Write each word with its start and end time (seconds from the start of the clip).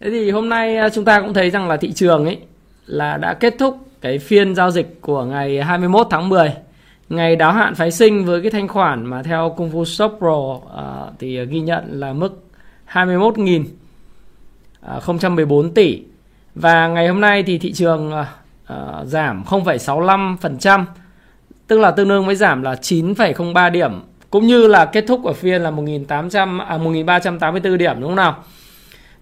Thế 0.00 0.10
thì 0.10 0.30
hôm 0.30 0.48
nay 0.48 0.76
à, 0.76 0.88
chúng 0.88 1.04
ta 1.04 1.20
cũng 1.20 1.34
thấy 1.34 1.50
rằng 1.50 1.68
là 1.68 1.76
thị 1.76 1.92
trường 1.92 2.24
ấy 2.24 2.38
là 2.86 3.16
đã 3.16 3.34
kết 3.34 3.54
thúc 3.58 3.78
cái 4.00 4.18
phiên 4.18 4.54
giao 4.54 4.70
dịch 4.70 5.00
của 5.00 5.24
ngày 5.24 5.62
21 5.62 6.06
tháng 6.10 6.28
10 6.28 6.52
ngày 7.08 7.36
đáo 7.36 7.52
hạn 7.52 7.74
phái 7.74 7.90
sinh 7.90 8.24
với 8.24 8.42
cái 8.42 8.50
thanh 8.50 8.68
khoản 8.68 9.06
mà 9.06 9.22
theo 9.22 9.54
Kung 9.56 9.70
Fu 9.70 9.84
Shop 9.84 10.14
Pro 10.18 10.28
uh, 10.28 10.60
thì 11.18 11.46
ghi 11.46 11.60
nhận 11.60 12.00
là 12.00 12.12
mức 12.12 12.44
21.014 12.92 15.66
à, 15.66 15.70
tỷ. 15.74 16.02
Và 16.54 16.88
ngày 16.88 17.08
hôm 17.08 17.20
nay 17.20 17.42
thì 17.42 17.58
thị 17.58 17.72
trường 17.72 18.12
uh, 18.12 18.26
giảm 19.04 19.44
0,65% 19.46 20.84
tức 21.66 21.78
là 21.78 21.90
tương 21.90 22.08
đương 22.08 22.26
với 22.26 22.36
giảm 22.36 22.62
là 22.62 22.74
9,03 22.74 23.70
điểm 23.70 23.92
cũng 24.30 24.46
như 24.46 24.66
là 24.66 24.84
kết 24.84 25.04
thúc 25.08 25.24
ở 25.24 25.32
phiên 25.32 25.62
là 25.62 25.70
1.800 25.70 26.60
à, 26.60 26.78
1.384 26.78 27.76
điểm 27.76 28.00
đúng 28.00 28.08
không 28.08 28.16
nào? 28.16 28.44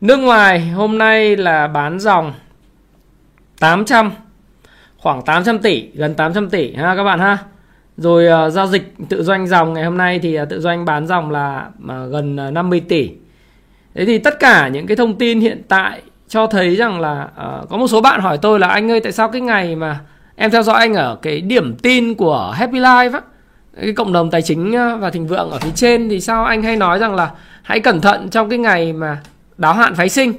Nước 0.00 0.16
ngoài 0.16 0.68
hôm 0.68 0.98
nay 0.98 1.36
là 1.36 1.66
bán 1.66 2.00
dòng 2.00 2.32
800 3.60 4.12
khoảng 4.98 5.22
800 5.22 5.58
tỷ, 5.58 5.88
gần 5.94 6.14
800 6.14 6.50
tỷ 6.50 6.74
ha 6.74 6.96
các 6.96 7.04
bạn 7.04 7.18
ha. 7.18 7.38
Rồi 7.96 8.46
uh, 8.46 8.52
giao 8.52 8.66
dịch 8.66 8.94
tự 9.08 9.22
doanh 9.22 9.46
dòng 9.46 9.72
ngày 9.72 9.84
hôm 9.84 9.96
nay 9.96 10.18
thì 10.18 10.40
uh, 10.42 10.48
tự 10.48 10.60
doanh 10.60 10.84
bán 10.84 11.06
dòng 11.06 11.30
là 11.30 11.70
uh, 11.84 12.12
gần 12.12 12.36
uh, 12.48 12.52
50 12.52 12.80
tỷ. 12.80 13.10
Thế 13.94 14.04
thì 14.04 14.18
tất 14.18 14.38
cả 14.40 14.68
những 14.68 14.86
cái 14.86 14.96
thông 14.96 15.18
tin 15.18 15.40
hiện 15.40 15.62
tại 15.68 16.02
cho 16.28 16.46
thấy 16.46 16.76
rằng 16.76 17.00
là 17.00 17.22
uh, 17.22 17.68
có 17.68 17.76
một 17.76 17.88
số 17.88 18.00
bạn 18.00 18.20
hỏi 18.20 18.38
tôi 18.42 18.60
là 18.60 18.68
anh 18.68 18.90
ơi 18.90 19.00
tại 19.00 19.12
sao 19.12 19.28
cái 19.28 19.40
ngày 19.40 19.76
mà 19.76 20.00
em 20.36 20.50
theo 20.50 20.62
dõi 20.62 20.78
anh 20.78 20.94
ở 20.94 21.18
cái 21.22 21.40
điểm 21.40 21.74
tin 21.74 22.14
của 22.14 22.54
Happy 22.56 22.78
Life 22.78 23.12
á, 23.12 23.20
cái 23.80 23.92
cộng 23.92 24.12
đồng 24.12 24.30
tài 24.30 24.42
chính 24.42 24.72
và 25.00 25.10
thịnh 25.10 25.26
vượng 25.26 25.50
ở 25.50 25.58
phía 25.58 25.72
trên 25.74 26.08
thì 26.08 26.20
sao 26.20 26.44
anh 26.44 26.62
hay 26.62 26.76
nói 26.76 26.98
rằng 26.98 27.14
là 27.14 27.30
hãy 27.62 27.80
cẩn 27.80 28.00
thận 28.00 28.28
trong 28.28 28.48
cái 28.48 28.58
ngày 28.58 28.92
mà 28.92 29.20
đáo 29.58 29.74
hạn 29.74 29.94
phái 29.94 30.08
sinh. 30.08 30.32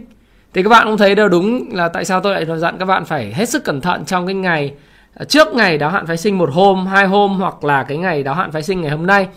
Thì 0.53 0.63
các 0.63 0.69
bạn 0.69 0.87
cũng 0.87 0.97
thấy 0.97 1.15
đều 1.15 1.29
đúng 1.29 1.69
là 1.71 1.89
tại 1.89 2.05
sao 2.05 2.21
tôi 2.21 2.33
lại 2.33 2.45
dặn 2.57 2.77
các 2.77 2.85
bạn 2.85 3.05
phải 3.05 3.33
hết 3.33 3.49
sức 3.49 3.63
cẩn 3.63 3.81
thận 3.81 4.05
trong 4.05 4.27
cái 4.27 4.35
ngày 4.35 4.73
à, 5.13 5.25
trước 5.25 5.47
ngày 5.53 5.77
đáo 5.77 5.89
hạn 5.89 6.05
phái 6.05 6.17
sinh 6.17 6.37
một 6.37 6.49
hôm, 6.53 6.87
hai 6.87 7.07
hôm 7.07 7.39
hoặc 7.39 7.63
là 7.63 7.83
cái 7.83 7.97
ngày 7.97 8.23
đáo 8.23 8.35
hạn 8.35 8.51
phái 8.51 8.63
sinh 8.63 8.81
ngày 8.81 8.91
hôm 8.91 9.05
nay. 9.05 9.27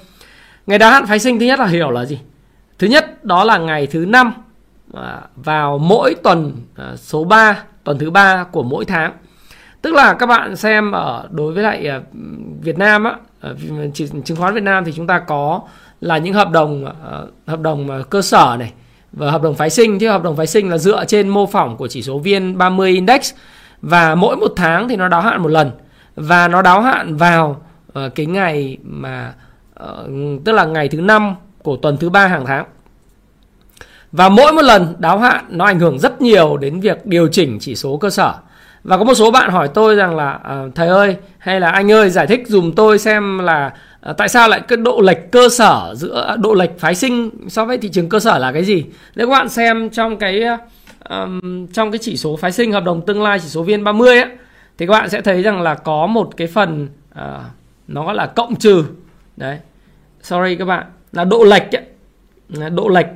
Ngày 0.66 0.78
đáo 0.78 0.90
hạn 0.90 1.06
phái 1.06 1.18
sinh 1.18 1.38
thứ 1.38 1.46
nhất 1.46 1.58
là 1.58 1.66
hiểu 1.66 1.90
là 1.90 2.04
gì? 2.04 2.18
Thứ 2.78 2.86
nhất, 2.86 3.24
đó 3.24 3.44
là 3.44 3.58
ngày 3.58 3.86
thứ 3.86 4.04
năm 4.08 4.32
à, 4.94 5.20
vào 5.36 5.78
mỗi 5.78 6.14
tuần 6.22 6.52
à, 6.76 6.92
số 6.96 7.24
3 7.24 7.62
tuần 7.84 7.98
thứ 7.98 8.10
ba 8.10 8.44
của 8.44 8.62
mỗi 8.62 8.84
tháng. 8.84 9.12
Tức 9.82 9.94
là 9.94 10.14
các 10.14 10.26
bạn 10.26 10.56
xem 10.56 10.92
ở 10.92 11.28
đối 11.30 11.52
với 11.52 11.62
lại 11.62 11.90
Việt 12.60 12.78
Nam 12.78 13.04
á 13.04 13.14
chứng 14.24 14.36
khoán 14.36 14.54
Việt 14.54 14.62
Nam 14.62 14.84
thì 14.84 14.92
chúng 14.92 15.06
ta 15.06 15.18
có 15.18 15.60
là 16.00 16.18
những 16.18 16.34
hợp 16.34 16.50
đồng 16.50 16.84
hợp 17.46 17.60
đồng 17.60 18.02
cơ 18.10 18.22
sở 18.22 18.56
này 18.58 18.72
và 19.12 19.30
hợp 19.30 19.42
đồng 19.42 19.54
phái 19.54 19.70
sinh 19.70 19.98
thì 19.98 20.06
hợp 20.06 20.22
đồng 20.22 20.36
phái 20.36 20.46
sinh 20.46 20.70
là 20.70 20.78
dựa 20.78 21.04
trên 21.04 21.28
mô 21.28 21.46
phỏng 21.46 21.76
của 21.76 21.88
chỉ 21.88 22.02
số 22.02 22.18
VN 22.18 22.58
30 22.58 22.90
index. 22.90 23.32
Và 23.82 24.14
mỗi 24.14 24.36
một 24.36 24.52
tháng 24.56 24.88
thì 24.88 24.96
nó 24.96 25.08
đáo 25.08 25.20
hạn 25.20 25.42
một 25.42 25.48
lần. 25.48 25.70
Và 26.16 26.48
nó 26.48 26.62
đáo 26.62 26.80
hạn 26.80 27.16
vào 27.16 27.62
uh, 27.98 28.14
cái 28.14 28.26
ngày 28.26 28.78
mà 28.82 29.34
uh, 29.84 29.88
tức 30.44 30.52
là 30.52 30.64
ngày 30.64 30.88
thứ 30.88 31.00
năm 31.00 31.34
của 31.62 31.76
tuần 31.76 31.96
thứ 31.96 32.10
ba 32.10 32.26
hàng 32.26 32.46
tháng. 32.46 32.64
Và 34.12 34.28
mỗi 34.28 34.52
một 34.52 34.62
lần 34.62 34.94
đáo 34.98 35.18
hạn 35.18 35.44
nó 35.48 35.64
ảnh 35.64 35.78
hưởng 35.78 35.98
rất 35.98 36.22
nhiều 36.22 36.56
đến 36.56 36.80
việc 36.80 37.06
điều 37.06 37.28
chỉnh 37.28 37.58
chỉ 37.60 37.74
số 37.74 37.96
cơ 37.96 38.10
sở. 38.10 38.34
Và 38.84 38.98
có 38.98 39.04
một 39.04 39.14
số 39.14 39.30
bạn 39.30 39.50
hỏi 39.50 39.68
tôi 39.68 39.96
rằng 39.96 40.16
là 40.16 40.40
uh, 40.66 40.74
thầy 40.74 40.88
ơi 40.88 41.16
hay 41.38 41.60
là 41.60 41.70
anh 41.70 41.92
ơi 41.92 42.10
giải 42.10 42.26
thích 42.26 42.42
dùm 42.46 42.72
tôi 42.72 42.98
xem 42.98 43.38
là 43.38 43.72
À, 44.02 44.12
tại 44.12 44.28
sao 44.28 44.48
lại 44.48 44.60
cái 44.68 44.76
độ 44.76 45.00
lệch 45.00 45.30
cơ 45.30 45.48
sở 45.48 45.94
giữa 45.96 46.26
à, 46.28 46.36
độ 46.36 46.54
lệch 46.54 46.78
phái 46.78 46.94
sinh 46.94 47.30
so 47.48 47.64
với 47.64 47.78
thị 47.78 47.88
trường 47.88 48.08
cơ 48.08 48.20
sở 48.20 48.38
là 48.38 48.52
cái 48.52 48.64
gì? 48.64 48.84
Nếu 49.14 49.26
các 49.26 49.30
bạn 49.30 49.48
xem 49.48 49.90
trong 49.90 50.16
cái 50.16 50.42
um, 51.08 51.66
trong 51.66 51.90
cái 51.90 51.98
chỉ 51.98 52.16
số 52.16 52.36
phái 52.36 52.52
sinh 52.52 52.72
hợp 52.72 52.84
đồng 52.84 53.06
tương 53.06 53.22
lai 53.22 53.38
chỉ 53.38 53.48
số 53.48 53.62
vn 53.62 53.84
30 53.84 54.18
á 54.18 54.30
thì 54.78 54.86
các 54.86 54.92
bạn 54.92 55.10
sẽ 55.10 55.20
thấy 55.20 55.42
rằng 55.42 55.62
là 55.62 55.74
có 55.74 56.06
một 56.06 56.36
cái 56.36 56.46
phần 56.46 56.88
uh, 57.14 57.20
nó 57.88 58.04
gọi 58.04 58.14
là 58.14 58.26
cộng 58.26 58.56
trừ. 58.56 58.84
Đấy. 59.36 59.58
Sorry 60.22 60.56
các 60.56 60.64
bạn 60.64 60.86
là 61.12 61.24
độ 61.24 61.44
lệch 61.44 61.76
ấy. 61.76 62.70
độ 62.70 62.88
lệch 62.88 63.06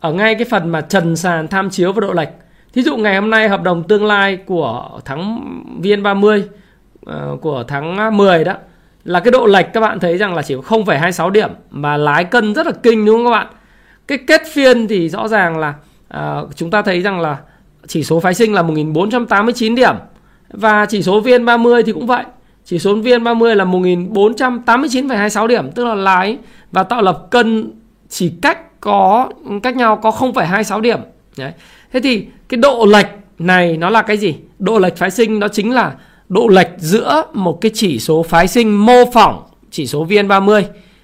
ở 0.00 0.12
ngay 0.12 0.34
cái 0.34 0.44
phần 0.50 0.68
mà 0.68 0.80
trần 0.80 1.16
sàn 1.16 1.48
tham 1.48 1.70
chiếu 1.70 1.92
và 1.92 2.00
độ 2.00 2.12
lệch. 2.12 2.28
Thí 2.72 2.82
dụ 2.82 2.96
ngày 2.96 3.14
hôm 3.14 3.30
nay 3.30 3.48
hợp 3.48 3.62
đồng 3.62 3.88
tương 3.88 4.06
lai 4.06 4.36
của 4.36 5.00
tháng 5.04 5.40
VN30 5.82 6.40
uh, 6.40 6.46
ờ, 7.06 7.36
của 7.40 7.64
tháng 7.68 8.16
10 8.16 8.44
đó 8.44 8.54
là 9.04 9.20
cái 9.20 9.30
độ 9.30 9.46
lệch 9.46 9.66
các 9.72 9.80
bạn 9.80 10.00
thấy 10.00 10.18
rằng 10.18 10.34
là 10.34 10.42
chỉ 10.42 10.54
có 10.54 10.76
0,26 10.76 11.30
điểm 11.30 11.50
mà 11.70 11.96
lái 11.96 12.24
cân 12.24 12.54
rất 12.54 12.66
là 12.66 12.72
kinh 12.82 13.04
đúng 13.04 13.16
không 13.16 13.24
các 13.24 13.30
bạn? 13.30 13.46
Cái 14.06 14.18
kết 14.26 14.42
phiên 14.52 14.88
thì 14.88 15.08
rõ 15.08 15.28
ràng 15.28 15.58
là 15.58 15.74
à, 16.08 16.40
chúng 16.54 16.70
ta 16.70 16.82
thấy 16.82 17.00
rằng 17.00 17.20
là 17.20 17.36
chỉ 17.86 18.04
số 18.04 18.20
phái 18.20 18.34
sinh 18.34 18.54
là 18.54 18.62
1489 18.62 19.74
điểm 19.74 19.94
và 20.48 20.86
chỉ 20.86 21.02
số 21.02 21.22
VN30 21.22 21.82
thì 21.82 21.92
cũng 21.92 22.06
vậy. 22.06 22.24
Chỉ 22.64 22.78
số 22.78 22.94
VN30 22.94 23.54
là 23.54 23.64
1489,26 23.64 25.46
điểm 25.46 25.70
tức 25.72 25.84
là 25.84 25.94
lái 25.94 26.38
và 26.72 26.82
tạo 26.82 27.02
lập 27.02 27.26
cân 27.30 27.72
chỉ 28.08 28.32
cách 28.42 28.80
có 28.80 29.28
cách 29.62 29.76
nhau 29.76 29.96
có 29.96 30.10
0,26 30.10 30.80
điểm. 30.80 31.00
Đấy. 31.36 31.52
thế 31.92 32.00
thì 32.00 32.26
cái 32.48 32.58
độ 32.58 32.86
lệch 32.86 33.06
này 33.38 33.76
nó 33.76 33.90
là 33.90 34.02
cái 34.02 34.16
gì? 34.16 34.34
Độ 34.58 34.78
lệch 34.78 34.96
phái 34.96 35.10
sinh 35.10 35.40
đó 35.40 35.48
chính 35.48 35.72
là 35.72 35.94
độ 36.32 36.48
lệch 36.48 36.68
giữa 36.78 37.24
một 37.32 37.60
cái 37.60 37.70
chỉ 37.74 37.98
số 37.98 38.22
phái 38.22 38.48
sinh 38.48 38.86
mô 38.86 39.12
phỏng 39.12 39.42
chỉ 39.70 39.86
số 39.86 40.06
VN30 40.06 40.62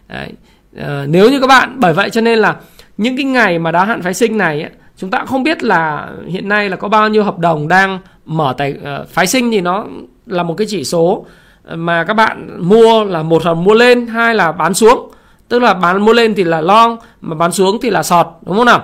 Đấy. 0.09 0.33
À, 0.77 1.05
nếu 1.09 1.31
như 1.31 1.41
các 1.41 1.47
bạn 1.47 1.77
bởi 1.79 1.93
vậy 1.93 2.11
cho 2.11 2.21
nên 2.21 2.39
là 2.39 2.57
những 2.97 3.17
cái 3.17 3.25
ngày 3.25 3.59
mà 3.59 3.73
đáo 3.73 3.87
hạn 3.87 4.03
phái 4.03 4.15
sinh 4.15 4.39
này 4.39 4.63
ấy, 4.63 4.71
chúng 4.97 5.11
ta 5.11 5.25
không 5.25 5.43
biết 5.43 5.63
là 5.63 6.09
hiện 6.29 6.49
nay 6.49 6.69
là 6.69 6.77
có 6.77 6.89
bao 6.89 7.09
nhiêu 7.09 7.25
hợp 7.25 7.39
đồng 7.39 7.69
đang 7.69 7.99
mở 8.25 8.55
tài 8.59 8.75
uh, 9.03 9.09
phái 9.09 9.27
sinh 9.27 9.51
thì 9.51 9.61
nó 9.61 9.87
là 10.27 10.43
một 10.43 10.55
cái 10.55 10.67
chỉ 10.71 10.85
số 10.85 11.27
mà 11.75 12.05
các 12.05 12.15
bạn 12.15 12.57
mua 12.69 13.05
là 13.05 13.23
một 13.23 13.47
là 13.47 13.55
mua 13.55 13.75
lên 13.75 14.07
hai 14.07 14.35
là 14.35 14.53
bán 14.53 14.75
xuống 14.75 15.11
tức 15.49 15.59
là 15.59 15.75
bán 15.75 16.03
mua 16.03 16.13
lên 16.13 16.35
thì 16.35 16.45
là 16.45 16.61
long 16.61 16.97
mà 17.21 17.35
bán 17.35 17.53
xuống 17.53 17.79
thì 17.83 17.91
là 17.91 18.03
sọt 18.03 18.27
đúng 18.47 18.57
không 18.57 18.67
nào 18.67 18.83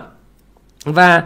và 0.84 1.22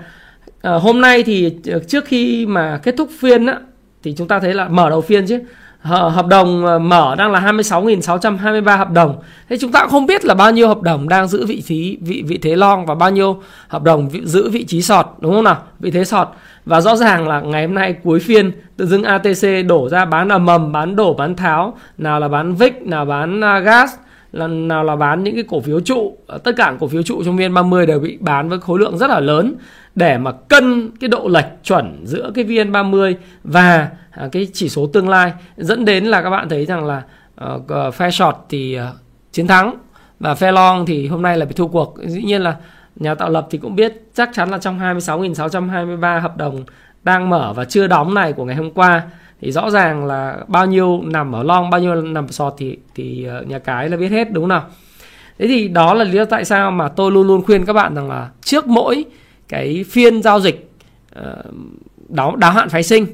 uh, 0.69 0.83
hôm 0.83 1.01
nay 1.01 1.23
thì 1.23 1.53
trước 1.89 2.05
khi 2.05 2.47
mà 2.47 2.81
kết 2.83 2.95
thúc 2.99 3.09
phiên 3.19 3.47
á, 3.47 3.59
thì 4.03 4.14
chúng 4.16 4.28
ta 4.28 4.41
thấy 4.41 4.54
là 4.54 4.69
mở 4.69 4.91
đầu 4.91 5.00
phiên 5.00 5.26
chứ 5.26 5.41
hợp 5.88 6.26
đồng 6.26 6.66
ờ, 6.66 6.78
mở 6.78 7.14
đang 7.19 7.32
là 7.32 7.41
26.623 7.41 8.78
hợp 8.78 8.91
đồng. 8.91 9.19
Thế 9.48 9.56
chúng 9.59 9.72
ta 9.72 9.81
cũng 9.81 9.91
không 9.91 10.06
biết 10.06 10.25
là 10.25 10.34
bao 10.34 10.53
nhiêu 10.53 10.69
hợp 10.69 10.82
đồng 10.82 11.09
đang 11.09 11.28
giữ 11.28 11.47
vị 11.47 11.62
trí 11.62 11.98
vị 12.00 12.22
vị 12.26 12.38
thế 12.42 12.56
long 12.56 12.86
và 12.86 12.94
bao 12.94 13.10
nhiêu 13.10 13.42
hợp 13.69 13.82
đồng 13.82 14.09
vị, 14.09 14.20
giữ 14.25 14.50
vị 14.50 14.64
trí 14.64 14.82
sọt 14.82 15.06
đúng 15.20 15.34
không 15.34 15.44
nào? 15.44 15.56
Vị 15.81 15.91
thế 15.91 16.04
sọt. 16.04 16.28
Và 16.64 16.81
rõ 16.81 16.97
ràng 16.97 17.28
là 17.28 17.41
ngày 17.41 17.66
hôm 17.66 17.75
nay 17.75 17.94
cuối 18.04 18.20
phiên 18.20 18.50
tự 18.76 18.86
dưng 18.86 19.03
ATC 19.03 19.66
đổ 19.66 19.88
ra 19.88 20.04
bán 20.04 20.28
là 20.28 20.38
mầm, 20.38 20.72
bán 20.72 20.97
đổ, 20.97 21.15
bán 21.15 21.36
tháo, 21.36 21.76
nào 21.98 22.20
là 22.20 22.28
bán 22.28 22.54
VIX, 22.54 22.72
nào 22.82 23.04
bán 23.04 23.41
uh, 23.41 23.65
gas, 23.65 23.91
lần 24.33 24.69
nào 24.69 24.84
là 24.84 24.97
bán 24.97 25.25
những 25.25 25.34
cái 25.34 25.45
cổ 25.48 25.60
phiếu 25.60 25.80
trụ, 25.80 26.16
ờ, 26.27 26.39
tất 26.39 26.53
cả 26.57 26.77
cổ 26.80 26.89
phiếu 26.89 27.03
trụ 27.03 27.22
trong 27.25 27.36
vn30 27.36 27.86
đều 27.86 28.01
bị 28.01 28.19
bán 28.21 28.48
với 28.48 28.60
khối 28.60 28.78
lượng 28.78 28.98
rất 28.98 29.10
là 29.10 29.21
lớn 29.21 29.54
để 29.95 30.19
mà 30.19 30.33
cân 30.33 30.91
cái 31.01 31.09
độ 31.09 31.28
lệch 31.28 31.65
chuẩn 31.65 32.01
giữa 32.04 32.30
cái 32.34 32.45
VN30 32.45 33.15
và 33.45 33.89
à, 34.10 34.28
cái 34.33 34.48
chỉ 34.53 34.69
số 34.69 34.86
tương 34.86 35.09
lai 35.09 35.33
dẫn 35.57 35.84
đến 35.84 36.04
là 36.04 36.22
các 36.22 36.30
bạn 36.30 36.48
thấy 36.48 36.66
rằng 36.66 36.84
là 36.84 37.03
ờ, 37.34 37.60
uh, 37.89 37.95
phe 37.95 38.10
short 38.10 38.36
thì 38.48 38.78
uh, 38.78 38.97
chiến 39.33 39.47
thắng 39.47 39.75
và 40.21 40.34
phe 40.34 40.53
long 40.53 40.86
thì 40.86 41.07
hôm 41.07 41.22
nay 41.22 41.36
là 41.39 41.45
bị 41.45 41.53
thua 41.53 41.69
cuộc. 41.69 41.97
Dĩ 42.04 42.22
nhiên 42.22 42.42
là 42.42 42.57
nhà 42.97 43.15
tạo 43.15 43.30
lập 43.30 43.47
thì 43.51 43.59
cũng 43.59 43.77
biết 43.77 43.92
chắc 44.15 44.30
chắn 44.33 44.51
là 44.51 44.59
trong 44.59 44.78
26.623 44.78 46.21
hợp 46.21 46.36
đồng 46.36 46.65
đang 47.03 47.30
mở 47.30 47.53
và 47.57 47.65
chưa 47.65 47.86
đóng 47.86 48.15
này 48.15 48.33
của 48.33 48.45
ngày 48.45 48.57
hôm 48.57 48.71
qua 48.71 49.03
thì 49.41 49.53
rõ 49.53 49.71
ràng 49.71 50.05
là 50.05 50.39
bao 50.49 50.67
nhiêu 50.67 51.03
nằm 51.05 51.35
ở 51.35 51.43
long 51.43 51.71
bao 51.71 51.81
nhiêu 51.81 51.95
nằm 51.95 52.25
ở 52.25 52.31
sọt 52.31 52.55
thì 52.59 52.79
thì 52.95 53.25
ờ, 53.25 53.43
nhà 53.43 53.59
cái 53.59 53.89
là 53.89 53.97
biết 53.97 54.09
hết 54.09 54.33
đúng 54.33 54.43
không 54.43 54.49
nào? 54.49 54.65
Thế 55.39 55.47
thì 55.47 55.69
đó 55.69 55.95
là 55.95 56.05
lý 56.05 56.13
do 56.19 56.25
tại 56.25 56.45
sao 56.45 56.71
mà 56.71 56.89
tôi 56.89 57.13
luôn 57.13 57.27
luôn 57.27 57.43
khuyên 57.43 57.67
các 57.67 57.73
bạn 57.73 57.95
rằng 57.95 58.09
là 58.09 58.31
trước 58.43 58.67
mỗi 58.67 59.05
cái 59.49 59.85
phiên 59.91 60.23
giao 60.23 60.41
dịch 60.41 60.71
ờ, 61.15 61.43
đáo 62.09 62.37
đáo 62.37 62.53
hạn 62.53 62.69
phái 62.69 62.83
sinh 62.83 63.07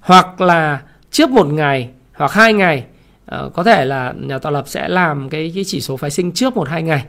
hoặc 0.00 0.40
là 0.40 0.82
trước 1.10 1.30
một 1.30 1.46
ngày 1.46 1.90
hoặc 2.14 2.32
hai 2.32 2.52
ngày 2.52 2.84
ờ, 3.26 3.50
có 3.54 3.62
thể 3.62 3.84
là 3.84 4.14
nhà 4.20 4.38
tạo 4.38 4.52
lập 4.52 4.64
sẽ 4.68 4.88
làm 4.88 5.28
cái, 5.28 5.52
cái 5.54 5.64
chỉ 5.66 5.80
số 5.80 5.96
phái 5.96 6.10
sinh 6.10 6.32
trước 6.32 6.56
một 6.56 6.68
hai 6.68 6.82
ngày 6.82 7.04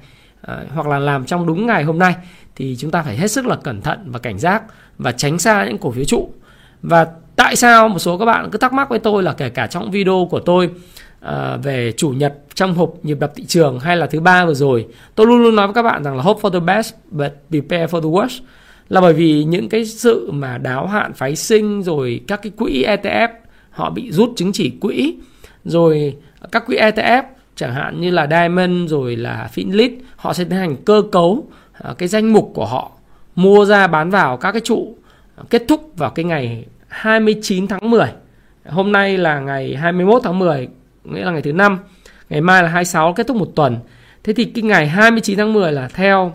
hoặc 0.73 0.87
là 0.87 0.99
làm 0.99 1.25
trong 1.25 1.47
đúng 1.47 1.65
ngày 1.65 1.83
hôm 1.83 1.99
nay 1.99 2.15
thì 2.55 2.75
chúng 2.79 2.91
ta 2.91 3.01
phải 3.01 3.17
hết 3.17 3.27
sức 3.27 3.45
là 3.45 3.55
cẩn 3.55 3.81
thận 3.81 3.99
và 4.11 4.19
cảnh 4.19 4.39
giác 4.39 4.63
và 4.97 5.11
tránh 5.11 5.39
xa 5.39 5.65
những 5.65 5.77
cổ 5.77 5.91
phiếu 5.91 6.03
trụ. 6.03 6.29
Và 6.81 7.07
tại 7.39 7.55
sao 7.55 7.89
một 7.89 7.99
số 7.99 8.17
các 8.17 8.25
bạn 8.25 8.49
cứ 8.51 8.57
thắc 8.57 8.73
mắc 8.73 8.89
với 8.89 8.99
tôi 8.99 9.23
là 9.23 9.33
kể 9.33 9.49
cả 9.49 9.67
trong 9.67 9.91
video 9.91 10.27
của 10.31 10.39
tôi 10.39 10.69
uh, 11.25 11.31
về 11.63 11.91
chủ 11.97 12.09
nhật 12.09 12.33
trong 12.53 12.73
hộp 12.73 12.93
nhịp 13.03 13.19
đập 13.19 13.31
thị 13.35 13.45
trường 13.45 13.79
hay 13.79 13.97
là 13.97 14.07
thứ 14.07 14.19
ba 14.19 14.45
vừa 14.45 14.53
rồi 14.53 14.87
tôi 15.15 15.27
luôn 15.27 15.43
luôn 15.43 15.55
nói 15.55 15.67
với 15.67 15.73
các 15.73 15.81
bạn 15.81 16.03
rằng 16.03 16.17
là 16.17 16.23
hope 16.23 16.41
for 16.41 16.49
the 16.49 16.59
best 16.59 16.93
but 17.11 17.31
prepare 17.49 17.85
for 17.85 18.01
the 18.01 18.09
worst 18.09 18.39
là 18.89 19.01
bởi 19.01 19.13
vì 19.13 19.43
những 19.43 19.69
cái 19.69 19.85
sự 19.85 20.31
mà 20.31 20.57
đáo 20.57 20.87
hạn 20.87 21.13
phái 21.13 21.35
sinh 21.35 21.83
rồi 21.83 22.21
các 22.27 22.41
cái 22.41 22.51
quỹ 22.57 22.85
ETF 22.87 23.29
họ 23.69 23.89
bị 23.89 24.11
rút 24.11 24.33
chứng 24.35 24.51
chỉ 24.51 24.69
quỹ 24.81 25.15
rồi 25.65 26.15
các 26.51 26.65
quỹ 26.67 26.77
ETF 26.77 27.23
chẳng 27.55 27.73
hạn 27.73 28.01
như 28.01 28.11
là 28.11 28.27
Diamond 28.27 28.91
rồi 28.91 29.15
là 29.15 29.49
Finlit 29.55 29.91
họ 30.15 30.33
sẽ 30.33 30.43
tiến 30.43 30.59
hành 30.59 30.75
cơ 30.75 31.03
cấu 31.11 31.47
ờ, 31.73 31.93
cái 31.93 32.07
danh 32.07 32.33
mục 32.33 32.51
của 32.53 32.65
họ 32.65 32.91
mua 33.35 33.65
ra 33.65 33.87
bán 33.87 34.09
vào 34.09 34.37
các 34.37 34.51
cái 34.51 34.61
trụ 34.61 34.95
ờ, 35.35 35.43
kết 35.49 35.65
thúc 35.67 35.91
vào 35.97 36.09
cái 36.09 36.25
ngày 36.25 36.65
29 36.89 37.67
tháng 37.67 37.89
10. 37.89 38.07
Hôm 38.65 38.91
nay 38.91 39.17
là 39.17 39.39
ngày 39.39 39.75
21 39.75 40.21
tháng 40.23 40.39
10, 40.39 40.67
nghĩa 41.03 41.25
là 41.25 41.31
ngày 41.31 41.41
thứ 41.41 41.53
năm. 41.53 41.79
Ngày 42.29 42.41
mai 42.41 42.63
là 42.63 42.69
26 42.69 43.13
kết 43.13 43.27
thúc 43.27 43.37
một 43.37 43.51
tuần. 43.55 43.77
Thế 44.23 44.33
thì 44.33 44.45
cái 44.45 44.63
ngày 44.63 44.87
29 44.87 45.37
tháng 45.37 45.53
10 45.53 45.71
là 45.71 45.87
theo 45.87 46.33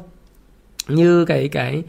như 0.89 1.25
cái 1.25 1.49
cái 1.49 1.83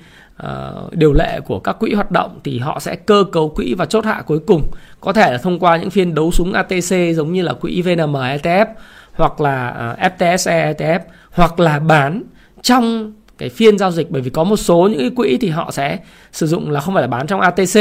uh, 0.44 0.94
điều 0.94 1.14
lệ 1.14 1.40
của 1.46 1.60
các 1.60 1.74
quỹ 1.80 1.94
hoạt 1.94 2.12
động 2.12 2.40
thì 2.44 2.60
họ 2.60 2.80
sẽ 2.80 2.96
cơ 2.96 3.24
cấu 3.32 3.50
quỹ 3.50 3.74
và 3.74 3.86
chốt 3.86 4.06
hạ 4.06 4.24
cuối 4.26 4.40
cùng 4.40 4.72
có 5.02 5.14
thể 5.14 5.32
là 5.32 5.38
thông 5.38 5.60
qua 5.60 5.78
những 5.78 5.90
phiên 5.90 6.16
đấu 6.16 6.32
súng 6.32 6.54
ATC 6.54 7.16
giống 7.16 7.34
như 7.34 7.42
là 7.42 7.54
quỹ 7.54 7.82
VNM 7.82 8.14
ETF 8.14 8.66
hoặc 9.14 9.42
là 9.42 9.70
ờ, 9.70 9.92
uh, 9.92 10.14
FTSE 10.14 10.74
ETF 10.74 11.00
hoặc 11.32 11.60
là 11.60 11.80
bán 11.80 12.24
trong 12.62 13.14
cái 13.38 13.50
phiên 13.50 13.78
giao 13.78 13.92
dịch 13.92 14.12
bởi 14.12 14.22
vì 14.22 14.30
có 14.30 14.44
một 14.44 14.58
số 14.58 14.88
những 14.92 15.00
cái 15.00 15.12
quỹ 15.16 15.38
thì 15.42 15.50
họ 15.50 15.72
sẽ 15.72 16.00
sử 16.32 16.48
dụng 16.48 16.72
là 16.72 16.80
không 16.80 16.94
phải 16.94 17.02
là 17.02 17.08
bán 17.08 17.28
trong 17.28 17.42
ATC 17.42 17.80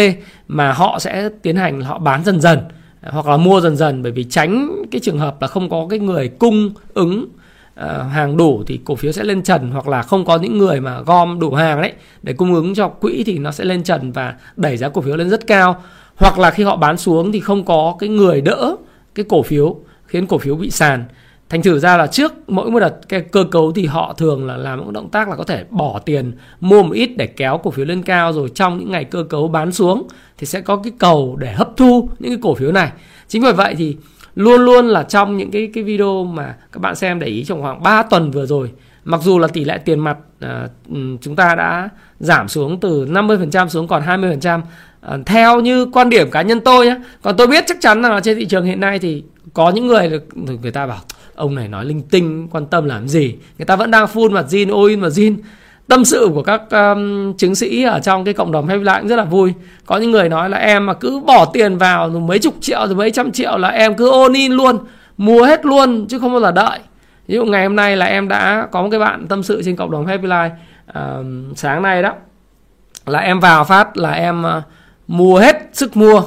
mà 0.48 0.72
họ 0.72 0.98
sẽ 0.98 1.28
tiến 1.42 1.56
hành 1.56 1.80
họ 1.80 1.98
bán 1.98 2.24
dần 2.24 2.40
dần 2.40 2.58
hoặc 3.02 3.26
là 3.26 3.36
mua 3.36 3.60
dần 3.60 3.76
dần 3.76 4.02
bởi 4.02 4.12
vì 4.12 4.24
tránh 4.24 4.82
cái 4.90 5.00
trường 5.00 5.18
hợp 5.18 5.42
là 5.42 5.48
không 5.48 5.70
có 5.70 5.86
cái 5.90 5.98
người 5.98 6.28
cung 6.28 6.70
ứng 6.94 7.28
uh, 7.80 7.86
hàng 8.12 8.36
đủ 8.36 8.62
thì 8.66 8.80
cổ 8.84 8.94
phiếu 8.94 9.12
sẽ 9.12 9.24
lên 9.24 9.42
trần 9.42 9.70
hoặc 9.70 9.88
là 9.88 10.02
không 10.02 10.24
có 10.24 10.38
những 10.38 10.58
người 10.58 10.80
mà 10.80 11.00
gom 11.00 11.40
đủ 11.40 11.54
hàng 11.54 11.82
đấy 11.82 11.92
để 12.22 12.32
cung 12.32 12.54
ứng 12.54 12.74
cho 12.74 12.88
quỹ 12.88 13.22
thì 13.26 13.38
nó 13.38 13.50
sẽ 13.50 13.64
lên 13.64 13.82
trần 13.82 14.12
và 14.12 14.34
đẩy 14.56 14.76
giá 14.76 14.88
cổ 14.88 15.00
phiếu 15.00 15.16
lên 15.16 15.30
rất 15.30 15.46
cao. 15.46 15.82
Hoặc 16.16 16.38
là 16.38 16.50
khi 16.50 16.62
họ 16.62 16.76
bán 16.76 16.96
xuống 16.96 17.32
thì 17.32 17.40
không 17.40 17.64
có 17.64 17.96
cái 17.98 18.08
người 18.08 18.40
đỡ 18.40 18.76
cái 19.14 19.24
cổ 19.28 19.42
phiếu 19.42 19.76
khiến 20.06 20.26
cổ 20.26 20.38
phiếu 20.38 20.56
bị 20.56 20.70
sàn 20.70 21.04
thành 21.48 21.62
thử 21.62 21.78
ra 21.78 21.96
là 21.96 22.06
trước 22.06 22.32
mỗi 22.46 22.70
một 22.70 22.80
đợt 22.80 22.94
cái 23.08 23.20
cơ 23.20 23.44
cấu 23.50 23.72
thì 23.72 23.86
họ 23.86 24.14
thường 24.18 24.46
là 24.46 24.56
làm 24.56 24.80
những 24.80 24.92
động 24.92 25.10
tác 25.10 25.28
là 25.28 25.36
có 25.36 25.44
thể 25.44 25.64
bỏ 25.70 26.00
tiền 26.04 26.32
mua 26.60 26.82
một 26.82 26.92
ít 26.92 27.10
để 27.16 27.26
kéo 27.26 27.58
cổ 27.58 27.70
phiếu 27.70 27.84
lên 27.84 28.02
cao 28.02 28.32
rồi 28.32 28.48
trong 28.54 28.78
những 28.78 28.90
ngày 28.90 29.04
cơ 29.04 29.24
cấu 29.28 29.48
bán 29.48 29.72
xuống 29.72 30.08
thì 30.38 30.46
sẽ 30.46 30.60
có 30.60 30.76
cái 30.76 30.92
cầu 30.98 31.36
để 31.40 31.52
hấp 31.52 31.70
thu 31.76 32.08
những 32.18 32.30
cái 32.30 32.38
cổ 32.42 32.54
phiếu 32.54 32.72
này. 32.72 32.92
Chính 33.28 33.42
vì 33.42 33.52
vậy 33.52 33.74
thì 33.78 33.96
luôn 34.34 34.60
luôn 34.60 34.86
là 34.86 35.02
trong 35.02 35.36
những 35.36 35.50
cái 35.50 35.70
cái 35.74 35.84
video 35.84 36.24
mà 36.24 36.54
các 36.72 36.80
bạn 36.80 36.94
xem 36.94 37.20
để 37.20 37.26
ý 37.26 37.44
trong 37.44 37.62
khoảng 37.62 37.82
3 37.82 38.02
tuần 38.02 38.30
vừa 38.30 38.46
rồi 38.46 38.70
mặc 39.04 39.20
dù 39.22 39.38
là 39.38 39.48
tỷ 39.48 39.64
lệ 39.64 39.78
tiền 39.78 39.98
mặt 39.98 40.18
à, 40.40 40.68
ừ, 40.92 41.16
chúng 41.20 41.36
ta 41.36 41.54
đã 41.54 41.88
giảm 42.20 42.48
xuống 42.48 42.80
từ 42.80 43.06
50% 43.06 43.68
xuống 43.68 43.88
còn 43.88 44.02
20% 44.02 44.60
à, 45.00 45.18
theo 45.26 45.60
như 45.60 45.86
quan 45.92 46.10
điểm 46.10 46.30
cá 46.30 46.42
nhân 46.42 46.60
tôi 46.60 46.86
nhé 46.86 46.96
còn 47.22 47.36
tôi 47.36 47.46
biết 47.46 47.64
chắc 47.66 47.76
chắn 47.80 48.02
là 48.02 48.20
trên 48.20 48.38
thị 48.38 48.44
trường 48.44 48.64
hiện 48.64 48.80
nay 48.80 48.98
thì 48.98 49.22
có 49.52 49.70
những 49.70 49.86
người 49.86 50.20
người 50.62 50.72
ta 50.72 50.86
bảo 50.86 51.00
ông 51.34 51.54
này 51.54 51.68
nói 51.68 51.84
linh 51.84 52.02
tinh 52.02 52.48
quan 52.50 52.66
tâm 52.66 52.84
làm 52.84 53.08
gì? 53.08 53.36
Người 53.58 53.66
ta 53.66 53.76
vẫn 53.76 53.90
đang 53.90 54.06
phun 54.06 54.32
mặt 54.32 54.46
zin 54.48 54.72
ôi 54.72 54.96
mà 54.96 55.08
zin. 55.08 55.36
Tâm 55.88 56.04
sự 56.04 56.30
của 56.34 56.42
các 56.42 56.62
um, 56.70 57.34
chứng 57.34 57.54
sĩ 57.54 57.82
ở 57.82 58.00
trong 58.00 58.24
cái 58.24 58.34
cộng 58.34 58.52
đồng 58.52 58.66
hay 58.66 58.76
cũng 58.76 59.08
rất 59.08 59.16
là 59.16 59.24
vui. 59.24 59.52
Có 59.86 59.96
những 59.96 60.10
người 60.10 60.28
nói 60.28 60.50
là 60.50 60.58
em 60.58 60.86
mà 60.86 60.94
cứ 60.94 61.20
bỏ 61.26 61.44
tiền 61.44 61.78
vào 61.78 62.10
rồi 62.10 62.20
mấy 62.20 62.38
chục 62.38 62.54
triệu 62.60 62.86
rồi 62.86 62.94
mấy 62.94 63.10
trăm 63.10 63.32
triệu 63.32 63.58
là 63.58 63.68
em 63.68 63.94
cứ 63.94 64.10
ôn 64.10 64.32
in 64.32 64.52
luôn 64.52 64.78
mua 65.18 65.44
hết 65.44 65.66
luôn 65.66 66.06
chứ 66.06 66.18
không 66.18 66.32
bao 66.32 66.40
giờ 66.40 66.52
đợi. 66.52 66.78
Ví 67.26 67.34
dụ 67.34 67.44
ngày 67.44 67.62
hôm 67.62 67.76
nay 67.76 67.96
là 67.96 68.06
em 68.06 68.28
đã 68.28 68.68
có 68.72 68.82
một 68.82 68.88
cái 68.90 69.00
bạn 69.00 69.26
tâm 69.26 69.42
sự 69.42 69.62
trên 69.64 69.76
cộng 69.76 69.90
đồng 69.90 70.06
Happy 70.06 70.28
Life 70.28 70.50
uh, 70.90 71.26
sáng 71.58 71.82
nay 71.82 72.02
đó. 72.02 72.12
Là 73.06 73.18
em 73.18 73.40
vào 73.40 73.64
phát 73.64 73.96
là 73.96 74.10
em 74.10 74.40
uh, 74.40 74.62
mua 75.08 75.38
hết 75.38 75.68
sức 75.72 75.96
mua. 75.96 76.22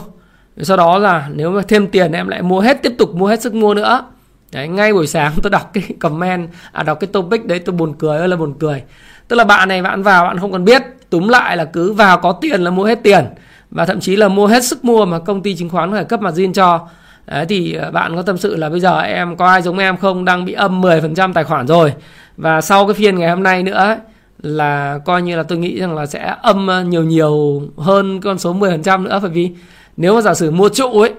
Sau 0.62 0.77
đó 0.77 0.98
là 0.98 1.30
nếu 1.33 1.51
mà 1.51 1.62
thêm 1.68 1.88
tiền 1.88 2.12
em 2.12 2.27
lại 2.27 2.42
mua 2.42 2.59
hết 2.59 2.83
tiếp 2.83 2.94
tục 2.98 3.15
mua 3.15 3.27
hết 3.27 3.42
sức 3.42 3.54
mua 3.54 3.74
nữa. 3.74 4.04
Đấy, 4.52 4.68
ngay 4.68 4.94
buổi 4.94 5.08
sáng 5.08 5.34
tôi 5.44 5.50
đọc 5.50 5.70
cái 5.74 5.84
comment 6.00 6.50
à 6.72 6.84
đọc 6.84 7.00
cái 7.00 7.08
topic 7.08 7.46
đấy 7.46 7.60
tôi 7.60 7.76
buồn 7.76 7.94
cười 8.00 8.18
ơi 8.18 8.28
là 8.28 8.36
buồn 8.36 8.54
cười. 8.60 8.84
Tức 9.28 9.36
là 9.36 9.44
bạn 9.44 9.70
này 9.70 9.82
bạn 9.82 10.04
vào 10.04 10.24
bạn 10.24 10.40
không 10.40 10.52
cần 10.52 10.66
biết 10.66 10.82
túm 11.10 11.28
lại 11.28 11.58
là 11.58 11.66
cứ 11.66 11.94
vào 11.94 12.18
có 12.18 12.32
tiền 12.32 12.62
là 12.62 12.72
mua 12.72 12.84
hết 12.84 13.00
tiền. 13.04 13.26
Và 13.72 13.86
thậm 13.86 14.00
chí 14.00 14.16
là 14.16 14.28
mua 14.28 14.48
hết 14.48 14.64
sức 14.64 14.86
mua 14.86 15.06
mà 15.06 15.20
công 15.20 15.44
ty 15.44 15.56
chứng 15.56 15.70
khoán 15.70 15.92
phải 15.92 16.04
cấp 16.04 16.22
margin 16.22 16.54
cho. 16.54 16.88
Đấy 17.26 17.46
thì 17.50 17.74
à, 17.74 17.92
bạn 17.92 18.16
có 18.16 18.22
tâm 18.22 18.38
sự 18.38 18.56
là 18.56 18.70
bây 18.70 18.80
giờ 18.80 19.00
em 19.00 19.36
có 19.38 19.48
ai 19.48 19.62
giống 19.62 19.78
em 19.78 19.98
không? 19.98 20.26
Đang 20.26 20.46
bị 20.46 20.54
âm 20.54 20.82
10% 20.82 21.34
tài 21.34 21.44
khoản 21.44 21.68
rồi. 21.68 21.94
Và 22.38 22.62
sau 22.62 22.88
cái 22.88 22.94
phiên 22.94 23.20
ngày 23.20 23.30
hôm 23.30 23.44
nay 23.44 23.64
nữa 23.64 23.74
ấy, 23.74 23.98
là 24.42 25.00
coi 25.06 25.22
như 25.22 25.36
là 25.36 25.44
tôi 25.44 25.58
nghĩ 25.58 25.80
rằng 25.80 25.96
là 25.96 26.06
sẽ 26.06 26.36
âm 26.42 26.70
à, 26.70 26.82
nhiều 26.82 27.04
nhiều 27.04 27.62
hơn 27.78 28.22
con 28.22 28.40
số 28.40 28.54
10% 28.54 29.04
nữa. 29.04 29.20
Bởi 29.22 29.32
vì 29.32 29.52
nếu 29.98 30.16
mà 30.16 30.22
giả 30.22 30.34
sử 30.34 30.52
mua 30.52 30.70
trụ 30.70 31.02
ấy 31.02 31.14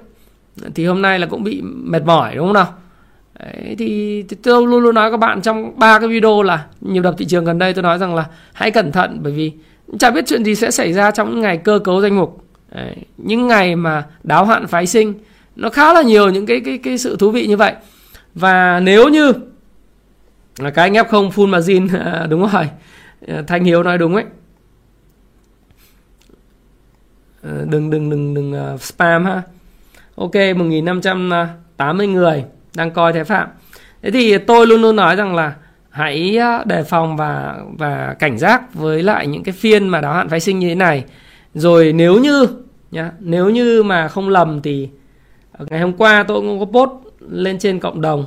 thì 0.74 0.86
hôm 0.86 1.02
nay 1.02 1.18
là 1.18 1.26
cũng 1.26 1.44
bị 1.44 1.62
mệt 1.62 2.02
mỏi 2.04 2.34
đúng 2.34 2.46
không 2.46 2.54
nào? 2.54 2.66
Đấy, 3.38 3.74
thì, 3.78 4.22
tôi 4.42 4.66
luôn 4.66 4.82
luôn 4.82 4.94
nói 4.94 5.10
các 5.10 5.16
bạn 5.16 5.42
trong 5.42 5.78
ba 5.78 5.98
cái 5.98 6.08
video 6.08 6.42
là 6.42 6.66
nhiều 6.80 7.02
đập 7.02 7.14
thị 7.18 7.24
trường 7.24 7.44
gần 7.44 7.58
đây 7.58 7.74
tôi 7.74 7.82
nói 7.82 7.98
rằng 7.98 8.14
là 8.14 8.26
hãy 8.52 8.70
cẩn 8.70 8.92
thận 8.92 9.18
bởi 9.22 9.32
vì 9.32 9.52
chả 9.98 10.10
biết 10.10 10.24
chuyện 10.26 10.44
gì 10.44 10.54
sẽ 10.54 10.70
xảy 10.70 10.92
ra 10.92 11.10
trong 11.10 11.30
những 11.30 11.40
ngày 11.40 11.56
cơ 11.56 11.78
cấu 11.84 12.00
danh 12.00 12.16
mục. 12.16 12.44
Đấy, 12.74 12.96
những 13.18 13.46
ngày 13.46 13.76
mà 13.76 14.06
đáo 14.22 14.44
hạn 14.44 14.66
phái 14.66 14.86
sinh 14.86 15.14
nó 15.56 15.70
khá 15.70 15.92
là 15.92 16.02
nhiều 16.02 16.30
những 16.30 16.46
cái 16.46 16.60
cái 16.64 16.78
cái 16.78 16.98
sự 16.98 17.16
thú 17.16 17.30
vị 17.30 17.46
như 17.46 17.56
vậy. 17.56 17.72
Và 18.34 18.80
nếu 18.80 19.08
như 19.08 19.32
là 20.58 20.70
cái 20.70 20.90
anh 20.90 20.92
f 20.92 21.04
không 21.04 21.30
full 21.30 21.46
margin 21.46 21.88
à, 22.04 22.26
đúng 22.30 22.48
rồi 22.52 22.68
à, 23.28 23.42
thanh 23.46 23.64
hiếu 23.64 23.82
nói 23.82 23.98
đúng 23.98 24.14
ấy. 24.14 24.24
Ờ, 27.42 27.64
đừng 27.70 27.90
đừng 27.90 28.10
đừng 28.10 28.34
đừng 28.34 28.54
à, 28.54 28.76
spam 28.76 29.24
ha. 29.24 29.42
Ok 30.14 30.34
1580 30.56 32.06
người 32.06 32.44
đang 32.78 32.90
coi 32.90 33.12
thế 33.12 33.24
Phạm. 33.24 33.48
Thế 34.02 34.10
thì 34.10 34.38
tôi 34.38 34.66
luôn 34.66 34.82
luôn 34.82 34.96
nói 34.96 35.16
rằng 35.16 35.34
là 35.34 35.54
hãy 35.90 36.38
đề 36.64 36.82
phòng 36.82 37.16
và 37.16 37.56
và 37.78 38.16
cảnh 38.18 38.38
giác 38.38 38.74
với 38.74 39.02
lại 39.02 39.26
những 39.26 39.42
cái 39.42 39.52
phiên 39.52 39.88
mà 39.88 40.00
đáo 40.00 40.14
hạn 40.14 40.28
phái 40.28 40.40
sinh 40.40 40.58
như 40.58 40.68
thế 40.68 40.74
này. 40.74 41.04
Rồi 41.54 41.92
nếu 41.92 42.18
như 42.18 42.46
nhá, 42.90 43.10
nếu 43.18 43.50
như 43.50 43.82
mà 43.82 44.08
không 44.08 44.28
lầm 44.28 44.62
thì 44.62 44.88
ngày 45.58 45.80
hôm 45.80 45.92
qua 45.92 46.24
tôi 46.28 46.40
cũng 46.40 46.60
có 46.60 46.64
post 46.64 46.90
lên 47.30 47.58
trên 47.58 47.80
cộng 47.80 48.00
đồng 48.00 48.24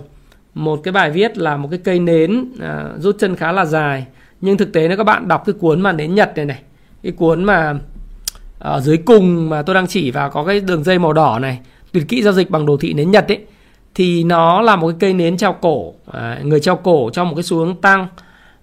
một 0.54 0.80
cái 0.84 0.92
bài 0.92 1.12
viết 1.12 1.38
là 1.38 1.58
một 1.58 1.68
cái 1.72 1.80
cây 1.84 2.00
nến 2.00 2.52
à, 2.62 2.86
rút 2.98 3.16
chân 3.20 3.36
khá 3.36 3.52
là 3.52 3.66
dài 3.66 4.06
nhưng 4.42 4.58
thực 4.58 4.74
tế 4.74 4.88
nếu 4.88 4.98
các 4.98 5.04
bạn 5.04 5.28
đọc 5.28 5.44
cái 5.46 5.54
cuốn 5.60 5.82
mà 5.82 5.92
nến 5.92 6.16
Nhật 6.16 6.32
này 6.36 6.46
này 6.46 6.60
cái 7.04 7.12
cuốn 7.12 7.44
mà 7.44 7.76
ở 8.60 8.80
dưới 8.80 8.98
cùng 8.98 9.50
mà 9.50 9.62
tôi 9.62 9.74
đang 9.74 9.88
chỉ 9.88 10.12
vào 10.12 10.30
có 10.30 10.44
cái 10.44 10.60
đường 10.60 10.84
dây 10.84 11.00
màu 11.00 11.14
đỏ 11.14 11.40
này 11.40 11.60
tuyệt 11.92 12.04
kỹ 12.08 12.24
giao 12.24 12.34
dịch 12.34 12.50
bằng 12.50 12.66
đồ 12.66 12.78
thị 12.78 12.94
nến 12.94 13.12
Nhật 13.12 13.28
ấy 13.28 13.40
thì 13.96 14.24
nó 14.24 14.62
là 14.62 14.76
một 14.76 14.88
cái 14.88 14.98
cây 15.00 15.14
nến 15.14 15.38
treo 15.38 15.54
cổ. 15.54 15.94
À, 16.12 16.40
người 16.44 16.60
treo 16.60 16.76
cổ 16.76 17.10
trong 17.14 17.30
một 17.30 17.36
cái 17.36 17.44
xu 17.44 17.58
hướng 17.58 17.76
tăng. 17.76 18.08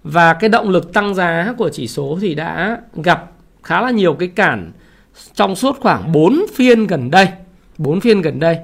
Và 0.04 0.34
cái 0.34 0.50
động 0.50 0.68
lực 0.68 0.92
tăng 0.92 1.14
giá 1.14 1.54
của 1.58 1.68
chỉ 1.68 1.88
số 1.88 2.18
thì 2.20 2.34
đã 2.34 2.78
gặp 2.94 3.30
khá 3.62 3.80
là 3.80 3.90
nhiều 3.90 4.14
cái 4.14 4.28
cản 4.28 4.72
trong 5.34 5.56
suốt 5.56 5.80
khoảng 5.80 6.12
4 6.12 6.40
phiên 6.54 6.86
gần 6.86 7.10
đây. 7.10 7.28
4 7.78 8.00
phiên 8.00 8.22
gần 8.22 8.40
đây. 8.40 8.58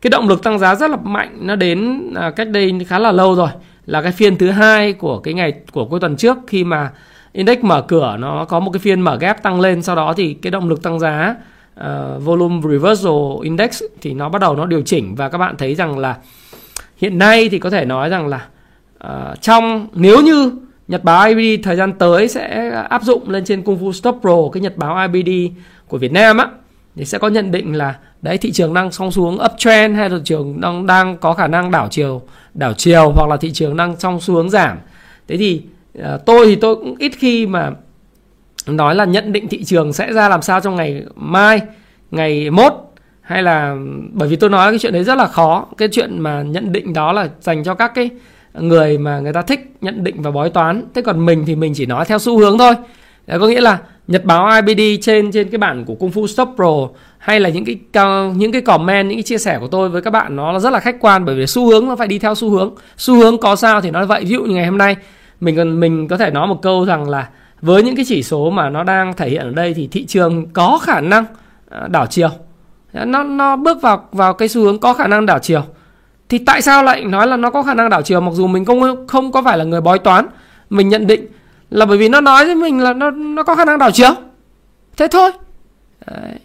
Cái 0.00 0.10
động 0.10 0.28
lực 0.28 0.42
tăng 0.42 0.58
giá 0.58 0.74
rất 0.74 0.90
là 0.90 0.96
mạnh 0.96 1.38
nó 1.40 1.56
đến 1.56 2.00
à, 2.14 2.30
cách 2.30 2.48
đây 2.48 2.72
khá 2.88 2.98
là 2.98 3.12
lâu 3.12 3.34
rồi 3.34 3.48
là 3.86 4.02
cái 4.02 4.12
phiên 4.12 4.36
thứ 4.36 4.50
hai 4.50 4.92
của 4.92 5.18
cái 5.18 5.34
ngày 5.34 5.52
của 5.72 5.84
cuối 5.84 6.00
tuần 6.00 6.16
trước 6.16 6.38
khi 6.46 6.64
mà 6.64 6.90
index 7.32 7.58
mở 7.62 7.82
cửa 7.82 8.16
nó 8.18 8.44
có 8.44 8.60
một 8.60 8.70
cái 8.70 8.80
phiên 8.80 9.00
mở 9.00 9.16
gap 9.16 9.42
tăng 9.42 9.60
lên 9.60 9.82
sau 9.82 9.96
đó 9.96 10.14
thì 10.16 10.34
cái 10.34 10.50
động 10.50 10.68
lực 10.68 10.82
tăng 10.82 11.00
giá 11.00 11.34
uh, 11.80 12.24
volume 12.24 12.60
reversal 12.70 13.42
index 13.42 13.82
thì 14.00 14.14
nó 14.14 14.28
bắt 14.28 14.40
đầu 14.40 14.56
nó 14.56 14.66
điều 14.66 14.82
chỉnh 14.82 15.14
và 15.14 15.28
các 15.28 15.38
bạn 15.38 15.56
thấy 15.56 15.74
rằng 15.74 15.98
là 15.98 16.16
hiện 16.96 17.18
nay 17.18 17.48
thì 17.48 17.58
có 17.58 17.70
thể 17.70 17.84
nói 17.84 18.08
rằng 18.08 18.26
là 18.26 18.46
uh, 19.04 19.40
trong 19.40 19.88
nếu 19.92 20.22
như 20.22 20.52
nhật 20.88 21.04
báo 21.04 21.28
IBD 21.28 21.64
thời 21.64 21.76
gian 21.76 21.92
tới 21.92 22.28
sẽ 22.28 22.70
áp 22.90 23.02
dụng 23.02 23.30
lên 23.30 23.44
trên 23.44 23.62
Kung 23.62 23.84
Fu 23.84 23.92
Stop 23.92 24.18
Pro 24.20 24.36
cái 24.52 24.60
nhật 24.60 24.76
báo 24.76 25.08
IBD 25.12 25.30
của 25.88 25.98
Việt 25.98 26.12
Nam 26.12 26.38
á 26.38 26.48
thì 26.96 27.04
sẽ 27.04 27.18
có 27.18 27.28
nhận 27.28 27.50
định 27.50 27.74
là 27.74 27.98
đấy 28.22 28.38
thị 28.38 28.52
trường 28.52 28.74
đang 28.74 28.92
song 28.92 29.10
xuống 29.10 29.38
uptrend 29.44 29.96
hay 29.96 30.10
là 30.10 30.16
thị 30.16 30.22
trường 30.24 30.60
đang 30.60 30.86
đang 30.86 31.16
có 31.16 31.34
khả 31.34 31.46
năng 31.46 31.70
đảo 31.70 31.88
chiều 31.90 32.22
đảo 32.54 32.72
chiều 32.72 33.10
hoặc 33.10 33.28
là 33.28 33.36
thị 33.36 33.52
trường 33.52 33.76
đang 33.76 33.96
song 33.98 34.20
xuống 34.20 34.50
giảm. 34.50 34.78
Thế 35.28 35.36
thì 35.36 35.62
uh, 35.98 36.04
tôi 36.26 36.46
thì 36.46 36.56
tôi 36.56 36.76
cũng 36.76 36.94
ít 36.98 37.12
khi 37.18 37.46
mà 37.46 37.70
nói 38.66 38.94
là 38.94 39.04
nhận 39.04 39.32
định 39.32 39.48
thị 39.48 39.64
trường 39.64 39.92
sẽ 39.92 40.12
ra 40.12 40.28
làm 40.28 40.42
sao 40.42 40.60
trong 40.60 40.76
ngày 40.76 41.02
mai 41.16 41.60
ngày 42.10 42.50
mốt. 42.50 42.72
Hay 43.20 43.42
là 43.42 43.76
bởi 44.12 44.28
vì 44.28 44.36
tôi 44.36 44.50
nói 44.50 44.72
cái 44.72 44.78
chuyện 44.78 44.92
đấy 44.92 45.04
rất 45.04 45.14
là 45.14 45.26
khó. 45.26 45.66
Cái 45.76 45.88
chuyện 45.92 46.20
mà 46.20 46.42
nhận 46.42 46.72
định 46.72 46.92
đó 46.92 47.12
là 47.12 47.28
dành 47.40 47.64
cho 47.64 47.74
các 47.74 47.92
cái 47.94 48.10
người 48.54 48.98
mà 48.98 49.20
người 49.20 49.32
ta 49.32 49.42
thích 49.42 49.72
nhận 49.80 50.04
định 50.04 50.22
và 50.22 50.30
bói 50.30 50.50
toán. 50.50 50.84
Thế 50.94 51.02
còn 51.02 51.26
mình 51.26 51.44
thì 51.46 51.56
mình 51.56 51.72
chỉ 51.74 51.86
nói 51.86 52.04
theo 52.04 52.18
xu 52.18 52.38
hướng 52.38 52.58
thôi. 52.58 52.74
Đấy, 53.26 53.38
có 53.38 53.46
nghĩa 53.46 53.60
là 53.60 53.78
nhật 54.08 54.24
báo 54.24 54.62
IBD 54.66 54.80
trên 55.02 55.32
trên 55.32 55.48
cái 55.48 55.58
bản 55.58 55.84
của 55.84 55.94
Kung 55.94 56.10
Fu 56.10 56.26
Stop 56.26 56.48
Pro 56.56 56.88
hay 57.18 57.40
là 57.40 57.48
những 57.48 57.64
cái 57.64 57.78
những 58.36 58.52
cái 58.52 58.62
comment 58.62 59.08
những 59.08 59.16
cái 59.16 59.22
chia 59.22 59.38
sẻ 59.38 59.58
của 59.60 59.68
tôi 59.68 59.88
với 59.88 60.02
các 60.02 60.10
bạn 60.10 60.36
nó 60.36 60.58
rất 60.58 60.72
là 60.72 60.80
khách 60.80 60.96
quan. 61.00 61.24
Bởi 61.24 61.34
vì 61.34 61.46
xu 61.46 61.66
hướng 61.66 61.88
nó 61.88 61.96
phải 61.96 62.08
đi 62.08 62.18
theo 62.18 62.34
xu 62.34 62.50
hướng. 62.50 62.74
Xu 62.96 63.14
hướng 63.14 63.38
có 63.38 63.56
sao 63.56 63.80
thì 63.80 63.90
nó 63.90 64.06
vậy. 64.06 64.24
Ví 64.24 64.30
dụ 64.30 64.42
như 64.42 64.54
ngày 64.54 64.66
hôm 64.66 64.78
nay 64.78 64.96
mình 65.40 65.80
mình 65.80 66.08
có 66.08 66.16
thể 66.16 66.30
nói 66.30 66.46
một 66.46 66.62
câu 66.62 66.84
rằng 66.84 67.08
là 67.08 67.28
với 67.64 67.82
những 67.82 67.96
cái 67.96 68.04
chỉ 68.08 68.22
số 68.22 68.50
mà 68.50 68.70
nó 68.70 68.82
đang 68.84 69.14
thể 69.16 69.28
hiện 69.28 69.42
ở 69.42 69.50
đây 69.50 69.74
thì 69.74 69.86
thị 69.86 70.06
trường 70.06 70.46
có 70.52 70.78
khả 70.82 71.00
năng 71.00 71.24
à, 71.70 71.88
đảo 71.88 72.06
chiều. 72.06 72.28
Nó 72.92 73.22
nó 73.22 73.56
bước 73.56 73.82
vào 73.82 74.08
vào 74.12 74.34
cái 74.34 74.48
xu 74.48 74.62
hướng 74.62 74.80
có 74.80 74.94
khả 74.94 75.06
năng 75.06 75.26
đảo 75.26 75.38
chiều. 75.38 75.62
Thì 76.28 76.38
tại 76.38 76.62
sao 76.62 76.82
lại 76.82 77.04
nói 77.04 77.26
là 77.26 77.36
nó 77.36 77.50
có 77.50 77.62
khả 77.62 77.74
năng 77.74 77.90
đảo 77.90 78.02
chiều 78.02 78.20
mặc 78.20 78.30
dù 78.34 78.46
mình 78.46 78.64
không 78.64 79.06
không 79.06 79.32
có 79.32 79.42
phải 79.42 79.58
là 79.58 79.64
người 79.64 79.80
bói 79.80 79.98
toán? 79.98 80.26
Mình 80.70 80.88
nhận 80.88 81.06
định 81.06 81.26
là 81.70 81.86
bởi 81.86 81.98
vì 81.98 82.08
nó 82.08 82.20
nói 82.20 82.44
với 82.44 82.54
mình 82.54 82.80
là 82.80 82.92
nó 82.92 83.10
nó 83.10 83.42
có 83.42 83.54
khả 83.54 83.64
năng 83.64 83.78
đảo 83.78 83.90
chiều. 83.90 84.10
Thế 84.96 85.08
thôi. 85.08 85.30
Đấy. 86.06 86.38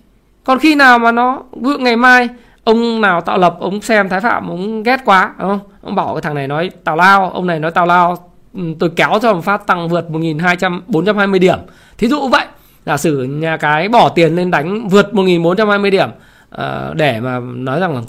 còn 0.43 0.59
khi 0.59 0.75
nào 0.75 0.99
mà 0.99 1.11
nó, 1.11 1.43
ví 1.51 1.71
dụ 1.71 1.77
ngày 1.77 1.95
mai 1.95 2.29
ông 2.63 3.01
nào 3.01 3.21
tạo 3.21 3.38
lập, 3.38 3.57
ông 3.59 3.81
xem 3.81 4.09
thái 4.09 4.19
phạm, 4.19 4.47
ông 4.47 4.83
ghét 4.83 5.01
quá, 5.05 5.33
đúng 5.39 5.49
không? 5.49 5.59
Ông 5.81 5.95
bảo 5.95 6.13
cái 6.13 6.21
thằng 6.21 6.35
này 6.35 6.47
nói 6.47 6.69
tào 6.83 6.95
lao, 6.95 7.29
ông 7.29 7.47
này 7.47 7.59
nói 7.59 7.71
tào 7.71 7.85
lao 7.85 8.28
Ừ, 8.59 8.65
tôi 8.79 8.89
kéo 8.95 9.19
cho 9.21 9.33
một 9.33 9.41
phát 9.41 9.67
tăng 9.67 9.89
vượt 9.89 10.11
1200 10.11 10.81
420 10.87 11.39
điểm. 11.39 11.59
Thí 11.97 12.07
dụ 12.07 12.27
vậy 12.27 12.45
giả 12.85 12.97
sử 12.97 13.23
nhà 13.23 13.57
cái 13.57 13.89
bỏ 13.89 14.09
tiền 14.09 14.35
lên 14.35 14.51
đánh 14.51 14.87
vượt 14.87 15.13
1420 15.13 15.91
điểm 15.91 16.09
uh, 16.55 16.95
để 16.95 17.19
mà 17.19 17.39
nói 17.39 17.79
rằng 17.79 17.95
là 17.95 18.01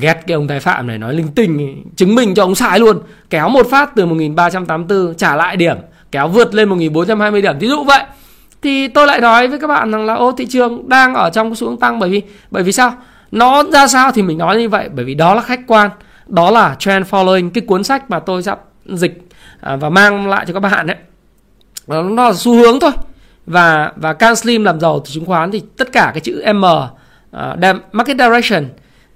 ghét 0.00 0.20
cái 0.26 0.34
ông 0.34 0.48
tài 0.48 0.60
phạm 0.60 0.86
này 0.86 0.98
nói 0.98 1.14
linh 1.14 1.28
tinh 1.28 1.82
chứng 1.96 2.14
minh 2.14 2.34
cho 2.34 2.42
ông 2.42 2.54
sai 2.54 2.78
luôn. 2.78 2.98
Kéo 3.30 3.48
một 3.48 3.66
phát 3.70 3.90
từ 3.96 4.06
1384 4.06 5.14
trả 5.14 5.36
lại 5.36 5.56
điểm. 5.56 5.76
Kéo 6.12 6.28
vượt 6.28 6.54
lên 6.54 6.68
1420 6.68 7.42
điểm. 7.42 7.58
Thí 7.60 7.68
dụ 7.68 7.84
vậy. 7.84 8.02
Thì 8.62 8.88
tôi 8.88 9.06
lại 9.06 9.20
nói 9.20 9.48
với 9.48 9.58
các 9.58 9.66
bạn 9.66 9.90
rằng 9.90 10.06
là 10.06 10.14
ô 10.14 10.32
thị 10.32 10.46
trường 10.46 10.88
đang 10.88 11.14
ở 11.14 11.30
trong 11.30 11.54
xu 11.54 11.68
hướng 11.68 11.78
tăng 11.78 11.98
bởi 11.98 12.10
vì 12.10 12.22
bởi 12.50 12.62
vì 12.62 12.72
sao? 12.72 12.94
Nó 13.30 13.62
ra 13.72 13.86
sao 13.86 14.12
thì 14.12 14.22
mình 14.22 14.38
nói 14.38 14.56
như 14.56 14.68
vậy 14.68 14.88
bởi 14.94 15.04
vì 15.04 15.14
đó 15.14 15.34
là 15.34 15.42
khách 15.42 15.60
quan. 15.66 15.90
Đó 16.26 16.50
là 16.50 16.76
trend 16.78 17.06
following 17.06 17.50
cái 17.50 17.64
cuốn 17.66 17.84
sách 17.84 18.10
mà 18.10 18.18
tôi 18.18 18.42
sắp 18.42 18.60
dịch 18.86 19.25
à, 19.66 19.76
và 19.76 19.88
mang 19.88 20.28
lại 20.28 20.44
cho 20.48 20.54
các 20.54 20.60
bạn 20.60 20.86
đấy 20.86 20.96
nó 21.86 22.28
là 22.28 22.32
xu 22.34 22.54
hướng 22.54 22.80
thôi. 22.80 22.90
Và 23.46 23.92
và 23.96 24.12
Can 24.12 24.36
Slim 24.36 24.64
làm 24.64 24.80
giàu 24.80 25.00
từ 25.00 25.10
chứng 25.10 25.24
khoán 25.24 25.50
thì 25.50 25.62
tất 25.76 25.92
cả 25.92 26.10
cái 26.14 26.20
chữ 26.20 26.44
M 26.54 26.64
uh, 26.64 27.76
market 27.92 28.16
direction 28.18 28.64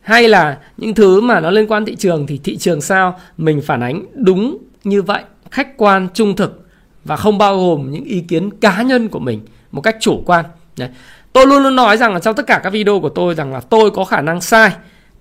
hay 0.00 0.28
là 0.28 0.58
những 0.76 0.94
thứ 0.94 1.20
mà 1.20 1.40
nó 1.40 1.50
liên 1.50 1.66
quan 1.66 1.84
thị 1.84 1.96
trường 1.96 2.26
thì 2.26 2.40
thị 2.44 2.56
trường 2.56 2.80
sao 2.80 3.18
mình 3.38 3.62
phản 3.62 3.80
ánh 3.80 4.04
đúng 4.14 4.58
như 4.84 5.02
vậy 5.02 5.22
khách 5.50 5.76
quan 5.76 6.08
trung 6.14 6.36
thực 6.36 6.66
và 7.04 7.16
không 7.16 7.38
bao 7.38 7.56
gồm 7.56 7.90
những 7.90 8.04
ý 8.04 8.20
kiến 8.20 8.50
cá 8.60 8.82
nhân 8.82 9.08
của 9.08 9.18
mình 9.18 9.40
một 9.70 9.80
cách 9.80 9.96
chủ 10.00 10.22
quan. 10.26 10.44
Đấy. 10.78 10.88
tôi 11.32 11.46
luôn 11.46 11.62
luôn 11.62 11.76
nói 11.76 11.96
rằng 11.96 12.12
là 12.12 12.20
trong 12.20 12.34
tất 12.34 12.46
cả 12.46 12.60
các 12.62 12.70
video 12.70 13.00
của 13.00 13.08
tôi 13.08 13.34
rằng 13.34 13.52
là 13.52 13.60
tôi 13.60 13.90
có 13.90 14.04
khả 14.04 14.20
năng 14.20 14.40
sai 14.40 14.70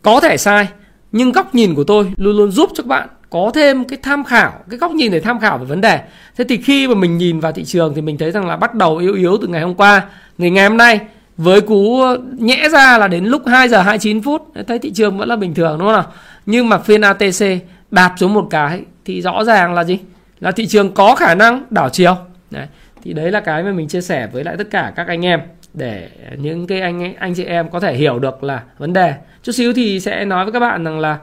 có 0.02 0.20
thể 0.20 0.38
sai 0.38 0.68
nhưng 1.12 1.32
góc 1.32 1.56
nhìn 1.56 1.76
của 1.76 1.84
tôi 1.84 2.12
luôn 2.18 2.38
luôn 2.38 2.52
giúp 2.52 2.70
cho 2.74 2.84
các 2.84 2.88
bạn 2.88 3.08
có 3.30 3.52
thêm 3.54 3.84
cái 3.84 4.00
tham 4.04 4.24
khảo, 4.24 4.54
cái 4.70 4.78
góc 4.78 4.92
nhìn 4.92 5.12
để 5.12 5.20
tham 5.20 5.40
khảo 5.40 5.58
về 5.58 5.66
vấn 5.66 5.82
đề. 5.82 6.00
Thế 6.38 6.44
thì 6.50 6.58
khi 6.58 6.88
mà 6.88 6.96
mình 6.96 7.18
nhìn 7.18 7.40
vào 7.40 7.52
thị 7.52 7.66
trường 7.66 7.94
thì 7.96 8.02
mình 8.02 8.18
thấy 8.18 8.32
rằng 8.32 8.48
là 8.48 8.58
bắt 8.58 8.76
đầu 8.76 8.98
yếu 8.98 9.14
yếu 9.14 9.38
từ 9.42 9.48
ngày 9.48 9.62
hôm 9.62 9.76
qua. 9.76 10.02
Ngày 10.38 10.50
ngày 10.50 10.68
hôm 10.68 10.78
nay, 10.78 11.00
với 11.38 11.62
cú 11.62 12.02
nhẽ 12.38 12.70
ra 12.70 12.98
là 12.98 13.08
đến 13.08 13.26
lúc 13.26 13.42
2 13.48 13.70
giờ 13.70 13.82
29 13.82 14.22
phút, 14.22 14.42
thấy 14.68 14.80
thị 14.80 14.92
trường 14.92 15.18
vẫn 15.18 15.30
là 15.30 15.36
bình 15.36 15.54
thường, 15.54 15.80
đúng 15.80 15.88
không 15.88 15.96
nào? 15.96 16.12
Nhưng 16.46 16.70
mà 16.70 16.78
phiên 16.78 17.02
ATC 17.02 17.46
đạp 17.92 18.16
xuống 18.18 18.34
một 18.34 18.48
cái 18.50 18.82
thì 19.06 19.22
rõ 19.22 19.44
ràng 19.44 19.74
là 19.74 19.84
gì? 19.84 20.00
Là 20.40 20.52
thị 20.52 20.68
trường 20.68 20.92
có 20.94 21.16
khả 21.16 21.36
năng 21.36 21.64
đảo 21.70 21.90
chiều. 21.90 22.16
Đấy, 22.52 22.66
thì 23.04 23.14
đấy 23.14 23.32
là 23.32 23.40
cái 23.40 23.64
mà 23.64 23.72
mình 23.72 23.88
chia 23.88 24.02
sẻ 24.02 24.28
với 24.32 24.44
lại 24.44 24.56
tất 24.58 24.68
cả 24.72 24.94
các 24.96 25.08
anh 25.08 25.26
em 25.26 25.40
để 25.74 26.10
những 26.38 26.68
cái 26.68 26.82
anh 26.82 27.16
anh 27.16 27.34
chị 27.36 27.44
em 27.44 27.70
có 27.70 27.80
thể 27.80 27.94
hiểu 27.94 28.20
được 28.20 28.44
là 28.44 28.62
vấn 28.78 28.94
đề. 28.94 29.14
Chút 29.44 29.52
xíu 29.52 29.74
thì 29.74 30.00
sẽ 30.00 30.26
nói 30.26 30.46
với 30.46 30.52
các 30.52 30.60
bạn 30.60 30.84
rằng 30.84 31.00
là 31.00 31.18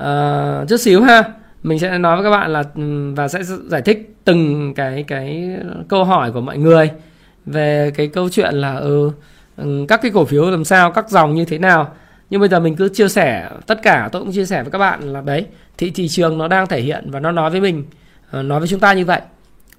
uh, 0.00 0.68
chút 0.68 0.76
xíu 0.76 1.02
ha. 1.02 1.24
Mình 1.62 1.78
sẽ 1.78 1.98
nói 1.98 2.16
với 2.16 2.24
các 2.24 2.30
bạn 2.30 2.52
là 2.52 2.64
ừ, 2.74 3.12
và 3.16 3.28
sẽ 3.28 3.42
giải 3.68 3.82
thích 3.82 4.14
từng 4.24 4.74
cái 4.74 5.04
cái 5.08 5.56
câu 5.88 6.04
hỏi 6.04 6.32
của 6.32 6.40
mọi 6.40 6.58
người 6.58 6.90
về 7.46 7.90
cái 7.94 8.08
câu 8.08 8.28
chuyện 8.28 8.54
là 8.54 8.74
ừ, 8.74 9.10
ừ, 9.56 9.84
các 9.88 10.02
cái 10.02 10.10
cổ 10.14 10.24
phiếu 10.24 10.50
làm 10.50 10.64
sao 10.64 10.90
các 10.90 11.10
dòng 11.10 11.34
như 11.34 11.44
thế 11.44 11.58
nào. 11.58 11.94
Nhưng 12.30 12.40
bây 12.40 12.48
giờ 12.48 12.60
mình 12.60 12.76
cứ 12.76 12.88
chia 12.88 13.08
sẻ 13.08 13.50
tất 13.66 13.82
cả 13.82 14.08
tôi 14.12 14.22
cũng 14.22 14.32
chia 14.32 14.46
sẻ 14.46 14.62
với 14.62 14.70
các 14.70 14.78
bạn 14.78 15.12
là 15.12 15.20
đấy 15.20 15.46
thị 15.78 15.90
thị 15.90 16.08
trường 16.08 16.38
nó 16.38 16.48
đang 16.48 16.66
thể 16.66 16.80
hiện 16.80 17.10
và 17.10 17.20
nó 17.20 17.32
nói 17.32 17.50
với 17.50 17.60
mình 17.60 17.84
ờ, 18.30 18.42
nói 18.42 18.58
với 18.58 18.68
chúng 18.68 18.80
ta 18.80 18.92
như 18.92 19.04
vậy. 19.04 19.20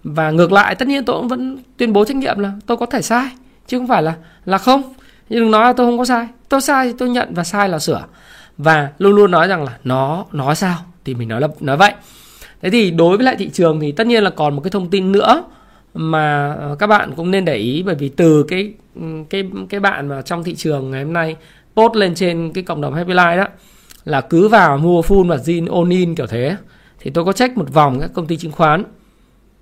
Và 0.04 0.32
ngược 0.32 0.52
lại 0.52 0.76
tất 0.76 0.88
nhiên 0.88 1.06
tôi 1.06 1.18
cũng 1.20 1.28
vẫn 1.28 1.58
tuyên 1.78 1.94
bố 1.94 2.06
trách 2.06 2.18
nhiệm 2.18 2.40
là 2.40 2.52
tôi 2.66 2.78
có 2.78 2.86
thể 2.86 3.02
sai 3.02 3.30
chứ 3.68 3.78
không 3.78 3.88
phải 3.88 4.04
là 4.04 4.16
là 4.46 4.58
không. 4.58 4.94
Nhưng 5.30 5.40
đừng 5.40 5.52
nói 5.52 5.66
là 5.66 5.74
tôi 5.74 5.88
không 5.88 5.98
có 5.98 6.06
sai. 6.06 6.28
Tôi 6.50 6.62
sai 6.62 6.88
thì 6.88 6.94
tôi 6.98 7.10
nhận 7.10 7.34
và 7.34 7.44
sai 7.44 7.70
là 7.70 7.80
sửa 7.80 8.06
và 8.58 8.90
luôn 8.98 9.16
luôn 9.16 9.32
nói 9.32 9.48
rằng 9.48 9.64
là 9.64 9.78
nó 9.84 10.26
nói 10.32 10.56
sao? 10.56 10.78
Thì 11.06 11.14
mình 11.14 11.28
nói 11.28 11.42
là, 11.42 11.48
nói 11.60 11.78
vậy. 11.78 11.94
Thế 12.62 12.70
thì 12.70 12.92
đối 12.92 13.18
với 13.18 13.26
lại 13.26 13.36
thị 13.40 13.50
trường 13.54 13.80
thì 13.80 13.92
tất 13.92 14.08
nhiên 14.08 14.24
là 14.24 14.30
còn 14.30 14.56
một 14.56 14.62
cái 14.62 14.72
thông 14.72 14.90
tin 14.90 15.12
nữa 15.12 15.44
mà 15.94 16.54
ờ, 16.54 16.76
các 16.80 16.88
bạn 16.88 17.12
cũng 17.16 17.32
nên 17.32 17.46
để 17.46 17.56
ý. 17.56 17.84
Bởi 17.84 17.96
vì 17.96 18.10
từ 18.10 18.44
cái 18.44 18.74
cái 19.30 19.50
cái 19.70 19.80
bạn 19.80 20.08
mà 20.08 20.22
trong 20.22 20.44
thị 20.44 20.56
trường 20.56 20.92
ngày 20.92 21.04
hôm 21.04 21.14
nay 21.14 21.36
post 21.76 21.96
lên 21.96 22.16
trên 22.16 22.52
cái 22.54 22.64
cộng 22.64 22.82
đồng 22.82 22.94
Happy 22.94 23.14
Life 23.14 23.38
đó, 23.38 23.48
là 24.06 24.22
cứ 24.22 24.48
vào 24.48 24.78
mua 24.78 25.02
full 25.02 25.28
và 25.28 25.36
zin 25.36 25.72
onin 25.72 26.00
in 26.00 26.16
kiểu 26.16 26.28
thế, 26.28 26.56
thì 27.00 27.12
tôi 27.12 27.26
có 27.26 27.34
check 27.34 27.58
một 27.58 27.74
vòng 27.74 28.00
các 28.00 28.12
công 28.14 28.28
ty 28.28 28.38
chứng 28.38 28.52
khoán. 28.52 28.84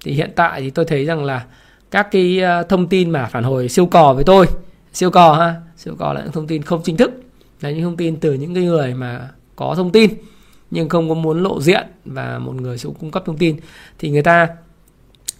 Thì 0.03 0.11
hiện 0.11 0.31
tại 0.35 0.61
thì 0.61 0.69
tôi 0.69 0.85
thấy 0.85 1.05
rằng 1.05 1.23
là 1.23 1.45
các 1.91 2.11
cái 2.11 2.39
ờ, 2.39 2.63
thông 2.63 2.87
tin 2.87 3.09
mà 3.09 3.25
phản 3.25 3.43
hồi 3.43 3.69
siêu 3.69 3.85
cò 3.85 4.13
với 4.13 4.23
tôi, 4.23 4.45
siêu 4.93 5.11
cò 5.11 5.33
ha, 5.33 5.55
siêu 5.77 5.95
cò 5.99 6.13
là 6.13 6.21
những 6.21 6.31
thông 6.31 6.47
tin 6.47 6.61
không 6.61 6.81
chính 6.83 6.97
thức 6.97 7.11
là 7.61 7.71
những 7.71 7.83
thông 7.83 7.97
tin 7.97 8.15
từ 8.15 8.33
những 8.33 8.53
cái 8.53 8.63
người 8.63 8.93
mà 8.93 9.29
có 9.55 9.75
thông 9.75 9.91
tin 9.91 10.11
nhưng 10.71 10.89
không 10.89 11.09
có 11.09 11.15
muốn 11.15 11.43
lộ 11.43 11.61
diện 11.61 11.87
và 12.05 12.39
một 12.39 12.55
người 12.55 12.77
sẽ 12.77 12.89
cung 12.99 13.11
cấp 13.11 13.23
thông 13.25 13.37
tin. 13.37 13.57
Thì 13.99 14.09
người 14.09 14.23
ta 14.23 14.47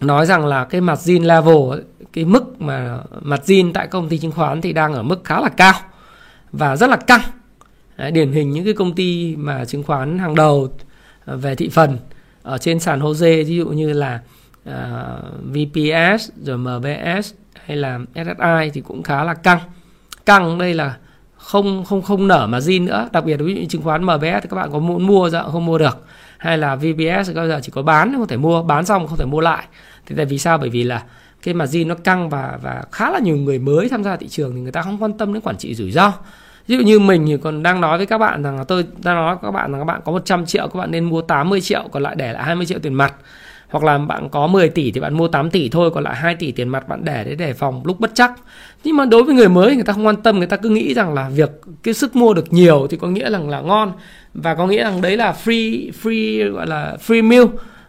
nói 0.00 0.26
rằng 0.26 0.46
là 0.46 0.64
cái 0.64 0.80
mặt 0.80 0.98
zin 0.98 1.26
level 1.26 1.84
cái 2.12 2.24
mức 2.24 2.60
mà 2.60 2.98
mặt 3.20 3.40
zin 3.46 3.72
tại 3.72 3.86
công 3.86 4.08
ty 4.08 4.18
chứng 4.18 4.32
khoán 4.32 4.60
thì 4.60 4.72
đang 4.72 4.94
ở 4.94 5.02
mức 5.02 5.24
khá 5.24 5.40
là 5.40 5.48
cao 5.48 5.74
và 6.52 6.76
rất 6.76 6.90
là 6.90 6.96
căng. 6.96 7.20
Đấy, 7.96 8.10
điển 8.10 8.32
hình 8.32 8.50
những 8.50 8.64
cái 8.64 8.74
công 8.74 8.94
ty 8.94 9.36
mà 9.36 9.64
chứng 9.64 9.82
khoán 9.82 10.18
hàng 10.18 10.34
đầu 10.34 10.72
ờ, 11.24 11.36
về 11.36 11.54
thị 11.54 11.68
phần 11.68 11.98
ở 12.42 12.58
trên 12.58 12.80
sàn 12.80 13.00
Jose 13.00 13.44
ví 13.44 13.56
dụ 13.56 13.68
như 13.68 13.92
là 13.92 14.20
ờ, 14.64 15.22
uh, 15.38 15.44
VPS 15.44 16.30
rồi 16.42 16.58
MBS 16.58 17.32
hay 17.64 17.76
là 17.76 17.98
SSI 18.14 18.70
thì 18.72 18.80
cũng 18.80 19.02
khá 19.02 19.24
là 19.24 19.34
căng. 19.34 19.58
Căng 20.26 20.58
đây 20.58 20.74
là 20.74 20.96
không 21.42 21.84
không 21.84 22.02
không 22.02 22.28
nở 22.28 22.46
mà 22.46 22.58
zin 22.58 22.84
nữa. 22.84 23.08
Đặc 23.12 23.24
biệt 23.24 23.36
ví 23.36 23.54
dụ 23.54 23.60
chứng 23.68 23.82
khoán 23.82 24.04
MBS 24.04 24.22
thì 24.22 24.48
các 24.50 24.56
bạn 24.56 24.72
có 24.72 24.78
muốn 24.78 25.06
mua 25.06 25.30
ra 25.30 25.42
không 25.42 25.66
mua 25.66 25.78
được. 25.78 26.06
Hay 26.38 26.58
là 26.58 26.76
VPS 26.76 27.28
thì 27.28 27.34
bây 27.34 27.48
giờ 27.48 27.60
chỉ 27.62 27.72
có 27.74 27.82
bán 27.82 28.14
không 28.16 28.26
thể 28.26 28.36
mua. 28.36 28.62
Bán 28.62 28.84
xong 28.84 29.06
không 29.06 29.18
thể 29.18 29.24
mua 29.24 29.40
lại. 29.40 29.64
Thì 30.06 30.16
tại 30.16 30.26
vì 30.26 30.38
sao? 30.38 30.58
Bởi 30.58 30.70
vì 30.70 30.82
là 30.82 31.02
cái 31.42 31.54
mà 31.54 31.64
zin 31.64 31.86
nó 31.86 31.94
căng 31.94 32.28
và 32.30 32.58
và 32.62 32.82
khá 32.92 33.10
là 33.10 33.18
nhiều 33.18 33.36
người 33.36 33.58
mới 33.58 33.88
tham 33.88 34.04
gia 34.04 34.16
thị 34.16 34.28
trường 34.28 34.54
thì 34.54 34.60
người 34.60 34.72
ta 34.72 34.82
không 34.82 35.02
quan 35.02 35.12
tâm 35.12 35.32
đến 35.32 35.42
quản 35.42 35.56
trị 35.56 35.74
rủi 35.74 35.90
ro. 35.90 36.12
Ví 36.66 36.76
dụ 36.76 36.84
như 36.84 36.98
mình 36.98 37.26
thì 37.26 37.36
còn 37.36 37.62
đang 37.62 37.80
nói 37.80 37.96
với 37.96 38.06
các 38.06 38.18
bạn 38.18 38.42
rằng 38.42 38.58
là 38.58 38.64
tôi 38.64 38.86
đang 39.04 39.16
nói 39.16 39.34
với 39.34 39.42
các 39.42 39.50
bạn 39.50 39.72
rằng 39.72 39.80
các 39.80 39.84
bạn 39.84 40.00
có 40.04 40.12
100 40.12 40.46
triệu, 40.46 40.68
các 40.68 40.78
bạn 40.78 40.90
nên 40.90 41.04
mua 41.04 41.22
80 41.22 41.60
triệu, 41.60 41.82
còn 41.92 42.02
lại 42.02 42.14
để 42.16 42.32
lại 42.32 42.44
20 42.44 42.66
triệu 42.66 42.78
tiền 42.78 42.94
mặt 42.94 43.14
hoặc 43.72 43.84
là 43.84 43.98
bạn 43.98 44.28
có 44.28 44.46
10 44.46 44.68
tỷ 44.68 44.90
thì 44.90 45.00
bạn 45.00 45.14
mua 45.14 45.28
8 45.28 45.50
tỷ 45.50 45.68
thôi, 45.68 45.90
còn 45.90 46.04
lại 46.04 46.16
2 46.16 46.34
tỷ 46.34 46.52
tiền 46.52 46.68
mặt 46.68 46.88
bạn 46.88 47.04
để 47.04 47.24
để 47.24 47.34
đề 47.34 47.52
phòng 47.52 47.82
lúc 47.84 48.00
bất 48.00 48.10
chắc. 48.14 48.32
Nhưng 48.84 48.96
mà 48.96 49.04
đối 49.04 49.22
với 49.22 49.34
người 49.34 49.48
mới, 49.48 49.74
người 49.74 49.84
ta 49.84 49.92
không 49.92 50.06
quan 50.06 50.16
tâm, 50.16 50.38
người 50.38 50.46
ta 50.46 50.56
cứ 50.56 50.68
nghĩ 50.68 50.94
rằng 50.94 51.14
là 51.14 51.28
việc 51.28 51.50
cái 51.82 51.94
sức 51.94 52.16
mua 52.16 52.34
được 52.34 52.52
nhiều 52.52 52.86
thì 52.90 52.96
có 52.96 53.08
nghĩa 53.08 53.30
rằng 53.30 53.48
là 53.48 53.60
ngon. 53.60 53.92
Và 54.34 54.54
có 54.54 54.66
nghĩa 54.66 54.84
rằng 54.84 55.00
đấy 55.00 55.16
là 55.16 55.34
free 55.44 55.90
free, 56.02 56.52
gọi 56.52 56.66
là 56.66 56.96
free 57.06 57.28
meal. 57.28 57.44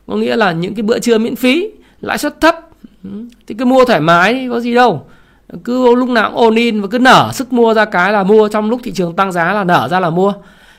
Có 0.07 0.15
nghĩa 0.15 0.35
là 0.35 0.51
những 0.51 0.75
cái 0.75 0.83
bữa 0.83 0.99
trưa 0.99 1.17
miễn 1.17 1.35
phí, 1.35 1.69
lãi 2.01 2.17
suất 2.17 2.41
thấp. 2.41 2.55
Ừ, 3.03 3.09
thì 3.47 3.55
cứ 3.59 3.65
mua 3.65 3.85
thoải 3.85 3.99
mái 3.99 4.47
có 4.49 4.59
gì 4.59 4.73
đâu. 4.73 5.05
Cứ 5.63 5.95
lúc 5.95 6.09
nào 6.09 6.29
cũng 6.29 6.39
ôn 6.39 6.55
in 6.55 6.81
và 6.81 6.87
cứ 6.91 6.99
nở, 6.99 7.29
sức 7.33 7.53
mua 7.53 7.73
ra 7.73 7.85
cái 7.85 8.13
là 8.13 8.23
mua. 8.23 8.47
Trong 8.47 8.69
lúc 8.69 8.81
thị 8.83 8.91
trường 8.91 9.15
tăng 9.15 9.31
giá 9.31 9.53
là 9.53 9.63
nở 9.63 9.87
ra 9.91 9.99
là 9.99 10.09
mua. 10.09 10.33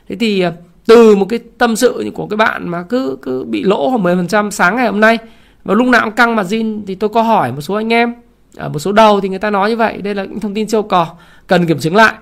Thế 0.09 0.17
thì 0.17 0.45
từ 0.87 1.17
một 1.17 1.27
cái 1.29 1.39
tâm 1.59 1.77
sự 1.77 2.11
của 2.15 2.27
cái 2.27 2.37
bạn 2.37 2.69
mà 2.69 2.83
cứ 2.83 3.19
cứ 3.23 3.45
bị 3.45 3.63
lỗ 3.63 3.91
khoảng 3.91 4.27
10% 4.29 4.51
sáng 4.51 4.77
ngày 4.77 4.87
hôm 4.87 5.01
nay. 5.01 5.19
Và 5.65 5.75
lúc 5.75 5.87
nào 5.87 6.05
cũng 6.05 6.15
căng 6.15 6.37
mặt 6.37 6.47
zin 6.47 6.83
thì 6.87 6.95
tôi 6.95 7.11
có 7.11 7.23
hỏi 7.23 7.53
một 7.53 7.61
số 7.61 7.75
anh 7.75 7.93
em 7.93 8.15
ở 8.57 8.69
một 8.69 8.79
số 8.79 8.93
đầu 8.93 9.21
thì 9.21 9.29
người 9.29 9.39
ta 9.39 9.51
nói 9.51 9.71
như 9.71 9.77
vậy. 9.77 10.03
Đây 10.03 10.15
là 10.15 10.25
những 10.25 10.41
thông 10.41 10.55
tin 10.55 10.67
châu 10.67 10.83
cò 10.83 11.07
cần 11.47 11.67
kiểm 11.67 11.79
chứng 11.79 11.97
lại. 11.97 12.15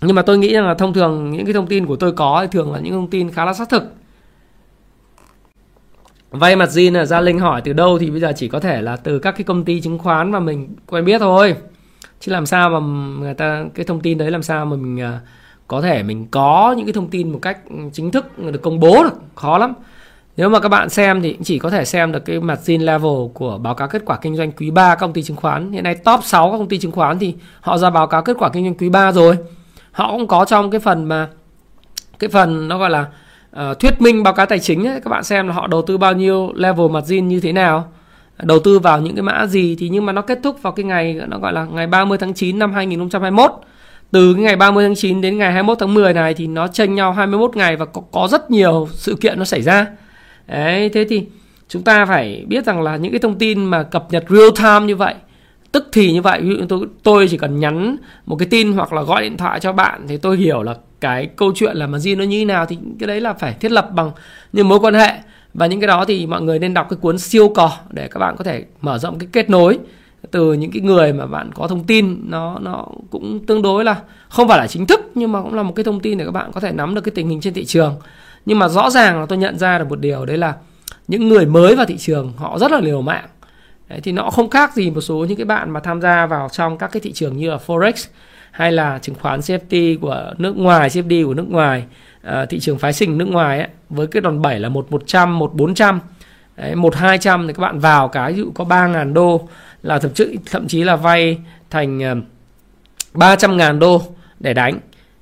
Nhưng 0.00 0.16
mà 0.16 0.22
tôi 0.22 0.38
nghĩ 0.38 0.54
rằng 0.54 0.66
là 0.66 0.74
thông 0.74 0.92
thường 0.92 1.30
những 1.30 1.44
cái 1.44 1.54
thông 1.54 1.66
tin 1.66 1.86
của 1.86 1.96
tôi 1.96 2.12
có 2.12 2.38
thì 2.42 2.48
thường 2.52 2.72
là 2.72 2.80
những 2.80 2.92
thông 2.92 3.10
tin 3.10 3.30
khá 3.30 3.44
là 3.44 3.54
xác 3.54 3.68
thực. 3.68 3.82
Vay 6.30 6.56
mặt 6.56 6.68
zin 6.68 6.92
là 6.92 7.04
gia 7.04 7.20
linh 7.20 7.38
hỏi 7.38 7.60
từ 7.64 7.72
đâu 7.72 7.98
thì 7.98 8.10
bây 8.10 8.20
giờ 8.20 8.32
chỉ 8.36 8.48
có 8.48 8.60
thể 8.60 8.82
là 8.82 8.96
từ 8.96 9.18
các 9.18 9.32
cái 9.32 9.44
công 9.44 9.64
ty 9.64 9.80
chứng 9.80 9.98
khoán 9.98 10.30
mà 10.30 10.40
mình 10.40 10.74
quen 10.86 11.04
biết 11.04 11.18
thôi. 11.18 11.56
Chứ 12.20 12.32
làm 12.32 12.46
sao 12.46 12.70
mà 12.70 12.78
người 13.20 13.34
ta 13.34 13.64
cái 13.74 13.84
thông 13.84 14.00
tin 14.00 14.18
đấy 14.18 14.30
làm 14.30 14.42
sao 14.42 14.66
mà 14.66 14.76
mình 14.76 14.96
uh, 14.96 15.22
có 15.68 15.80
thể 15.80 16.02
mình 16.02 16.26
có 16.30 16.74
những 16.76 16.86
cái 16.86 16.92
thông 16.92 17.08
tin 17.08 17.32
một 17.32 17.38
cách 17.42 17.58
ừ, 17.68 17.76
chính 17.92 18.10
thức 18.10 18.38
được 18.38 18.62
công 18.62 18.80
bố 18.80 19.04
được 19.04 19.14
khó 19.34 19.58
lắm 19.58 19.74
nếu 20.36 20.48
mà 20.48 20.60
các 20.60 20.68
bạn 20.68 20.88
xem 20.88 21.22
thì 21.22 21.36
chỉ 21.44 21.58
có 21.58 21.70
thể 21.70 21.84
xem 21.84 22.12
được 22.12 22.24
cái 22.24 22.40
mặt 22.40 22.60
zin 22.64 22.84
level 22.84 23.32
của 23.34 23.58
báo 23.58 23.74
cáo 23.74 23.88
kết 23.88 24.02
quả 24.04 24.16
kinh 24.16 24.36
doanh 24.36 24.52
quý 24.52 24.70
3 24.70 24.94
công 24.94 25.12
ty 25.12 25.22
chứng 25.22 25.36
khoán. 25.36 25.72
Hiện 25.72 25.84
nay 25.84 25.94
top 25.94 26.20
6 26.24 26.50
các 26.50 26.58
công 26.58 26.68
ty 26.68 26.78
chứng 26.78 26.92
khoán 26.92 27.18
thì 27.18 27.34
họ 27.60 27.78
ra 27.78 27.90
báo 27.90 28.06
cáo 28.06 28.22
kết 28.22 28.36
quả 28.38 28.48
kinh 28.48 28.64
doanh 28.64 28.74
quý 28.74 28.88
3 28.88 29.12
rồi. 29.12 29.36
Họ 29.92 30.12
cũng 30.12 30.26
có 30.26 30.44
trong 30.44 30.70
cái 30.70 30.80
phần 30.80 31.04
mà 31.04 31.28
cái 32.18 32.30
phần 32.30 32.68
nó 32.68 32.78
gọi 32.78 32.90
là 32.90 33.06
uh, 33.56 33.78
thuyết 33.78 34.00
minh 34.00 34.22
báo 34.22 34.34
cáo 34.34 34.46
tài 34.46 34.58
chính 34.58 34.86
ấy, 34.86 35.00
các 35.00 35.10
bạn 35.10 35.24
xem 35.24 35.48
là 35.48 35.54
họ 35.54 35.66
đầu 35.66 35.82
tư 35.82 35.98
bao 35.98 36.12
nhiêu 36.12 36.52
level 36.54 36.90
mặt 36.90 37.04
zin 37.06 37.24
như 37.24 37.40
thế 37.40 37.52
nào 37.52 37.88
đầu 38.42 38.58
tư 38.58 38.78
vào 38.78 39.00
những 39.00 39.14
cái 39.14 39.22
mã 39.22 39.46
gì 39.46 39.76
thì 39.78 39.88
nhưng 39.88 40.06
mà 40.06 40.12
nó 40.12 40.22
kết 40.22 40.38
thúc 40.42 40.62
vào 40.62 40.72
cái 40.72 40.84
ngày 40.84 41.20
nó 41.28 41.38
gọi 41.38 41.52
là 41.52 41.64
ngày 41.64 41.86
30 41.86 42.18
tháng 42.18 42.34
9 42.34 42.58
năm 42.58 42.72
2021 42.72 43.50
từ 44.12 44.34
cái 44.34 44.42
ngày 44.42 44.56
30 44.56 44.84
tháng 44.84 44.94
9 44.94 45.20
đến 45.20 45.38
ngày 45.38 45.52
21 45.52 45.78
tháng 45.80 45.94
10 45.94 46.14
này 46.14 46.34
thì 46.34 46.46
nó 46.46 46.68
chênh 46.68 46.94
nhau 46.94 47.12
21 47.12 47.56
ngày 47.56 47.76
và 47.76 47.84
có, 47.84 48.02
có 48.12 48.28
rất 48.30 48.50
nhiều 48.50 48.88
sự 48.92 49.16
kiện 49.20 49.38
nó 49.38 49.44
xảy 49.44 49.62
ra. 49.62 49.86
Đấy 50.46 50.88
thế 50.88 51.06
thì 51.08 51.26
chúng 51.68 51.82
ta 51.82 52.06
phải 52.06 52.44
biết 52.48 52.64
rằng 52.64 52.82
là 52.82 52.96
những 52.96 53.12
cái 53.12 53.18
thông 53.18 53.38
tin 53.38 53.64
mà 53.64 53.82
cập 53.82 54.06
nhật 54.10 54.24
real 54.28 54.48
time 54.56 54.86
như 54.86 54.96
vậy 54.96 55.14
tức 55.72 55.88
thì 55.92 56.12
như 56.12 56.22
vậy 56.22 56.40
ví 56.42 56.56
dụ 56.56 56.66
tôi 56.68 56.86
tôi 57.02 57.28
chỉ 57.30 57.36
cần 57.36 57.60
nhắn 57.60 57.96
một 58.26 58.36
cái 58.36 58.48
tin 58.50 58.72
hoặc 58.72 58.92
là 58.92 59.02
gọi 59.02 59.22
điện 59.22 59.36
thoại 59.36 59.60
cho 59.60 59.72
bạn 59.72 60.04
thì 60.08 60.16
tôi 60.16 60.36
hiểu 60.36 60.62
là 60.62 60.74
cái 61.00 61.26
câu 61.36 61.52
chuyện 61.54 61.76
là 61.76 61.86
mà 61.86 61.98
gì 61.98 62.14
nó 62.14 62.24
như 62.24 62.38
thế 62.38 62.44
nào 62.44 62.66
thì 62.66 62.78
cái 62.98 63.06
đấy 63.06 63.20
là 63.20 63.32
phải 63.32 63.54
thiết 63.60 63.72
lập 63.72 63.88
bằng 63.92 64.10
những 64.52 64.68
mối 64.68 64.78
quan 64.78 64.94
hệ. 64.94 65.12
Và 65.54 65.66
những 65.66 65.80
cái 65.80 65.88
đó 65.88 66.04
thì 66.04 66.26
mọi 66.26 66.42
người 66.42 66.58
nên 66.58 66.74
đọc 66.74 66.86
cái 66.90 66.96
cuốn 67.00 67.18
siêu 67.18 67.48
cò 67.48 67.72
để 67.90 68.08
các 68.08 68.18
bạn 68.18 68.36
có 68.38 68.44
thể 68.44 68.64
mở 68.80 68.98
rộng 68.98 69.18
cái 69.18 69.28
kết 69.32 69.50
nối 69.50 69.78
từ 70.30 70.52
những 70.52 70.70
cái 70.70 70.82
người 70.82 71.12
mà 71.12 71.26
bạn 71.26 71.50
có 71.54 71.68
thông 71.68 71.84
tin 71.84 72.20
nó 72.24 72.58
nó 72.58 72.86
cũng 73.10 73.46
tương 73.46 73.62
đối 73.62 73.84
là 73.84 73.96
không 74.28 74.48
phải 74.48 74.58
là 74.58 74.66
chính 74.66 74.86
thức 74.86 75.00
nhưng 75.14 75.32
mà 75.32 75.42
cũng 75.42 75.54
là 75.54 75.62
một 75.62 75.72
cái 75.76 75.84
thông 75.84 76.00
tin 76.00 76.18
để 76.18 76.24
các 76.24 76.30
bạn 76.30 76.52
có 76.52 76.60
thể 76.60 76.72
nắm 76.72 76.94
được 76.94 77.00
cái 77.00 77.12
tình 77.14 77.28
hình 77.28 77.40
trên 77.40 77.54
thị 77.54 77.64
trường. 77.64 77.96
Nhưng 78.46 78.58
mà 78.58 78.68
rõ 78.68 78.90
ràng 78.90 79.20
là 79.20 79.26
tôi 79.26 79.38
nhận 79.38 79.58
ra 79.58 79.78
được 79.78 79.88
một 79.88 80.00
điều 80.00 80.26
đấy 80.26 80.36
là 80.36 80.54
những 81.08 81.28
người 81.28 81.46
mới 81.46 81.76
vào 81.76 81.86
thị 81.86 81.96
trường 81.98 82.32
họ 82.36 82.58
rất 82.58 82.70
là 82.70 82.80
liều 82.80 83.02
mạng. 83.02 83.24
Đấy, 83.88 84.00
thì 84.02 84.12
nó 84.12 84.30
không 84.30 84.50
khác 84.50 84.74
gì 84.74 84.90
một 84.90 85.00
số 85.00 85.24
những 85.28 85.36
cái 85.36 85.44
bạn 85.44 85.70
mà 85.70 85.80
tham 85.80 86.00
gia 86.00 86.26
vào 86.26 86.48
trong 86.52 86.78
các 86.78 86.92
cái 86.92 87.00
thị 87.00 87.12
trường 87.12 87.36
như 87.36 87.50
là 87.50 87.58
forex 87.66 87.92
hay 88.50 88.72
là 88.72 88.98
chứng 88.98 89.14
khoán 89.20 89.40
CFD 89.40 89.98
của 89.98 90.34
nước 90.38 90.56
ngoài 90.56 90.88
CFD 90.88 91.26
của 91.26 91.34
nước 91.34 91.50
ngoài 91.50 91.84
ờ, 92.22 92.46
thị 92.46 92.60
trường 92.60 92.78
phái 92.78 92.92
sinh 92.92 93.18
nước 93.18 93.28
ngoài 93.28 93.58
ấy, 93.58 93.68
với 93.90 94.06
cái 94.06 94.20
đòn 94.20 94.42
bẩy 94.42 94.60
là 94.60 94.68
một 94.68 94.92
một 94.92 95.02
trăm 95.06 95.38
một 95.38 95.54
bốn 95.54 95.74
trăm 95.74 96.00
một 96.74 96.94
hai 96.94 97.18
trăm 97.18 97.46
thì 97.46 97.52
các 97.52 97.60
bạn 97.60 97.78
vào 97.78 98.08
cái 98.08 98.32
ví 98.32 98.38
dụ 98.38 98.50
có 98.54 98.64
ba 98.64 98.86
ngàn 98.86 99.14
đô 99.14 99.48
là 99.82 99.98
thậm 99.98 100.12
chí 100.14 100.38
thậm 100.50 100.68
chí 100.68 100.84
là 100.84 100.96
vay 100.96 101.38
thành 101.70 101.98
uh, 101.98 102.24
ba 103.14 103.36
trăm 103.36 103.56
ngàn 103.56 103.78
đô 103.78 104.02
để 104.40 104.54
đánh. 104.54 104.78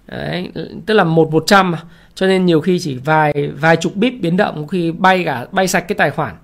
Đấy, 0.06 0.50
tức 0.86 0.94
là 0.94 1.04
một 1.04 1.32
một 1.32 1.44
trăm 1.46 1.74
cho 2.14 2.26
nên 2.26 2.46
nhiều 2.46 2.60
khi 2.60 2.78
chỉ 2.78 2.98
vài 3.04 3.50
vài 3.60 3.76
chục 3.76 3.96
bip 3.96 4.12
biến 4.20 4.36
động 4.36 4.68
khi 4.68 4.92
bay 4.92 5.24
cả 5.24 5.46
bay 5.52 5.68
sạch 5.68 5.84
cái 5.88 5.96
tài 5.96 6.10
khoản 6.10 6.34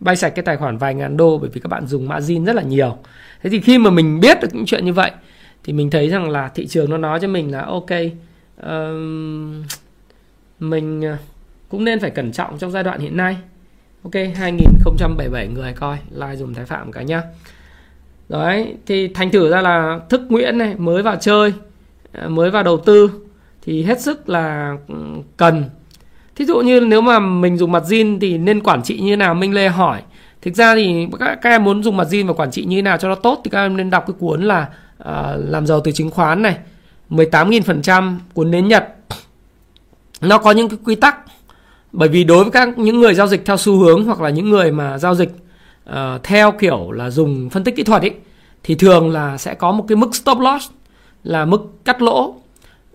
bay 0.00 0.16
sạch 0.16 0.30
cái 0.30 0.42
tài 0.42 0.56
khoản 0.56 0.78
vài 0.78 0.94
ngàn 0.94 1.16
đô 1.16 1.38
bởi 1.38 1.50
vì 1.52 1.60
các 1.60 1.68
bạn 1.68 1.86
dùng 1.86 2.08
margin 2.08 2.44
rất 2.44 2.56
là 2.56 2.62
nhiều. 2.62 2.98
Thế 3.42 3.50
thì 3.50 3.60
khi 3.60 3.78
mà 3.78 3.90
mình 3.90 4.20
biết 4.20 4.38
được 4.42 4.48
những 4.52 4.66
chuyện 4.66 4.84
như 4.84 4.92
vậy 4.92 5.10
thì 5.64 5.72
mình 5.72 5.90
thấy 5.90 6.08
rằng 6.08 6.30
là 6.30 6.48
thị 6.48 6.66
trường 6.66 6.90
nó 6.90 6.96
nói 6.96 7.20
cho 7.20 7.28
mình 7.28 7.52
là 7.52 7.60
ok 7.60 7.90
uh, 8.60 8.66
mình 10.58 11.02
ờ, 11.02 11.16
cũng 11.68 11.84
nên 11.84 12.00
phải 12.00 12.10
cẩn 12.10 12.32
trọng 12.32 12.58
trong 12.58 12.70
giai 12.70 12.84
đoạn 12.84 13.00
hiện 13.00 13.16
nay. 13.16 13.36
Ok 14.02 14.14
2077 14.14 15.48
người 15.48 15.72
coi 15.72 15.98
like 16.10 16.36
dùng 16.36 16.54
thái 16.54 16.64
phạm 16.64 16.92
cả 16.92 17.02
nhá 17.02 17.22
đấy 18.28 18.74
thì 18.86 19.08
thành 19.08 19.30
thử 19.30 19.50
ra 19.50 19.62
là 19.62 20.00
thức 20.08 20.20
nguyễn 20.28 20.58
này 20.58 20.74
mới 20.78 21.02
vào 21.02 21.16
chơi 21.16 21.52
à, 22.12 22.28
mới 22.28 22.50
vào 22.50 22.62
đầu 22.62 22.78
tư 22.78 23.10
thì 23.62 23.82
hết 23.82 24.00
sức 24.00 24.28
là 24.28 24.76
ừ, 24.88 24.94
cần. 25.36 25.64
Thí 26.36 26.44
dụ 26.44 26.58
như 26.60 26.80
nếu 26.80 27.00
mà 27.00 27.18
mình 27.18 27.56
dùng 27.56 27.72
mặt 27.72 27.82
zin 27.86 28.18
thì 28.20 28.38
nên 28.38 28.60
quản 28.60 28.82
trị 28.82 29.00
như 29.00 29.12
thế 29.12 29.16
nào 29.16 29.34
minh 29.34 29.54
lê 29.54 29.68
hỏi. 29.68 30.02
Thực 30.42 30.54
ra 30.54 30.74
thì 30.74 31.06
các, 31.20 31.38
các 31.42 31.50
em 31.50 31.64
muốn 31.64 31.82
dùng 31.82 31.96
mặt 31.96 32.08
zin 32.10 32.26
và 32.26 32.32
quản 32.32 32.50
trị 32.50 32.64
như 32.64 32.76
thế 32.76 32.82
nào 32.82 32.96
cho 32.96 33.08
nó 33.08 33.14
tốt 33.14 33.40
thì 33.44 33.50
các 33.50 33.58
em 33.58 33.76
nên 33.76 33.90
đọc 33.90 34.04
cái 34.06 34.14
cuốn 34.18 34.42
là 34.42 34.68
uh, 35.02 35.08
làm 35.36 35.66
giàu 35.66 35.80
từ 35.84 35.92
chứng 35.92 36.10
khoán 36.10 36.42
này. 36.42 36.56
18.000% 37.10 38.14
cuốn 38.34 38.50
nến 38.50 38.68
Nhật. 38.68 38.94
Nó 40.20 40.38
có 40.38 40.50
những 40.50 40.68
cái 40.68 40.78
quy 40.84 40.94
tắc 40.94 41.16
bởi 41.92 42.08
vì 42.08 42.24
đối 42.24 42.44
với 42.44 42.52
các 42.52 42.78
những 42.78 43.00
người 43.00 43.14
giao 43.14 43.26
dịch 43.26 43.46
theo 43.46 43.56
xu 43.56 43.78
hướng 43.78 44.04
hoặc 44.04 44.20
là 44.20 44.30
những 44.30 44.50
người 44.50 44.72
mà 44.72 44.98
giao 44.98 45.14
dịch 45.14 45.30
uh, 45.90 46.22
theo 46.22 46.52
kiểu 46.52 46.90
là 46.90 47.10
dùng 47.10 47.50
phân 47.50 47.64
tích 47.64 47.76
kỹ 47.76 47.82
thuật 47.82 48.02
ấy 48.02 48.14
thì 48.62 48.74
thường 48.74 49.10
là 49.10 49.38
sẽ 49.38 49.54
có 49.54 49.72
một 49.72 49.84
cái 49.88 49.96
mức 49.96 50.14
stop 50.14 50.38
loss 50.38 50.70
là 51.24 51.44
mức 51.44 51.84
cắt 51.84 52.02
lỗ. 52.02 52.34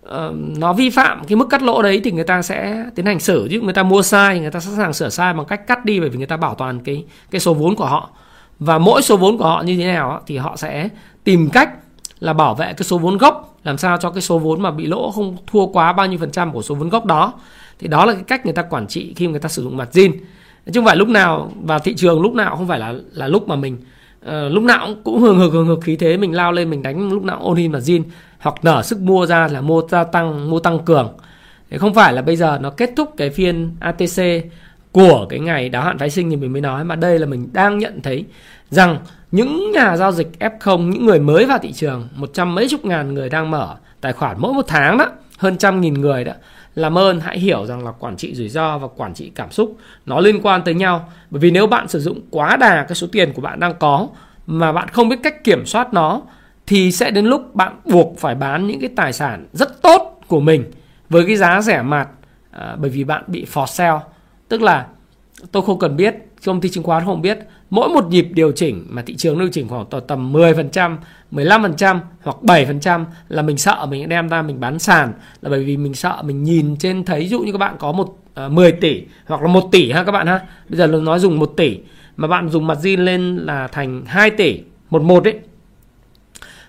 Uh, 0.01 0.35
nó 0.57 0.73
vi 0.73 0.89
phạm 0.89 1.23
cái 1.27 1.35
mức 1.35 1.49
cắt 1.49 1.61
lỗ 1.61 1.81
đấy 1.81 2.01
thì 2.03 2.11
người 2.11 2.23
ta 2.23 2.41
sẽ 2.41 2.85
tiến 2.95 3.05
hành 3.05 3.19
xử 3.19 3.47
chứ 3.51 3.61
người 3.61 3.73
ta 3.73 3.83
mua 3.83 4.01
sai 4.01 4.39
người 4.39 4.51
ta 4.51 4.59
sẵn 4.59 4.75
sàng 4.75 4.93
sửa 4.93 5.09
sai 5.09 5.33
bằng 5.33 5.45
cách 5.45 5.67
cắt 5.67 5.85
đi 5.85 5.99
bởi 5.99 6.09
vì 6.09 6.17
người 6.17 6.27
ta 6.27 6.37
bảo 6.37 6.55
toàn 6.55 6.79
cái 6.79 7.05
cái 7.31 7.41
số 7.41 7.53
vốn 7.53 7.75
của 7.75 7.85
họ. 7.85 8.09
Và 8.59 8.77
mỗi 8.77 9.01
số 9.01 9.17
vốn 9.17 9.37
của 9.37 9.45
họ 9.45 9.61
như 9.61 9.77
thế 9.77 9.85
nào 9.85 10.21
thì 10.27 10.37
họ 10.37 10.55
sẽ 10.57 10.89
tìm 11.23 11.49
cách 11.49 11.69
là 12.19 12.33
bảo 12.33 12.55
vệ 12.55 12.65
cái 12.65 12.83
số 12.83 12.97
vốn 12.97 13.17
gốc 13.17 13.57
làm 13.63 13.77
sao 13.77 13.97
cho 13.97 14.09
cái 14.09 14.21
số 14.21 14.39
vốn 14.39 14.61
mà 14.61 14.71
bị 14.71 14.85
lỗ 14.85 15.11
không 15.11 15.37
thua 15.47 15.65
quá 15.65 15.93
bao 15.93 16.07
nhiêu 16.07 16.19
phần 16.19 16.31
trăm 16.31 16.51
của 16.53 16.61
số 16.61 16.75
vốn 16.75 16.89
gốc 16.89 17.05
đó. 17.05 17.33
Thì 17.79 17.87
đó 17.87 18.05
là 18.05 18.13
cái 18.13 18.23
cách 18.23 18.45
người 18.45 18.53
ta 18.53 18.61
quản 18.61 18.87
trị 18.87 19.13
khi 19.15 19.27
người 19.27 19.39
ta 19.39 19.49
sử 19.49 19.63
dụng 19.63 19.77
mặt 19.77 19.89
zin 19.91 20.11
chứ 20.65 20.71
không 20.75 20.85
phải 20.85 20.95
lúc 20.95 21.07
nào 21.07 21.51
vào 21.63 21.79
thị 21.79 21.93
trường 21.97 22.21
lúc 22.21 22.33
nào 22.33 22.55
không 22.55 22.67
phải 22.67 22.79
là 22.79 22.93
là 23.13 23.27
lúc 23.27 23.47
mà 23.47 23.55
mình 23.55 23.77
uh, 24.25 24.31
lúc 24.51 24.63
nào 24.63 24.85
cũng, 24.85 25.03
cũng 25.03 25.19
hừng 25.19 25.39
hực 25.39 25.53
hừng 25.53 25.67
hực 25.67 25.79
khí 25.81 25.95
thế 25.95 26.17
mình 26.17 26.35
lao 26.35 26.51
lên 26.51 26.69
mình 26.69 26.81
đánh 26.81 27.11
lúc 27.11 27.23
nào 27.23 27.39
ôn 27.41 27.57
in 27.57 27.71
và 27.71 27.79
zin 27.79 28.03
hoặc 28.39 28.55
nở 28.63 28.81
sức 28.83 28.99
mua 28.99 29.25
ra 29.25 29.47
là 29.47 29.61
mua 29.61 29.81
gia 29.89 30.03
tăng 30.03 30.49
mua 30.49 30.59
tăng 30.59 30.79
cường. 30.79 31.13
Thì 31.69 31.77
không 31.77 31.93
phải 31.93 32.13
là 32.13 32.21
bây 32.21 32.35
giờ 32.35 32.59
nó 32.61 32.69
kết 32.69 32.89
thúc 32.95 33.13
cái 33.17 33.29
phiên 33.29 33.75
ATC 33.79 34.21
của 34.91 35.25
cái 35.29 35.39
ngày 35.39 35.69
đáo 35.69 35.83
hạn 35.83 35.97
phái 35.97 36.09
sinh 36.09 36.29
thì 36.29 36.35
mình 36.35 36.53
mới 36.53 36.61
nói 36.61 36.83
mà 36.83 36.95
đây 36.95 37.19
là 37.19 37.25
mình 37.25 37.49
đang 37.53 37.77
nhận 37.77 38.01
thấy 38.01 38.25
rằng 38.69 38.97
những 39.31 39.71
nhà 39.71 39.97
giao 39.97 40.11
dịch 40.11 40.27
F0 40.39 40.89
những 40.89 41.05
người 41.05 41.19
mới 41.19 41.45
vào 41.45 41.57
thị 41.57 41.71
trường 41.71 42.07
một 42.15 42.29
trăm 42.33 42.55
mấy 42.55 42.67
chục 42.69 42.85
ngàn 42.85 43.13
người 43.13 43.29
đang 43.29 43.51
mở 43.51 43.75
tài 44.01 44.13
khoản 44.13 44.37
mỗi 44.39 44.53
một 44.53 44.65
tháng 44.67 44.97
đó 44.97 45.07
hơn 45.37 45.57
trăm 45.57 45.81
nghìn 45.81 45.93
người 45.93 46.23
đó 46.23 46.33
làm 46.75 46.97
ơn 46.97 47.19
hãy 47.19 47.39
hiểu 47.39 47.65
rằng 47.65 47.85
là 47.85 47.91
quản 47.91 48.17
trị 48.17 48.35
rủi 48.35 48.49
ro 48.49 48.77
và 48.77 48.87
quản 48.87 49.13
trị 49.13 49.31
cảm 49.35 49.51
xúc 49.51 49.77
nó 50.05 50.19
liên 50.19 50.41
quan 50.41 50.61
tới 50.65 50.73
nhau. 50.73 51.09
Bởi 51.29 51.39
vì 51.39 51.51
nếu 51.51 51.67
bạn 51.67 51.87
sử 51.87 51.99
dụng 51.99 52.21
quá 52.29 52.57
đà 52.57 52.85
cái 52.87 52.95
số 52.95 53.07
tiền 53.11 53.33
của 53.33 53.41
bạn 53.41 53.59
đang 53.59 53.73
có 53.79 54.07
mà 54.47 54.71
bạn 54.71 54.87
không 54.87 55.09
biết 55.09 55.19
cách 55.23 55.43
kiểm 55.43 55.65
soát 55.65 55.93
nó 55.93 56.21
thì 56.67 56.91
sẽ 56.91 57.11
đến 57.11 57.25
lúc 57.25 57.55
bạn 57.55 57.79
buộc 57.85 58.19
phải 58.19 58.35
bán 58.35 58.67
những 58.67 58.79
cái 58.79 58.89
tài 58.95 59.13
sản 59.13 59.45
rất 59.53 59.81
tốt 59.81 60.21
của 60.27 60.39
mình 60.39 60.71
với 61.09 61.25
cái 61.27 61.35
giá 61.35 61.61
rẻ 61.61 61.81
mạt 61.81 62.07
à, 62.51 62.75
bởi 62.79 62.89
vì 62.89 63.03
bạn 63.03 63.23
bị 63.27 63.45
for 63.53 63.65
sale. 63.65 63.99
Tức 64.47 64.61
là 64.61 64.85
tôi 65.51 65.63
không 65.65 65.79
cần 65.79 65.97
biết 65.97 66.15
công 66.45 66.61
ty 66.61 66.69
chứng 66.69 66.83
khoán 66.83 67.05
không 67.05 67.21
biết 67.21 67.39
mỗi 67.69 67.89
một 67.89 68.07
nhịp 68.07 68.27
điều 68.31 68.51
chỉnh 68.51 68.85
mà 68.89 69.01
thị 69.01 69.15
trường 69.15 69.39
điều 69.39 69.49
chỉnh 69.51 69.67
khoảng 69.67 69.85
tầm 70.07 70.33
10%, 70.33 70.97
15% 71.31 71.99
hoặc 72.23 72.37
7% 72.41 73.05
là 73.29 73.41
mình 73.41 73.57
sợ 73.57 73.87
mình 73.89 74.09
đem 74.09 74.29
ra 74.29 74.41
mình 74.41 74.59
bán 74.59 74.79
sàn 74.79 75.13
là 75.41 75.49
bởi 75.49 75.63
vì 75.63 75.77
mình 75.77 75.93
sợ 75.93 76.21
mình 76.25 76.43
nhìn 76.43 76.75
trên 76.75 77.05
thấy 77.05 77.27
dụ 77.27 77.39
như 77.39 77.51
các 77.51 77.57
bạn 77.57 77.75
có 77.79 77.91
một 77.91 78.07
uh, 78.07 78.17
à, 78.33 78.47
10 78.47 78.71
tỷ 78.71 79.03
hoặc 79.25 79.41
là 79.41 79.47
1 79.47 79.69
tỷ 79.71 79.91
ha 79.91 80.03
các 80.03 80.11
bạn 80.11 80.27
ha. 80.27 80.39
Bây 80.69 80.77
giờ 80.77 80.87
nói 80.87 81.19
dùng 81.19 81.39
1 81.39 81.53
tỷ 81.57 81.77
mà 82.17 82.27
bạn 82.27 82.49
dùng 82.49 82.67
mặt 82.67 82.77
zin 82.81 83.03
lên 83.03 83.37
là 83.37 83.67
thành 83.67 84.05
2 84.05 84.29
tỷ 84.29 84.61
một 84.89 85.01
một 85.01 85.23
ấy. 85.23 85.39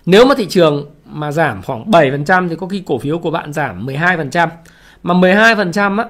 Nếu 0.07 0.27
mà 0.27 0.35
thị 0.35 0.47
trường 0.49 0.91
mà 1.07 1.33
giảm 1.33 1.63
khoảng 1.63 1.91
7% 1.91 2.49
thì 2.49 2.57
có 2.57 2.67
khi 2.67 2.83
cổ 2.87 2.99
phiếu 2.99 3.19
của 3.19 3.31
bạn 3.31 3.53
giảm 3.53 3.87
12%. 3.87 4.49
Mà 5.03 5.15
12% 5.15 5.99
á 5.99 6.05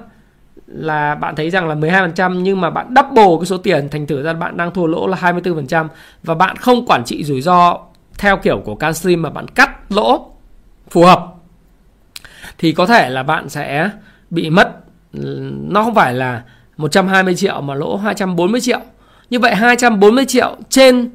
là 0.73 1.15
bạn 1.15 1.35
thấy 1.35 1.49
rằng 1.49 1.67
là 1.67 1.75
12% 1.75 2.33
nhưng 2.41 2.61
mà 2.61 2.69
bạn 2.69 2.93
double 2.95 3.37
cái 3.39 3.45
số 3.45 3.57
tiền 3.57 3.89
thành 3.89 4.07
thử 4.07 4.23
ra 4.23 4.33
bạn 4.33 4.57
đang 4.57 4.71
thua 4.71 4.85
lỗ 4.85 5.07
là 5.07 5.17
24% 5.17 5.87
và 6.23 6.35
bạn 6.35 6.55
không 6.55 6.85
quản 6.85 7.03
trị 7.05 7.23
rủi 7.23 7.41
ro 7.41 7.77
theo 8.17 8.37
kiểu 8.37 8.61
của 8.65 8.75
Canstream 8.75 9.21
mà 9.21 9.29
bạn 9.29 9.47
cắt 9.47 9.91
lỗ 9.91 10.31
phù 10.89 11.03
hợp 11.03 11.25
thì 12.57 12.71
có 12.71 12.85
thể 12.85 13.09
là 13.09 13.23
bạn 13.23 13.49
sẽ 13.49 13.89
bị 14.29 14.49
mất 14.49 14.71
nó 15.53 15.83
không 15.83 15.95
phải 15.95 16.13
là 16.13 16.43
120 16.77 17.35
triệu 17.35 17.61
mà 17.61 17.75
lỗ 17.75 17.97
240 17.97 18.61
triệu. 18.61 18.79
Như 19.29 19.39
vậy 19.39 19.55
240 19.55 20.25
triệu 20.25 20.57
trên 20.69 21.09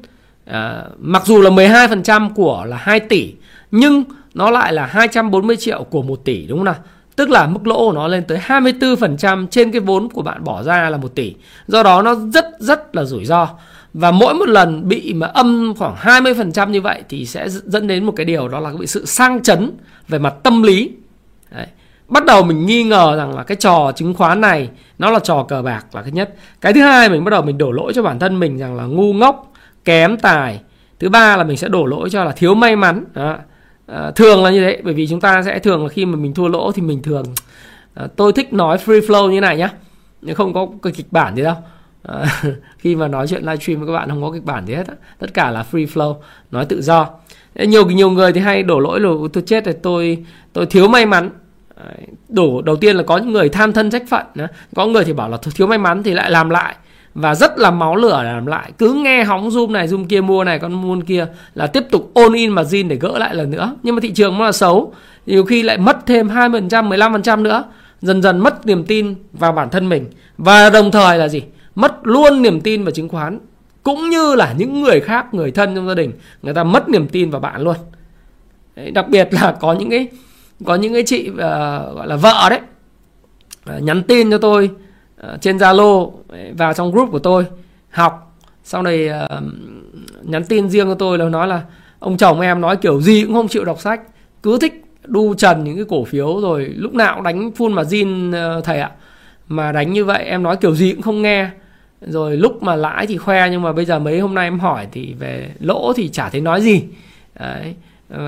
uh, 0.49 0.55
mặc 0.99 1.25
dù 1.25 1.41
là 1.41 1.49
12% 1.49 2.29
của 2.33 2.65
là 2.67 2.77
2 2.77 2.99
tỷ 2.99 3.33
nhưng 3.71 4.03
nó 4.33 4.51
lại 4.51 4.73
là 4.73 4.85
240 4.85 5.57
triệu 5.57 5.83
của 5.83 6.01
1 6.01 6.15
tỷ 6.25 6.47
đúng 6.47 6.57
không 6.59 6.65
nào? 6.65 6.75
Tức 7.19 7.29
là 7.29 7.47
mức 7.47 7.67
lỗ 7.67 7.77
của 7.77 7.91
nó 7.91 8.07
lên 8.07 8.23
tới 8.23 8.39
24% 8.47 9.47
trên 9.47 9.71
cái 9.71 9.81
vốn 9.81 10.09
của 10.09 10.21
bạn 10.21 10.43
bỏ 10.43 10.63
ra 10.63 10.89
là 10.89 10.97
1 10.97 11.15
tỷ. 11.15 11.35
Do 11.67 11.83
đó 11.83 12.01
nó 12.01 12.15
rất 12.15 12.45
rất 12.59 12.95
là 12.95 13.03
rủi 13.03 13.25
ro. 13.25 13.47
Và 13.93 14.11
mỗi 14.11 14.33
một 14.33 14.49
lần 14.49 14.87
bị 14.87 15.13
mà 15.13 15.27
âm 15.27 15.73
khoảng 15.77 15.95
20% 15.95 16.69
như 16.69 16.81
vậy 16.81 17.03
thì 17.09 17.25
sẽ 17.25 17.49
dẫn 17.49 17.87
đến 17.87 18.03
một 18.03 18.13
cái 18.15 18.25
điều 18.25 18.47
đó 18.47 18.59
là 18.59 18.71
bị 18.79 18.87
sự 18.87 19.05
sang 19.05 19.43
chấn 19.43 19.71
về 20.07 20.19
mặt 20.19 20.33
tâm 20.43 20.63
lý. 20.63 20.91
Đấy. 21.51 21.67
Bắt 22.07 22.25
đầu 22.25 22.43
mình 22.43 22.65
nghi 22.65 22.83
ngờ 22.83 23.15
rằng 23.17 23.35
là 23.35 23.43
cái 23.43 23.57
trò 23.57 23.91
chứng 23.95 24.13
khoán 24.13 24.41
này 24.41 24.69
nó 24.99 25.11
là 25.11 25.19
trò 25.19 25.45
cờ 25.49 25.61
bạc 25.61 25.85
là 25.93 26.01
cái 26.01 26.11
nhất. 26.11 26.35
Cái 26.61 26.73
thứ 26.73 26.81
hai 26.81 27.09
mình 27.09 27.23
bắt 27.23 27.29
đầu 27.29 27.41
mình 27.41 27.57
đổ 27.57 27.71
lỗi 27.71 27.93
cho 27.95 28.03
bản 28.03 28.19
thân 28.19 28.39
mình 28.39 28.57
rằng 28.57 28.75
là 28.75 28.83
ngu 28.83 29.13
ngốc, 29.13 29.53
kém 29.85 30.17
tài. 30.17 30.59
Thứ 30.99 31.09
ba 31.09 31.37
là 31.37 31.43
mình 31.43 31.57
sẽ 31.57 31.67
đổ 31.67 31.85
lỗi 31.85 32.09
cho 32.09 32.23
là 32.23 32.31
thiếu 32.31 32.55
may 32.55 32.75
mắn. 32.75 33.03
Đó 33.13 33.35
à, 33.91 34.11
thường 34.11 34.43
là 34.43 34.51
như 34.51 34.61
thế 34.61 34.81
bởi 34.83 34.93
vì 34.93 35.07
chúng 35.07 35.21
ta 35.21 35.41
sẽ 35.43 35.59
thường 35.59 35.83
là 35.83 35.89
khi 35.89 36.05
mà 36.05 36.15
mình 36.15 36.33
thua 36.33 36.47
lỗ 36.47 36.71
thì 36.71 36.81
mình 36.81 37.01
thường 37.01 37.25
à, 37.93 38.07
tôi 38.15 38.33
thích 38.33 38.53
nói 38.53 38.77
free 38.85 39.01
flow 39.01 39.29
như 39.29 39.41
này 39.41 39.57
nhá. 39.57 39.69
Nhưng 40.21 40.35
không 40.35 40.53
có 40.53 40.67
cái 40.81 40.93
kịch 40.93 41.11
bản 41.11 41.35
gì 41.35 41.43
đâu 41.43 41.55
à, 42.03 42.41
khi 42.77 42.95
mà 42.95 43.07
nói 43.07 43.27
chuyện 43.27 43.41
livestream 43.41 43.79
với 43.79 43.87
các 43.87 43.93
bạn 43.93 44.09
không 44.09 44.21
có 44.21 44.31
kịch 44.31 44.45
bản 44.45 44.65
gì 44.65 44.73
hết 44.73 44.87
tất 45.19 45.33
cả 45.33 45.51
là 45.51 45.65
free 45.71 45.87
flow 45.87 46.15
nói 46.51 46.65
tự 46.65 46.81
do. 46.81 47.09
Nhiều 47.55 47.85
nhiều 47.85 48.09
người 48.09 48.33
thì 48.33 48.39
hay 48.39 48.63
đổ 48.63 48.79
lỗi 48.79 48.99
là 48.99 49.09
tôi 49.33 49.43
chết 49.45 49.65
rồi 49.65 49.75
tôi 49.83 50.25
tôi 50.53 50.65
thiếu 50.65 50.87
may 50.87 51.05
mắn. 51.05 51.29
Đổ 52.29 52.61
đầu 52.61 52.75
tiên 52.75 52.95
là 52.95 53.03
có 53.03 53.17
những 53.17 53.33
người 53.33 53.49
tham 53.49 53.73
thân 53.73 53.89
trách 53.89 54.03
phận 54.09 54.25
có 54.75 54.85
người 54.85 55.03
thì 55.03 55.13
bảo 55.13 55.29
là 55.29 55.37
thiếu 55.55 55.67
may 55.67 55.77
mắn 55.77 56.03
thì 56.03 56.13
lại 56.13 56.31
làm 56.31 56.49
lại 56.49 56.75
và 57.19 57.35
rất 57.35 57.57
là 57.57 57.71
máu 57.71 57.95
lửa 57.95 58.19
để 58.23 58.33
làm 58.33 58.45
lại. 58.45 58.71
Cứ 58.77 58.93
nghe 58.93 59.23
hóng 59.23 59.49
zoom 59.49 59.71
này 59.71 59.87
zoom 59.87 60.05
kia 60.05 60.21
mua 60.21 60.43
này 60.43 60.59
con 60.59 60.73
mua 60.73 60.97
kia 61.07 61.27
là 61.55 61.67
tiếp 61.67 61.83
tục 61.91 62.11
ôn 62.13 62.33
in 62.33 62.51
mà 62.51 62.61
zin 62.61 62.87
để 62.87 62.95
gỡ 62.95 63.17
lại 63.17 63.35
lần 63.35 63.51
nữa. 63.51 63.75
Nhưng 63.83 63.95
mà 63.95 64.01
thị 64.01 64.11
trường 64.11 64.37
nó 64.37 64.45
là 64.45 64.51
xấu. 64.51 64.93
Nhiều 65.25 65.45
khi 65.45 65.63
lại 65.63 65.77
mất 65.77 65.97
thêm 66.05 66.27
20% 66.27 66.69
15% 66.69 67.41
nữa. 67.41 67.63
Dần 68.01 68.21
dần 68.21 68.39
mất 68.39 68.65
niềm 68.65 68.85
tin 68.85 69.15
vào 69.33 69.51
bản 69.51 69.69
thân 69.69 69.89
mình. 69.89 70.05
Và 70.37 70.69
đồng 70.69 70.91
thời 70.91 71.17
là 71.17 71.27
gì? 71.27 71.43
Mất 71.75 71.99
luôn 72.03 72.41
niềm 72.41 72.61
tin 72.61 72.83
vào 72.83 72.91
chứng 72.91 73.09
khoán. 73.09 73.39
Cũng 73.83 74.09
như 74.09 74.35
là 74.35 74.53
những 74.57 74.81
người 74.81 74.99
khác 74.99 75.33
người 75.33 75.51
thân 75.51 75.75
trong 75.75 75.87
gia 75.87 75.93
đình 75.93 76.11
người 76.41 76.53
ta 76.53 76.63
mất 76.63 76.89
niềm 76.89 77.07
tin 77.07 77.29
vào 77.29 77.41
bạn 77.41 77.61
luôn. 77.61 77.75
Đấy, 78.75 78.91
đặc 78.91 79.09
biệt 79.09 79.27
là 79.31 79.57
có 79.59 79.73
những 79.73 79.89
cái 79.89 80.07
có 80.65 80.75
những 80.75 80.93
cái 80.93 81.03
chị 81.05 81.29
uh, 81.29 81.37
gọi 81.95 82.07
là 82.07 82.15
vợ 82.15 82.47
đấy 82.49 82.59
uh, 83.77 83.83
nhắn 83.83 84.03
tin 84.03 84.31
cho 84.31 84.37
tôi 84.37 84.69
Ờ, 85.21 85.37
trên 85.41 85.57
zalo 85.57 86.11
vào 86.57 86.73
trong 86.73 86.91
group 86.91 87.11
của 87.11 87.19
tôi 87.19 87.45
học. 87.89 88.37
Sau 88.63 88.81
này 88.81 89.09
uh, 89.09 89.43
nhắn 90.23 90.43
tin 90.43 90.69
riêng 90.69 90.87
cho 90.87 90.95
tôi 90.95 91.17
là 91.17 91.29
nói 91.29 91.47
là 91.47 91.61
ông 91.99 92.17
chồng 92.17 92.41
em 92.41 92.61
nói 92.61 92.77
kiểu 92.77 93.01
gì 93.01 93.23
cũng 93.23 93.33
không 93.33 93.47
chịu 93.47 93.65
đọc 93.65 93.79
sách 93.79 94.01
cứ 94.43 94.57
thích 94.61 94.83
đu 95.05 95.33
trần 95.33 95.63
những 95.63 95.75
cái 95.75 95.85
cổ 95.89 96.03
phiếu 96.03 96.41
rồi 96.41 96.65
lúc 96.77 96.93
nào 96.93 97.15
cũng 97.15 97.23
đánh 97.23 97.51
full 97.57 97.69
mà 97.69 97.81
zin 97.81 98.33
ờ, 98.33 98.61
thầy 98.61 98.79
ạ. 98.79 98.91
Mà 99.47 99.71
đánh 99.71 99.93
như 99.93 100.05
vậy 100.05 100.23
em 100.23 100.43
nói 100.43 100.57
kiểu 100.57 100.75
gì 100.75 100.91
cũng 100.91 101.01
không 101.01 101.21
nghe. 101.21 101.49
Rồi 102.01 102.37
lúc 102.37 102.63
mà 102.63 102.75
lãi 102.75 103.07
thì 103.07 103.17
khoe 103.17 103.49
nhưng 103.49 103.61
mà 103.61 103.71
bây 103.71 103.85
giờ 103.85 103.99
mấy 103.99 104.19
hôm 104.19 104.35
nay 104.35 104.47
em 104.47 104.59
hỏi 104.59 104.87
thì 104.91 105.13
về 105.19 105.51
lỗ 105.59 105.93
thì 105.95 106.09
chả 106.09 106.29
thấy 106.29 106.41
nói 106.41 106.61
gì. 106.61 106.83
Đấy. 107.39 107.75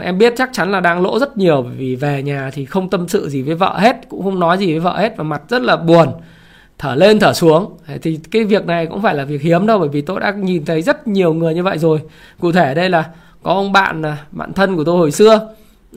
Em 0.03 0.17
biết 0.17 0.33
chắc 0.37 0.49
chắn 0.53 0.71
là 0.71 0.79
đang 0.79 1.01
lỗ 1.01 1.19
rất 1.19 1.37
nhiều 1.37 1.61
vì 1.61 1.95
về 1.95 2.23
nhà 2.23 2.49
thì 2.53 2.65
không 2.65 2.89
tâm 2.89 3.07
sự 3.07 3.29
gì 3.29 3.41
với 3.41 3.55
vợ 3.55 3.77
hết 3.79 4.09
cũng 4.09 4.23
không 4.23 4.39
nói 4.39 4.57
gì 4.57 4.71
với 4.71 4.79
vợ 4.79 4.97
hết 4.97 5.17
và 5.17 5.23
mặt 5.23 5.41
rất 5.49 5.61
là 5.61 5.75
buồn 5.77 6.07
thở 6.81 6.95
lên, 6.95 7.19
thở 7.19 7.33
xuống. 7.33 7.77
Thì 8.01 8.19
cái 8.31 8.43
việc 8.43 8.65
này 8.65 8.85
cũng 8.85 9.01
phải 9.01 9.15
là 9.15 9.25
việc 9.25 9.41
hiếm 9.41 9.65
đâu, 9.67 9.79
bởi 9.79 9.89
vì 9.89 10.01
tôi 10.01 10.19
đã 10.19 10.31
nhìn 10.31 10.65
thấy 10.65 10.81
rất 10.81 11.07
nhiều 11.07 11.33
người 11.33 11.53
như 11.53 11.63
vậy 11.63 11.77
rồi. 11.77 11.99
Cụ 12.39 12.51
thể 12.51 12.73
đây 12.73 12.89
là 12.89 13.09
có 13.43 13.53
ông 13.53 13.71
bạn 13.71 14.01
à, 14.01 14.17
bạn 14.31 14.53
thân 14.53 14.75
của 14.75 14.83
tôi 14.83 14.97
hồi 14.97 15.11
xưa. 15.11 15.49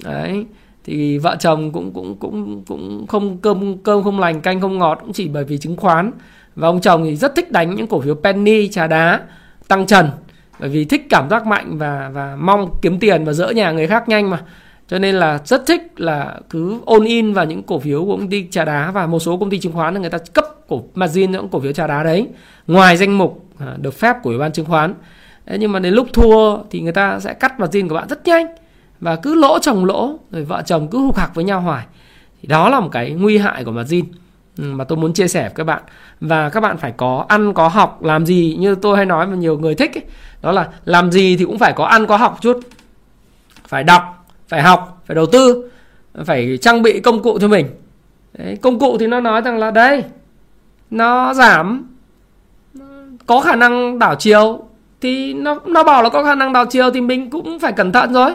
Đấy, 0.04 0.46
thì 0.84 1.18
vợ 1.18 1.36
chồng 1.40 1.72
cũng 1.72 1.92
cũng 1.92 2.16
cũng 2.16 2.62
cũng 2.66 3.06
không 3.06 3.38
cơm 3.38 3.78
cơm 3.78 4.02
không 4.02 4.20
lành, 4.20 4.40
canh 4.40 4.60
không 4.60 4.78
ngọt, 4.78 4.98
cũng 5.00 5.12
chỉ 5.12 5.28
bởi 5.28 5.44
vì 5.44 5.58
chứng 5.58 5.76
khoán. 5.76 6.10
Và 6.56 6.68
ông 6.68 6.80
chồng 6.80 7.04
thì 7.04 7.16
rất 7.16 7.34
thích 7.36 7.52
đánh 7.52 7.74
những 7.74 7.86
cổ 7.86 8.00
phiếu 8.00 8.14
penny, 8.14 8.68
trà 8.68 8.86
đá, 8.86 9.20
tăng 9.68 9.86
trần. 9.86 10.08
Bởi 10.60 10.68
vì 10.68 10.84
thích 10.84 11.06
cảm 11.10 11.30
giác 11.30 11.46
mạnh 11.46 11.78
và 11.78 12.10
và 12.14 12.36
mong 12.40 12.70
kiếm 12.82 12.98
tiền 12.98 13.24
và 13.24 13.32
dỡ 13.32 13.50
nhà 13.50 13.72
người 13.72 13.86
khác 13.86 14.08
nhanh 14.08 14.30
mà 14.30 14.42
cho 14.88 14.98
nên 14.98 15.14
là 15.14 15.38
rất 15.44 15.66
thích 15.66 15.92
là 15.96 16.36
cứ 16.50 16.80
ôn 16.84 17.04
in 17.04 17.32
vào 17.32 17.44
những 17.44 17.62
cổ 17.62 17.78
phiếu 17.78 18.04
của 18.04 18.16
công 18.16 18.28
ty 18.28 18.46
trà 18.50 18.64
đá 18.64 18.90
và 18.90 19.06
một 19.06 19.18
số 19.18 19.36
công 19.36 19.50
ty 19.50 19.58
chứng 19.58 19.72
khoán 19.72 19.94
là 19.94 20.00
người 20.00 20.10
ta 20.10 20.18
cấp 20.18 20.44
cổ 20.68 20.84
margin 20.94 21.30
những 21.30 21.48
cổ 21.48 21.60
phiếu 21.60 21.72
trà 21.72 21.86
đá 21.86 22.02
đấy 22.02 22.28
ngoài 22.66 22.96
danh 22.96 23.18
mục 23.18 23.46
à, 23.58 23.76
được 23.80 23.94
phép 23.94 24.16
của 24.22 24.30
ủy 24.30 24.38
ban 24.38 24.52
chứng 24.52 24.66
khoán. 24.66 24.94
Đấy, 25.46 25.58
nhưng 25.58 25.72
mà 25.72 25.78
đến 25.78 25.94
lúc 25.94 26.08
thua 26.12 26.58
thì 26.70 26.80
người 26.80 26.92
ta 26.92 27.20
sẽ 27.20 27.34
cắt 27.34 27.60
margin 27.60 27.88
của 27.88 27.94
bạn 27.94 28.08
rất 28.08 28.26
nhanh 28.26 28.46
và 29.00 29.16
cứ 29.16 29.34
lỗ 29.34 29.58
chồng 29.58 29.84
lỗ 29.84 30.18
rồi 30.30 30.44
vợ 30.44 30.62
chồng 30.66 30.88
cứ 30.90 30.98
hụt 30.98 31.16
hạc 31.16 31.34
với 31.34 31.44
nhau 31.44 31.60
hoài. 31.60 31.86
Thì 32.42 32.48
đó 32.48 32.68
là 32.68 32.80
một 32.80 32.88
cái 32.92 33.10
nguy 33.10 33.38
hại 33.38 33.64
của 33.64 33.70
margin 33.70 34.04
ừ, 34.58 34.64
mà 34.64 34.84
tôi 34.84 34.98
muốn 34.98 35.12
chia 35.12 35.28
sẻ 35.28 35.42
với 35.42 35.52
các 35.54 35.64
bạn. 35.64 35.82
Và 36.20 36.50
các 36.50 36.60
bạn 36.60 36.76
phải 36.76 36.92
có 36.96 37.24
ăn 37.28 37.54
có 37.54 37.68
học 37.68 38.02
làm 38.02 38.26
gì 38.26 38.56
như 38.58 38.74
tôi 38.74 38.96
hay 38.96 39.06
nói 39.06 39.26
mà 39.26 39.34
nhiều 39.34 39.58
người 39.58 39.74
thích 39.74 39.94
ấy, 39.94 40.04
đó 40.42 40.52
là 40.52 40.68
làm 40.84 41.12
gì 41.12 41.36
thì 41.36 41.44
cũng 41.44 41.58
phải 41.58 41.72
có 41.72 41.84
ăn 41.84 42.06
có 42.06 42.16
học 42.16 42.38
chút. 42.40 42.60
Phải 43.68 43.84
đọc 43.84 44.23
phải 44.48 44.62
học 44.62 45.02
phải 45.06 45.14
đầu 45.14 45.26
tư 45.26 45.70
phải 46.24 46.58
trang 46.60 46.82
bị 46.82 47.00
công 47.00 47.22
cụ 47.22 47.38
cho 47.40 47.48
mình. 47.48 47.66
Đấy, 48.38 48.58
công 48.62 48.78
cụ 48.78 48.98
thì 48.98 49.06
nó 49.06 49.20
nói 49.20 49.40
rằng 49.40 49.58
là 49.58 49.70
đây 49.70 50.04
nó 50.90 51.34
giảm 51.34 51.86
có 53.26 53.40
khả 53.40 53.56
năng 53.56 53.98
đảo 53.98 54.14
chiều 54.14 54.64
thì 55.00 55.34
nó 55.34 55.58
nó 55.66 55.84
bảo 55.84 56.02
là 56.02 56.08
có 56.08 56.24
khả 56.24 56.34
năng 56.34 56.52
đảo 56.52 56.66
chiều 56.66 56.90
thì 56.90 57.00
mình 57.00 57.30
cũng 57.30 57.58
phải 57.58 57.72
cẩn 57.72 57.92
thận 57.92 58.12
rồi. 58.12 58.30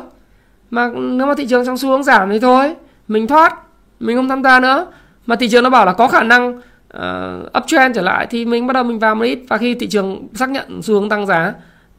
Mà 0.69 0.89
nếu 0.95 1.27
mà 1.27 1.33
thị 1.37 1.45
trường 1.47 1.65
trong 1.65 1.77
xuống 1.77 2.03
giảm 2.03 2.29
thì 2.29 2.39
thôi 2.39 2.75
mình 3.07 3.27
thoát 3.27 3.55
mình 3.99 4.17
không 4.17 4.29
tham 4.29 4.43
gia 4.43 4.59
nữa. 4.59 4.87
Mà 5.25 5.35
thị 5.35 5.49
trường 5.49 5.63
nó 5.63 5.69
bảo 5.69 5.85
là 5.85 5.93
có 5.93 6.07
khả 6.07 6.23
năng 6.23 6.57
uh, 6.97 7.57
uptrend 7.57 7.95
trở 7.95 8.01
lại 8.01 8.27
thì 8.29 8.45
mình 8.45 8.67
bắt 8.67 8.73
đầu 8.73 8.83
mình 8.83 8.99
vào 8.99 9.15
một 9.15 9.23
ít. 9.23 9.39
Và 9.49 9.57
khi 9.57 9.73
thị 9.73 9.87
trường 9.87 10.27
xác 10.33 10.49
nhận 10.49 10.81
xu 10.81 10.93
hướng 10.93 11.09
tăng 11.09 11.25
giá 11.25 11.53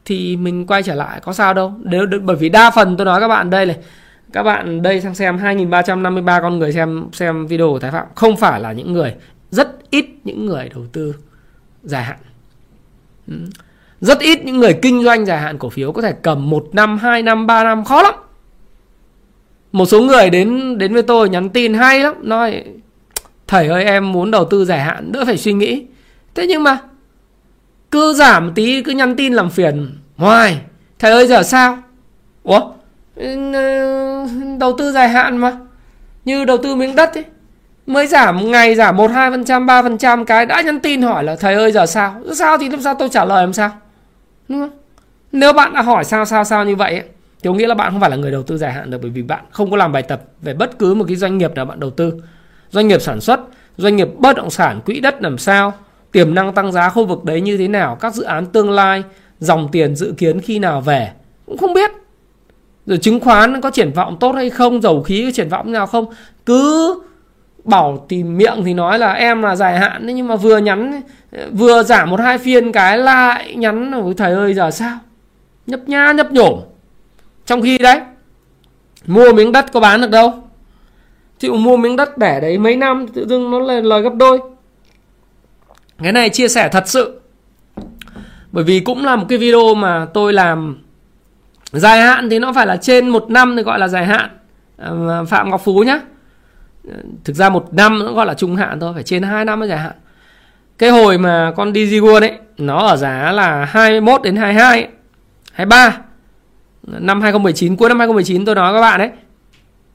thì 0.05 0.37
mình 0.37 0.67
quay 0.67 0.83
trở 0.83 0.95
lại 0.95 1.19
có 1.23 1.33
sao 1.33 1.53
đâu. 1.53 1.73
Nếu 1.83 2.05
bởi 2.23 2.35
vì 2.35 2.49
đa 2.49 2.71
phần 2.71 2.97
tôi 2.97 3.05
nói 3.05 3.19
các 3.19 3.27
bạn 3.27 3.49
đây 3.49 3.65
này 3.65 3.77
các 4.33 4.43
bạn 4.43 4.81
đây 4.81 5.01
sang 5.01 5.15
xem 5.15 5.37
2353 5.37 6.41
con 6.41 6.59
người 6.59 6.73
xem 6.73 7.05
xem 7.13 7.47
video 7.47 7.69
của 7.69 7.79
Thái 7.79 7.91
Phạm 7.91 8.07
không 8.15 8.37
phải 8.37 8.59
là 8.59 8.71
những 8.71 8.93
người 8.93 9.15
rất 9.51 9.89
ít 9.89 10.05
những 10.23 10.45
người 10.45 10.69
đầu 10.75 10.85
tư 10.93 11.15
dài 11.83 12.03
hạn. 12.03 12.17
Rất 14.01 14.19
ít 14.19 14.45
những 14.45 14.57
người 14.57 14.79
kinh 14.81 15.03
doanh 15.03 15.25
dài 15.25 15.39
hạn 15.39 15.57
cổ 15.57 15.69
phiếu 15.69 15.91
có 15.91 16.01
thể 16.01 16.13
cầm 16.21 16.49
một 16.49 16.67
năm, 16.73 16.97
hai 16.97 17.23
năm, 17.23 17.47
ba 17.47 17.63
năm 17.63 17.83
khó 17.83 18.01
lắm. 18.01 18.13
Một 19.71 19.85
số 19.85 20.01
người 20.01 20.29
đến 20.29 20.77
đến 20.77 20.93
với 20.93 21.03
tôi 21.03 21.29
nhắn 21.29 21.49
tin 21.49 21.73
hay 21.73 21.99
lắm 21.99 22.15
nói 22.21 22.63
thầy 23.47 23.67
ơi 23.67 23.85
em 23.85 24.11
muốn 24.11 24.31
đầu 24.31 24.45
tư 24.45 24.65
dài 24.65 24.79
hạn 24.79 25.11
đỡ 25.11 25.25
phải 25.25 25.37
suy 25.37 25.53
nghĩ. 25.53 25.85
Thế 26.35 26.47
nhưng 26.47 26.63
mà 26.63 26.79
cứ 27.91 28.13
giảm 28.13 28.53
tí 28.53 28.83
cứ 28.83 28.91
nhắn 28.91 29.15
tin 29.15 29.33
làm 29.33 29.49
phiền. 29.49 29.97
Hoài 30.17 30.61
thầy 30.99 31.11
ơi 31.11 31.27
giờ 31.27 31.43
sao? 31.43 31.77
Ủa? 32.43 32.61
Ừ, 33.15 33.53
ừ, 33.53 34.27
đầu 34.59 34.75
tư 34.77 34.91
dài 34.91 35.09
hạn 35.09 35.37
mà. 35.37 35.57
Như 36.25 36.45
đầu 36.45 36.57
tư 36.57 36.75
miếng 36.75 36.95
đất 36.95 37.13
ấy. 37.13 37.25
Mới 37.87 38.07
giảm 38.07 38.51
ngày 38.51 38.75
giảm 38.75 38.97
một 38.97 39.11
hai 39.11 39.31
phần 39.31 39.45
trăm 39.45 39.65
ba 39.65 39.83
phần 39.83 39.97
trăm 39.97 40.25
cái 40.25 40.45
đã 40.45 40.61
nhắn 40.61 40.79
tin 40.79 41.01
hỏi 41.01 41.23
là 41.23 41.35
thầy 41.35 41.53
ơi 41.53 41.71
giờ 41.71 41.85
sao? 41.85 42.21
Sao 42.35 42.57
thì 42.57 42.69
làm 42.69 42.81
sao 42.81 42.95
tôi 42.95 43.09
trả 43.09 43.25
lời 43.25 43.43
làm 43.43 43.53
sao? 43.53 43.71
Đúng 44.47 44.59
không? 44.59 44.79
Nếu 45.31 45.53
bạn 45.53 45.73
đã 45.73 45.81
hỏi 45.81 46.03
sao 46.03 46.25
sao 46.25 46.43
sao 46.43 46.65
như 46.65 46.75
vậy 46.75 46.91
ấy, 46.91 47.03
thì 47.43 47.47
có 47.49 47.53
nghĩa 47.53 47.67
là 47.67 47.75
bạn 47.75 47.91
không 47.91 48.01
phải 48.01 48.09
là 48.09 48.15
người 48.15 48.31
đầu 48.31 48.43
tư 48.43 48.57
dài 48.57 48.73
hạn 48.73 48.89
được 48.89 48.97
bởi 49.01 49.11
vì 49.11 49.21
bạn 49.21 49.43
không 49.51 49.71
có 49.71 49.77
làm 49.77 49.91
bài 49.91 50.03
tập 50.03 50.21
về 50.41 50.53
bất 50.53 50.79
cứ 50.79 50.93
một 50.93 51.05
cái 51.07 51.15
doanh 51.15 51.37
nghiệp 51.37 51.55
nào 51.55 51.65
bạn 51.65 51.79
đầu 51.79 51.89
tư. 51.89 52.13
Doanh 52.69 52.87
nghiệp 52.87 53.01
sản 53.01 53.21
xuất 53.21 53.39
doanh 53.77 53.95
nghiệp 53.95 54.07
bất 54.17 54.35
động 54.35 54.49
sản 54.49 54.81
quỹ 54.85 54.99
đất 54.99 55.21
làm 55.21 55.37
sao 55.37 55.73
tiềm 56.11 56.33
năng 56.33 56.53
tăng 56.53 56.71
giá 56.71 56.89
khu 56.89 57.05
vực 57.05 57.23
đấy 57.23 57.41
như 57.41 57.57
thế 57.57 57.67
nào? 57.67 57.95
Các 57.95 58.13
dự 58.13 58.23
án 58.23 58.45
tương 58.45 58.71
lai, 58.71 59.03
dòng 59.39 59.69
tiền 59.71 59.95
dự 59.95 60.13
kiến 60.17 60.41
khi 60.41 60.59
nào 60.59 60.81
về? 60.81 61.11
Cũng 61.45 61.57
không 61.57 61.73
biết. 61.73 61.91
Rồi 62.85 62.97
chứng 62.97 63.19
khoán 63.19 63.61
có 63.61 63.71
triển 63.71 63.91
vọng 63.91 64.17
tốt 64.19 64.31
hay 64.31 64.49
không? 64.49 64.81
Dầu 64.81 65.03
khí 65.03 65.25
có 65.25 65.31
triển 65.31 65.49
vọng 65.49 65.71
nào 65.71 65.87
không? 65.87 66.05
Cứ 66.45 66.95
bảo 67.63 68.05
thì 68.09 68.23
miệng 68.23 68.61
thì 68.65 68.73
nói 68.73 68.99
là 68.99 69.13
em 69.13 69.41
là 69.41 69.55
dài 69.55 69.79
hạn 69.79 70.05
nhưng 70.05 70.27
mà 70.27 70.35
vừa 70.35 70.57
nhắn, 70.57 71.01
vừa 71.51 71.83
giảm 71.83 72.09
một 72.09 72.19
hai 72.19 72.37
phiên 72.37 72.71
cái 72.71 72.97
lại 72.97 73.55
nhắn 73.55 73.91
thầy 74.17 74.33
ơi, 74.33 74.53
giờ 74.53 74.71
sao? 74.71 74.97
Nhấp 75.67 75.79
nhá, 75.89 76.11
nhấp 76.11 76.31
nhổm. 76.31 76.59
Trong 77.45 77.61
khi 77.61 77.77
đấy, 77.77 77.99
mua 79.07 79.33
miếng 79.33 79.51
đất 79.51 79.71
có 79.73 79.79
bán 79.79 80.01
được 80.01 80.09
đâu? 80.11 80.33
Chịu 81.39 81.55
mua 81.55 81.77
miếng 81.77 81.95
đất 81.95 82.17
để 82.17 82.39
đấy 82.39 82.57
mấy 82.57 82.75
năm, 82.75 83.07
tự 83.07 83.27
dưng 83.27 83.51
nó 83.51 83.59
lên 83.59 83.85
lời 83.85 84.01
gấp 84.01 84.13
đôi 84.15 84.39
cái 86.03 86.11
này 86.11 86.29
chia 86.29 86.47
sẻ 86.47 86.69
thật 86.69 86.87
sự. 86.87 87.21
Bởi 88.51 88.63
vì 88.63 88.79
cũng 88.79 89.05
là 89.05 89.15
một 89.15 89.25
cái 89.29 89.37
video 89.37 89.75
mà 89.75 90.07
tôi 90.13 90.33
làm 90.33 90.77
dài 91.71 92.01
hạn 92.01 92.29
thì 92.29 92.39
nó 92.39 92.53
phải 92.53 92.67
là 92.67 92.77
trên 92.77 93.09
một 93.09 93.29
năm 93.29 93.55
thì 93.57 93.63
gọi 93.63 93.79
là 93.79 93.87
dài 93.87 94.05
hạn. 94.05 94.29
À, 94.77 94.89
Phạm 95.27 95.49
ngọc 95.49 95.61
phú 95.63 95.83
nhá. 95.83 95.99
Thực 97.23 97.35
ra 97.35 97.49
một 97.49 97.73
năm 97.73 97.99
nó 97.99 98.11
gọi 98.11 98.25
là 98.25 98.33
trung 98.33 98.55
hạn 98.55 98.79
thôi, 98.79 98.91
phải 98.93 99.03
trên 99.03 99.23
2 99.23 99.45
năm 99.45 99.59
mới 99.59 99.69
dài 99.69 99.77
hạn. 99.77 99.93
Cái 100.77 100.89
hồi 100.89 101.17
mà 101.17 101.53
con 101.55 101.73
đi 101.73 101.85
DigiWon 101.85 102.19
ấy, 102.19 102.37
nó 102.57 102.87
ở 102.87 102.97
giá 102.97 103.31
là 103.31 103.65
21 103.65 104.21
đến 104.21 104.35
22 104.35 104.87
23 105.53 105.97
năm 106.83 107.21
2019 107.21 107.75
cuối 107.75 107.89
năm 107.89 107.99
2019 107.99 108.45
tôi 108.45 108.55
nói 108.55 108.73
các 108.73 108.81
bạn 108.81 108.99
đấy 108.99 109.09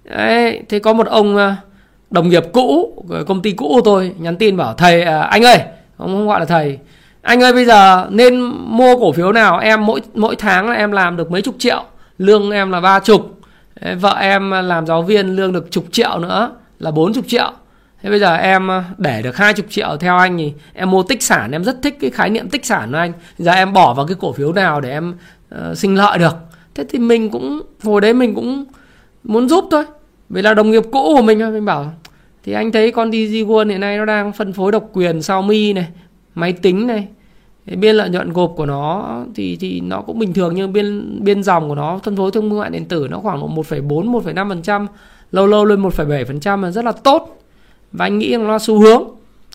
đấy, 0.04 0.62
thế 0.68 0.78
có 0.78 0.92
một 0.92 1.06
ông 1.06 1.36
à, 1.36 1.56
đồng 2.10 2.28
nghiệp 2.28 2.44
cũ 2.52 2.92
công 3.26 3.42
ty 3.42 3.52
cũ 3.52 3.68
của 3.74 3.80
tôi 3.84 4.14
nhắn 4.18 4.36
tin 4.36 4.56
bảo, 4.56 4.74
thầy 4.74 5.02
à, 5.02 5.20
anh 5.20 5.44
ơi 5.44 5.58
ông 5.96 6.08
không 6.08 6.26
gọi 6.26 6.40
là 6.40 6.46
thầy. 6.46 6.78
Anh 7.22 7.42
ơi 7.42 7.52
bây 7.52 7.64
giờ 7.64 8.06
nên 8.10 8.40
mua 8.54 8.96
cổ 8.96 9.12
phiếu 9.12 9.32
nào? 9.32 9.58
Em 9.58 9.86
mỗi 9.86 10.00
mỗi 10.14 10.36
tháng 10.36 10.68
là 10.70 10.74
em 10.74 10.92
làm 10.92 11.16
được 11.16 11.30
mấy 11.30 11.42
chục 11.42 11.54
triệu. 11.58 11.84
Lương 12.18 12.50
em 12.50 12.70
là 12.70 12.80
ba 12.80 13.00
chục. 13.00 13.40
Vợ 14.00 14.16
em 14.20 14.50
làm 14.50 14.86
giáo 14.86 15.02
viên 15.02 15.36
lương 15.36 15.52
được 15.52 15.70
chục 15.70 15.84
triệu 15.92 16.18
nữa 16.18 16.50
là 16.78 16.90
bốn 16.90 17.14
chục 17.14 17.24
triệu. 17.28 17.52
Thế 18.02 18.10
bây 18.10 18.18
giờ 18.18 18.34
em 18.34 18.68
ờ, 18.68 18.82
để 18.98 19.22
được 19.22 19.36
hai 19.36 19.52
chục 19.52 19.66
triệu 19.70 19.96
theo 20.00 20.18
anh 20.18 20.38
thì 20.38 20.52
em 20.74 20.90
mua 20.90 21.02
tích 21.02 21.22
sản. 21.22 21.52
Em 21.52 21.64
rất 21.64 21.82
thích 21.82 21.96
cái 22.00 22.10
khái 22.10 22.30
niệm 22.30 22.48
tích 22.48 22.66
sản 22.66 22.92
của 22.92 22.98
anh. 22.98 23.12
Giờ 23.38 23.52
em 23.52 23.72
bỏ 23.72 23.94
vào 23.94 24.06
cái 24.06 24.16
cổ 24.20 24.32
phiếu 24.32 24.52
nào 24.52 24.80
để 24.80 24.90
em 24.90 25.14
uh, 25.54 25.78
sinh 25.78 25.94
lợi 25.94 26.18
được? 26.18 26.36
Thế 26.74 26.84
thì 26.88 26.98
mình 26.98 27.30
cũng 27.30 27.62
hồi 27.82 28.00
đấy 28.00 28.14
mình 28.14 28.34
cũng 28.34 28.64
muốn 29.24 29.48
giúp 29.48 29.68
thôi. 29.70 29.84
Vì 30.28 30.42
là 30.42 30.54
đồng 30.54 30.70
nghiệp 30.70 30.82
cũ 30.92 31.14
của 31.16 31.22
mình 31.22 31.38
mình 31.38 31.64
bảo 31.64 31.92
thì 32.46 32.52
anh 32.52 32.72
thấy 32.72 32.90
con 32.90 33.12
DG 33.12 33.16
World 33.16 33.68
hiện 33.68 33.80
nay 33.80 33.98
nó 33.98 34.04
đang 34.04 34.32
phân 34.32 34.52
phối 34.52 34.72
độc 34.72 34.88
quyền 34.92 35.22
Xiaomi 35.22 35.72
này 35.72 35.86
máy 36.34 36.52
tính 36.52 36.86
này. 36.86 37.08
Biên 37.66 37.96
lợi 37.96 38.10
nhuận 38.10 38.32
gộp 38.32 38.52
của 38.56 38.66
nó 38.66 39.16
thì 39.34 39.56
thì 39.60 39.80
nó 39.80 40.00
cũng 40.00 40.18
bình 40.18 40.32
thường 40.32 40.54
nhưng 40.54 40.72
biên 40.72 41.18
biên 41.24 41.42
dòng 41.42 41.68
của 41.68 41.74
nó 41.74 42.00
phân 42.02 42.16
phối 42.16 42.30
thương 42.30 42.58
mại 42.58 42.70
điện 42.70 42.84
tử 42.84 43.08
nó 43.10 43.18
khoảng 43.18 43.40
1,4 43.40 44.22
1,5% 44.22 44.86
lâu 45.32 45.46
lâu 45.46 45.64
lên 45.64 45.82
1,7% 45.82 46.62
là 46.62 46.70
rất 46.70 46.84
là 46.84 46.92
tốt. 46.92 47.42
Và 47.92 48.06
anh 48.06 48.18
nghĩ 48.18 48.32
rằng 48.32 48.46
nó 48.46 48.58
xu 48.58 48.78
hướng. 48.78 49.02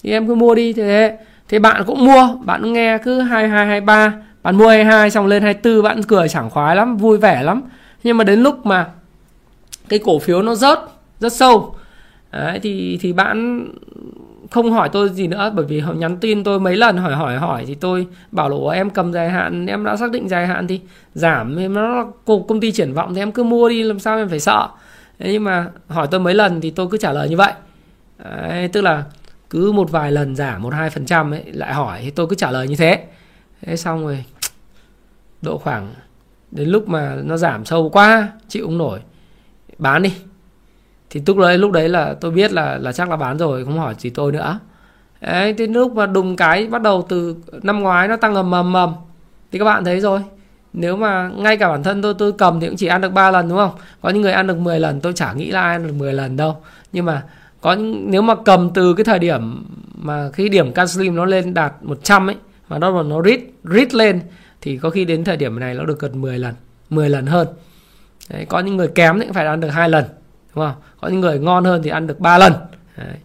Thì 0.03 0.11
em 0.11 0.27
cứ 0.27 0.35
mua 0.35 0.55
đi 0.55 0.73
thế 0.73 1.17
thế. 1.49 1.59
Bạn 1.59 1.83
cũng 1.87 2.05
mua 2.05 2.27
bạn 2.45 2.73
nghe 2.73 2.97
cứ 2.97 3.21
22 3.21 3.65
23 3.65 4.13
bạn 4.43 4.55
mua 4.55 4.67
22 4.67 5.11
xong 5.11 5.27
lên 5.27 5.43
24 5.43 5.83
bạn 5.83 6.03
cười 6.03 6.29
sảng 6.29 6.49
khoái 6.49 6.75
lắm 6.75 6.97
vui 6.97 7.17
vẻ 7.17 7.43
lắm. 7.43 7.61
Nhưng 8.03 8.17
mà 8.17 8.23
đến 8.23 8.39
lúc 8.39 8.65
mà 8.65 8.87
cái 9.89 9.99
cổ 9.99 10.19
phiếu 10.19 10.41
nó 10.41 10.55
rớt 10.55 10.79
rất 11.19 11.33
sâu 11.33 11.75
Đấy, 12.31 12.59
thì 12.59 12.97
thì 13.01 13.13
bạn 13.13 13.67
không 14.51 14.71
hỏi 14.71 14.89
tôi 14.89 15.09
gì 15.09 15.27
nữa 15.27 15.51
bởi 15.55 15.65
vì 15.65 15.79
họ 15.79 15.93
nhắn 15.93 16.17
tin 16.17 16.43
tôi 16.43 16.59
mấy 16.59 16.77
lần 16.77 16.97
hỏi 16.97 17.15
hỏi 17.15 17.37
hỏi 17.37 17.63
thì 17.67 17.75
tôi 17.75 18.07
bảo 18.31 18.49
là 18.49 18.73
em 18.73 18.89
cầm 18.89 19.13
dài 19.13 19.29
hạn 19.29 19.65
em 19.65 19.83
đã 19.83 19.97
xác 19.97 20.11
định 20.11 20.29
dài 20.29 20.47
hạn 20.47 20.67
thì 20.67 20.79
giảm 21.13 21.55
em 21.55 21.73
nó 21.73 22.05
cục 22.25 22.45
công 22.47 22.59
ty 22.59 22.71
triển 22.71 22.93
vọng 22.93 23.13
thì 23.13 23.21
em 23.21 23.31
cứ 23.31 23.43
mua 23.43 23.69
đi 23.69 23.83
làm 23.83 23.99
sao 23.99 24.17
em 24.17 24.29
phải 24.29 24.39
sợ? 24.39 24.67
Đấy, 25.19 25.29
nhưng 25.33 25.43
mà 25.43 25.67
hỏi 25.87 26.07
tôi 26.11 26.19
mấy 26.19 26.33
lần 26.33 26.61
thì 26.61 26.69
tôi 26.71 26.87
cứ 26.91 26.97
trả 26.97 27.11
lời 27.11 27.29
như 27.29 27.37
vậy. 27.37 27.53
Đấy, 28.23 28.67
tức 28.67 28.81
là 28.81 29.03
cứ 29.49 29.71
một 29.71 29.91
vài 29.91 30.11
lần 30.11 30.35
giảm 30.35 30.61
một 30.61 30.73
hai 30.73 30.89
phần 30.89 31.05
trăm 31.05 31.33
ấy 31.33 31.43
lại 31.53 31.73
hỏi 31.73 31.99
thì 32.03 32.09
tôi 32.09 32.27
cứ 32.27 32.35
trả 32.35 32.51
lời 32.51 32.67
như 32.67 32.75
thế. 32.75 33.05
Thế 33.61 33.75
xong 33.75 34.05
rồi 34.05 34.25
độ 35.41 35.57
khoảng 35.57 35.93
đến 36.51 36.69
lúc 36.69 36.89
mà 36.89 37.15
nó 37.23 37.37
giảm 37.37 37.65
sâu 37.65 37.89
quá 37.89 38.29
chịu 38.47 38.65
không 38.65 38.77
nổi 38.77 38.99
bán 39.77 40.03
đi 40.03 40.13
thì 41.11 41.21
lúc 41.27 41.37
đấy 41.37 41.57
lúc 41.57 41.71
đấy 41.71 41.89
là 41.89 42.15
tôi 42.21 42.31
biết 42.31 42.51
là 42.53 42.77
là 42.77 42.91
chắc 42.91 43.09
là 43.09 43.15
bán 43.15 43.37
rồi 43.37 43.65
không 43.65 43.79
hỏi 43.79 43.95
gì 43.97 44.09
tôi 44.09 44.31
nữa. 44.31 44.59
Đấy 45.21 45.53
thế 45.53 45.67
lúc 45.67 45.95
mà 45.95 46.05
đùng 46.05 46.35
cái 46.35 46.67
bắt 46.67 46.81
đầu 46.81 47.05
từ 47.09 47.35
năm 47.63 47.79
ngoái 47.79 48.07
nó 48.07 48.15
tăng 48.15 48.35
ầm 48.35 48.51
ầm 48.51 48.73
ầm. 48.73 48.93
Thì 49.51 49.59
các 49.59 49.65
bạn 49.65 49.85
thấy 49.85 49.99
rồi. 49.99 50.21
Nếu 50.73 50.97
mà 50.97 51.29
ngay 51.37 51.57
cả 51.57 51.69
bản 51.69 51.83
thân 51.83 52.01
tôi 52.01 52.13
tôi 52.13 52.31
cầm 52.31 52.59
thì 52.59 52.67
cũng 52.67 52.77
chỉ 52.77 52.87
ăn 52.87 53.01
được 53.01 53.13
3 53.13 53.31
lần 53.31 53.49
đúng 53.49 53.57
không? 53.57 53.71
Có 54.01 54.09
những 54.09 54.21
người 54.21 54.31
ăn 54.31 54.47
được 54.47 54.57
10 54.57 54.79
lần 54.79 55.01
tôi 55.01 55.13
chả 55.13 55.33
nghĩ 55.33 55.51
là 55.51 55.61
ai 55.61 55.75
ăn 55.75 55.87
được 55.87 55.93
10 55.93 56.13
lần 56.13 56.37
đâu. 56.37 56.57
Nhưng 56.93 57.05
mà 57.05 57.23
có 57.61 57.73
những, 57.73 58.11
nếu 58.11 58.21
mà 58.21 58.35
cầm 58.45 58.69
từ 58.73 58.93
cái 58.93 59.03
thời 59.03 59.19
điểm 59.19 59.65
mà 59.95 60.29
khi 60.33 60.49
điểm 60.49 60.71
Canslim 60.71 61.15
nó 61.15 61.25
lên 61.25 61.53
đạt 61.53 61.73
100 61.81 62.29
ấy 62.29 62.35
mà 62.69 62.77
nó 62.79 63.03
nó 63.03 63.21
rít 63.21 63.39
rít 63.63 63.93
lên 63.93 64.21
thì 64.61 64.77
có 64.77 64.89
khi 64.89 65.05
đến 65.05 65.23
thời 65.23 65.37
điểm 65.37 65.59
này 65.59 65.73
nó 65.73 65.85
được 65.85 65.99
gần 65.99 66.21
10 66.21 66.39
lần 66.39 66.53
10 66.89 67.09
lần 67.09 67.25
hơn. 67.25 67.47
Đấy, 68.29 68.45
có 68.49 68.59
những 68.59 68.77
người 68.77 68.87
kém 68.87 69.19
thì 69.19 69.25
cũng 69.25 69.33
phải 69.33 69.45
ăn 69.45 69.59
được 69.59 69.69
hai 69.69 69.89
lần 69.89 70.05
đúng 70.55 70.65
không? 70.65 70.75
Có 71.01 71.07
những 71.07 71.19
người 71.19 71.39
ngon 71.39 71.63
hơn 71.63 71.81
thì 71.83 71.89
ăn 71.89 72.07
được 72.07 72.19
3 72.19 72.37
lần. 72.37 72.53
Đấy. 72.97 73.15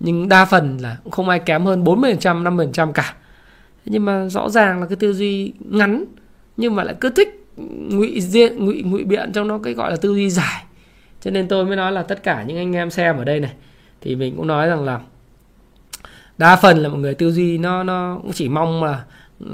nhưng 0.00 0.28
đa 0.28 0.44
phần 0.44 0.78
là 0.80 0.96
cũng 1.04 1.10
không 1.10 1.28
ai 1.28 1.38
kém 1.38 1.64
hơn 1.64 1.84
40% 1.84 2.42
50% 2.42 2.92
cả. 2.92 3.14
Nhưng 3.84 4.04
mà 4.04 4.28
rõ 4.28 4.48
ràng 4.48 4.80
là 4.80 4.86
cái 4.86 4.96
tư 4.96 5.12
duy 5.12 5.52
ngắn, 5.60 6.04
nhưng 6.56 6.74
mà 6.74 6.84
lại 6.84 6.94
cứ 7.00 7.10
thích 7.10 7.46
ngụy 7.88 8.20
diện, 8.20 8.64
ngụy 8.64 8.82
ngụy 8.82 9.04
biện 9.04 9.32
trong 9.32 9.48
nó 9.48 9.58
cái 9.62 9.74
gọi 9.74 9.90
là 9.90 9.96
tư 9.96 10.14
duy 10.14 10.30
dài. 10.30 10.64
Cho 11.20 11.30
nên 11.30 11.48
tôi 11.48 11.64
mới 11.64 11.76
nói 11.76 11.92
là 11.92 12.02
tất 12.02 12.22
cả 12.22 12.42
những 12.42 12.56
anh 12.56 12.76
em 12.76 12.90
xem 12.90 13.16
ở 13.16 13.24
đây 13.24 13.40
này, 13.40 13.52
thì 14.00 14.16
mình 14.16 14.36
cũng 14.36 14.46
nói 14.46 14.68
rằng 14.68 14.84
là 14.84 15.00
đa 16.38 16.56
phần 16.56 16.78
là 16.78 16.88
một 16.88 16.98
người 16.98 17.14
tư 17.14 17.32
duy 17.32 17.58
nó 17.58 17.82
nó 17.82 18.18
cũng 18.22 18.32
chỉ 18.32 18.48
mong 18.48 18.84
là 18.84 19.04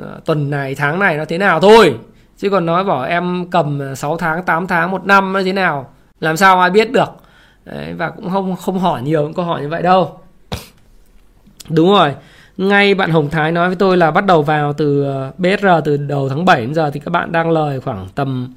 ờ, 0.01 0.21
tuần 0.25 0.51
này, 0.51 0.75
tháng 0.75 0.99
này 0.99 1.17
nó 1.17 1.25
thế 1.25 1.39
nào 1.39 1.61
thôi. 1.61 1.95
Chứ 2.39 2.51
còn 2.51 2.67
nói 2.67 2.85
bảo 2.85 3.03
em 3.03 3.51
cầm 3.51 3.95
6 3.97 4.17
tháng 4.17 4.43
8 4.43 4.67
tháng, 4.67 4.91
một 4.91 5.07
năm 5.07 5.33
nó 5.33 5.43
thế 5.43 5.53
nào, 5.53 5.93
làm 6.21 6.37
sao 6.37 6.61
ai 6.61 6.71
biết 6.71 6.93
được. 6.93 7.09
Đấy, 7.65 7.95
và 7.95 8.11
cũng 8.11 8.31
không 8.31 8.57
không 8.57 8.79
hỏi 8.79 9.03
nhiều 9.03 9.23
những 9.23 9.35
câu 9.35 9.45
hỏi 9.45 9.63
như 9.63 9.69
vậy 9.69 9.83
đâu. 9.83 10.19
Đúng 11.69 11.89
rồi. 11.89 12.15
Ngay 12.57 12.95
bạn 12.95 13.11
Hồng 13.11 13.31
Thái 13.31 13.53
nói 13.53 13.69
với 13.69 13.77
tôi 13.77 13.97
là 13.97 14.11
bắt 14.11 14.27
đầu 14.27 14.43
vào 14.43 14.73
từ 14.73 15.05
ờ, 15.05 15.33
BSR 15.39 15.67
từ 15.85 15.97
đầu 15.97 16.29
tháng 16.29 16.45
7 16.45 16.61
đến 16.61 16.75
giờ 16.75 16.91
thì 16.91 17.01
các 17.01 17.11
bạn 17.11 17.33
đang 17.33 17.51
lời 17.51 17.81
khoảng 17.81 18.09
tầm 18.15 18.55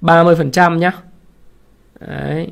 30% 0.00 0.78
nhá. 0.78 0.92
Đấy. 2.00 2.48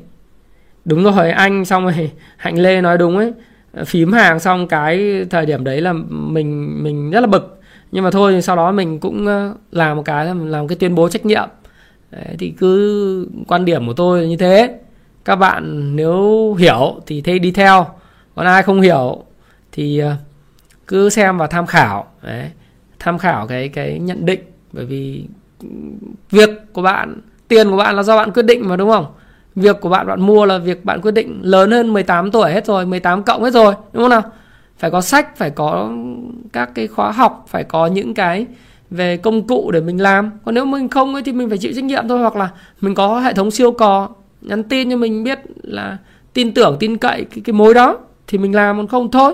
Đúng 0.85 1.03
rồi 1.03 1.31
anh 1.31 1.65
xong 1.65 1.83
rồi 1.83 2.11
Hạnh 2.37 2.59
Lê 2.59 2.81
nói 2.81 2.97
đúng 2.97 3.17
ấy. 3.17 3.33
Phím 3.85 4.11
hàng 4.11 4.39
xong 4.39 4.67
cái 4.67 5.25
thời 5.29 5.45
điểm 5.45 5.63
đấy 5.63 5.81
là 5.81 5.93
mình 6.09 6.83
mình 6.83 7.11
rất 7.11 7.19
là 7.19 7.27
bực. 7.27 7.59
Nhưng 7.91 8.03
mà 8.03 8.11
thôi 8.11 8.41
sau 8.41 8.55
đó 8.55 8.71
mình 8.71 8.99
cũng 8.99 9.27
ờ, 9.27 9.53
làm 9.71 9.97
một 9.97 10.03
cái 10.05 10.25
làm 10.25 10.67
cái 10.67 10.75
tuyên 10.79 10.95
bố 10.95 11.09
trách 11.09 11.25
nhiệm. 11.25 11.49
Đấy, 12.11 12.35
thì 12.39 12.53
cứ 12.57 13.27
quan 13.47 13.65
điểm 13.65 13.87
của 13.87 13.93
tôi 13.93 14.21
là 14.21 14.27
như 14.27 14.37
thế 14.37 14.80
các 15.25 15.35
bạn 15.35 15.95
nếu 15.95 16.53
hiểu 16.53 17.01
thì 17.07 17.21
thế 17.21 17.39
đi 17.39 17.51
theo. 17.51 17.87
Còn 18.35 18.45
ai 18.45 18.63
không 18.63 18.81
hiểu 18.81 19.23
thì 19.71 19.99
ờ, 19.99 20.15
cứ 20.87 21.09
xem 21.09 21.37
và 21.37 21.47
tham 21.47 21.65
khảo. 21.65 22.07
Đấy, 22.21 22.49
tham 22.99 23.17
khảo 23.17 23.47
cái 23.47 23.69
cái 23.69 23.99
nhận 23.99 24.25
định. 24.25 24.39
Bởi 24.73 24.85
vì 24.85 25.25
việc 26.29 26.49
của 26.73 26.81
bạn, 26.81 27.21
tiền 27.47 27.69
của 27.69 27.77
bạn 27.77 27.95
là 27.95 28.03
do 28.03 28.17
bạn 28.17 28.31
quyết 28.31 28.43
định 28.43 28.67
mà, 28.67 28.75
đúng 28.75 28.89
không? 28.89 29.05
Việc 29.55 29.81
của 29.81 29.89
bạn 29.89 30.07
bạn 30.07 30.21
mua 30.21 30.45
là 30.45 30.57
việc 30.57 30.85
bạn 30.85 31.01
quyết 31.01 31.11
định 31.11 31.39
lớn 31.43 31.71
hơn 31.71 31.93
18 31.93 32.31
tuổi 32.31 32.51
hết 32.51 32.65
rồi 32.65 32.85
18 32.85 33.23
cộng 33.23 33.43
hết 33.43 33.53
rồi, 33.53 33.73
đúng 33.93 34.03
không 34.03 34.09
nào? 34.09 34.21
Phải 34.77 34.91
có 34.91 35.01
sách, 35.01 35.37
phải 35.37 35.49
có 35.49 35.89
các 36.53 36.69
cái 36.75 36.87
khóa 36.87 37.11
học, 37.11 37.45
phải 37.47 37.63
có 37.63 37.87
những 37.87 38.13
cái 38.13 38.45
về 38.89 39.17
công 39.17 39.47
cụ 39.47 39.71
để 39.71 39.81
mình 39.81 40.01
làm. 40.01 40.31
Còn 40.45 40.55
nếu 40.55 40.65
mình 40.65 40.89
không 40.89 41.13
ấy 41.13 41.23
thì 41.23 41.31
mình 41.31 41.49
phải 41.49 41.57
chịu 41.57 41.71
trách 41.75 41.83
nhiệm 41.83 42.07
thôi, 42.07 42.19
hoặc 42.19 42.35
là 42.35 42.49
mình 42.81 42.95
có 42.95 43.19
hệ 43.19 43.33
thống 43.33 43.51
siêu 43.51 43.71
cò 43.71 44.09
nhắn 44.41 44.63
tin 44.63 44.89
cho 44.89 44.97
mình 44.97 45.23
biết 45.23 45.39
là 45.63 45.97
tin 46.33 46.53
tưởng 46.53 46.77
tin 46.79 46.97
cậy 46.97 47.25
cái, 47.31 47.41
cái 47.43 47.53
mối 47.53 47.73
đó 47.73 47.99
thì 48.27 48.37
mình 48.37 48.55
làm 48.55 48.77
còn 48.77 48.87
không 48.87 49.11
thôi. 49.11 49.33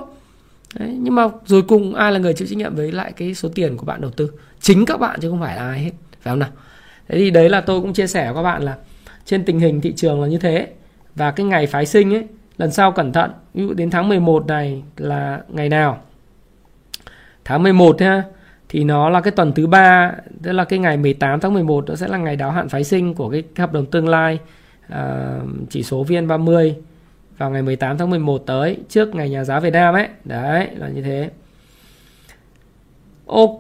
Đấy, 0.80 0.98
nhưng 1.00 1.16
mà 1.16 1.28
rồi 1.46 1.62
cùng 1.62 1.96
ai 1.96 2.12
là 2.12 2.20
người 2.20 2.34
chịu 2.34 2.48
trách 2.48 2.58
nhiệm 2.58 2.76
với 2.76 2.92
lại 2.92 3.12
cái 3.12 3.34
số 3.34 3.50
tiền 3.56 3.78
của 3.78 3.86
bạn 3.86 4.02
đầu 4.02 4.12
tư? 4.12 4.32
Chính 4.60 4.86
các 4.86 5.00
bạn 5.00 5.20
chứ 5.22 5.30
không 5.30 5.42
phải 5.42 5.56
là 5.56 5.62
ai 5.62 5.80
hết 5.80 5.92
phải 6.22 6.32
không 6.32 6.40
nào? 6.40 6.50
Thế 7.08 7.18
thì 7.18 7.30
đấy 7.30 7.50
là 7.50 7.62
tôi 7.62 7.82
cũng 7.82 7.94
chia 7.94 8.08
sẻ 8.08 8.26
với 8.26 8.36
các 8.36 8.44
bạn 8.44 8.64
là 8.64 8.76
trên 9.26 9.46
tình 9.46 9.60
hình 9.60 9.82
thị 9.82 9.94
trường 9.96 10.22
là 10.22 10.28
như 10.28 10.38
thế. 10.38 10.68
Và 11.16 11.32
cái 11.32 11.46
ngày 11.46 11.68
phái 11.68 11.86
sinh 11.86 12.14
ấy 12.14 12.28
lần 12.58 12.72
sau 12.72 12.92
cẩn 12.92 13.14
thận 13.14 13.32
ví 13.54 13.64
dụ 13.64 13.74
đến 13.74 13.90
tháng 13.90 14.10
11 14.10 14.48
này 14.48 14.84
là 14.98 15.42
ngày 15.50 15.70
nào? 15.70 16.02
Tháng 17.46 17.64
11 17.64 18.02
ha 18.02 18.24
thì 18.70 18.84
nó 18.84 19.10
là 19.10 19.22
cái 19.22 19.32
tuần 19.32 19.54
thứ 19.54 19.68
ba 19.68 20.12
tức 20.44 20.52
là 20.52 20.64
cái 20.66 20.80
ngày 20.80 20.98
18 20.98 21.40
tháng 21.40 21.54
11 21.54 21.90
nó 21.90 21.96
sẽ 21.96 22.08
là 22.08 22.18
ngày 22.18 22.36
đáo 22.36 22.52
hạn 22.52 22.70
phái 22.70 22.84
sinh 22.84 23.14
của 23.14 23.30
cái 23.30 23.44
hợp 23.58 23.74
đồng 23.74 23.86
tương 23.86 24.08
lai. 24.08 24.40
Ờ, 24.90 25.40
chỉ 25.70 25.84
số 25.84 26.04
VN30 26.04 26.74
vào 27.38 27.50
ngày 27.50 27.62
18 27.62 27.98
tháng 27.98 28.10
11 28.10 28.38
tới 28.46 28.78
trước 28.90 29.16
ngày 29.16 29.30
nhà 29.30 29.44
giá 29.44 29.60
Việt 29.60 29.74
Nam 29.74 29.94
ấy. 29.94 30.08
Đấy 30.24 30.68
là 30.76 30.88
như 30.88 31.02
thế. 31.02 31.30
Ok 33.28 33.60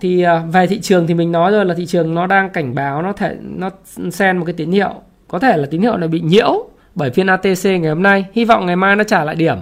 thì 0.00 0.22
ờ, 0.22 0.42
về 0.52 0.66
thị 0.66 0.80
trường 0.80 1.06
thì 1.06 1.14
mình 1.14 1.32
nói 1.32 1.52
rồi 1.52 1.64
là 1.64 1.74
thị 1.74 1.86
trường 1.86 2.14
nó 2.14 2.26
đang 2.26 2.50
cảnh 2.50 2.74
báo 2.74 3.02
nó 3.02 3.12
thể 3.12 3.36
nó 3.40 3.70
sen 4.12 4.38
một 4.38 4.44
cái 4.44 4.54
tín 4.56 4.70
hiệu. 4.70 4.94
Có 5.28 5.38
thể 5.38 5.56
là 5.56 5.66
tín 5.70 5.82
hiệu 5.82 5.96
này 5.96 6.08
bị 6.08 6.20
nhiễu 6.20 6.68
bởi 6.94 7.10
phiên 7.10 7.26
ATC 7.26 7.64
ngày 7.64 7.88
hôm 7.88 8.02
nay. 8.02 8.24
Hy 8.32 8.44
vọng 8.44 8.66
ngày 8.66 8.76
mai 8.76 8.96
nó 8.96 9.04
trả 9.04 9.24
lại 9.24 9.36
điểm. 9.36 9.56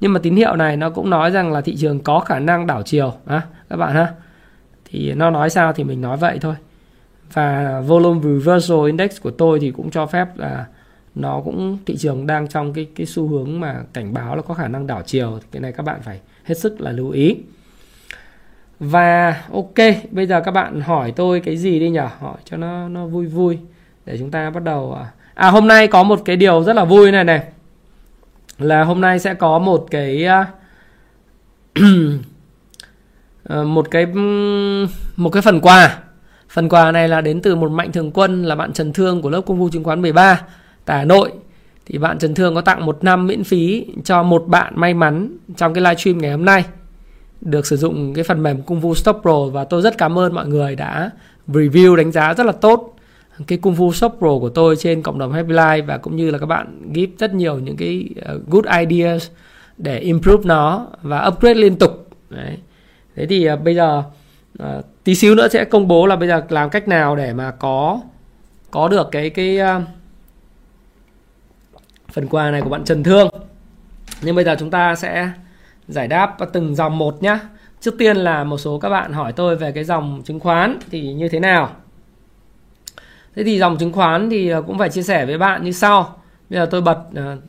Nhưng 0.00 0.12
mà 0.12 0.20
tín 0.22 0.36
hiệu 0.36 0.56
này 0.56 0.76
nó 0.76 0.90
cũng 0.90 1.10
nói 1.10 1.30
rằng 1.30 1.52
là 1.52 1.60
thị 1.60 1.76
trường 1.76 2.00
có 2.00 2.20
khả 2.20 2.38
năng 2.38 2.66
đảo 2.66 2.82
chiều. 2.82 3.12
À, 3.26 3.42
các 3.70 3.76
bạn 3.76 3.94
ha. 3.94 4.06
Thì 4.84 5.14
nó 5.14 5.30
nói 5.30 5.50
sao 5.50 5.72
thì 5.72 5.84
mình 5.84 6.00
nói 6.00 6.16
vậy 6.16 6.38
thôi 6.40 6.54
và 7.32 7.80
volume 7.80 8.20
reversal 8.22 8.86
index 8.86 9.20
của 9.20 9.30
tôi 9.30 9.60
thì 9.60 9.70
cũng 9.70 9.90
cho 9.90 10.06
phép 10.06 10.28
là 10.36 10.66
nó 11.14 11.40
cũng 11.44 11.78
thị 11.86 11.96
trường 11.96 12.26
đang 12.26 12.48
trong 12.48 12.72
cái 12.72 12.86
cái 12.96 13.06
xu 13.06 13.28
hướng 13.28 13.60
mà 13.60 13.82
cảnh 13.92 14.14
báo 14.14 14.36
là 14.36 14.42
có 14.42 14.54
khả 14.54 14.68
năng 14.68 14.86
đảo 14.86 15.02
chiều. 15.06 15.40
Cái 15.52 15.60
này 15.62 15.72
các 15.72 15.82
bạn 15.82 16.00
phải 16.02 16.20
hết 16.44 16.58
sức 16.58 16.80
là 16.80 16.92
lưu 16.92 17.10
ý. 17.10 17.36
Và 18.80 19.42
ok 19.52 19.74
bây 20.10 20.26
giờ 20.26 20.40
các 20.40 20.50
bạn 20.50 20.80
hỏi 20.80 21.12
tôi 21.16 21.40
cái 21.40 21.56
gì 21.56 21.80
đi 21.80 21.90
nhỉ? 21.90 22.00
Hỏi 22.18 22.36
cho 22.44 22.56
nó 22.56 22.88
nó 22.88 23.06
vui 23.06 23.26
vui. 23.26 23.58
Để 24.06 24.18
chúng 24.18 24.30
ta 24.30 24.50
bắt 24.50 24.62
đầu 24.62 24.94
à, 24.94 25.10
à 25.34 25.50
hôm 25.50 25.68
nay 25.68 25.86
có 25.86 26.02
một 26.02 26.22
cái 26.24 26.36
điều 26.36 26.62
rất 26.62 26.76
là 26.76 26.84
vui 26.84 27.12
này 27.12 27.24
này. 27.24 27.42
Là 28.58 28.84
hôm 28.84 29.00
nay 29.00 29.18
sẽ 29.18 29.34
có 29.34 29.58
một 29.58 29.86
cái 29.90 30.24
à, 30.24 30.46
ờ, 33.44 33.64
một 33.64 33.90
cái 33.90 34.06
một 35.16 35.30
cái 35.32 35.42
phần 35.42 35.60
quà 35.60 35.98
phần 36.48 36.68
quà 36.68 36.92
này 36.92 37.08
là 37.08 37.20
đến 37.20 37.40
từ 37.42 37.56
một 37.56 37.70
mạnh 37.70 37.92
thường 37.92 38.10
quân 38.10 38.44
là 38.44 38.54
bạn 38.54 38.72
Trần 38.72 38.92
Thương 38.92 39.22
của 39.22 39.30
lớp 39.30 39.40
công 39.40 39.58
vụ 39.58 39.68
chứng 39.68 39.84
khoán 39.84 40.02
13 40.02 40.40
tại 40.84 40.98
Hà 40.98 41.04
Nội. 41.04 41.32
Thì 41.86 41.98
bạn 41.98 42.18
Trần 42.18 42.34
Thương 42.34 42.54
có 42.54 42.60
tặng 42.60 42.86
một 42.86 43.04
năm 43.04 43.26
miễn 43.26 43.44
phí 43.44 43.86
cho 44.04 44.22
một 44.22 44.44
bạn 44.46 44.72
may 44.76 44.94
mắn 44.94 45.36
trong 45.56 45.74
cái 45.74 45.82
livestream 45.82 46.18
ngày 46.18 46.30
hôm 46.30 46.44
nay. 46.44 46.64
Được 47.40 47.66
sử 47.66 47.76
dụng 47.76 48.14
cái 48.14 48.24
phần 48.24 48.42
mềm 48.42 48.62
Kung 48.62 48.80
Fu 48.80 48.94
Stop 48.94 49.18
Pro 49.22 49.44
và 49.44 49.64
tôi 49.64 49.82
rất 49.82 49.98
cảm 49.98 50.18
ơn 50.18 50.34
mọi 50.34 50.46
người 50.46 50.76
đã 50.76 51.10
review 51.48 51.96
đánh 51.96 52.12
giá 52.12 52.34
rất 52.34 52.46
là 52.46 52.52
tốt 52.52 52.94
cái 53.46 53.58
Kung 53.58 53.74
Fu 53.74 53.92
Stop 53.92 54.14
Pro 54.18 54.38
của 54.40 54.48
tôi 54.48 54.76
trên 54.76 55.02
cộng 55.02 55.18
đồng 55.18 55.32
Happy 55.32 55.52
Life 55.52 55.86
và 55.86 55.98
cũng 55.98 56.16
như 56.16 56.30
là 56.30 56.38
các 56.38 56.46
bạn 56.46 56.92
give 56.94 57.12
rất 57.18 57.34
nhiều 57.34 57.58
những 57.58 57.76
cái 57.76 58.08
ờ, 58.22 58.40
good 58.46 58.64
ideas 58.80 59.28
để 59.76 59.98
improve 59.98 60.44
nó 60.44 60.86
và 61.02 61.26
upgrade 61.26 61.60
liên 61.60 61.76
tục. 61.76 62.08
Đấy. 62.30 62.56
thế 63.16 63.26
thì 63.26 63.44
ờ, 63.44 63.56
bây 63.56 63.74
giờ 63.74 64.02
à, 64.58 64.80
tí 65.04 65.14
xíu 65.14 65.34
nữa 65.34 65.48
sẽ 65.48 65.64
công 65.64 65.88
bố 65.88 66.06
là 66.06 66.16
bây 66.16 66.28
giờ 66.28 66.42
làm 66.48 66.70
cách 66.70 66.88
nào 66.88 67.16
để 67.16 67.32
mà 67.32 67.50
có 67.50 68.00
có 68.70 68.88
được 68.88 69.08
cái 69.12 69.30
cái 69.30 69.58
uh, 69.60 69.82
phần 72.12 72.28
quà 72.28 72.50
này 72.50 72.62
của 72.62 72.70
bạn 72.70 72.84
Trần 72.84 73.02
Thương. 73.02 73.28
Nhưng 74.22 74.34
bây 74.34 74.44
giờ 74.44 74.56
chúng 74.58 74.70
ta 74.70 74.94
sẽ 74.94 75.30
giải 75.88 76.08
đáp 76.08 76.36
từng 76.52 76.74
dòng 76.74 76.98
một 76.98 77.22
nhé 77.22 77.38
trước 77.80 77.94
tiên 77.98 78.16
là 78.16 78.44
một 78.44 78.58
số 78.58 78.78
các 78.78 78.88
bạn 78.88 79.12
hỏi 79.12 79.32
tôi 79.32 79.56
về 79.56 79.72
cái 79.72 79.84
dòng 79.84 80.22
chứng 80.24 80.40
khoán 80.40 80.78
thì 80.90 81.12
như 81.12 81.28
thế 81.28 81.40
nào. 81.40 81.70
Thế 83.36 83.44
thì 83.44 83.58
dòng 83.58 83.78
chứng 83.78 83.92
khoán 83.92 84.30
thì 84.30 84.48
ờ, 84.48 84.62
cũng 84.62 84.78
phải 84.78 84.90
chia 84.90 85.02
sẻ 85.02 85.26
với 85.26 85.38
bạn 85.38 85.64
như 85.64 85.72
sau. 85.72 86.16
Bây 86.50 86.58
giờ 86.58 86.66
tôi 86.70 86.80
bật 86.80 86.98
uh, 87.10 87.42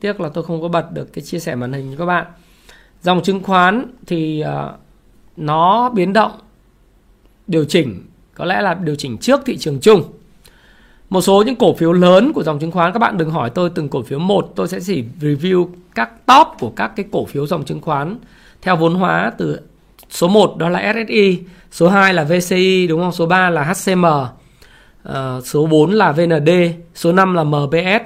tiếc 0.00 0.20
là 0.20 0.28
tôi 0.34 0.44
không 0.44 0.62
có 0.62 0.68
bật 0.68 0.92
được 0.92 1.12
cái 1.12 1.24
chia 1.24 1.38
sẻ 1.38 1.54
màn 1.54 1.72
hình 1.72 1.90
cho 1.92 1.98
các 1.98 2.06
bạn. 2.06 2.26
Dòng 3.02 3.22
chứng 3.22 3.42
khoán 3.42 3.86
thì 4.06 4.44
uh, 4.46 4.74
nó 5.36 5.90
biến 5.90 6.12
động 6.12 6.32
điều 7.46 7.64
chỉnh 7.64 8.02
có 8.34 8.44
lẽ 8.44 8.62
là 8.62 8.74
điều 8.74 8.94
chỉnh 8.94 9.18
trước 9.18 9.40
thị 9.46 9.56
trường 9.56 9.80
chung. 9.80 10.02
Một 11.10 11.20
số 11.20 11.42
những 11.42 11.56
cổ 11.56 11.74
phiếu 11.74 11.92
lớn 11.92 12.32
của 12.32 12.42
dòng 12.42 12.58
chứng 12.58 12.70
khoán 12.70 12.92
các 12.92 12.98
bạn 12.98 13.18
đừng 13.18 13.30
hỏi 13.30 13.50
tôi 13.50 13.70
từng 13.70 13.88
cổ 13.88 14.02
phiếu 14.02 14.18
một 14.18 14.52
tôi 14.56 14.68
sẽ 14.68 14.80
chỉ 14.80 15.04
review 15.20 15.68
các 15.94 16.26
top 16.26 16.46
của 16.60 16.70
các 16.70 16.92
cái 16.96 17.06
cổ 17.12 17.24
phiếu 17.24 17.46
dòng 17.46 17.64
chứng 17.64 17.80
khoán 17.80 18.18
theo 18.62 18.76
vốn 18.76 18.94
hóa 18.94 19.32
từ 19.38 19.60
số 20.10 20.28
1 20.28 20.56
đó 20.56 20.68
là 20.68 20.94
SSI 20.94 21.42
số 21.70 21.88
2 21.88 22.14
là 22.14 22.24
VCI 22.24 22.86
đúng 22.86 23.00
không? 23.00 23.12
Số 23.12 23.26
3 23.26 23.50
là 23.50 23.62
HCM 23.64 24.04
uh, 24.04 24.28
ờ, 25.02 25.40
số 25.44 25.66
4 25.66 25.90
là 25.90 26.12
VND 26.12 26.50
số 26.94 27.12
5 27.12 27.34
là 27.34 27.44
MBS 27.44 28.02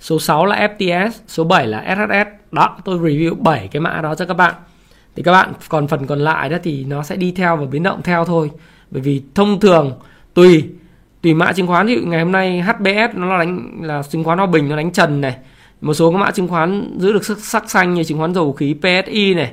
số 0.00 0.18
6 0.18 0.46
là 0.46 0.68
FTS 0.78 1.10
số 1.26 1.44
7 1.44 1.66
là 1.66 1.96
SHS 1.96 2.52
đó 2.52 2.76
tôi 2.84 2.98
review 2.98 3.34
7 3.42 3.68
cái 3.68 3.80
mã 3.80 4.00
đó 4.02 4.14
cho 4.14 4.26
các 4.26 4.34
bạn. 4.34 4.54
Thì 5.16 5.22
các 5.22 5.32
bạn 5.32 5.52
còn 5.68 5.88
phần 5.88 6.06
còn 6.06 6.18
lại 6.18 6.48
đó 6.48 6.56
thì 6.62 6.84
nó 6.84 7.02
sẽ 7.02 7.16
đi 7.16 7.32
theo 7.32 7.56
và 7.56 7.66
biến 7.66 7.82
động 7.82 8.02
theo 8.02 8.24
thôi 8.24 8.50
bởi 8.90 9.02
vì 9.02 9.22
thông 9.34 9.60
thường 9.60 9.98
tùy 10.34 10.64
tùy 11.22 11.34
mã 11.34 11.52
chứng 11.52 11.66
khoán. 11.66 11.86
Ví 11.86 11.94
dụ 11.94 12.06
ngày 12.06 12.20
hôm 12.22 12.32
nay 12.32 12.62
HBS 12.62 13.14
nó 13.14 13.26
là 13.26 13.38
đánh 13.38 13.80
là 13.82 14.02
chứng 14.02 14.24
khoán 14.24 14.38
Hòa 14.38 14.46
Bình 14.46 14.68
nó 14.68 14.76
đánh 14.76 14.92
trần 14.92 15.20
này. 15.20 15.36
Một 15.80 15.94
số 15.94 16.12
các 16.12 16.18
mã 16.18 16.30
chứng 16.30 16.48
khoán 16.48 16.98
giữ 16.98 17.12
được 17.12 17.24
sắc, 17.24 17.38
sắc 17.38 17.70
xanh 17.70 17.94
như 17.94 18.04
chứng 18.04 18.18
khoán 18.18 18.34
dầu 18.34 18.52
khí 18.52 18.74
PSI 18.80 19.34
này. 19.34 19.52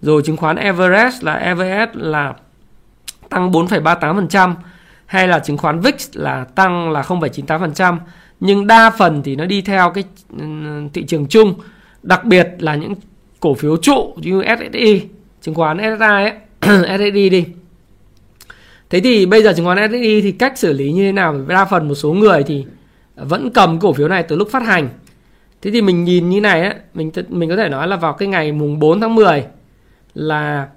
Rồi 0.00 0.22
chứng 0.24 0.36
khoán 0.36 0.56
Everest 0.56 1.24
là 1.24 1.34
EVS 1.34 1.90
là 1.94 2.34
tăng 3.28 3.50
4,38% 3.50 4.54
hay 5.06 5.28
là 5.28 5.38
chứng 5.38 5.58
khoán 5.58 5.80
VIX 5.80 6.08
là 6.12 6.44
tăng 6.44 6.90
là 6.90 7.02
0,98% 7.02 7.96
nhưng 8.40 8.66
đa 8.66 8.90
phần 8.90 9.22
thì 9.22 9.36
nó 9.36 9.44
đi 9.44 9.62
theo 9.62 9.90
cái 9.90 10.04
thị 10.92 11.04
trường 11.06 11.26
chung. 11.26 11.54
Đặc 12.02 12.24
biệt 12.24 12.48
là 12.58 12.74
những 12.74 12.94
cổ 13.40 13.54
phiếu 13.54 13.76
trụ 13.76 14.14
như 14.16 14.42
SSI 14.58 15.08
chứng 15.42 15.54
khoán 15.54 15.78
SSI 15.78 16.04
ấy, 16.04 16.32
SSI 16.98 17.28
đi 17.30 17.44
thế 18.94 19.00
thì 19.00 19.26
bây 19.26 19.42
giờ 19.42 19.52
chứng 19.56 19.64
khoán 19.66 19.90
SSI 19.90 20.20
thì 20.20 20.32
cách 20.32 20.58
xử 20.58 20.72
lý 20.72 20.92
như 20.92 21.02
thế 21.02 21.12
nào? 21.12 21.34
Đa 21.48 21.64
phần 21.64 21.88
một 21.88 21.94
số 21.94 22.12
người 22.12 22.42
thì 22.42 22.64
vẫn 23.16 23.50
cầm 23.50 23.80
cổ 23.80 23.92
phiếu 23.92 24.08
này 24.08 24.22
từ 24.22 24.36
lúc 24.36 24.48
phát 24.50 24.62
hành. 24.62 24.88
Thế 25.62 25.70
thì 25.70 25.82
mình 25.82 26.04
nhìn 26.04 26.28
như 26.28 26.40
này 26.40 26.60
ấy, 26.60 26.74
mình 26.94 27.10
mình 27.28 27.50
có 27.50 27.56
thể 27.56 27.68
nói 27.68 27.88
là 27.88 27.96
vào 27.96 28.12
cái 28.12 28.28
ngày 28.28 28.52
mùng 28.52 28.78
4 28.78 29.00
tháng 29.00 29.14
10 29.14 29.44
là 30.14 30.68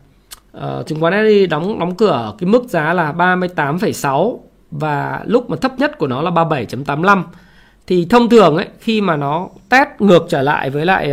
uh, 0.57 0.87
chứng 0.87 0.99
khoán 0.99 1.13
SSI 1.13 1.47
đóng 1.47 1.79
đóng 1.79 1.95
cửa 1.95 2.11
ở 2.11 2.35
cái 2.39 2.49
mức 2.49 2.63
giá 2.69 2.93
là 2.93 3.13
38,6 3.13 4.37
và 4.71 5.21
lúc 5.25 5.49
mà 5.49 5.57
thấp 5.57 5.79
nhất 5.79 5.97
của 5.97 6.07
nó 6.07 6.21
là 6.21 6.31
37.85 6.31 7.23
thì 7.87 8.07
thông 8.09 8.29
thường 8.29 8.55
ấy 8.55 8.67
khi 8.79 9.01
mà 9.01 9.15
nó 9.15 9.49
test 9.69 9.89
ngược 9.99 10.25
trở 10.29 10.41
lại 10.41 10.69
với 10.69 10.85
lại 10.85 11.11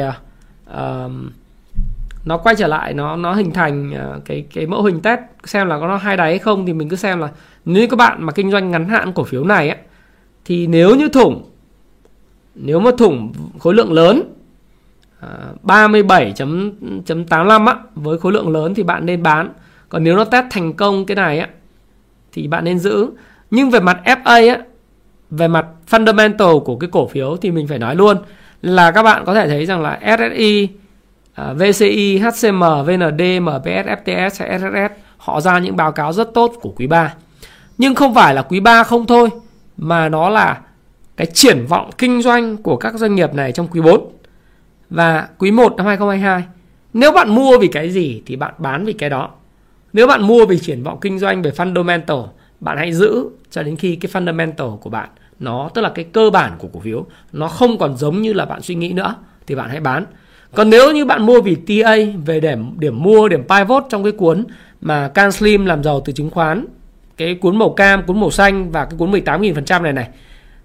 uh, 0.70 1.12
nó 2.24 2.37
quay 2.37 2.56
trở 2.56 2.66
lại 2.66 2.94
nó 2.94 3.16
nó 3.16 3.34
hình 3.34 3.52
thành 3.52 3.92
ờ, 3.94 4.20
cái 4.24 4.44
cái 4.54 4.66
mẫu 4.66 4.82
hình 4.82 5.00
test 5.00 5.20
xem 5.44 5.66
là 5.66 5.78
có 5.78 5.88
nó 5.88 5.96
hai 5.96 6.16
đáy 6.16 6.30
hay 6.30 6.38
không 6.38 6.66
thì 6.66 6.72
mình 6.72 6.88
cứ 6.88 6.96
xem 6.96 7.20
là 7.20 7.28
nếu 7.64 7.88
các 7.88 7.96
bạn 7.96 8.26
mà 8.26 8.32
kinh 8.32 8.50
doanh 8.50 8.70
ngắn 8.70 8.88
hạn 8.88 9.12
cổ 9.12 9.24
phiếu 9.24 9.44
này 9.44 9.68
ấy, 9.68 9.78
thì 10.44 10.66
nếu 10.66 10.94
như 10.94 11.08
thủng 11.08 11.50
nếu 12.54 12.80
mà 12.80 12.90
thủng 12.98 13.32
khối 13.58 13.74
lượng 13.74 13.92
lớn 13.92 14.22
ờ, 15.20 15.54
37.85 15.62 17.66
á 17.66 17.76
với 17.94 18.18
khối 18.18 18.32
lượng 18.32 18.48
lớn 18.48 18.74
thì 18.74 18.82
bạn 18.82 19.06
nên 19.06 19.22
bán. 19.22 19.52
Còn 19.88 20.04
nếu 20.04 20.16
nó 20.16 20.24
test 20.24 20.46
thành 20.50 20.72
công 20.72 21.06
cái 21.06 21.14
này 21.14 21.38
á 21.38 21.48
thì 22.32 22.46
bạn 22.46 22.64
nên 22.64 22.78
giữ. 22.78 23.06
Nhưng 23.50 23.70
về 23.70 23.80
mặt 23.80 24.00
FA 24.04 24.54
á 24.54 24.58
về 25.30 25.48
mặt 25.48 25.66
fundamental 25.90 26.60
của 26.60 26.76
cái 26.76 26.90
cổ 26.92 27.08
phiếu 27.08 27.37
thì 27.37 27.50
mình 27.50 27.66
phải 27.66 27.78
nói 27.78 27.96
luôn 27.96 28.16
là 28.62 28.90
các 28.90 29.02
bạn 29.02 29.24
có 29.24 29.34
thể 29.34 29.48
thấy 29.48 29.66
rằng 29.66 29.82
là 29.82 30.16
SSI, 30.18 30.68
À, 31.34 31.52
VCI, 31.52 32.18
HCM, 32.18 32.60
VND, 32.86 33.22
MPS, 33.40 33.86
FTS 33.86 34.30
hay 34.38 34.58
SSS 34.58 34.92
họ 35.16 35.40
ra 35.40 35.58
những 35.58 35.76
báo 35.76 35.92
cáo 35.92 36.12
rất 36.12 36.34
tốt 36.34 36.52
của 36.60 36.70
quý 36.76 36.86
3. 36.86 37.14
Nhưng 37.78 37.94
không 37.94 38.14
phải 38.14 38.34
là 38.34 38.42
quý 38.42 38.60
3 38.60 38.84
không 38.84 39.06
thôi 39.06 39.28
mà 39.76 40.08
nó 40.08 40.28
là 40.28 40.60
cái 41.16 41.26
triển 41.26 41.66
vọng 41.66 41.90
kinh 41.98 42.22
doanh 42.22 42.56
của 42.56 42.76
các 42.76 42.94
doanh 42.94 43.14
nghiệp 43.14 43.34
này 43.34 43.52
trong 43.52 43.68
quý 43.68 43.80
4 43.80 44.12
và 44.90 45.28
quý 45.38 45.50
1 45.50 45.76
năm 45.76 45.86
2022. 45.86 46.44
Nếu 46.92 47.12
bạn 47.12 47.34
mua 47.34 47.58
vì 47.58 47.68
cái 47.68 47.90
gì 47.90 48.22
thì 48.26 48.36
bạn 48.36 48.54
bán 48.58 48.84
vì 48.84 48.92
cái 48.92 49.10
đó. 49.10 49.30
Nếu 49.92 50.06
bạn 50.06 50.22
mua 50.22 50.46
vì 50.46 50.58
triển 50.58 50.82
vọng 50.82 50.98
kinh 51.00 51.18
doanh 51.18 51.42
về 51.42 51.50
fundamental, 51.50 52.26
bạn 52.60 52.76
hãy 52.78 52.92
giữ 52.92 53.28
cho 53.50 53.62
đến 53.62 53.76
khi 53.76 53.96
cái 53.96 54.10
fundamental 54.12 54.76
của 54.76 54.90
bạn 54.90 55.08
nó 55.38 55.70
tức 55.74 55.82
là 55.82 55.92
cái 55.94 56.04
cơ 56.04 56.30
bản 56.30 56.52
của 56.58 56.68
cổ 56.72 56.80
phiếu 56.80 57.06
nó 57.32 57.48
không 57.48 57.78
còn 57.78 57.96
giống 57.96 58.22
như 58.22 58.32
là 58.32 58.44
bạn 58.44 58.62
suy 58.62 58.74
nghĩ 58.74 58.92
nữa 58.92 59.14
thì 59.46 59.54
bạn 59.54 59.70
hãy 59.70 59.80
bán 59.80 60.04
còn 60.54 60.70
nếu 60.70 60.92
như 60.92 61.04
bạn 61.04 61.26
mua 61.26 61.40
vì 61.40 61.54
TA 61.54 61.96
về 62.26 62.40
điểm 62.40 62.74
điểm 62.78 63.02
mua 63.02 63.28
điểm 63.28 63.44
pivot 63.48 63.84
trong 63.88 64.02
cái 64.02 64.12
cuốn 64.12 64.44
mà 64.80 65.08
Can 65.08 65.32
Slim 65.32 65.66
làm 65.66 65.82
giàu 65.82 66.02
từ 66.04 66.12
chứng 66.12 66.30
khoán, 66.30 66.66
cái 67.16 67.34
cuốn 67.34 67.56
màu 67.56 67.70
cam, 67.70 68.02
cuốn 68.02 68.20
màu 68.20 68.30
xanh 68.30 68.70
và 68.70 68.84
cái 68.84 68.98
cuốn 68.98 69.10
18.000% 69.10 69.82
này 69.82 69.92
này, 69.92 70.08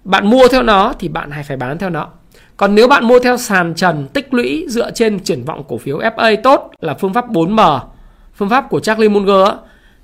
bạn 0.04 0.26
mua 0.26 0.48
theo 0.48 0.62
nó 0.62 0.92
thì 0.98 1.08
bạn 1.08 1.30
hay 1.30 1.42
phải 1.42 1.56
bán 1.56 1.78
theo 1.78 1.90
nó. 1.90 2.08
Còn 2.56 2.74
nếu 2.74 2.88
bạn 2.88 3.04
mua 3.04 3.18
theo 3.18 3.36
sàn 3.36 3.74
trần 3.74 4.08
tích 4.12 4.34
lũy 4.34 4.66
dựa 4.68 4.90
trên 4.90 5.18
triển 5.18 5.44
vọng 5.44 5.64
cổ 5.68 5.78
phiếu 5.78 5.98
FA 5.98 6.36
tốt 6.42 6.70
là 6.80 6.94
phương 6.94 7.12
pháp 7.14 7.28
4M 7.28 7.80
phương 8.34 8.48
pháp 8.48 8.70
của 8.70 8.80
Charlie 8.80 9.08
Munger 9.08 9.48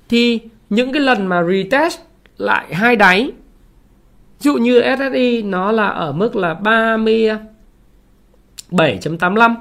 thì 0.09 0.39
những 0.69 0.93
cái 0.93 1.01
lần 1.01 1.27
mà 1.27 1.43
retest 1.43 1.99
lại 2.37 2.75
hai 2.75 2.95
đáy, 2.95 3.31
Ví 4.39 4.43
dụ 4.43 4.57
như 4.57 4.81
SSI 4.97 5.41
nó 5.41 5.71
là 5.71 5.87
ở 5.87 6.11
mức 6.11 6.35
là 6.35 6.55
37.85 8.71 9.55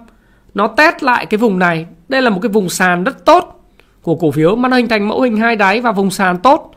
nó 0.56 0.66
test 0.66 1.02
lại 1.02 1.26
cái 1.26 1.38
vùng 1.38 1.58
này. 1.58 1.86
Đây 2.08 2.22
là 2.22 2.30
một 2.30 2.38
cái 2.42 2.48
vùng 2.48 2.68
sàn 2.68 3.04
rất 3.04 3.24
tốt 3.24 3.64
Của 4.02 4.14
cổ 4.14 4.30
phiếu 4.30 4.56
mà 4.56 4.68
nó 4.68 4.76
hình 4.76 4.88
thành 4.88 5.08
mẫu 5.08 5.20
hình 5.20 5.36
hai 5.36 5.56
đáy 5.56 5.80
và 5.80 5.92
vùng 5.92 6.10
sàn 6.10 6.38
tốt. 6.38 6.74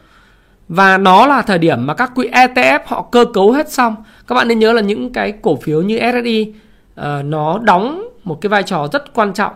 Và 0.68 0.98
nó 0.98 1.28
là 1.28 1.42
thời 1.42 1.58
điểm 1.58 1.86
mà 1.86 1.94
các 1.94 2.12
quỹ 2.16 2.30
ETF 2.30 2.80
họ 2.86 3.02
cơ 3.12 3.26
cấu 3.34 3.52
hết 3.52 3.72
xong. 3.72 3.96
Các 4.28 4.36
bạn 4.36 4.48
nên 4.48 4.60
nhớ 4.60 4.74
là 4.74 4.82
những 4.82 5.14
cái 5.14 5.34
cổ 5.42 5.56
phiếu 5.56 5.82
như 5.82 6.00
SSI 6.00 6.42
uh, 6.50 6.56
ờ, 6.96 7.24
Nó 7.24 7.60
đóng 7.60 8.10
một 8.24 8.42
cái 8.42 8.50
vai 8.50 8.64
trò 8.64 8.88
rất 8.94 9.14
quan 9.14 9.34
trọng 9.34 9.54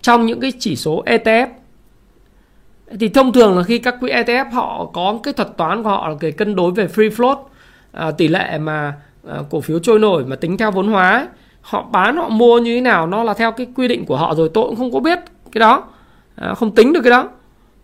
Trong 0.00 0.26
những 0.26 0.40
cái 0.40 0.52
chỉ 0.58 0.76
số 0.76 1.02
ETF 1.06 1.46
thì 3.00 3.08
thông 3.08 3.32
thường 3.32 3.58
là 3.58 3.62
khi 3.62 3.78
các 3.78 3.96
quỹ 4.00 4.10
ETF 4.10 4.50
họ 4.50 4.90
có 4.92 5.18
cái 5.22 5.34
thuật 5.34 5.56
toán 5.56 5.82
của 5.82 5.88
họ 5.88 6.08
là 6.08 6.14
cái 6.20 6.32
cân 6.32 6.56
đối 6.56 6.72
về 6.72 6.86
free 6.86 7.10
float 7.10 7.36
uh, 8.08 8.16
tỷ 8.18 8.28
lệ 8.28 8.58
mà 8.58 8.94
uh, 9.26 9.46
cổ 9.50 9.60
phiếu 9.60 9.78
trôi 9.78 9.98
nổi 9.98 10.24
mà 10.24 10.36
tính 10.36 10.56
theo 10.56 10.70
vốn 10.70 10.88
hóa 10.88 11.10
ấy, 11.10 11.26
họ 11.68 11.82
bán 11.92 12.16
họ 12.16 12.28
mua 12.28 12.58
như 12.58 12.74
thế 12.74 12.80
nào 12.80 13.06
nó 13.06 13.24
là 13.24 13.34
theo 13.34 13.52
cái 13.52 13.66
quy 13.74 13.88
định 13.88 14.04
của 14.04 14.16
họ 14.16 14.34
rồi 14.34 14.50
tôi 14.54 14.64
cũng 14.66 14.76
không 14.76 14.92
có 14.92 15.00
biết 15.00 15.18
cái 15.52 15.60
đó. 15.60 15.84
À, 16.36 16.54
không 16.54 16.74
tính 16.74 16.92
được 16.92 17.00
cái 17.04 17.10
đó. 17.10 17.28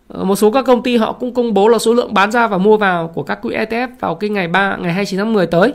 Ờ, 0.08 0.24
một 0.24 0.36
số 0.36 0.50
các 0.50 0.62
công 0.62 0.82
ty 0.82 0.96
họ 0.96 1.12
cũng 1.12 1.34
công 1.34 1.54
bố 1.54 1.68
là 1.68 1.78
số 1.78 1.94
lượng 1.94 2.14
bán 2.14 2.30
ra 2.30 2.46
và 2.46 2.58
mua 2.58 2.76
vào 2.76 3.08
của 3.08 3.22
các 3.22 3.42
quỹ 3.42 3.54
ETF 3.54 3.88
vào 4.00 4.14
cái 4.14 4.30
ngày 4.30 4.48
3 4.48 4.76
ngày 4.76 4.92
29 4.92 5.18
tháng 5.18 5.32
10 5.32 5.46
tới. 5.46 5.72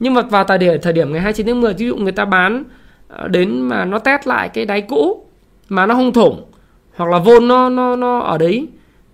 Nhưng 0.00 0.14
mà 0.14 0.22
vào 0.22 0.44
thời 0.44 0.58
điểm 0.58 0.80
thời 0.82 0.92
điểm 0.92 1.12
ngày 1.12 1.20
29 1.20 1.46
tháng 1.46 1.60
10 1.60 1.74
ví 1.74 1.86
dụ 1.86 1.96
người 1.96 2.12
ta 2.12 2.24
bán 2.24 2.64
ờ, 3.08 3.28
đến 3.28 3.60
mà 3.60 3.84
nó 3.84 3.98
test 3.98 4.26
lại 4.26 4.48
cái 4.48 4.66
đáy 4.66 4.80
cũ 4.80 5.24
mà 5.68 5.86
nó 5.86 5.94
không 5.94 6.12
thủng 6.12 6.44
hoặc 6.96 7.10
là 7.10 7.18
vôn 7.18 7.48
nó 7.48 7.68
nó 7.68 7.96
nó 7.96 8.18
ở 8.18 8.38
đấy 8.38 8.66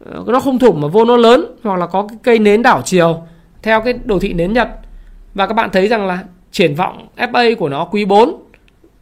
ờ, 0.05 0.25
nó 0.27 0.41
không 0.41 0.59
thủng 0.59 0.81
mà 0.81 0.89
vôn 0.89 1.09
nó 1.09 1.17
lớn 1.17 1.45
hoặc 1.63 1.79
là 1.79 1.87
có 1.87 2.07
cái 2.09 2.19
cây 2.23 2.39
nến 2.39 2.63
đảo 2.63 2.83
chiều 2.85 3.23
theo 3.63 3.81
cái 3.81 3.95
đồ 4.05 4.19
thị 4.19 4.33
nến 4.33 4.53
Nhật. 4.53 4.69
Và 5.35 5.47
các 5.47 5.55
bạn 5.55 5.71
thấy 5.73 5.89
rằng 5.89 6.07
là 6.07 6.19
triển 6.57 6.75
vọng 6.75 7.07
FA 7.17 7.57
của 7.57 7.69
nó 7.69 7.85
quý 7.85 8.05
4 8.05 8.43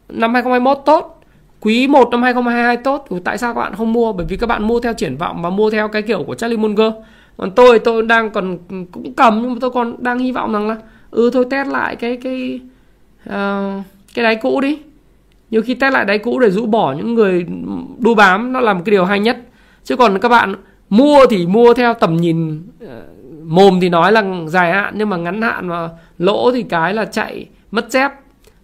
năm 0.09 0.35
2021 0.35 0.78
tốt 0.87 1.20
quý 1.61 1.89
1 1.89 2.09
năm 2.11 2.22
2022 2.22 2.76
tốt. 2.76 3.07
Thì 3.11 3.16
tại 3.24 3.39
sao 3.39 3.55
các 3.55 3.61
bạn 3.61 3.74
không 3.74 3.93
mua? 3.93 4.12
Bởi 4.12 4.26
vì 4.28 4.37
các 4.37 4.47
bạn 4.47 4.66
mua 4.66 4.81
theo 4.81 4.93
triển 4.93 5.16
vọng 5.16 5.43
và 5.43 5.51
mua 5.51 5.70
theo 5.70 5.89
cái 5.89 6.03
kiểu 6.03 6.22
của 6.22 6.35
Charlie 6.35 6.59
Munger. 6.59 6.93
Còn 7.37 7.51
tôi 7.51 7.78
tôi 7.78 8.03
đang 8.03 8.31
còn 8.31 8.59
cũng 8.93 9.14
cầm 9.14 9.39
nhưng 9.43 9.53
mà 9.53 9.59
tôi 9.61 9.70
còn 9.70 9.97
đang 9.99 10.18
hy 10.18 10.33
vọng 10.33 10.53
rằng 10.53 10.68
là 10.68 10.76
ừ 11.11 11.31
thôi 11.33 11.45
test 11.51 11.68
lại 11.68 11.97
cái 11.97 12.16
cái 12.16 12.61
uh, 13.28 13.83
cái 14.14 14.22
đáy 14.22 14.37
cũ 14.37 14.61
đi. 14.61 14.78
Nhiều 15.51 15.62
khi 15.62 15.74
test 15.74 15.95
lại 15.95 16.05
đáy 16.05 16.18
cũ 16.18 16.39
để 16.39 16.51
rũ 16.51 16.66
bỏ 16.66 16.93
những 16.93 17.14
người 17.14 17.47
đu 17.99 18.14
bám 18.14 18.53
nó 18.53 18.61
là 18.61 18.74
một 18.74 18.81
cái 18.85 18.91
điều 18.91 19.05
hay 19.05 19.20
nhất. 19.20 19.37
Chứ 19.85 19.97
còn 19.97 20.18
các 20.18 20.28
bạn 20.28 20.55
mua 20.89 21.26
thì 21.31 21.47
mua 21.47 21.74
theo 21.74 21.95
tầm 21.95 22.16
nhìn 22.16 22.62
uh, 22.85 22.89
mồm 23.45 23.81
thì 23.81 23.89
nói 23.89 24.12
là 24.12 24.24
dài 24.47 24.72
hạn 24.72 24.95
nhưng 24.97 25.09
mà 25.09 25.16
ngắn 25.16 25.43
hạn 25.43 25.68
mà 25.68 25.89
lỗ 26.18 26.53
thì 26.53 26.62
cái 26.62 26.95
là 26.95 27.05
chạy 27.05 27.47
mất 27.75 27.91
dép. 27.91 28.12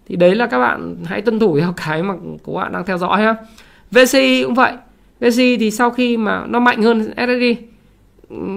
Thì 0.07 0.15
đấy 0.15 0.35
là 0.35 0.47
các 0.47 0.59
bạn 0.59 0.95
hãy 1.05 1.21
tuân 1.21 1.39
thủ 1.39 1.59
theo 1.59 1.73
cái 1.85 2.03
mà 2.03 2.13
các 2.45 2.53
bạn 2.53 2.73
đang 2.73 2.85
theo 2.85 2.97
dõi 2.97 3.21
ha. 3.21 3.35
VCI 3.91 4.43
cũng 4.43 4.53
vậy. 4.53 4.73
VCI 5.19 5.57
thì 5.57 5.71
sau 5.71 5.89
khi 5.89 6.17
mà 6.17 6.45
nó 6.47 6.59
mạnh 6.59 6.81
hơn 6.83 7.13
SSI 7.17 7.57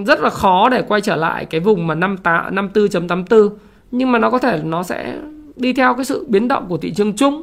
rất 0.07 0.19
là 0.19 0.29
khó 0.29 0.69
để 0.69 0.81
quay 0.81 1.01
trở 1.01 1.15
lại 1.15 1.45
cái 1.45 1.61
vùng 1.61 1.87
mà 1.87 1.95
54.84 1.95 3.49
nhưng 3.91 4.11
mà 4.11 4.19
nó 4.19 4.29
có 4.29 4.39
thể, 4.39 4.61
nó 4.63 4.83
sẽ 4.83 5.17
đi 5.55 5.73
theo 5.73 5.93
cái 5.93 6.05
sự 6.05 6.25
biến 6.29 6.47
động 6.47 6.65
của 6.69 6.77
thị 6.77 6.93
trường 6.93 7.13
chung. 7.13 7.41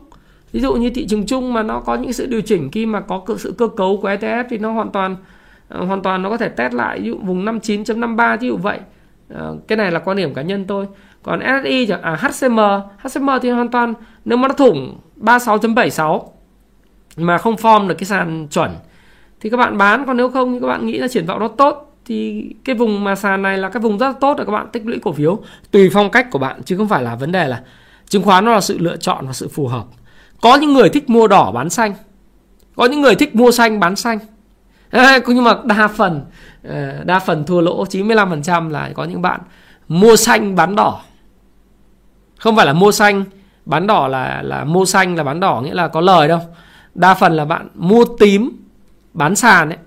Ví 0.53 0.61
dụ 0.61 0.75
như 0.75 0.91
thị 0.91 1.07
trường 1.07 1.27
chung 1.27 1.53
mà 1.53 1.63
nó 1.63 1.81
có 1.81 1.95
những 1.95 2.13
sự 2.13 2.27
điều 2.27 2.41
chỉnh, 2.41 2.71
khi 2.71 2.87
mà 2.87 3.01
có 3.01 3.25
sự 3.39 3.55
cơ 3.59 3.69
cấu 3.69 3.99
của 4.03 4.09
ETF 4.09 4.45
thì 4.51 4.59
nó 4.59 4.73
hoàn 4.73 4.91
toàn 4.91 5.17
ờ, 5.69 5.85
hoàn 5.85 6.03
toàn 6.03 6.23
nó 6.23 6.31
có 6.31 6.37
thể 6.37 6.49
test 6.49 6.75
lại, 6.75 7.01
ví 7.01 7.07
dụ 7.07 7.19
vùng 7.23 7.45
59.53 7.45 8.39
ví 8.39 8.49
dụ 8.49 8.57
vậy. 8.57 8.79
Ờ, 9.35 9.57
cái 9.69 9.77
này 9.77 9.91
là 9.91 9.99
quan 9.99 10.17
điểm 10.17 10.35
cá 10.35 10.43
nhân 10.43 10.65
tôi. 10.65 10.87
Còn 11.23 11.41
SSI 11.41 11.87
chẳng 11.87 12.03
à 12.03 12.17
HCM 12.17 12.59
HCM 12.99 13.29
thì 13.43 13.51
hoàn 13.51 13.69
toàn, 13.69 13.95
nếu 14.25 14.39
mà 14.39 14.49
nó 14.49 14.55
thủng 14.55 14.99
36.76 15.17 16.33
mà 17.17 17.39
không 17.39 17.55
form 17.55 17.89
được 17.89 17.95
cái 17.99 18.05
sàn 18.05 18.47
chuẩn, 18.51 18.71
thì 19.41 19.51
các 19.51 19.57
bạn 19.57 19.79
bán. 19.79 20.07
Còn 20.07 20.17
nếu 20.17 20.31
không 20.31 20.53
thì 20.53 20.61
các 20.61 20.67
bạn 20.67 20.87
nghĩ 20.87 20.99
là 20.99 21.09
triển 21.09 21.27
vọng 21.27 21.41
nó 21.41 21.49
tốt, 21.49 21.97
thì 22.05 22.47
cái 22.65 22.77
vùng 22.77 23.05
mà 23.05 23.15
sàn 23.15 23.43
này 23.43 23.59
là 23.59 23.69
cái 23.69 23.81
vùng 23.81 23.99
rất 23.99 24.21
tốt 24.21 24.35
để 24.39 24.45
các 24.45 24.53
bạn 24.53 24.67
tích 24.73 24.87
lũy 24.87 24.99
cổ 25.03 25.13
phiếu, 25.13 25.39
tùy 25.71 25.91
phong 25.93 26.11
cách 26.11 26.31
của 26.31 26.39
bạn, 26.39 26.63
chứ 26.63 26.77
không 26.77 26.89
phải 26.89 27.03
là 27.03 27.15
vấn 27.15 27.33
đề 27.33 27.49
là 27.49 27.63
chứng 28.09 28.23
khoán 28.23 28.45
nó 28.45 28.53
là 28.53 28.61
sự 28.61 28.79
lựa 28.79 28.97
chọn 28.97 29.27
và 29.27 29.33
sự 29.33 29.49
phù 29.49 29.67
hợp. 29.67 29.85
Có 30.41 30.57
những 30.57 30.73
người 30.73 30.89
thích 30.89 31.11
mua 31.11 31.29
đỏ 31.29 31.53
bán 31.53 31.71
xanh, 31.71 31.95
có 32.77 32.85
những 32.85 33.01
người 33.01 33.15
thích 33.15 33.35
mua 33.35 33.51
xanh 33.51 33.81
bán 33.81 33.97
xanh 33.97 34.19
à, 34.93 35.19
nhưng 35.27 35.45
mà 35.45 35.55
đa 35.65 35.89
phần 35.89 36.25
ờ, 36.69 37.05
đa 37.05 37.19
phần 37.19 37.45
thua 37.45 37.61
lỗ 37.61 37.85
95% 37.85 38.71
là 38.71 38.91
có 38.95 39.05
những 39.05 39.23
bạn 39.23 39.41
mua 39.89 40.17
xanh 40.17 40.57
bán 40.57 40.77
đỏ 40.77 41.01
không 42.39 42.57
phải 42.57 42.67
là 42.67 42.73
mua 42.73 42.93
xanh 42.93 43.25
bán 43.67 43.87
đỏ 43.87 44.09
là 44.09 44.43
là 44.43 44.65
mua 44.65 44.85
xanh 44.85 45.17
là 45.17 45.25
bán 45.25 45.41
đỏ 45.41 45.61
nghĩa 45.61 45.75
là 45.75 45.89
có 45.89 46.01
lời 46.01 46.29
đâu 46.29 46.41
đa 46.95 47.15
phần 47.15 47.33
là 47.33 47.45
bạn 47.45 47.69
mua 47.75 48.05
tím 48.19 48.51
bán 49.15 49.37
sàn 49.37 49.69
ấy 49.69 49.79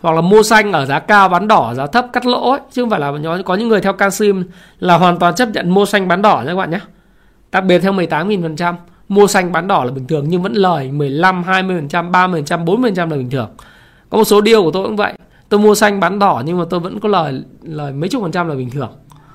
hoặc 0.00 0.12
là 0.12 0.20
mua 0.20 0.42
xanh 0.42 0.72
ở 0.72 0.86
giá 0.86 0.98
cao 0.98 1.28
bán 1.28 1.48
đỏ 1.48 1.74
giá 1.74 1.86
thấp 1.86 2.06
cắt 2.12 2.26
lỗ 2.26 2.50
ấy. 2.50 2.60
chứ 2.72 2.82
không 2.82 2.90
phải 2.90 3.00
là 3.00 3.12
có 3.44 3.54
những 3.54 3.68
người 3.68 3.80
theo 3.80 3.92
canxim 3.92 4.44
là 4.78 4.96
hoàn 4.98 5.18
toàn 5.18 5.34
chấp 5.34 5.48
nhận 5.48 5.70
mua 5.70 5.86
xanh 5.86 6.08
bán 6.08 6.22
đỏ 6.22 6.42
nha 6.46 6.50
các 6.52 6.56
bạn 6.56 6.70
nhé 6.70 6.80
đặc 7.52 7.64
biệt 7.64 7.78
theo 7.78 7.92
18.000% 7.92 8.74
mua 9.08 9.26
xanh 9.26 9.52
bán 9.52 9.68
đỏ 9.68 9.84
là 9.84 9.90
bình 9.90 10.06
thường 10.06 10.24
nhưng 10.28 10.42
vẫn 10.42 10.52
lời 10.52 10.90
15, 10.92 11.42
20%, 11.42 12.10
30%, 12.10 12.64
40% 12.64 12.96
là 12.96 13.16
bình 13.16 13.30
thường. 13.30 13.50
Có 14.10 14.18
một 14.18 14.24
số 14.24 14.40
điều 14.40 14.62
của 14.62 14.70
tôi 14.70 14.86
cũng 14.86 14.96
vậy. 14.96 15.14
Tôi 15.48 15.60
mua 15.60 15.74
xanh 15.74 16.00
bán 16.00 16.18
đỏ 16.18 16.42
nhưng 16.46 16.58
mà 16.58 16.64
tôi 16.70 16.80
vẫn 16.80 17.00
có 17.00 17.08
lời 17.08 17.42
lời 17.62 17.92
mấy 17.92 18.08
chục 18.08 18.22
phần 18.22 18.32
trăm 18.32 18.48
là 18.48 18.54
bình 18.54 18.70
thường. 18.70 18.92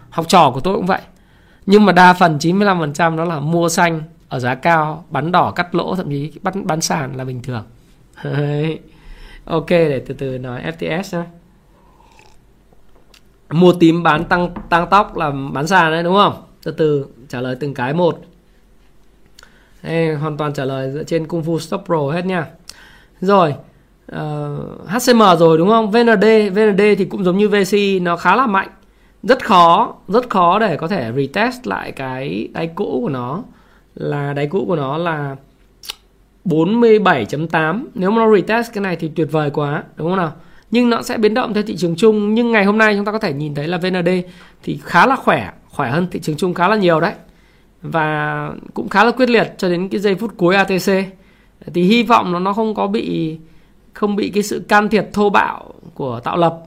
Học 0.10 0.26
trò 0.28 0.52
của 0.54 0.60
tôi 0.60 0.76
cũng 0.76 0.86
vậy. 0.86 1.02
Nhưng 1.66 1.86
mà 1.86 1.92
đa 1.92 2.14
phần 2.14 2.38
95% 2.38 3.18
đó 3.18 3.26
là 3.26 3.40
mua 3.40 3.70
xanh 3.70 4.02
ở 4.30 4.40
giá 4.40 4.56
cao, 4.56 5.06
bán 5.10 5.32
đỏ 5.32 5.52
cắt 5.52 5.76
lỗ 5.76 5.96
thậm 5.96 6.10
chí 6.10 6.32
bán 6.42 6.68
bán 6.68 6.82
sàn 6.82 7.16
là 7.18 7.24
bình 7.24 7.42
thường. 7.42 7.64
ok 9.46 9.70
để 9.70 10.04
từ 10.08 10.14
từ 10.14 10.38
nói 10.38 10.62
FTS 10.80 11.20
nhé. 11.20 11.26
Mua 13.50 13.74
tím 13.74 14.04
bán 14.04 14.26
tăng 14.26 14.50
tăng 14.70 14.88
tóc 14.90 15.18
là 15.18 15.32
bán 15.54 15.68
sàn 15.68 15.92
đấy 15.92 16.04
đúng 16.04 16.16
không? 16.16 16.44
Từ 16.64 16.72
từ 16.72 17.06
trả 17.30 17.42
lời 17.42 17.56
từng 17.60 17.74
cái 17.74 17.94
một. 17.94 18.20
Đây, 19.84 20.16
hoàn 20.16 20.38
toàn 20.38 20.54
trả 20.54 20.66
lời 20.66 20.92
dựa 20.92 21.04
trên 21.04 21.28
Kung 21.28 21.44
Fu 21.44 21.60
Stop 21.60 21.84
Pro 21.86 22.12
hết 22.12 22.26
nha. 22.26 22.48
Rồi, 23.22 23.56
Ờ, 24.12 24.58
uh, 24.84 24.90
HCM 24.90 25.22
rồi 25.40 25.58
đúng 25.58 25.70
không? 25.70 25.92
VND, 25.92 26.26
VND 26.54 26.82
thì 26.98 27.06
cũng 27.06 27.24
giống 27.24 27.38
như 27.38 27.50
VC 27.50 28.02
nó 28.02 28.18
khá 28.18 28.36
là 28.36 28.48
mạnh. 28.48 28.70
Rất 29.24 29.46
khó, 29.46 29.94
rất 30.08 30.30
khó 30.30 30.60
để 30.60 30.78
có 30.78 30.88
thể 30.88 31.12
retest 31.16 31.68
lại 31.68 31.92
cái 31.92 32.48
đáy 32.54 32.68
cũ 32.76 33.00
của 33.02 33.10
nó. 33.10 33.44
Là 33.96 34.34
đáy 34.34 34.48
cũ 34.48 34.66
của 34.68 34.76
nó 34.76 34.98
là 34.98 35.36
47.8 36.46 37.86
nếu 37.96 38.12
mà 38.12 38.18
nó 38.18 38.36
retest 38.36 38.74
cái 38.74 38.82
này 38.82 38.96
thì 38.96 39.12
tuyệt 39.16 39.28
vời 39.32 39.50
quá 39.50 39.84
đúng 39.96 40.10
không 40.10 40.18
nào? 40.18 40.32
Nhưng 40.72 40.90
nó 40.90 41.02
sẽ 41.02 41.18
biến 41.18 41.34
động 41.34 41.54
theo 41.54 41.64
thị 41.64 41.76
trường 41.78 41.96
chung. 41.96 42.34
Nhưng 42.34 42.52
ngày 42.52 42.66
hôm 42.66 42.78
nay 42.78 42.96
chúng 42.96 43.06
ta 43.06 43.12
có 43.12 43.20
thể 43.20 43.34
nhìn 43.34 43.56
thấy 43.56 43.68
là 43.68 43.78
VND 43.78 44.10
thì 44.64 44.80
khá 44.84 45.06
là 45.06 45.16
khỏe 45.16 45.52
khỏe 45.70 45.90
hơn 45.90 46.08
thị 46.12 46.20
trường 46.20 46.38
chung 46.38 46.54
khá 46.54 46.68
là 46.68 46.76
nhiều 46.76 47.00
đấy. 47.00 47.14
Và 47.82 48.50
cũng 48.74 48.90
khá 48.90 49.04
là 49.04 49.12
quyết 49.12 49.30
liệt 49.30 49.54
cho 49.58 49.70
đến 49.70 49.90
cái 49.90 50.00
giây 50.00 50.16
phút 50.16 50.32
cuối 50.38 50.56
ATC 50.56 50.92
thì 51.74 51.84
hy 51.84 52.04
vọng 52.04 52.32
nó 52.32 52.40
nó 52.40 52.54
không 52.54 52.76
có 52.76 52.88
bị 52.88 53.38
không 53.94 54.16
bị 54.16 54.30
cái 54.30 54.44
sự 54.44 54.60
can 54.60 54.90
thiệp 54.90 55.06
thô 55.14 55.30
bạo 55.30 55.74
của 55.94 56.20
tạo 56.20 56.38
lập. 56.38 56.64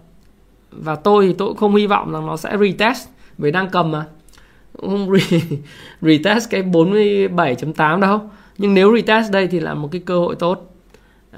Và 0.71 0.95
tôi 0.95 1.27
thì 1.27 1.35
tôi 1.39 1.49
cũng 1.49 1.57
không 1.57 1.75
hy 1.75 1.87
vọng 1.87 2.13
rằng 2.13 2.27
nó 2.27 2.37
sẽ 2.37 2.57
retest 2.61 3.09
vì 3.39 3.51
đang 3.51 3.71
cầm 3.71 3.91
mà. 3.91 4.05
Không 4.81 5.11
re, 5.13 5.39
retest 6.01 6.51
cái 6.51 6.63
47.8 6.63 8.01
đâu. 8.01 8.21
Nhưng 8.59 8.75
nếu 8.75 8.97
retest 8.97 9.33
đây 9.33 9.47
thì 9.47 9.61
là 9.61 9.75
một 9.75 9.89
cái 9.93 10.03
cơ 10.05 10.19
hội 10.19 10.35
tốt. 10.35 10.75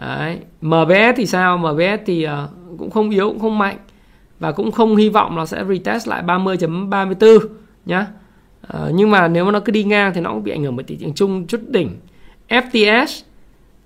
Đấy. 0.00 0.38
MBS 0.60 1.16
thì 1.16 1.26
sao? 1.26 1.58
MBS 1.58 2.00
thì 2.06 2.26
uh, 2.26 2.78
cũng 2.78 2.90
không 2.90 3.10
yếu 3.10 3.28
cũng 3.28 3.40
không 3.40 3.58
mạnh. 3.58 3.76
Và 4.38 4.52
cũng 4.52 4.72
không 4.72 4.96
hy 4.96 5.08
vọng 5.08 5.36
nó 5.36 5.46
sẽ 5.46 5.64
retest 5.68 6.08
lại 6.08 6.22
30.34 6.22 7.38
nhá. 7.86 8.06
Uh, 8.74 8.80
nhưng 8.94 9.10
mà 9.10 9.28
nếu 9.28 9.44
mà 9.44 9.50
nó 9.50 9.60
cứ 9.60 9.72
đi 9.72 9.84
ngang 9.84 10.12
thì 10.14 10.20
nó 10.20 10.30
cũng 10.30 10.42
bị 10.42 10.52
ảnh 10.52 10.62
hưởng 10.62 10.76
bởi 10.76 10.84
thị 10.84 10.96
trường 11.00 11.14
chung 11.14 11.46
chút 11.46 11.60
đỉnh. 11.68 11.90
FTS 12.48 13.22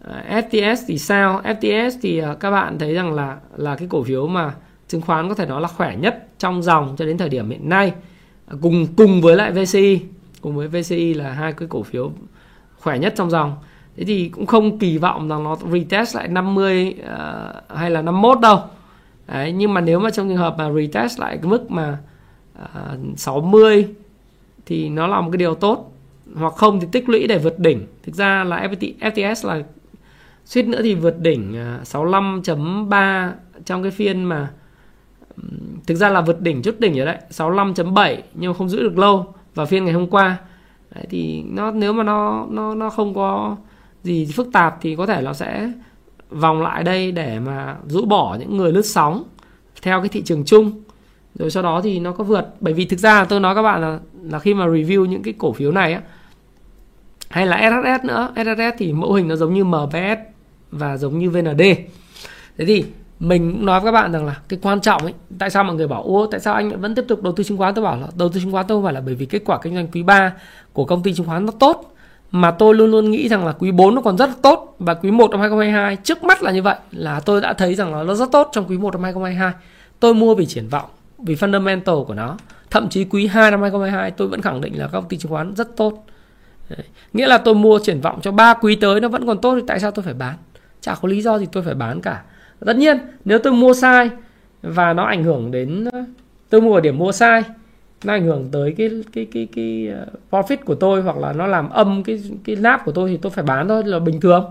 Ờ, 0.05 0.22
FTS 0.28 0.76
thì 0.86 0.98
sao? 0.98 1.42
FTS 1.44 1.90
thì 2.03 2.18
ờ, 2.18 2.34
các 2.34 2.51
bạn 2.51 2.78
thấy 2.78 2.94
rằng 2.94 3.12
là 3.12 3.36
là 3.57 3.76
cái 3.76 3.88
cổ 3.90 4.03
phiếu 4.03 4.26
mà 4.26 4.55
chứng 4.88 5.01
khoán 5.01 5.28
có 5.28 5.34
thể 5.34 5.46
nói 5.46 5.61
là 5.61 5.68
khỏe 5.68 5.96
nhất 5.96 6.28
trong 6.38 6.62
dòng 6.62 6.94
cho 6.98 7.07
đến 7.07 7.18
thời 7.18 7.28
điểm 7.28 7.51
hiện 7.51 7.68
nay. 7.68 7.92
Ờ, 8.46 8.57
cùng 8.62 8.86
cùng 8.96 9.20
với 9.20 9.36
lại 9.36 9.53
VCI 9.53 10.01
cùng 10.40 10.57
với 10.57 10.68
VCI 10.68 11.14
là 11.14 11.32
hai 11.32 11.53
cái 11.53 11.68
cổ 11.68 11.82
phiếu 11.82 12.12
khỏe 12.78 12.98
nhất 12.98 13.14
trong 13.16 13.30
dòng. 13.30 13.57
Thế 13.96 14.05
thì 14.05 14.28
cũng 14.28 14.46
không 14.46 14.78
kỳ 14.78 14.98
vọng 14.98 15.28
rằng 15.28 15.44
nó 15.44 15.57
retest 15.72 16.16
lại 16.16 16.28
50 16.28 16.94
uh, 17.01 17.76
hay 17.76 17.90
là 17.90 18.03
51 18.03 18.40
đâu. 18.40 18.59
Đấy, 19.26 19.53
nhưng 19.53 19.74
mà 19.74 19.80
nếu 19.80 20.01
mà 20.01 20.11
trong 20.11 20.28
trường 20.28 20.36
hợp 20.36 20.55
mà 20.59 20.72
retest 20.72 21.18
lại 21.20 21.36
cái 21.36 21.51
mức 21.51 21.70
mà 21.70 21.98
uh, 22.62 23.18
60 23.18 23.86
thì 24.66 24.88
nó 24.88 25.07
là 25.07 25.20
một 25.20 25.30
cái 25.32 25.36
điều 25.36 25.55
tốt. 25.55 25.92
Hoặc 26.34 26.53
không 26.53 26.80
thì 26.80 26.86
tích 26.92 27.09
lũy 27.09 27.26
để 27.26 27.38
vượt 27.38 27.59
đỉnh. 27.59 27.86
Thực 28.03 28.14
ra 28.14 28.44
là 28.44 28.68
FTS 29.01 29.48
là 29.48 29.62
suýt 30.51 30.62
nữa 30.62 30.80
thì 30.82 30.94
vượt 30.94 31.18
đỉnh 31.18 31.57
à, 31.57 31.80
65.3 31.84 33.30
trong 33.64 33.82
cái 33.82 33.90
phiên 33.90 34.24
mà 34.24 34.51
thực 35.86 35.94
ra 35.94 36.09
là 36.09 36.20
vượt 36.20 36.40
đỉnh 36.40 36.62
chút 36.62 36.80
đỉnh 36.80 36.96
rồi 36.96 37.07
đấy 37.07 37.16
65.7 37.30 38.16
nhưng 38.34 38.55
không 38.55 38.68
giữ 38.68 38.82
được 38.82 38.98
lâu 38.98 39.34
vào 39.55 39.66
phiên 39.66 39.84
ngày 39.84 39.94
hôm 39.94 40.07
qua. 40.07 40.36
Đấy, 40.94 41.07
thì 41.11 41.42
nó 41.42 41.70
nếu 41.70 41.92
mà 41.92 42.03
nó 42.03 42.46
nó 42.51 42.74
nó 42.74 42.90
không 42.90 43.14
có 43.14 43.57
gì 44.03 44.28
phức 44.36 44.53
tạp 44.53 44.78
thì 44.80 44.96
có 44.96 45.07
thể 45.07 45.22
nó 45.22 45.32
sẽ 45.32 45.72
vòng 46.30 46.62
lại 46.62 46.84
đây 46.84 47.12
để 47.12 47.40
mà 47.40 47.76
rũ 47.86 48.05
bỏ 48.05 48.36
những 48.40 48.57
người 48.57 48.72
lướt 48.72 48.86
sóng 48.86 49.24
theo 49.82 50.01
cái 50.01 50.09
thị 50.09 50.22
trường 50.22 50.44
chung. 50.44 50.82
Rồi 51.34 51.51
sau 51.51 51.62
đó 51.62 51.80
thì 51.84 52.01
nó 52.01 52.12
có 52.12 52.24
vượt. 52.24 52.46
Bởi 52.61 52.74
vì 52.74 52.84
thực 52.84 52.98
ra 52.98 53.24
tôi 53.24 53.40
nói 53.40 53.55
các 53.55 53.62
bạn 53.62 53.80
là 53.80 53.98
là 54.22 54.38
khi 54.38 54.55
mà 54.55 54.66
review 54.66 55.05
những 55.05 55.22
cái 55.22 55.34
cổ 55.38 55.53
phiếu 55.53 55.72
này 55.72 55.92
á 55.92 56.03
hay 57.30 57.46
là 57.46 57.70
SSS 57.70 58.05
nữa 58.05 58.32
SSS 58.36 58.78
thì 58.78 58.92
mẫu 58.92 59.12
hình 59.12 59.28
nó 59.28 59.36
giống 59.36 59.55
như 59.55 59.64
MBS 59.64 60.30
và 60.71 60.97
giống 60.97 61.18
như 61.18 61.31
VND 61.31 61.62
thế 62.59 62.64
thì 62.64 62.85
mình 63.21 63.53
cũng 63.53 63.66
nói 63.66 63.81
với 63.81 63.93
các 63.93 64.01
bạn 64.01 64.12
rằng 64.12 64.27
là 64.27 64.37
cái 64.49 64.59
quan 64.62 64.81
trọng 64.81 65.03
ấy, 65.03 65.14
tại 65.39 65.51
sao 65.51 65.64
mọi 65.64 65.77
người 65.77 65.89
bảo, 65.89 66.03
ô, 66.03 66.27
tại 66.27 66.41
sao 66.41 66.55
anh 66.55 66.81
vẫn 66.81 66.95
tiếp 66.95 67.05
tục 67.09 67.23
đầu 67.23 67.33
tư 67.33 67.45
chứng 67.45 67.59
khoán? 67.59 67.75
Tôi 67.75 67.85
bảo 67.85 67.97
là 67.97 68.07
đầu 68.14 68.29
tư 68.29 68.41
chứng 68.41 68.53
khoán 68.53 68.66
tôi 68.66 68.77
không 68.77 68.85
phải 68.85 68.93
là 68.93 69.01
bởi 69.01 69.14
vì 69.14 69.27
kết 69.27 69.43
quả 69.45 69.59
kinh 69.62 69.75
doanh 69.75 69.89
quý 69.89 70.03
3 70.03 70.33
của 70.73 70.85
công 70.85 71.03
ty 71.03 71.14
chứng 71.14 71.27
khoán 71.27 71.47
nó 71.47 71.53
tốt, 71.59 71.95
mà 72.31 72.51
tôi 72.51 72.75
luôn 72.75 72.91
luôn 72.91 73.11
nghĩ 73.11 73.29
rằng 73.29 73.47
là 73.47 73.53
quý 73.53 73.73
4 73.73 73.95
nó 73.95 74.01
còn 74.03 74.16
rất 74.18 74.31
tốt 74.43 74.77
và 74.79 74.95
quý 74.95 75.11
1 75.11 75.31
năm 75.31 75.41
2022 75.41 75.97
trước 75.97 76.25
mắt 76.25 76.43
là 76.43 76.51
như 76.51 76.62
vậy, 76.62 76.77
là 76.93 77.21
tôi 77.21 77.41
đã 77.41 77.53
thấy 77.53 77.75
rằng 77.75 77.95
là 77.95 78.03
nó 78.03 78.14
rất 78.14 78.33
tốt 78.33 78.49
trong 78.53 78.64
quý 78.68 78.79
1 78.79 78.95
năm 78.95 79.03
2022 79.03 79.53
tôi 80.01 80.14
mua 80.14 80.35
vì 80.35 80.47
triển 80.47 80.68
vọng, 80.68 80.91
vì 81.18 81.35
fundamental 81.35 82.05
của 82.05 82.14
nó. 82.14 82.37
Thậm 82.71 82.89
chí 82.89 83.05
quý 83.05 83.27
2 83.27 83.51
năm 83.51 83.61
2022 83.61 84.11
tôi 84.11 84.29
vẫn 84.29 84.43
khẳng 84.43 84.61
định 84.61 84.79
là 84.79 84.87
các 84.87 84.93
công 84.93 85.09
ty 85.09 85.16
chứng 85.16 85.33
khoán 85.33 85.55
rất 85.55 85.77
tốt. 85.77 86.05
Đấy. 86.68 86.85
nghĩa 87.12 87.27
là 87.27 87.39
tôi 87.39 87.55
mua 87.55 87.79
triển 87.83 88.01
vọng 88.01 88.18
cho 88.23 88.33
ba 88.33 88.55
quý 88.55 88.77
tới 88.77 89.01
nó 89.01 89.09
vẫn 89.09 89.27
còn 89.27 89.39
tốt 89.41 89.55
thì 89.55 89.62
tại 89.66 89.81
sao 89.81 89.91
tôi 89.91 90.03
phải 90.03 90.14
bán? 90.14 90.37
Chả 90.81 90.95
có 90.95 91.09
lý 91.09 91.22
do 91.22 91.39
gì 91.39 91.47
tôi 91.53 91.62
phải 91.62 91.74
bán 91.74 92.01
cả. 92.01 92.22
Tất 92.66 92.76
nhiên, 92.76 92.99
nếu 93.24 93.39
tôi 93.39 93.53
mua 93.53 93.74
sai 93.74 94.11
và 94.62 94.93
nó 94.93 95.05
ảnh 95.05 95.24
hưởng 95.24 95.51
đến 95.51 95.85
ờ, 95.93 96.05
tôi 96.51 96.61
mua 96.61 96.74
ở 96.74 96.81
điểm 96.81 96.99
mua 96.99 97.12
sai, 97.12 97.43
nó 98.05 98.12
ảnh 98.12 98.24
hưởng 98.24 98.49
tới 98.53 98.74
cái 98.78 98.91
cái 99.12 99.26
cái 99.33 99.49
cái 99.57 99.89
ờ, 99.89 100.07
profit 100.31 100.57
của 100.64 100.74
tôi 100.74 101.03
hoặc 101.03 101.16
là 101.16 101.33
nó 101.33 101.47
làm 101.47 101.70
âm 101.70 102.03
cái 102.03 102.22
cái 102.45 102.57
nap 102.57 102.85
của 102.85 102.93
tôi 102.93 103.11
thì 103.11 103.16
tôi 103.16 103.31
phải 103.31 103.45
bán 103.45 103.68
thôi, 103.68 103.83
là 103.87 103.99
bình 103.99 104.20
thường. 104.20 104.45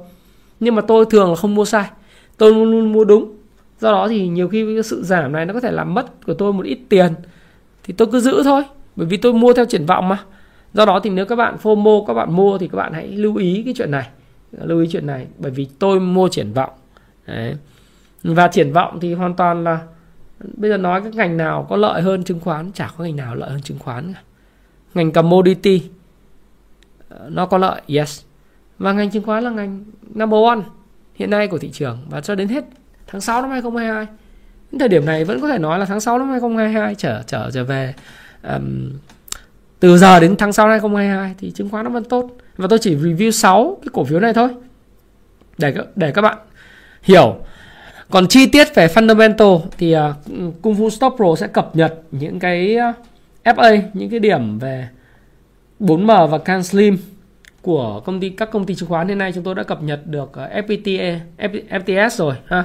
Nhưng 0.60 0.76
mà 0.76 0.82
tôi 0.82 1.06
thường 1.10 1.30
là 1.30 1.36
không 1.36 1.56
mua 1.56 1.66
sai, 1.66 1.86
tôi 2.38 2.54
luôn 2.54 2.72
luôn 2.72 2.92
mua 2.92 3.04
đúng. 3.04 3.36
Do 3.80 3.92
đó 3.92 4.08
thì 4.08 4.28
nhiều 4.28 4.48
khi 4.48 4.76
cái 4.76 4.84
sự 4.84 5.04
giảm 5.04 5.32
này 5.32 5.46
nó 5.46 5.54
có 5.54 5.60
thể 5.60 5.72
làm 5.72 5.94
mất 5.94 6.26
của 6.26 6.34
tôi 6.34 6.54
một 6.54 6.66
ít 6.66 6.80
tiền, 6.90 7.14
thì 7.84 7.94
tôi 7.98 8.08
cứ 8.12 8.20
giữ 8.20 8.44
thôi, 8.44 8.64
bởi 8.96 9.08
vì 9.08 9.18
tôi 9.18 9.34
mua 9.34 9.54
theo 9.54 9.66
triển 9.66 9.86
vọng 9.86 10.10
mà. 10.10 10.18
Do 10.74 10.86
đó 10.86 11.00
thì 11.04 11.10
nếu 11.10 11.26
các 11.26 11.36
bạn 11.36 11.58
FOMO 11.64 12.06
các 12.06 12.14
bạn 12.14 12.36
mua 12.36 12.58
thì 12.58 12.68
các 12.68 12.76
bạn 12.76 12.94
hãy 12.94 13.08
lưu 13.08 13.36
ý 13.36 13.62
cái 13.66 13.74
chuyện 13.78 13.92
này 13.92 14.08
lưu 14.52 14.80
ý 14.80 14.88
chuyện 14.91 15.08
này 15.08 15.28
bởi 15.38 15.52
vì 15.52 15.68
tôi 15.80 16.00
mua 16.00 16.30
triển 16.30 16.54
vọng 16.54 16.72
Đấy. 17.28 17.56
và 18.24 18.47
triển 18.47 18.74
vọng 18.74 19.00
thì 19.00 19.14
hoàn 19.14 19.36
toàn 19.36 19.64
là 19.64 19.80
bây 20.54 20.70
giờ 20.70 20.78
nói 20.78 21.02
cái 21.02 21.12
ngành 21.12 21.38
nào 21.38 21.66
có 21.70 21.76
lợi 21.76 22.02
hơn 22.02 22.24
chứng 22.24 22.39
khoán 22.39 22.72
chả 22.72 22.89
có 22.97 23.04
ngành 23.04 23.16
nào 23.16 23.36
lợi 23.36 23.50
hơn 23.50 23.62
chứng 23.62 23.80
khoán 23.80 24.14
cả. 24.14 24.22
ngành 24.93 25.12
commodity 25.12 25.84
ờ, 27.10 27.30
nó 27.30 27.45
có 27.45 27.58
lợi 27.58 27.82
yes 27.88 28.22
và 28.78 28.93
ngành 28.93 29.12
chứng 29.12 29.24
khoán 29.24 29.43
là 29.43 29.50
ngành 29.50 29.86
number 30.14 30.39
one 30.45 30.60
hiện 31.16 31.30
nay 31.30 31.47
của 31.47 31.58
thị 31.58 31.70
trường 31.74 31.97
và 32.10 32.22
cho 32.22 32.36
đến 32.36 32.47
hết 32.47 32.66
tháng 33.08 33.22
6 33.22 33.41
năm 33.41 33.52
2022 33.52 34.08
đến 34.72 34.80
thời 34.80 34.89
điểm 34.89 35.06
này 35.06 35.26
vẫn 35.26 35.41
có 35.41 35.47
thể 35.47 35.58
nói 35.58 35.80
là 35.80 35.86
tháng 35.86 36.00
6 36.00 36.18
năm 36.18 36.30
2022 36.30 36.95
trở 36.95 37.24
trở 37.28 37.52
trở 37.54 37.64
về 37.64 37.93
um, 38.43 38.91
từ 39.80 39.97
giờ 39.97 40.20
đến 40.20 40.36
tháng 40.38 40.54
6 40.54 40.68
2022 40.68 41.36
thì 41.38 41.52
chứng 41.52 41.70
khoán 41.70 41.86
nó 41.86 41.91
vẫn 41.91 42.04
tốt 42.04 42.38
và 42.60 42.68
tôi 42.68 42.80
chỉ 42.80 42.95
review 42.95 43.32
6 43.32 43.78
cái 43.82 43.89
cổ 43.93 44.03
phiếu 44.03 44.20
này 44.20 44.34
thôi. 44.34 44.49
Để 45.57 45.74
để 45.95 46.12
các 46.12 46.22
bạn 46.22 46.38
hiểu. 47.03 47.36
Còn 48.10 48.28
chi 48.28 48.47
tiết 48.47 48.76
về 48.76 48.88
fundamental 48.88 49.60
thì 49.78 49.95
uh, 49.97 50.01
Kung 50.62 50.76
Fu 50.76 50.89
Stop 50.89 51.14
Pro 51.16 51.36
sẽ 51.38 51.47
cập 51.47 51.76
nhật 51.76 51.93
những 52.12 52.39
cái 52.39 52.76
à, 52.76 52.93
uh, 53.51 53.57
FA 53.57 53.82
những 53.93 54.10
cái 54.10 54.20
điểm 54.20 54.60
về 54.60 54.88
4M 55.80 56.28
và 56.28 56.38
Can 56.38 56.64
Slim 56.64 56.97
của 57.62 58.01
công 58.05 58.20
ty 58.20 58.30
các 58.30 58.51
công 58.51 58.66
ty 58.66 58.76
chứng 58.76 58.89
khoán. 58.89 59.07
Hiện 59.07 59.18
nay 59.18 59.32
chúng 59.36 59.43
tôi 59.43 59.55
đã 59.55 59.64
cập 59.64 59.84
nhật 59.84 60.07
được 60.07 60.34
à, 60.34 60.62
FPT 60.68 61.20
FTS 61.70 62.10
rồi 62.10 62.36
ha. 62.45 62.64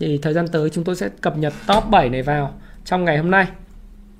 Thì 0.00 0.18
thời 0.18 0.32
gian 0.32 0.48
tới 0.48 0.70
chúng 0.70 0.84
tôi 0.84 0.96
sẽ 0.96 1.08
cập 1.20 1.36
nhật 1.36 1.52
top 1.66 1.84
7 1.90 2.08
này 2.08 2.22
vào 2.22 2.54
trong 2.84 3.04
ngày 3.04 3.18
hôm 3.18 3.30
nay. 3.30 3.46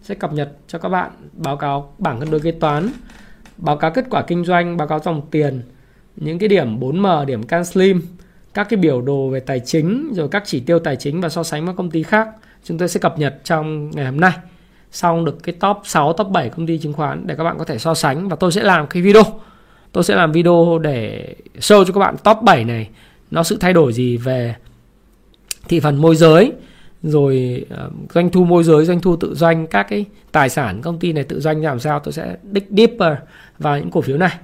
Sẽ 0.02 0.14
cập 0.14 0.32
nhật 0.32 0.48
cho 0.68 0.78
các 0.78 0.88
bạn 0.88 1.10
báo 1.32 1.56
cáo 1.56 1.94
bảng 1.98 2.20
cân 2.20 2.30
đối 2.30 2.40
kế 2.40 2.50
toán 2.50 2.88
báo 3.60 3.76
cáo 3.76 3.90
kết 3.90 4.04
quả 4.10 4.22
kinh 4.22 4.44
doanh, 4.44 4.76
báo 4.76 4.88
cáo 4.88 5.00
dòng 5.00 5.22
tiền, 5.30 5.62
những 6.16 6.38
cái 6.38 6.48
điểm 6.48 6.80
4M, 6.80 7.24
điểm 7.24 7.42
Can 7.42 7.64
Slim, 7.64 8.02
các 8.54 8.68
cái 8.70 8.76
biểu 8.76 9.02
đồ 9.02 9.28
về 9.28 9.40
tài 9.40 9.60
chính, 9.60 10.12
rồi 10.14 10.28
các 10.28 10.42
chỉ 10.46 10.60
tiêu 10.60 10.78
tài 10.78 10.96
chính 10.96 11.20
và 11.20 11.28
so 11.28 11.42
sánh 11.42 11.66
với 11.66 11.74
công 11.74 11.90
ty 11.90 12.02
khác, 12.02 12.28
chúng 12.64 12.78
tôi 12.78 12.88
sẽ 12.88 13.00
cập 13.00 13.18
nhật 13.18 13.40
trong 13.44 13.90
ngày 13.90 14.04
hôm 14.04 14.20
nay. 14.20 14.32
Xong 14.90 15.24
được 15.24 15.42
cái 15.42 15.54
top 15.60 15.76
6 15.84 16.12
top 16.12 16.28
7 16.28 16.48
công 16.48 16.66
ty 16.66 16.78
chứng 16.78 16.92
khoán 16.92 17.26
để 17.26 17.34
các 17.34 17.44
bạn 17.44 17.58
có 17.58 17.64
thể 17.64 17.78
so 17.78 17.94
sánh 17.94 18.28
và 18.28 18.36
tôi 18.36 18.52
sẽ 18.52 18.62
làm 18.62 18.86
cái 18.86 19.02
video. 19.02 19.22
Tôi 19.92 20.04
sẽ 20.04 20.14
làm 20.14 20.32
video 20.32 20.78
để 20.82 21.34
show 21.58 21.84
cho 21.84 21.92
các 21.92 22.00
bạn 22.00 22.16
top 22.24 22.36
7 22.42 22.64
này, 22.64 22.88
nó 23.30 23.42
sự 23.42 23.56
thay 23.60 23.72
đổi 23.72 23.92
gì 23.92 24.16
về 24.16 24.54
thị 25.68 25.80
phần 25.80 25.96
môi 25.96 26.16
giới 26.16 26.52
rồi 27.02 27.66
uh, 27.86 28.12
doanh 28.14 28.30
thu 28.30 28.44
môi 28.44 28.64
giới 28.64 28.84
doanh 28.84 29.00
thu 29.00 29.16
tự 29.16 29.34
doanh 29.34 29.66
các 29.66 29.86
cái 29.88 30.04
tài 30.32 30.48
sản 30.48 30.82
công 30.82 30.98
ty 30.98 31.12
này 31.12 31.24
tự 31.24 31.40
doanh 31.40 31.62
làm 31.62 31.80
sao 31.80 32.00
tôi 32.00 32.12
sẽ 32.12 32.36
dig 32.52 32.64
deeper 32.70 33.18
vào 33.58 33.78
những 33.78 33.90
cổ 33.90 34.00
phiếu 34.00 34.18
này. 34.18 34.38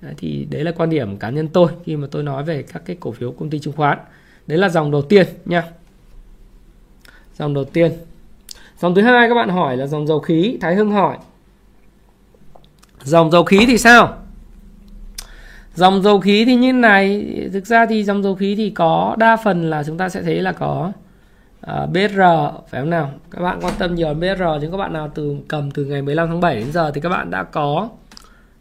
Đấy, 0.00 0.14
thì 0.16 0.46
đấy 0.50 0.64
là 0.64 0.72
quan 0.72 0.90
điểm 0.90 1.16
cá 1.16 1.30
nhân 1.30 1.48
tôi 1.48 1.72
khi 1.84 1.96
mà 1.96 2.06
tôi 2.10 2.22
nói 2.22 2.44
về 2.44 2.62
các 2.62 2.82
cái 2.86 2.96
cổ 3.00 3.12
phiếu 3.12 3.32
công 3.32 3.50
ty 3.50 3.58
chứng 3.58 3.72
khoán. 3.72 3.98
Đấy 4.46 4.58
là 4.58 4.68
dòng 4.68 4.90
đầu 4.90 5.02
tiên 5.02 5.26
nha. 5.44 5.64
Dòng 7.38 7.54
đầu 7.54 7.64
tiên. 7.64 7.92
Dòng 8.78 8.94
thứ 8.94 9.02
hai 9.02 9.28
các 9.28 9.34
bạn 9.34 9.48
hỏi 9.48 9.76
là 9.76 9.86
dòng 9.86 10.06
dầu 10.06 10.20
khí 10.20 10.58
thái 10.60 10.74
hưng 10.74 10.90
hỏi. 10.90 11.16
Dòng 13.02 13.30
dầu 13.30 13.44
khí 13.44 13.64
thì 13.66 13.78
sao? 13.78 14.16
Dòng 15.74 16.02
dầu 16.02 16.20
khí 16.20 16.44
thì 16.44 16.54
như 16.54 16.72
này 16.72 17.36
thực 17.52 17.66
ra 17.66 17.86
thì 17.86 18.04
dòng 18.04 18.22
dầu 18.22 18.34
khí 18.34 18.54
thì 18.56 18.70
có 18.70 19.16
đa 19.18 19.36
phần 19.36 19.70
là 19.70 19.84
chúng 19.84 19.98
ta 19.98 20.08
sẽ 20.08 20.22
thấy 20.22 20.42
là 20.42 20.52
có. 20.52 20.92
À, 21.60 21.82
uh, 21.82 21.90
BR 21.90 22.20
phải 22.68 22.80
không 22.80 22.90
nào? 22.90 23.10
Các 23.30 23.42
bạn 23.42 23.58
quan 23.60 23.74
tâm 23.78 23.94
nhiều 23.94 24.14
đến 24.14 24.36
BR 24.38 24.42
nhưng 24.60 24.70
các 24.70 24.76
bạn 24.76 24.92
nào 24.92 25.10
từ 25.14 25.36
cầm 25.48 25.70
từ 25.70 25.84
ngày 25.84 26.02
15 26.02 26.28
tháng 26.28 26.40
7 26.40 26.56
đến 26.56 26.72
giờ 26.72 26.90
thì 26.94 27.00
các 27.00 27.08
bạn 27.08 27.30
đã 27.30 27.42
có 27.42 27.88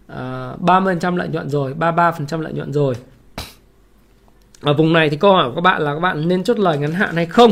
à, 0.08 0.52
uh, 0.54 0.62
30% 0.62 1.16
lợi 1.16 1.28
nhuận 1.28 1.50
rồi 1.50 1.74
33% 1.74 2.42
lợi 2.42 2.54
nhuận 2.54 2.74
rồi. 2.74 2.96
Ở 4.62 4.74
vùng 4.74 4.94
này 4.94 5.10
thì 5.10 5.18
câu 5.18 5.34
hỏi 5.34 5.50
của 5.50 5.56
các 5.56 5.62
bạn 5.62 5.82
là 5.82 5.94
các 5.94 6.00
bạn 6.00 6.28
nên 6.28 6.44
chốt 6.44 6.60
lời 6.60 6.78
ngắn 6.78 6.92
hạn 6.92 7.16
hay 7.16 7.26
không? 7.26 7.52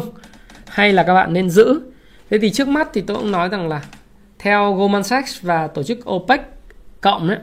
Hay 0.68 0.94
là 0.94 1.04
các 1.04 1.14
bạn 1.14 1.34
nên 1.34 1.50
giữ? 1.50 1.80
Thế 2.30 2.38
thì 2.40 2.50
trước 2.50 2.68
mắt 2.68 2.90
thì 2.94 3.02
tôi 3.02 3.18
cũng 3.18 3.32
nói 3.32 3.50
rằng 3.50 3.68
là 3.68 3.82
theo 4.40 4.74
Goldman 4.74 5.04
Sachs 5.04 5.42
và 5.42 5.68
tổ 5.68 5.84
chức 5.84 6.10
OPEC 6.10 6.42
cộng 7.02 7.28
đấy 7.28 7.38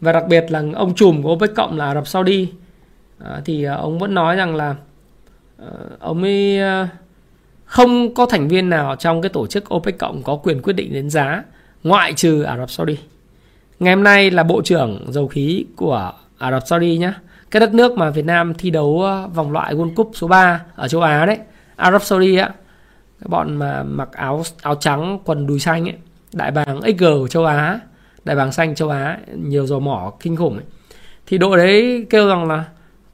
và 0.00 0.12
đặc 0.12 0.24
biệt 0.28 0.44
là 0.50 0.62
ông 0.74 0.94
trùm 0.94 1.22
của 1.22 1.32
OPEC 1.32 1.54
cộng 1.54 1.78
là 1.78 1.86
Ả 1.86 1.94
Rập 1.94 2.06
Saudi 2.06 2.48
à, 3.18 3.40
thì 3.44 3.64
à, 3.64 3.74
ông 3.74 3.98
vẫn 3.98 4.14
nói 4.14 4.36
rằng 4.36 4.56
là 4.56 4.74
ờ, 5.58 5.72
ông 6.00 6.22
ấy 6.22 6.58
ờ, 6.58 6.86
không 7.72 8.14
có 8.14 8.26
thành 8.26 8.48
viên 8.48 8.70
nào 8.70 8.96
trong 8.96 9.22
cái 9.22 9.28
tổ 9.28 9.46
chức 9.46 9.74
OPEC 9.74 9.98
cộng 9.98 10.22
có 10.22 10.36
quyền 10.36 10.62
quyết 10.62 10.72
định 10.72 10.92
đến 10.92 11.10
giá, 11.10 11.42
ngoại 11.82 12.12
trừ 12.12 12.42
Ả 12.42 12.58
Rập 12.58 12.70
Saudi. 12.70 12.98
Ngày 13.78 13.94
hôm 13.94 14.04
nay 14.04 14.30
là 14.30 14.42
Bộ 14.42 14.62
trưởng 14.62 15.04
dầu 15.08 15.28
khí 15.28 15.64
của 15.76 16.12
Ả 16.38 16.50
Rập 16.50 16.66
Saudi 16.66 16.98
nhé. 16.98 17.12
Cái 17.50 17.60
đất 17.60 17.74
nước 17.74 17.98
mà 17.98 18.10
Việt 18.10 18.24
Nam 18.24 18.54
thi 18.54 18.70
đấu 18.70 19.02
ờ, 19.02 19.28
vòng 19.34 19.52
loại 19.52 19.74
World 19.74 19.94
Cup 19.94 20.10
số 20.14 20.28
3 20.28 20.60
ở 20.76 20.88
châu 20.88 21.00
Á 21.00 21.26
đấy. 21.26 21.38
Ả 21.76 21.92
Rập 21.92 22.02
Saudi 22.02 22.36
á. 22.36 22.48
Cái 23.20 23.28
bọn 23.28 23.56
mà 23.56 23.82
mặc 23.82 24.08
áo 24.12 24.42
áo 24.62 24.74
trắng, 24.74 25.18
quần 25.24 25.46
đùi 25.46 25.60
xanh 25.60 25.88
ấy. 25.88 25.96
Đại 26.32 26.50
bàng 26.50 26.80
XG 26.82 27.04
của 27.04 27.28
châu 27.28 27.44
Á, 27.44 27.80
đại 28.24 28.36
bàng 28.36 28.52
xanh 28.52 28.74
châu 28.74 28.88
Á, 28.88 29.18
nhiều 29.34 29.66
dầu 29.66 29.80
mỏ 29.80 30.12
kinh 30.20 30.36
khủng 30.36 30.54
ấy. 30.54 30.64
thì 31.26 31.38
đội 31.38 31.56
đấy 31.56 32.06
kêu 32.10 32.28
rằng 32.28 32.48
là 32.48 32.64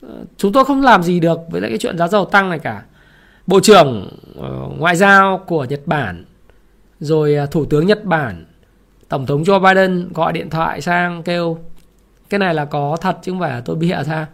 ờ, 0.03 0.09
chúng 0.37 0.53
tôi 0.53 0.65
không 0.65 0.83
làm 0.83 1.03
gì 1.03 1.21
được 1.21 1.39
với 1.51 1.61
lại 1.61 1.71
cái 1.71 1.79
chuyện 1.79 1.99
giá 1.99 2.09
dầu 2.09 2.25
tăng 2.25 2.49
này 2.49 2.59
cả 2.59 2.83
bộ 3.49 3.61
trưởng 3.61 4.09
ờ, 4.37 4.69
ngoại 4.79 4.97
giao 4.97 5.39
của 5.47 5.65
Nhật 5.65 5.81
Bản 5.87 6.25
rồi 7.01 7.35
ờ, 7.35 7.47
thủ 7.47 7.65
tướng 7.65 7.87
Nhật 7.87 8.05
Bản 8.05 8.45
tổng 9.09 9.27
thống 9.27 9.43
Joe 9.43 9.61
Biden 9.61 10.13
gọi 10.15 10.33
điện 10.33 10.51
thoại 10.51 10.81
sang 10.81 11.23
kêu 11.23 11.59
cái 12.31 12.39
này 12.39 12.55
là 12.55 12.65
có 12.65 12.97
thật 13.01 13.19
chứ 13.23 13.33
không 13.33 13.41
phải 13.41 13.51
là 13.51 13.61
tôi 13.65 13.77
bịa 13.77 14.03
ra. 14.07 14.27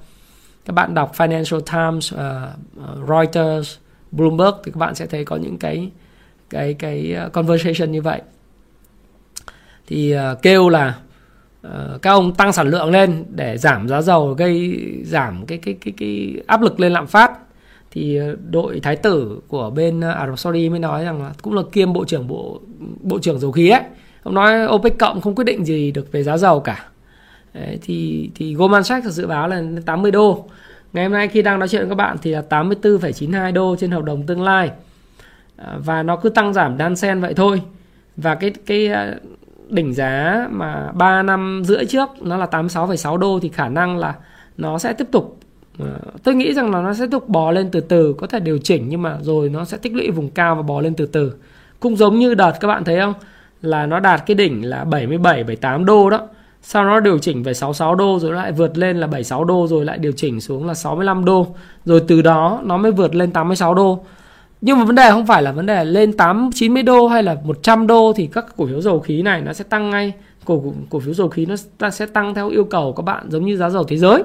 Các 0.64 0.72
bạn 0.72 0.94
đọc 0.94 1.12
Financial 1.16 1.60
Times, 1.60 2.14
uh, 2.14 3.08
Reuters, 3.08 3.76
Bloomberg 4.10 4.54
thì 4.64 4.72
các 4.72 4.78
bạn 4.78 4.94
sẽ 4.94 5.06
thấy 5.06 5.24
có 5.24 5.36
những 5.36 5.58
cái 5.58 5.90
cái 6.50 6.74
cái 6.74 7.16
conversation 7.32 7.92
như 7.92 8.02
vậy. 8.02 8.22
Thì 9.86 10.16
uh, 10.16 10.42
kêu 10.42 10.68
là 10.68 10.98
uh, 11.66 12.02
các 12.02 12.10
ông 12.10 12.34
tăng 12.34 12.52
sản 12.52 12.70
lượng 12.70 12.90
lên 12.90 13.24
để 13.28 13.58
giảm 13.58 13.88
giá 13.88 14.02
dầu 14.02 14.34
gây 14.34 14.84
giảm 15.04 15.46
cái 15.46 15.58
cái 15.58 15.74
cái 15.80 15.94
cái 15.96 16.42
áp 16.46 16.62
lực 16.62 16.80
lên 16.80 16.92
lạm 16.92 17.06
phát 17.06 17.43
thì 17.94 18.16
ờ, 18.16 18.36
đội 18.50 18.80
thái 18.80 18.96
tử 18.96 19.40
của 19.48 19.70
bên 19.70 20.00
ờ, 20.00 20.10
Ả 20.10 20.26
Rập 20.26 20.38
Saudi 20.38 20.68
mới 20.68 20.78
nói 20.78 21.04
rằng 21.04 21.22
là 21.22 21.32
cũng 21.42 21.54
là 21.54 21.62
kiêm 21.72 21.92
bộ 21.92 22.04
trưởng 22.04 22.28
bộ 22.28 22.60
bộ 23.00 23.18
trưởng 23.18 23.38
dầu 23.38 23.52
khí 23.52 23.68
ấy. 23.68 23.82
Ông 24.22 24.34
nói 24.34 24.66
OPEC 24.66 24.98
cộng 24.98 25.20
không 25.20 25.34
quyết 25.34 25.44
định 25.44 25.64
gì 25.64 25.90
được 25.90 26.12
về 26.12 26.22
giá 26.22 26.36
dầu 26.36 26.60
cả. 26.60 26.84
Đấy, 27.54 27.78
thì 27.82 28.30
thì 28.34 28.54
Goldman 28.54 28.84
Sachs 28.84 29.06
dự 29.06 29.26
báo 29.26 29.48
là 29.48 29.62
80 29.86 30.10
đô. 30.10 30.44
Ngày 30.92 31.04
hôm 31.04 31.12
nay 31.12 31.28
khi 31.28 31.42
đang 31.42 31.58
nói 31.58 31.68
chuyện 31.68 31.80
với 31.80 31.88
các 31.88 31.94
bạn 31.94 32.16
thì 32.22 32.30
là 32.30 32.42
84,92 32.50 33.52
đô 33.52 33.76
trên 33.76 33.90
hợp 33.90 34.04
đồng 34.04 34.26
tương 34.26 34.42
lai. 34.42 34.70
À, 35.56 35.78
và 35.84 36.02
nó 36.02 36.16
cứ 36.16 36.28
tăng 36.28 36.54
giảm 36.54 36.76
đan 36.76 36.96
sen 36.96 37.20
vậy 37.20 37.34
thôi. 37.34 37.62
Và 38.16 38.34
cái 38.34 38.52
cái 38.66 38.86
ờ, 38.86 39.14
đỉnh 39.68 39.94
giá 39.94 40.46
mà 40.50 40.92
3 40.94 41.22
năm 41.22 41.62
rưỡi 41.64 41.84
trước 41.86 42.08
nó 42.20 42.36
là 42.36 42.46
86,6 42.46 43.16
đô 43.16 43.38
thì 43.42 43.48
khả 43.48 43.68
năng 43.68 43.96
là 43.98 44.14
nó 44.56 44.78
sẽ 44.78 44.92
tiếp 44.92 45.06
tục 45.12 45.38
Ờ, 45.78 45.98
tôi 46.22 46.34
nghĩ 46.34 46.54
rằng 46.54 46.70
là 46.70 46.80
nó 46.80 46.94
sẽ 46.94 47.06
tục 47.06 47.28
bò 47.28 47.50
lên 47.50 47.70
từ 47.70 47.80
từ, 47.80 48.14
có 48.18 48.26
thể 48.26 48.40
điều 48.40 48.58
chỉnh 48.58 48.88
nhưng 48.88 49.02
mà 49.02 49.18
rồi 49.22 49.48
nó 49.48 49.64
sẽ 49.64 49.76
tích 49.76 49.94
lũy 49.94 50.10
vùng 50.10 50.30
cao 50.30 50.54
và 50.54 50.62
bò 50.62 50.80
lên 50.80 50.94
từ 50.94 51.06
từ. 51.06 51.32
Cũng 51.80 51.96
giống 51.96 52.18
như 52.18 52.34
đợt 52.34 52.52
các 52.60 52.68
bạn 52.68 52.84
thấy 52.84 52.98
không? 53.00 53.14
Là 53.62 53.86
nó 53.86 54.00
đạt 54.00 54.26
cái 54.26 54.34
đỉnh 54.34 54.68
là 54.68 54.84
77 54.84 55.36
78 55.36 55.84
đô 55.84 56.10
đó. 56.10 56.28
Sau 56.62 56.84
nó 56.84 57.00
điều 57.00 57.18
chỉnh 57.18 57.42
về 57.42 57.54
66 57.54 57.94
đô 57.94 58.18
rồi 58.18 58.32
lại 58.32 58.52
vượt 58.52 58.78
lên 58.78 59.00
là 59.00 59.06
76 59.06 59.44
đô 59.44 59.66
rồi 59.66 59.84
lại 59.84 59.98
điều 59.98 60.12
chỉnh 60.12 60.40
xuống 60.40 60.66
là 60.66 60.74
65 60.74 61.24
đô. 61.24 61.46
Rồi 61.84 62.02
từ 62.08 62.22
đó 62.22 62.60
nó 62.64 62.76
mới 62.76 62.92
vượt 62.92 63.14
lên 63.14 63.30
86 63.30 63.74
đô. 63.74 64.04
Nhưng 64.60 64.78
mà 64.78 64.84
vấn 64.84 64.94
đề 64.94 65.10
không 65.10 65.26
phải 65.26 65.42
là 65.42 65.52
vấn 65.52 65.66
đề 65.66 65.84
lên 65.84 66.12
8 66.12 66.50
90 66.54 66.82
đô 66.82 67.08
hay 67.08 67.22
là 67.22 67.36
100 67.44 67.86
đô 67.86 68.12
thì 68.16 68.26
các 68.26 68.46
cổ 68.56 68.66
phiếu 68.66 68.80
dầu 68.80 69.00
khí 69.00 69.22
này 69.22 69.40
nó 69.40 69.52
sẽ 69.52 69.64
tăng 69.64 69.90
ngay. 69.90 70.12
Cổ 70.44 70.74
cổ 70.90 71.00
phiếu 71.00 71.14
dầu 71.14 71.28
khí 71.28 71.46
nó 71.78 71.90
sẽ 71.90 72.06
tăng 72.06 72.34
theo 72.34 72.48
yêu 72.48 72.64
cầu 72.64 72.92
của 72.92 73.02
các 73.02 73.02
bạn, 73.02 73.30
giống 73.30 73.44
như 73.44 73.56
giá 73.56 73.70
dầu 73.70 73.84
thế 73.84 73.96
giới 73.96 74.22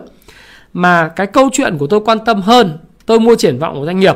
mà 0.74 1.08
cái 1.08 1.28
câu 1.28 1.50
chuyện 1.54 1.78
của 1.78 1.88
tôi 1.88 2.00
quan 2.06 2.18
tâm 2.26 2.42
hơn, 2.42 2.78
tôi 3.06 3.20
mua 3.20 3.36
triển 3.36 3.60
vọng 3.60 3.80
của 3.80 3.86
doanh 3.86 4.00
nghiệp 4.00 4.16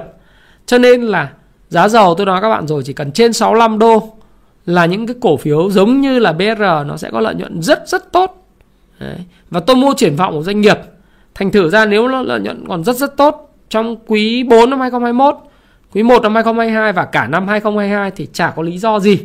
cho 0.66 0.78
nên 0.78 1.02
là 1.02 1.30
giá 1.70 1.88
dầu 1.88 2.16
tôi 2.16 2.26
nói 2.26 2.42
các 2.42 2.50
bạn 2.50 2.68
rồi, 2.68 2.84
chỉ 2.86 2.94
cần 2.94 3.12
trên 3.12 3.34
65 3.34 3.80
đô 3.80 4.14
là 4.66 4.86
những 4.86 5.08
cái 5.08 5.16
cổ 5.22 5.38
phiếu 5.38 5.70
giống 5.70 6.02
như 6.02 6.20
là 6.20 6.32
BR 6.32 6.62
nó 6.62 6.98
sẽ 6.98 7.10
có 7.12 7.20
lợi 7.20 7.36
nhuận 7.36 7.62
rất 7.62 7.88
rất 7.88 8.12
tốt 8.12 8.48
Đấy. 9.00 9.18
và 9.50 9.60
tôi 9.60 9.76
mua 9.76 9.94
triển 9.98 10.16
vọng 10.16 10.34
của 10.34 10.44
doanh 10.44 10.62
nghiệp 10.62 10.78
thành 11.36 11.52
thử 11.52 11.70
ra 11.70 11.86
nếu 11.86 12.08
nó 12.08 12.22
lợi 12.22 12.40
nhuận 12.40 12.68
còn 12.68 12.84
rất 12.84 12.96
rất 12.96 13.18
tốt 13.18 13.56
trong 13.70 13.96
quý 14.08 14.44
4 14.44 14.70
năm 14.70 14.80
2021 14.80 15.36
quý 15.94 16.04
1 16.04 16.24
năm 16.24 16.36
2022 16.36 16.94
và 16.94 17.06
cả 17.06 17.28
năm 17.28 17.48
2022 17.48 18.12
thì 18.12 18.28
chả 18.34 18.54
có 18.56 18.64
lý 18.64 18.78
do 18.78 19.00
gì 19.00 19.20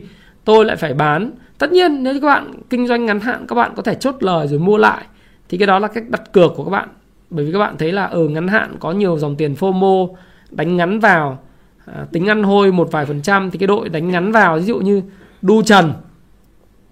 tôi 0.44 0.64
lại 0.64 0.76
phải 0.76 0.94
bán. 0.94 1.30
Tất 1.58 1.72
nhiên, 1.72 2.02
nếu 2.02 2.14
các 2.14 2.26
bạn 2.26 2.52
kinh 2.70 2.86
doanh 2.86 3.06
ngắn 3.06 3.20
hạn, 3.20 3.46
các 3.48 3.54
bạn 3.54 3.72
có 3.76 3.82
thể 3.82 3.94
chốt 3.94 4.14
lời 4.20 4.48
rồi 4.48 4.58
mua 4.58 4.76
lại 4.76 5.04
thì 5.48 5.58
cái 5.58 5.66
đó 5.66 5.78
là 5.78 5.88
cách 5.88 6.04
đặt 6.08 6.32
cược 6.32 6.52
của 6.56 6.64
các 6.64 6.70
bạn. 6.70 6.88
Bởi 7.30 7.44
vì 7.44 7.52
các 7.52 7.58
bạn 7.58 7.76
thấy 7.78 7.92
là 7.92 8.04
ở 8.04 8.28
ngắn 8.28 8.48
hạn 8.48 8.76
có 8.80 8.92
nhiều 8.92 9.18
dòng 9.18 9.36
tiền 9.36 9.54
FOMO 9.54 10.14
đánh 10.50 10.76
ngắn 10.76 11.00
vào 11.00 11.38
à, 11.86 12.06
tính 12.12 12.26
ăn 12.26 12.42
hôi 12.42 12.72
một 12.72 12.88
vài 12.92 13.06
phần 13.06 13.22
trăm 13.22 13.50
thì 13.50 13.58
cái 13.58 13.66
đội 13.66 13.88
đánh 13.88 14.10
ngắn 14.10 14.32
vào 14.32 14.56
ví 14.56 14.64
dụ 14.64 14.78
như 14.78 15.02
đu 15.42 15.62
trần 15.62 15.92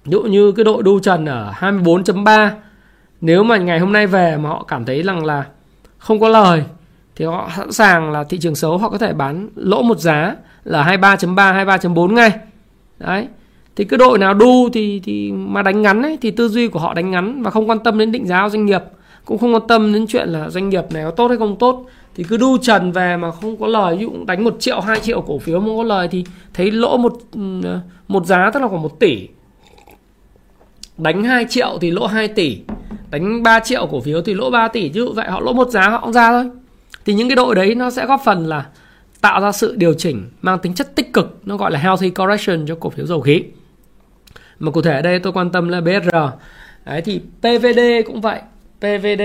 ví 0.04 0.10
dụ 0.10 0.22
như 0.22 0.52
cái 0.52 0.64
đội 0.64 0.82
đu 0.82 0.98
trần 0.98 1.26
ở 1.26 1.52
24.3 1.58 2.50
nếu 3.20 3.42
mà 3.42 3.56
ngày 3.56 3.78
hôm 3.78 3.92
nay 3.92 4.06
về 4.06 4.36
mà 4.36 4.48
họ 4.48 4.64
cảm 4.68 4.84
thấy 4.84 5.02
rằng 5.02 5.24
là 5.24 5.44
không 5.98 6.20
có 6.20 6.28
lời 6.28 6.64
thì 7.16 7.24
họ 7.24 7.50
sẵn 7.56 7.72
sàng 7.72 8.12
là 8.12 8.24
thị 8.24 8.38
trường 8.38 8.54
xấu 8.54 8.78
họ 8.78 8.88
có 8.88 8.98
thể 8.98 9.12
bán 9.12 9.48
lỗ 9.54 9.82
một 9.82 9.98
giá 9.98 10.36
là 10.64 10.84
23.3 10.84 11.34
23.4 11.34 12.12
ngay. 12.12 12.32
Đấy. 12.98 13.28
Thì 13.76 13.84
cái 13.84 13.98
đội 13.98 14.18
nào 14.18 14.34
đu 14.34 14.68
thì 14.72 15.00
thì 15.04 15.32
mà 15.32 15.62
đánh 15.62 15.82
ngắn 15.82 16.02
ấy 16.02 16.18
thì 16.20 16.30
tư 16.30 16.48
duy 16.48 16.68
của 16.68 16.78
họ 16.78 16.94
đánh 16.94 17.10
ngắn 17.10 17.42
và 17.42 17.50
không 17.50 17.70
quan 17.70 17.78
tâm 17.78 17.98
đến 17.98 18.12
định 18.12 18.26
giá 18.26 18.48
doanh 18.48 18.66
nghiệp 18.66 18.82
cũng 19.26 19.38
không 19.38 19.54
quan 19.54 19.62
tâm 19.68 19.92
đến 19.92 20.06
chuyện 20.08 20.28
là 20.28 20.50
doanh 20.50 20.68
nghiệp 20.68 20.84
này 20.90 21.04
có 21.04 21.10
tốt 21.10 21.28
hay 21.28 21.38
không 21.38 21.56
tốt. 21.56 21.86
Thì 22.14 22.24
cứ 22.24 22.36
đu 22.36 22.58
trần 22.58 22.92
về 22.92 23.16
mà 23.16 23.30
không 23.30 23.56
có 23.56 23.66
lời. 23.66 23.96
Ví 23.96 24.02
dụ 24.02 24.12
đánh 24.26 24.44
một 24.44 24.56
triệu, 24.58 24.80
hai 24.80 25.00
triệu 25.00 25.20
cổ 25.20 25.38
phiếu 25.38 25.60
không 25.60 25.76
có 25.76 25.82
lời 25.82 26.08
thì 26.10 26.24
thấy 26.54 26.70
lỗ 26.70 26.96
một 26.96 27.12
ừ, 27.32 27.78
một 28.08 28.26
giá 28.26 28.50
tức 28.54 28.60
là 28.60 28.68
khoảng 28.68 28.82
một 28.82 29.00
tỷ. 29.00 29.28
Đánh 30.98 31.24
2 31.24 31.46
triệu 31.48 31.78
thì 31.80 31.90
lỗ 31.90 32.06
2 32.06 32.28
tỷ. 32.28 32.58
Đánh 33.10 33.42
3 33.42 33.60
triệu 33.60 33.86
cổ 33.86 34.00
phiếu 34.00 34.22
thì 34.22 34.34
lỗ 34.34 34.50
3 34.50 34.68
tỷ. 34.68 34.88
Chứ 34.88 35.12
vậy, 35.12 35.30
họ 35.30 35.40
lỗ 35.40 35.52
một 35.52 35.68
giá, 35.68 35.88
họ 35.88 36.00
cũng 36.00 36.12
ra 36.12 36.30
thôi. 36.30 36.50
Thì 37.04 37.14
những 37.14 37.28
cái 37.28 37.36
đội 37.36 37.54
đấy 37.54 37.74
nó 37.74 37.90
sẽ 37.90 38.06
góp 38.06 38.20
phần 38.24 38.46
là 38.46 38.66
tạo 39.20 39.40
ra 39.40 39.52
sự 39.52 39.74
điều 39.76 39.94
chỉnh, 39.94 40.30
mang 40.42 40.58
tính 40.58 40.74
chất 40.74 40.94
tích 40.94 41.12
cực. 41.12 41.38
Nó 41.44 41.56
gọi 41.56 41.70
là 41.70 41.78
healthy 41.78 42.10
correction 42.10 42.66
cho 42.66 42.74
cổ 42.80 42.90
phiếu 42.90 43.06
dầu 43.06 43.20
khí. 43.20 43.42
Mà 44.58 44.70
cụ 44.70 44.82
thể 44.82 44.94
ở 44.94 45.02
đây 45.02 45.18
tôi 45.18 45.32
quan 45.32 45.50
tâm 45.50 45.68
là 45.68 45.80
BR 45.80 46.16
đấy, 46.84 47.02
thì 47.02 47.20
PVD 47.40 47.80
cũng 48.06 48.20
vậy. 48.20 48.40
PVD 48.80 49.22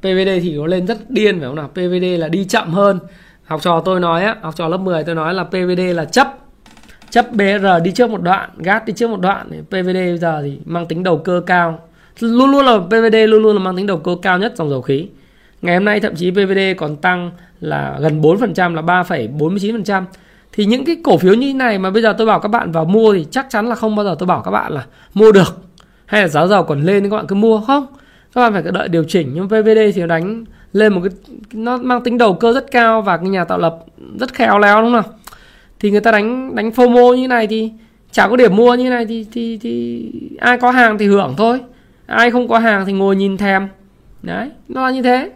PVD 0.00 0.28
thì 0.42 0.56
nó 0.56 0.66
lên 0.66 0.86
rất 0.86 1.10
điên 1.10 1.38
phải 1.38 1.48
không 1.48 1.56
nào? 1.56 1.68
PVD 1.68 2.04
là 2.18 2.28
đi 2.28 2.44
chậm 2.44 2.70
hơn. 2.70 2.98
Học 3.44 3.62
trò 3.62 3.82
tôi 3.84 4.00
nói 4.00 4.24
á 4.24 4.36
học 4.42 4.56
trò 4.56 4.68
lớp 4.68 4.76
10 4.76 5.04
tôi 5.04 5.14
nói 5.14 5.34
là 5.34 5.44
PVD 5.44 5.80
là 5.94 6.04
chấp. 6.04 6.38
Chấp 7.10 7.32
BR 7.32 7.66
đi 7.84 7.90
trước 7.90 8.10
một 8.10 8.22
đoạn 8.22 8.50
gác 8.58 8.86
đi 8.86 8.92
trước 8.92 9.10
một 9.10 9.20
đoạn 9.20 9.62
PVD 9.68 9.94
bây 9.94 10.18
giờ 10.18 10.42
thì 10.42 10.58
mang 10.64 10.86
tính 10.86 11.02
đầu 11.02 11.18
cơ 11.18 11.42
cao. 11.46 11.80
Luôn 12.20 12.50
luôn 12.50 12.64
là 12.64 12.78
PVD 12.78 13.16
luôn 13.28 13.42
luôn 13.42 13.56
là 13.56 13.62
mang 13.62 13.76
tính 13.76 13.86
đầu 13.86 13.98
cơ 13.98 14.16
cao 14.22 14.38
nhất 14.38 14.52
dòng 14.56 14.70
dầu 14.70 14.82
khí. 14.82 15.08
Ngày 15.62 15.76
hôm 15.76 15.84
nay 15.84 16.00
thậm 16.00 16.14
chí 16.14 16.30
PVD 16.30 16.58
còn 16.76 16.96
tăng 16.96 17.30
là 17.60 17.98
gần 18.00 18.20
4% 18.20 18.74
là 18.74 18.82
3,49% 18.82 20.02
thì 20.52 20.64
những 20.64 20.84
cái 20.84 20.96
cổ 21.04 21.18
phiếu 21.18 21.34
như 21.34 21.46
thế 21.46 21.52
này 21.52 21.78
mà 21.78 21.90
bây 21.90 22.02
giờ 22.02 22.14
tôi 22.18 22.26
bảo 22.26 22.40
các 22.40 22.48
bạn 22.48 22.72
vào 22.72 22.84
mua 22.84 23.14
thì 23.14 23.26
chắc 23.30 23.46
chắn 23.50 23.68
là 23.68 23.74
không 23.74 23.96
bao 23.96 24.04
giờ 24.04 24.16
tôi 24.18 24.26
bảo 24.26 24.42
các 24.42 24.50
bạn 24.50 24.72
là 24.72 24.86
mua 25.14 25.32
được 25.32 25.65
hay 26.06 26.22
là 26.22 26.28
giá 26.28 26.46
dầu 26.46 26.62
còn 26.62 26.82
lên 26.82 27.02
thì 27.02 27.10
các 27.10 27.16
bạn 27.16 27.26
cứ 27.26 27.34
mua, 27.34 27.60
không? 27.60 27.86
Các 28.34 28.40
bạn 28.40 28.52
phải 28.52 28.72
đợi 28.72 28.88
điều 28.88 29.04
chỉnh, 29.04 29.30
nhưng 29.34 29.48
VVD 29.48 29.78
thì 29.94 30.00
nó 30.00 30.06
đánh 30.06 30.44
lên 30.72 30.92
một 30.92 31.00
cái, 31.04 31.34
nó 31.52 31.76
mang 31.76 32.02
tính 32.02 32.18
đầu 32.18 32.34
cơ 32.34 32.52
rất 32.52 32.70
cao 32.70 33.02
và 33.02 33.16
cái 33.16 33.28
nhà 33.28 33.44
tạo 33.44 33.58
lập 33.58 33.78
rất 34.20 34.34
khéo 34.34 34.58
léo, 34.58 34.82
đúng 34.82 34.92
không 34.92 35.12
thì 35.80 35.90
người 35.90 36.00
ta 36.00 36.12
đánh 36.12 36.54
đánh 36.54 36.70
FOMO 36.70 37.14
như 37.14 37.28
này 37.28 37.46
thì 37.46 37.70
chả 38.10 38.28
có 38.28 38.36
điểm 38.36 38.56
mua 38.56 38.74
như 38.74 38.90
này 38.90 39.06
thì 39.06 39.26
thì 39.32 39.58
thì 39.58 40.10
ai 40.40 40.58
có 40.58 40.70
hàng 40.70 40.98
thì 40.98 41.06
hưởng 41.06 41.34
thôi. 41.36 41.60
Ai 42.06 42.30
không 42.30 42.48
có 42.48 42.58
hàng 42.58 42.86
thì 42.86 42.92
ngồi 42.92 43.16
nhìn 43.16 43.36
thèm. 43.36 43.68
Đấy, 44.22 44.50
nó 44.68 44.82
là 44.82 44.90
như 44.90 45.02
thế. 45.02 45.30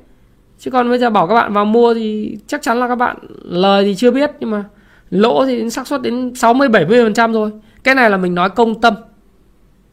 Chứ 0.59 0.71
còn 0.71 0.89
bây 0.89 0.99
giờ 0.99 1.11
bảo 1.11 1.27
các 1.27 1.35
bạn 1.35 1.53
vào 1.53 1.65
mua 1.65 1.95
thì 1.95 2.37
chắc 2.47 2.63
chắn 2.63 2.81
là 2.81 2.89
các 2.89 2.95
bạn 2.95 3.17
lời 3.43 3.85
thì 3.85 3.95
chưa 3.95 4.11
biết, 4.11 4.31
nhưng 4.41 4.51
mà 4.51 4.65
lỗ 5.11 5.47
thì 5.47 5.71
xác 5.71 5.87
suất 5.87 6.03
đến 6.03 6.35
60 6.35 6.69
70 6.69 7.05
phần 7.05 7.15
trăm 7.15 7.33
rồi 7.33 7.51
cái 7.85 7.95
này 7.95 8.11
là 8.11 8.17
mình 8.17 8.35
nói 8.35 8.51
công 8.51 8.81
tâm 8.81 8.95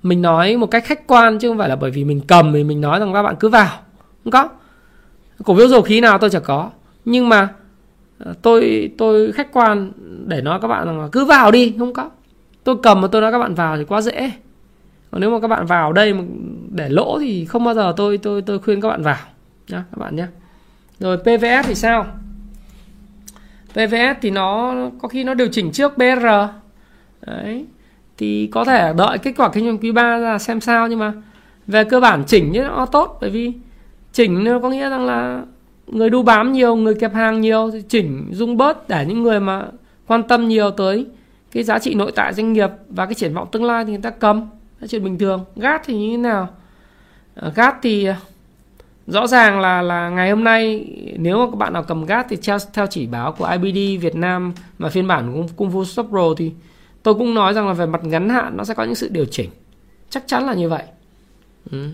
mình 0.04 0.22
nói 0.22 0.58
một 0.58 0.68
cách 0.72 0.86
khách 0.86 1.08
quan 1.08 1.40
chứ 1.40 1.50
không 1.50 1.58
phải 1.58 1.70
là 1.70 1.76
bởi 1.76 1.92
vì 1.92 2.04
mình 2.04 2.22
cầm 2.28 2.54
thì 2.54 2.64
mình 2.64 2.82
nói 2.82 3.00
rằng 3.00 3.14
các 3.14 3.24
bạn 3.24 3.36
cứ 3.40 3.50
vào. 3.50 3.80
Không 4.24 4.32
có. 4.32 4.50
Cổ 5.44 5.56
phiếu 5.56 5.68
dầu 5.68 5.82
khí 5.82 6.02
nào 6.02 6.18
tôi 6.18 6.30
chẳng 6.30 6.44
có. 6.46 6.70
Nhưng 7.06 7.30
mà 7.30 7.50
ờ, 8.20 8.34
tôi 8.42 8.92
tôi 8.98 9.32
khách 9.32 9.52
quan 9.54 9.92
để 10.26 10.42
nói 10.42 10.60
các 10.62 10.68
bạn 10.68 10.86
rằng 10.86 11.02
là 11.02 11.08
cứ 11.12 11.26
vào 11.26 11.52
đi, 11.52 11.76
không 11.80 11.94
có. 11.94 12.10
Tôi 12.64 12.76
cầm 12.84 13.02
mà 13.02 13.08
tôi 13.08 13.22
nói 13.22 13.32
các 13.32 13.40
bạn 13.40 13.56
vào 13.56 13.78
thì 13.78 13.84
quá 13.84 14.02
dễ. 14.02 14.32
Còn 15.12 15.22
nếu 15.22 15.32
mà 15.32 15.40
các 15.40 15.48
bạn 15.48 15.66
vào 15.66 15.94
đây 15.94 16.14
mà 16.14 16.24
để 16.70 16.90
lỗ 16.90 17.20
thì 17.20 17.46
không 17.46 17.64
bao 17.64 17.74
giờ 17.74 17.94
tôi 17.98 18.18
tôi 18.18 18.42
tôi 18.42 18.60
khuyên 18.60 18.82
các 18.82 18.88
bạn 18.88 19.04
vào. 19.04 19.18
Nhá, 19.68 19.84
các 19.92 19.98
bạn 19.98 20.16
nhé 20.16 20.28
rồi 21.00 21.18
PVS 21.18 21.68
thì 21.68 21.76
sao? 21.76 22.06
PVS 23.72 24.22
thì 24.22 24.32
nó, 24.32 24.76
có 25.02 25.08
khi 25.08 25.24
nó 25.24 25.34
điều 25.34 25.48
chỉnh 25.48 25.72
trước 25.72 25.98
BR 25.98 26.26
đấy 27.28 27.66
thì 28.18 28.48
có 28.52 28.66
thể 28.66 28.94
đợi 28.98 29.18
kết 29.18 29.34
quả 29.38 29.50
kinh 29.50 29.66
doanh 29.66 29.78
quý 29.78 29.92
3 29.92 30.18
ra 30.18 30.38
xem 30.38 30.62
sao 30.62 30.88
nhưng 30.88 31.00
mà 31.00 31.14
về 31.68 31.84
cơ 31.84 32.00
bản 32.00 32.24
chỉnh 32.28 32.52
thì 32.54 32.60
nó 32.60 32.86
tốt, 32.86 33.18
bởi 33.22 33.30
vì 33.30 33.54
chỉnh 34.14 34.44
nó 34.44 34.60
có 34.60 34.70
nghĩa 34.70 34.90
rằng 34.90 35.06
là 35.06 35.44
người 35.88 36.10
đu 36.10 36.24
bám 36.24 36.52
nhiều, 36.52 36.76
người 36.76 36.96
kẹp 36.96 37.14
hàng 37.14 37.42
nhiều 37.42 37.70
thì 37.74 37.82
chỉnh 37.90 38.28
dung 38.32 38.58
bớt 38.58 38.90
để 38.90 39.06
những 39.06 39.24
người 39.24 39.40
mà 39.40 39.66
quan 40.08 40.24
tâm 40.24 40.48
nhiều 40.48 40.72
tới 40.72 41.06
cái 41.52 41.64
giá 41.64 41.80
trị 41.80 41.94
nội 41.94 42.12
tại 42.16 42.34
doanh 42.34 42.54
nghiệp 42.54 42.70
và 42.90 43.06
cái 43.06 43.14
triển 43.14 43.34
vọng 43.34 43.48
tương 43.52 43.64
lai 43.64 43.86
thì 43.86 43.92
người 43.92 44.02
ta 44.02 44.10
cầm. 44.10 44.50
Là 44.80 44.88
chuyện 44.88 45.04
bình 45.04 45.18
thường. 45.18 45.46
Gát 45.56 45.82
thì 45.86 45.98
như 45.98 46.12
thế 46.12 46.18
nào? 46.18 46.48
Ờ, 47.36 47.52
gát 47.56 47.76
thì 47.82 48.06
ờ, 48.06 48.16
rõ 49.08 49.28
ràng 49.28 49.60
là 49.60 49.82
là 49.82 50.10
ngày 50.10 50.30
hôm 50.30 50.44
nay 50.44 50.86
nếu 51.18 51.38
mà 51.38 51.46
các 51.52 51.58
bạn 51.58 51.74
nào 51.74 51.84
cầm 51.84 52.06
gát 52.06 52.26
thì 52.30 52.38
theo 52.44 52.58
theo 52.74 52.88
chỉ 52.88 53.08
báo 53.08 53.32
của 53.32 53.46
IBD 53.46 54.04
Việt 54.04 54.16
Nam 54.16 54.54
mà 54.78 54.90
phiên 54.90 55.08
bản 55.08 55.34
của 55.34 55.44
Kung 55.56 55.72
Fu 55.72 55.84
Stop 55.84 56.08
Pro 56.10 56.34
thì 56.38 56.52
tôi 57.08 57.16
cũng 57.16 57.34
nói 57.34 57.54
rằng 57.54 57.68
là 57.68 57.74
về 57.74 57.86
mặt 57.86 58.04
ngắn 58.04 58.30
hạn 58.30 58.58
nó 58.58 58.64
sẽ 58.64 58.74
có 58.74 58.84
những 58.84 58.96
sự 58.96 59.08
điều 59.12 59.26
chỉnh. 59.26 59.50
Chắc 60.10 60.24
chắn 60.28 60.46
là 60.46 60.54
như 60.54 60.70
vậy. 60.70 60.84
Ừ. 61.72 61.90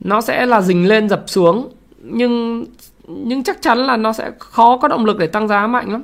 nó 0.00 0.20
sẽ 0.20 0.46
là 0.46 0.60
dình 0.60 0.88
lên 0.88 1.08
dập 1.08 1.22
xuống 1.26 1.68
nhưng 1.98 2.64
nhưng 3.08 3.42
chắc 3.44 3.62
chắn 3.62 3.78
là 3.78 3.96
nó 3.96 4.12
sẽ 4.12 4.30
khó 4.38 4.76
có 4.76 4.88
động 4.88 5.04
lực 5.04 5.18
để 5.18 5.26
tăng 5.26 5.48
giá 5.48 5.66
mạnh 5.66 5.92
lắm. 5.92 6.02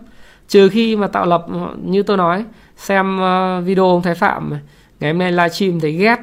Trừ 0.48 0.68
khi 0.68 0.96
mà 0.96 1.06
tạo 1.06 1.26
lập 1.26 1.46
như 1.84 2.02
tôi 2.02 2.16
nói 2.16 2.44
xem 2.76 3.18
ờ, 3.18 3.60
video 3.60 3.88
ông 3.88 4.02
Thái 4.02 4.14
Phạm 4.14 4.52
ngày 5.00 5.12
hôm 5.12 5.18
nay 5.18 5.32
livestream 5.32 5.80
thấy 5.80 5.92
ghét 5.92 6.18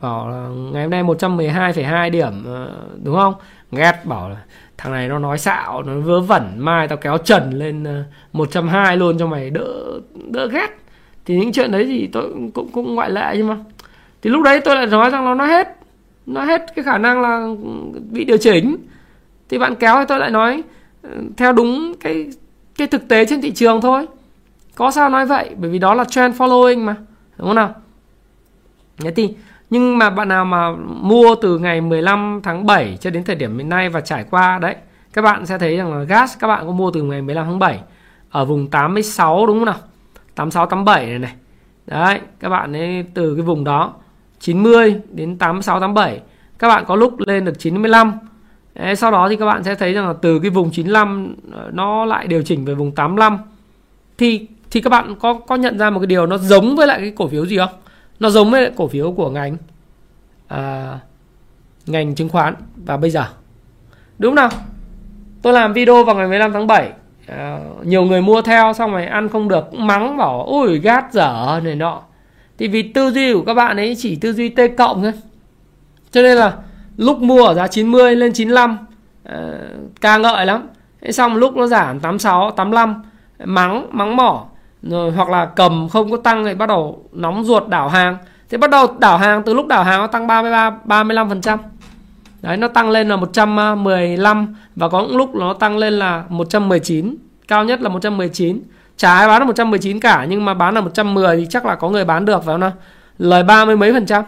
bảo 0.00 0.28
là 0.28 0.48
ngày 0.72 0.82
hôm 0.82 0.90
nay 0.90 1.04
112,2 1.04 2.10
điểm 2.10 2.44
ờ, 2.44 2.72
đúng 3.02 3.16
không? 3.16 3.34
Ghét 3.72 4.04
bảo 4.04 4.28
là 4.28 4.36
thằng 4.78 4.92
này 4.92 5.08
nó 5.08 5.18
nói 5.18 5.38
xạo 5.38 5.82
nó 5.82 6.00
vớ 6.00 6.20
vẩn 6.20 6.58
mai 6.58 6.88
tao 6.88 6.98
kéo 6.98 7.18
trần 7.18 7.50
lên 7.50 7.84
ờ, 7.84 8.02
120 8.32 8.96
luôn 8.96 9.18
cho 9.18 9.26
mày 9.26 9.50
đỡ 9.50 10.00
đỡ 10.30 10.48
ghét 10.48 10.85
thì 11.26 11.36
những 11.36 11.52
chuyện 11.52 11.70
đấy 11.70 11.84
thì 11.84 12.08
tôi 12.12 12.32
cũng 12.54 12.68
cũng 12.72 12.94
ngoại 12.94 13.10
lệ 13.10 13.34
nhưng 13.36 13.46
mà 13.46 13.56
thì 14.22 14.30
lúc 14.30 14.42
đấy 14.42 14.60
tôi 14.60 14.76
lại 14.76 14.86
nói 14.86 15.10
rằng 15.10 15.24
nó 15.24 15.34
nó 15.34 15.46
hết 15.46 15.76
nó 16.26 16.44
hết 16.44 16.74
cái 16.74 16.84
khả 16.84 16.98
năng 16.98 17.22
là 17.22 17.48
bị 18.10 18.24
điều 18.24 18.36
chỉnh. 18.36 18.76
Thì 19.48 19.58
bạn 19.58 19.74
kéo 19.74 19.96
thì 19.98 20.04
tôi 20.08 20.18
lại 20.18 20.30
nói 20.30 20.62
ừ, 21.02 21.10
theo 21.36 21.52
đúng 21.52 21.94
cái 22.00 22.26
cái 22.78 22.86
thực 22.86 23.08
tế 23.08 23.24
trên 23.24 23.40
thị 23.40 23.50
trường 23.50 23.80
thôi. 23.80 24.06
Có 24.74 24.90
sao 24.90 25.08
nói 25.08 25.26
vậy? 25.26 25.50
Bởi 25.56 25.70
vì 25.70 25.78
đó 25.78 25.94
là 25.94 26.04
trend 26.04 26.36
following 26.36 26.78
mà, 26.78 26.96
đúng 27.36 27.46
không 27.46 27.56
nào? 27.56 27.74
Thế 28.98 29.10
thì, 29.10 29.34
nhưng 29.70 29.98
mà 29.98 30.10
bạn 30.10 30.28
nào 30.28 30.44
mà 30.44 30.72
mua 30.86 31.34
từ 31.34 31.58
ngày 31.58 31.80
15 31.80 32.40
tháng 32.42 32.66
7 32.66 32.98
cho 33.00 33.10
đến 33.10 33.24
thời 33.24 33.36
điểm 33.36 33.58
hiện 33.58 33.68
nay 33.68 33.88
và 33.88 34.00
trải 34.00 34.24
qua, 34.30 34.58
đấy, 34.58 34.76
các 35.12 35.22
bạn 35.22 35.46
sẽ 35.46 35.58
thấy 35.58 35.76
rằng 35.76 35.94
là 35.94 36.04
gas 36.04 36.38
các 36.38 36.46
bạn 36.46 36.66
có 36.66 36.72
mua 36.72 36.90
từ 36.90 37.02
ngày 37.02 37.22
15 37.22 37.46
tháng 37.46 37.58
7 37.58 37.80
ở 38.30 38.44
vùng 38.44 38.70
86 38.70 39.46
đúng 39.46 39.58
không 39.58 39.64
nào? 39.64 39.78
86 40.36 40.66
87 40.66 41.06
này 41.06 41.18
này. 41.18 41.34
Đấy 41.86 42.20
các 42.40 42.48
bạn 42.48 42.76
ấy 42.76 43.04
từ 43.14 43.34
cái 43.34 43.42
vùng 43.42 43.64
đó 43.64 43.94
90 44.40 45.00
đến 45.12 45.38
86 45.38 45.80
87 45.80 46.20
các 46.58 46.68
bạn 46.68 46.84
có 46.86 46.96
lúc 46.96 47.14
lên 47.26 47.44
được 47.44 47.58
95 47.58 48.12
đấy, 48.74 48.96
sau 48.96 49.10
đó 49.10 49.28
thì 49.28 49.36
các 49.36 49.46
bạn 49.46 49.64
sẽ 49.64 49.74
thấy 49.74 49.92
rằng 49.92 50.06
là 50.06 50.14
từ 50.22 50.38
cái 50.38 50.50
vùng 50.50 50.70
95 50.70 51.36
ờ, 51.52 51.70
nó 51.72 52.04
lại 52.04 52.26
điều 52.26 52.42
chỉnh 52.42 52.64
về 52.64 52.74
vùng 52.74 52.92
85 52.92 53.38
thì 54.18 54.46
thì 54.70 54.80
các 54.80 54.90
bạn 54.90 55.14
có 55.20 55.34
có 55.34 55.54
nhận 55.54 55.78
ra 55.78 55.90
một 55.90 56.00
cái 56.00 56.06
điều 56.06 56.26
nó 56.26 56.38
giống 56.38 56.76
với 56.76 56.86
lại 56.86 57.00
cái 57.00 57.12
cổ 57.16 57.28
phiếu 57.28 57.46
gì 57.46 57.56
không? 57.56 57.70
Nó 58.20 58.30
giống 58.30 58.50
với 58.50 58.62
lại 58.62 58.72
cổ 58.76 58.88
phiếu 58.88 59.12
của 59.12 59.30
ngành 59.30 59.56
à, 60.48 60.98
ngành 61.86 62.14
chứng 62.14 62.28
khoán 62.28 62.54
và 62.76 62.96
bây 62.96 63.10
giờ. 63.10 63.24
Đúng 64.18 64.36
không 64.36 64.50
nào? 64.50 64.50
Tôi 65.42 65.52
làm 65.52 65.72
video 65.72 66.04
vào 66.04 66.16
ngày 66.16 66.28
15 66.28 66.52
tháng 66.52 66.66
7 66.66 66.92
Ờ, 67.26 67.60
nhiều 67.82 68.04
người 68.04 68.22
mua 68.22 68.42
theo 68.42 68.72
xong 68.72 68.92
rồi 68.92 69.06
ăn 69.06 69.28
không 69.28 69.48
được 69.48 69.64
cũng 69.70 69.86
mắng 69.86 70.16
bảo 70.16 70.44
ôi 70.46 70.78
gát 70.78 71.12
dở 71.12 71.60
này 71.64 71.74
nọ. 71.74 72.02
Thì 72.58 72.68
vì 72.68 72.82
tư 72.82 73.10
duy 73.10 73.34
của 73.34 73.42
các 73.46 73.54
bạn 73.54 73.76
ấy 73.76 73.96
chỉ 73.98 74.16
tư 74.16 74.32
duy 74.32 74.48
T 74.48 74.60
cộng 74.78 75.02
thôi. 75.02 75.12
Cho 76.10 76.22
nên 76.22 76.36
là 76.36 76.52
lúc 76.96 77.18
mua 77.18 77.46
ở 77.46 77.54
giá 77.54 77.66
90 77.66 78.16
lên 78.16 78.32
95 78.32 78.72
uh, 78.72 78.78
ờ, 79.24 79.58
ca 80.00 80.18
ngợi 80.18 80.46
lắm. 80.46 80.68
Thế 81.00 81.12
xong 81.12 81.36
lúc 81.36 81.56
nó 81.56 81.66
giảm 81.66 82.00
86 82.00 82.50
85 82.50 83.02
mắng 83.44 83.86
mắng 83.90 84.16
mỏ. 84.16 84.46
Rồi 84.82 85.12
hoặc 85.12 85.28
là 85.28 85.44
cầm 85.44 85.88
không 85.88 86.10
có 86.10 86.16
tăng 86.16 86.44
thì 86.44 86.54
bắt 86.54 86.66
đầu 86.66 87.04
nóng 87.12 87.44
ruột 87.44 87.68
đảo 87.68 87.88
hàng. 87.88 88.16
Thì 88.50 88.56
bắt 88.56 88.70
đầu 88.70 88.86
đảo 88.98 89.18
hàng 89.18 89.42
từ 89.42 89.54
lúc 89.54 89.66
đảo 89.66 89.84
hàng 89.84 90.00
nó 90.00 90.06
tăng 90.06 90.26
33 90.26 90.70
35 90.84 91.28
phần 91.28 91.40
trăm 91.40 91.58
đấy, 92.46 92.56
nó 92.56 92.68
tăng 92.68 92.90
lên 92.90 93.08
là 93.08 93.16
115 93.16 94.54
và 94.76 94.88
có 94.88 95.02
những 95.02 95.16
lúc 95.16 95.34
nó 95.34 95.52
tăng 95.52 95.78
lên 95.78 95.92
là 95.92 96.24
119 96.28 97.16
cao 97.48 97.64
nhất 97.64 97.80
là 97.80 97.88
119 97.88 98.60
chả 98.96 99.14
ai 99.14 99.28
bán 99.28 99.40
là 99.40 99.46
119 99.46 100.00
cả, 100.00 100.26
nhưng 100.28 100.44
mà 100.44 100.54
bán 100.54 100.74
là 100.74 100.80
110 100.80 101.36
thì 101.36 101.46
chắc 101.50 101.66
là 101.66 101.74
có 101.74 101.88
người 101.88 102.04
bán 102.04 102.24
được, 102.24 102.44
phải 102.44 102.52
không 102.52 102.60
nào? 102.60 102.72
Lời 103.18 103.42
ba 103.42 103.64
mươi 103.64 103.76
mấy 103.76 103.92
phần 103.92 104.06
trăm. 104.06 104.24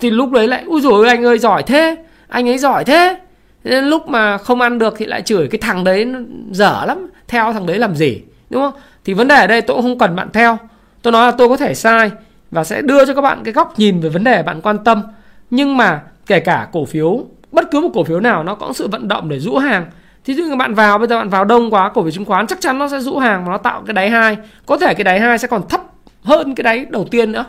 Thì 0.00 0.10
lúc 0.10 0.30
đấy 0.30 0.48
lại, 0.48 0.64
ui 0.66 0.80
rồi 0.80 1.08
anh 1.08 1.24
ơi, 1.24 1.38
giỏi 1.38 1.62
thế. 1.62 1.96
Anh 2.28 2.48
ấy 2.48 2.58
giỏi 2.58 2.84
thế. 2.84 3.18
Nên 3.64 3.84
lúc 3.84 4.08
mà 4.08 4.38
không 4.38 4.60
ăn 4.60 4.78
được 4.78 4.94
thì 4.98 5.06
lại 5.06 5.22
chửi 5.22 5.48
cái 5.48 5.58
thằng 5.58 5.84
đấy 5.84 6.06
dở 6.50 6.84
lắm. 6.86 7.10
Theo 7.28 7.52
thằng 7.52 7.66
đấy 7.66 7.78
làm 7.78 7.94
gì, 7.94 8.22
đúng 8.50 8.62
không? 8.62 8.72
Thì 9.04 9.14
vấn 9.14 9.28
đề 9.28 9.36
ở 9.36 9.46
đây, 9.46 9.62
tôi 9.62 9.74
cũng 9.76 9.82
không 9.82 9.98
cần 9.98 10.16
bạn 10.16 10.28
theo. 10.32 10.58
Tôi 11.02 11.12
nói 11.12 11.26
là 11.26 11.32
tôi 11.38 11.48
có 11.48 11.56
thể 11.56 11.74
sai 11.74 12.10
và 12.50 12.64
sẽ 12.64 12.82
đưa 12.82 13.04
cho 13.04 13.14
các 13.14 13.20
bạn 13.20 13.40
cái 13.44 13.52
góc 13.52 13.78
nhìn 13.78 14.00
về 14.00 14.08
vấn 14.08 14.24
đề 14.24 14.42
bạn 14.42 14.60
quan 14.60 14.84
tâm. 14.84 15.02
Nhưng 15.50 15.76
mà 15.76 16.02
kể 16.26 16.40
cả 16.40 16.68
cổ 16.72 16.84
phiếu 16.84 17.24
bất 17.52 17.70
cứ 17.70 17.80
một 17.80 17.90
cổ 17.94 18.04
phiếu 18.04 18.20
nào 18.20 18.44
nó 18.44 18.54
có 18.54 18.72
sự 18.72 18.88
vận 18.88 19.08
động 19.08 19.28
để 19.28 19.38
rũ 19.38 19.56
hàng. 19.56 19.86
Thí 20.24 20.34
dụ 20.34 20.44
như 20.44 20.56
bạn 20.56 20.74
vào, 20.74 20.98
bây 20.98 21.08
giờ 21.08 21.18
bạn 21.18 21.28
vào 21.28 21.44
đông 21.44 21.70
quá, 21.70 21.90
cổ 21.94 22.02
phiếu 22.02 22.10
chứng 22.10 22.24
khoán 22.24 22.46
chắc 22.46 22.60
chắn 22.60 22.78
nó 22.78 22.88
sẽ 22.88 23.00
rũ 23.00 23.18
hàng 23.18 23.44
và 23.44 23.52
nó 23.52 23.58
tạo 23.58 23.82
cái 23.86 23.94
đáy 23.94 24.10
hai. 24.10 24.36
Có 24.66 24.78
thể 24.78 24.94
cái 24.94 25.04
đáy 25.04 25.20
hai 25.20 25.38
sẽ 25.38 25.48
còn 25.48 25.68
thấp 25.68 25.80
hơn 26.22 26.54
cái 26.54 26.62
đáy 26.62 26.86
đầu 26.90 27.04
tiên 27.10 27.32
nữa. 27.32 27.44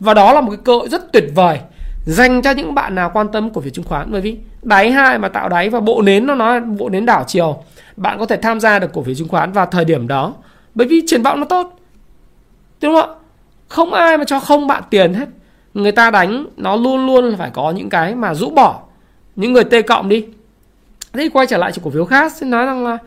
Và 0.00 0.14
đó 0.14 0.32
là 0.32 0.40
một 0.40 0.50
cái 0.50 0.60
cơ 0.64 0.72
hội 0.72 0.88
rất 0.88 1.12
tuyệt 1.12 1.24
vời 1.34 1.60
dành 2.06 2.42
cho 2.42 2.50
những 2.50 2.74
bạn 2.74 2.94
nào 2.94 3.10
quan 3.14 3.28
tâm 3.28 3.50
cổ 3.50 3.60
phiếu 3.60 3.70
chứng 3.70 3.84
khoán. 3.84 4.12
Bởi 4.12 4.20
vì 4.20 4.38
đáy 4.62 4.90
hai 4.90 5.18
mà 5.18 5.28
tạo 5.28 5.48
đáy 5.48 5.68
và 5.68 5.80
bộ 5.80 6.02
nến 6.02 6.26
nó 6.26 6.34
nói 6.34 6.60
bộ 6.60 6.88
nến 6.88 7.06
đảo 7.06 7.24
chiều, 7.26 7.62
bạn 7.96 8.18
có 8.18 8.26
thể 8.26 8.36
tham 8.36 8.60
gia 8.60 8.78
được 8.78 8.92
cổ 8.92 9.02
phiếu 9.02 9.14
chứng 9.14 9.28
khoán 9.28 9.52
vào 9.52 9.66
thời 9.66 9.84
điểm 9.84 10.08
đó. 10.08 10.34
Bởi 10.74 10.86
vì 10.86 11.02
triển 11.06 11.22
vọng 11.22 11.40
nó 11.40 11.46
tốt. 11.46 11.78
Đúng 12.82 12.94
không 12.94 13.10
ạ? 13.10 13.16
Không 13.68 13.92
ai 13.92 14.18
mà 14.18 14.24
cho 14.24 14.40
không 14.40 14.66
bạn 14.66 14.82
tiền 14.90 15.14
hết. 15.14 15.28
Người 15.74 15.92
ta 15.92 16.10
đánh 16.10 16.46
nó 16.56 16.76
luôn 16.76 17.06
luôn 17.06 17.36
phải 17.38 17.50
có 17.50 17.70
những 17.70 17.88
cái 17.88 18.14
mà 18.14 18.34
rũ 18.34 18.50
bỏ 18.50 18.80
những 19.36 19.52
người 19.52 19.64
T 19.64 19.74
cộng 19.86 20.08
đi. 20.08 20.24
Thế 21.12 21.28
quay 21.32 21.46
trở 21.46 21.58
lại 21.58 21.72
cho 21.72 21.82
cổ 21.84 21.90
phiếu 21.90 22.04
khác 22.04 22.32
sẽ 22.32 22.46
nói 22.46 22.66
rằng 22.66 22.84
là 22.84 22.98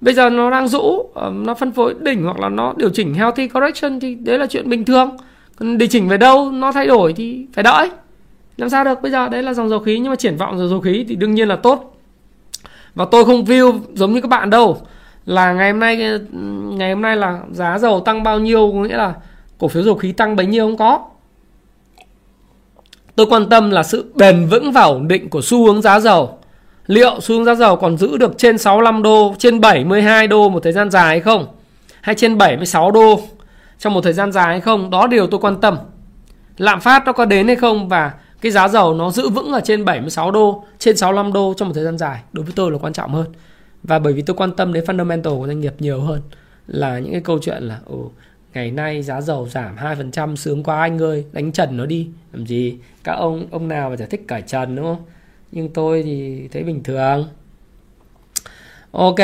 bây 0.00 0.14
giờ 0.14 0.30
nó 0.30 0.50
đang 0.50 0.68
rũ 0.68 1.06
nó 1.32 1.54
phân 1.54 1.72
phối 1.72 1.94
đỉnh 2.00 2.24
hoặc 2.24 2.40
là 2.40 2.48
nó 2.48 2.74
điều 2.76 2.90
chỉnh 2.90 3.14
healthy 3.14 3.48
correction 3.48 4.00
thì 4.00 4.14
đấy 4.14 4.38
là 4.38 4.46
chuyện 4.46 4.68
bình 4.68 4.84
thường. 4.84 5.16
Còn 5.56 5.78
điều 5.78 5.88
chỉnh 5.88 6.08
về 6.08 6.16
đâu, 6.16 6.50
nó 6.50 6.72
thay 6.72 6.86
đổi 6.86 7.12
thì 7.12 7.46
phải 7.52 7.62
đợi. 7.62 7.90
Làm 8.56 8.68
sao 8.68 8.84
được? 8.84 9.02
Bây 9.02 9.10
giờ 9.10 9.28
đấy 9.28 9.42
là 9.42 9.54
dòng 9.54 9.68
dầu 9.68 9.78
khí, 9.78 9.98
nhưng 9.98 10.10
mà 10.10 10.16
triển 10.16 10.36
vọng 10.36 10.58
dòng 10.58 10.68
dầu 10.68 10.80
khí 10.80 11.04
thì 11.08 11.16
đương 11.16 11.34
nhiên 11.34 11.48
là 11.48 11.56
tốt. 11.56 11.96
Và 12.94 13.04
tôi 13.10 13.24
không 13.24 13.44
view 13.44 13.80
giống 13.94 14.14
như 14.14 14.20
các 14.20 14.28
bạn 14.28 14.50
đâu, 14.50 14.78
là 15.26 15.52
ngày 15.52 15.70
hôm 15.70 15.80
nay 15.80 15.96
ngày 16.78 16.92
hôm 16.92 17.02
nay 17.02 17.16
là 17.16 17.40
giá 17.50 17.78
dầu 17.78 18.00
tăng 18.00 18.22
bao 18.22 18.38
nhiêu, 18.38 18.70
có 18.72 18.78
nghĩa 18.78 18.96
là 18.96 19.14
cổ 19.58 19.68
phiếu 19.68 19.82
dầu 19.82 19.94
khí 19.94 20.12
tăng 20.12 20.36
bấy 20.36 20.46
nhiêu 20.46 20.66
không 20.66 20.76
có 20.76 21.08
tôi 23.18 23.26
quan 23.30 23.48
tâm 23.48 23.70
là 23.70 23.82
sự 23.82 24.12
bền 24.14 24.46
vững 24.46 24.72
và 24.72 24.82
ổn 24.82 25.08
định 25.08 25.30
của 25.30 25.40
xu 25.42 25.66
hướng 25.66 25.82
giá 25.82 26.00
dầu. 26.00 26.38
Liệu 26.86 27.20
xu 27.20 27.34
hướng 27.34 27.44
giá 27.44 27.54
dầu 27.54 27.76
còn 27.76 27.98
giữ 27.98 28.16
được 28.16 28.38
trên 28.38 28.58
65 28.58 29.02
đô, 29.02 29.34
trên 29.38 29.60
72 29.60 30.26
đô 30.26 30.48
một 30.48 30.62
thời 30.62 30.72
gian 30.72 30.90
dài 30.90 31.06
hay 31.06 31.20
không? 31.20 31.46
Hay 32.00 32.14
trên 32.14 32.38
76 32.38 32.90
đô 32.90 33.20
trong 33.78 33.94
một 33.94 34.00
thời 34.00 34.12
gian 34.12 34.32
dài 34.32 34.46
hay 34.46 34.60
không? 34.60 34.90
Đó 34.90 35.06
điều 35.06 35.26
tôi 35.26 35.40
quan 35.40 35.60
tâm. 35.60 35.78
Lạm 36.56 36.80
phát 36.80 37.02
nó 37.06 37.12
có 37.12 37.24
đến 37.24 37.46
hay 37.46 37.56
không 37.56 37.88
và 37.88 38.12
cái 38.40 38.52
giá 38.52 38.68
dầu 38.68 38.94
nó 38.94 39.10
giữ 39.10 39.28
vững 39.28 39.52
ở 39.52 39.60
trên 39.64 39.84
76 39.84 40.30
đô, 40.30 40.64
trên 40.78 40.96
65 40.96 41.32
đô 41.32 41.54
trong 41.56 41.68
một 41.68 41.74
thời 41.74 41.84
gian 41.84 41.98
dài 41.98 42.20
đối 42.32 42.44
với 42.44 42.52
tôi 42.56 42.70
là 42.70 42.78
quan 42.78 42.92
trọng 42.92 43.14
hơn. 43.14 43.26
Và 43.82 43.98
bởi 43.98 44.12
vì 44.12 44.22
tôi 44.22 44.36
quan 44.36 44.52
tâm 44.52 44.72
đến 44.72 44.84
fundamental 44.84 45.38
của 45.38 45.46
doanh 45.46 45.60
nghiệp 45.60 45.74
nhiều 45.78 46.00
hơn 46.00 46.20
là 46.66 46.98
những 46.98 47.12
cái 47.12 47.20
câu 47.20 47.38
chuyện 47.38 47.62
là, 47.62 47.78
ồ 47.86 48.10
ngày 48.58 48.70
nay 48.70 49.02
giá 49.02 49.20
dầu 49.20 49.48
giảm 49.48 49.76
2% 49.76 50.36
sướng 50.36 50.62
quá 50.62 50.80
anh 50.80 50.98
ơi 50.98 51.24
đánh 51.32 51.52
trần 51.52 51.76
nó 51.76 51.86
đi. 51.86 52.08
Làm 52.32 52.46
gì? 52.46 52.78
Các 53.04 53.12
ông 53.12 53.46
ông 53.50 53.68
nào 53.68 53.90
mà 53.90 53.96
giải 53.96 54.08
thích 54.10 54.28
cải 54.28 54.42
trần 54.42 54.76
đúng 54.76 54.84
không? 54.84 55.02
Nhưng 55.52 55.68
tôi 55.68 56.02
thì 56.02 56.48
thấy 56.52 56.62
bình 56.62 56.82
thường. 56.82 57.28
Ok. 58.90 59.18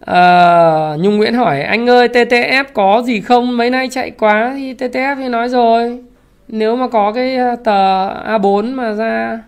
À, 0.00 0.96
Nhung 0.96 1.16
Nguyễn 1.16 1.34
hỏi 1.34 1.62
anh 1.62 1.88
ơi 1.88 2.08
TTF 2.08 2.64
có 2.74 3.02
gì 3.06 3.20
không? 3.20 3.56
Mấy 3.56 3.70
nay 3.70 3.88
chạy 3.90 4.10
quá 4.10 4.52
thì 4.56 4.74
TTF 4.74 5.16
thì 5.16 5.28
nói 5.28 5.48
rồi. 5.48 6.02
Nếu 6.48 6.76
mà 6.76 6.88
có 6.88 7.12
cái 7.12 7.36
ờ, 7.36 7.56
tờ 7.64 8.14
A4 8.38 8.74
mà 8.74 8.92
ra 8.92 9.42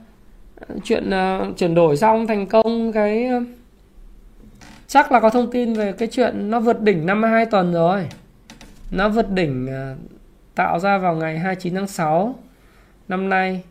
chuyện 0.85 1.11
uh, 1.11 1.59
chuyển 1.59 1.75
đổi 1.75 1.97
xong 1.97 2.27
thành 2.27 2.47
công 2.47 2.93
cái 2.93 3.29
uh, 3.37 3.43
chắc 4.95 5.13
là 5.13 5.21
có 5.21 5.31
thông 5.31 5.51
tin 5.51 5.73
về 5.73 5.93
cái 5.93 6.09
chuyện 6.09 6.51
nó 6.51 6.61
vượt 6.61 6.81
đỉnh 6.81 7.07
52 7.07 7.47
tuần 7.47 7.73
rồi. 7.73 8.09
Nó 8.91 9.09
vượt 9.09 9.31
đỉnh 9.31 9.67
à, 9.67 9.95
tạo 10.55 10.79
ra 10.79 10.99
vào 10.99 11.15
ngày 11.15 11.39
29 11.39 11.75
tháng 11.75 11.87
6 11.87 12.35
năm 13.09 13.29
nay 13.29 13.63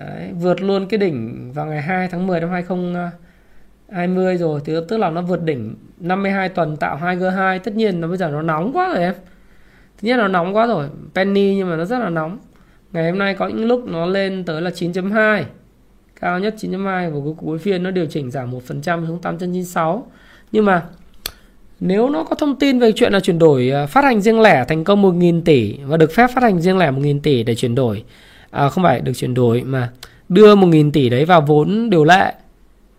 Đấy, 0.00 0.32
vượt 0.40 0.62
luôn 0.62 0.86
cái 0.86 0.98
đỉnh 0.98 1.50
vào 1.54 1.66
ngày 1.66 1.82
2 1.82 2.08
tháng 2.08 2.26
10 2.26 2.40
năm 2.40 2.50
2020 2.50 4.36
rồi. 4.36 4.60
Thì 4.64 4.74
tức 4.88 4.96
là 4.98 5.10
nó 5.10 5.22
vượt 5.22 5.42
đỉnh 5.42 5.74
52 6.00 6.48
tuần 6.48 6.76
tạo 6.76 6.96
2G2 6.96 7.58
tất 7.58 7.74
nhiên 7.74 8.00
nó 8.00 8.08
bây 8.08 8.16
giờ 8.16 8.30
nó 8.30 8.42
nóng 8.42 8.72
quá 8.74 8.88
rồi 8.94 9.02
em. 9.02 9.14
Thứ 9.98 10.08
nhất 10.08 10.16
là 10.16 10.22
nó 10.22 10.28
nóng 10.28 10.56
quá 10.56 10.66
rồi. 10.66 10.88
Penny 11.14 11.54
nhưng 11.54 11.70
mà 11.70 11.76
nó 11.76 11.84
rất 11.84 11.98
là 11.98 12.08
nóng. 12.08 12.38
Ngày 12.92 13.10
hôm 13.10 13.18
nay 13.18 13.34
có 13.34 13.48
những 13.48 13.66
lúc 13.66 13.84
nó 13.88 14.06
lên 14.06 14.44
tới 14.44 14.62
là 14.62 14.70
9.2 14.70 15.44
cao 16.22 16.38
nhất 16.38 16.54
9.2 16.58 17.12
của 17.12 17.20
cái 17.24 17.34
cuối 17.36 17.58
phiên 17.58 17.82
nó 17.82 17.90
điều 17.90 18.06
chỉnh 18.06 18.30
giảm 18.30 18.52
1% 18.52 19.06
xuống 19.06 19.18
896 19.22 20.06
nhưng 20.52 20.64
mà 20.64 20.82
nếu 21.80 22.08
nó 22.08 22.24
có 22.24 22.36
thông 22.36 22.56
tin 22.56 22.78
về 22.78 22.92
chuyện 22.92 23.12
là 23.12 23.20
chuyển 23.20 23.38
đổi 23.38 23.70
à, 23.70 23.86
phát 23.86 24.04
hành 24.04 24.20
riêng 24.20 24.40
lẻ 24.40 24.64
thành 24.68 24.84
công 24.84 25.02
1.000 25.02 25.42
tỷ 25.44 25.78
và 25.84 25.96
được 25.96 26.12
phép 26.12 26.30
phát 26.34 26.42
hành 26.42 26.60
riêng 26.60 26.78
lẻ 26.78 26.90
1.000 26.90 27.20
tỷ 27.20 27.42
để 27.42 27.54
chuyển 27.54 27.74
đổi 27.74 28.04
à, 28.50 28.68
không 28.68 28.84
phải 28.84 29.00
được 29.00 29.12
chuyển 29.12 29.34
đổi 29.34 29.62
mà 29.62 29.90
đưa 30.28 30.54
1.000 30.56 30.90
tỷ 30.90 31.08
đấy 31.08 31.24
vào 31.24 31.40
vốn 31.40 31.90
điều 31.90 32.04
lệ. 32.04 32.32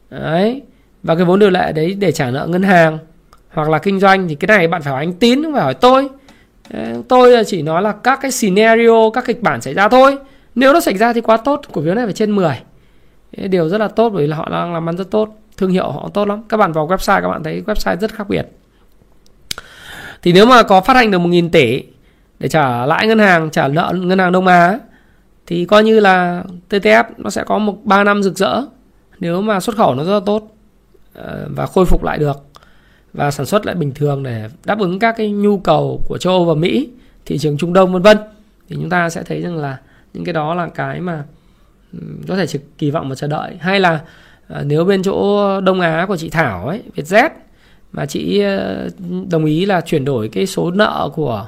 Đấy 0.09 0.61
và 1.03 1.15
cái 1.15 1.25
vốn 1.25 1.39
điều 1.39 1.49
lệ 1.49 1.71
đấy 1.71 1.93
để 1.99 2.11
trả 2.11 2.31
nợ 2.31 2.47
ngân 2.47 2.63
hàng 2.63 2.97
hoặc 3.49 3.69
là 3.69 3.79
kinh 3.79 3.99
doanh 3.99 4.27
thì 4.27 4.35
cái 4.35 4.57
này 4.57 4.67
bạn 4.67 4.81
phải 4.81 4.93
hỏi 4.93 5.05
anh 5.05 5.13
tín 5.13 5.43
không 5.43 5.53
phải 5.53 5.63
hỏi 5.63 5.73
tôi. 5.73 6.09
Tôi 7.07 7.43
chỉ 7.45 7.61
nói 7.61 7.81
là 7.81 7.91
các 7.91 8.19
cái 8.21 8.31
scenario 8.31 9.09
các 9.09 9.25
kịch 9.25 9.41
bản 9.41 9.61
xảy 9.61 9.73
ra 9.73 9.89
thôi. 9.89 10.17
Nếu 10.55 10.73
nó 10.73 10.79
xảy 10.79 10.97
ra 10.97 11.13
thì 11.13 11.21
quá 11.21 11.37
tốt 11.37 11.61
cổ 11.71 11.81
phiếu 11.81 11.95
này 11.95 12.05
phải 12.05 12.13
trên 12.13 12.31
10 12.31 12.55
điều 13.37 13.69
rất 13.69 13.77
là 13.77 13.87
tốt 13.87 14.09
bởi 14.09 14.27
là 14.27 14.37
họ 14.37 14.49
đang 14.49 14.73
làm 14.73 14.89
ăn 14.89 14.97
rất 14.97 15.11
tốt 15.11 15.37
thương 15.57 15.71
hiệu 15.71 15.91
họ 15.91 16.09
tốt 16.13 16.27
lắm. 16.27 16.43
Các 16.49 16.57
bạn 16.57 16.71
vào 16.71 16.87
website 16.87 17.21
các 17.21 17.27
bạn 17.27 17.43
thấy 17.43 17.63
website 17.67 17.97
rất 17.97 18.13
khác 18.13 18.29
biệt. 18.29 18.47
Thì 20.21 20.33
nếu 20.33 20.45
mà 20.45 20.63
có 20.63 20.81
phát 20.81 20.95
hành 20.95 21.11
được 21.11 21.19
1.000 21.19 21.49
tỷ 21.49 21.83
để 22.39 22.49
trả 22.49 22.85
lãi 22.85 23.07
ngân 23.07 23.19
hàng 23.19 23.49
trả 23.49 23.67
nợ 23.67 23.93
ngân 23.95 24.19
hàng 24.19 24.31
Đông 24.31 24.47
Á 24.47 24.79
thì 25.47 25.65
coi 25.65 25.83
như 25.83 25.99
là 25.99 26.43
TTF 26.69 27.03
nó 27.17 27.29
sẽ 27.29 27.43
có 27.43 27.57
một 27.57 27.77
3 27.83 28.03
năm 28.03 28.23
rực 28.23 28.37
rỡ 28.37 28.61
nếu 29.19 29.41
mà 29.41 29.59
xuất 29.59 29.75
khẩu 29.75 29.95
nó 29.95 30.03
rất 30.03 30.13
là 30.13 30.19
tốt 30.25 30.55
ờ, 31.13 31.47
và 31.55 31.65
khôi 31.65 31.85
phục 31.85 32.03
lại 32.03 32.17
được 32.17 32.45
và 33.13 33.31
sản 33.31 33.45
xuất 33.45 33.65
lại 33.65 33.75
bình 33.75 33.91
thường 33.93 34.23
để 34.23 34.49
đáp 34.65 34.79
ứng 34.79 34.99
các 34.99 35.15
cái 35.17 35.31
nhu 35.31 35.57
cầu 35.57 36.01
của 36.07 36.17
châu 36.17 36.33
Âu 36.33 36.45
và 36.45 36.53
Mỹ, 36.53 36.89
thị 37.25 37.37
trường 37.37 37.57
Trung 37.57 37.73
Đông 37.73 37.93
vân 37.93 38.01
vân. 38.01 38.17
Thì 38.69 38.75
chúng 38.75 38.89
ta 38.89 39.09
sẽ 39.09 39.23
thấy 39.23 39.41
rằng 39.41 39.57
là 39.57 39.77
những 40.13 40.25
cái 40.25 40.33
đó 40.33 40.53
là 40.53 40.69
cái 40.75 40.99
mà 40.99 41.23
có 42.27 42.35
thể 42.35 42.45
kỳ 42.77 42.91
vọng 42.91 43.09
và 43.09 43.15
chờ 43.15 43.27
đợi 43.27 43.57
hay 43.59 43.79
là 43.79 43.99
ờ, 44.47 44.63
nếu 44.63 44.85
bên 44.85 45.03
chỗ 45.03 45.61
Đông 45.61 45.81
Á 45.81 46.05
của 46.07 46.17
chị 46.17 46.29
Thảo 46.29 46.67
ấy 46.67 46.81
Vietjet 46.95 47.29
mà 47.91 48.05
chị 48.05 48.39
ờ, 48.39 48.89
đồng 49.29 49.45
ý 49.45 49.65
là 49.65 49.81
chuyển 49.81 50.05
đổi 50.05 50.27
cái 50.27 50.45
số 50.45 50.71
nợ 50.71 51.09
của 51.13 51.47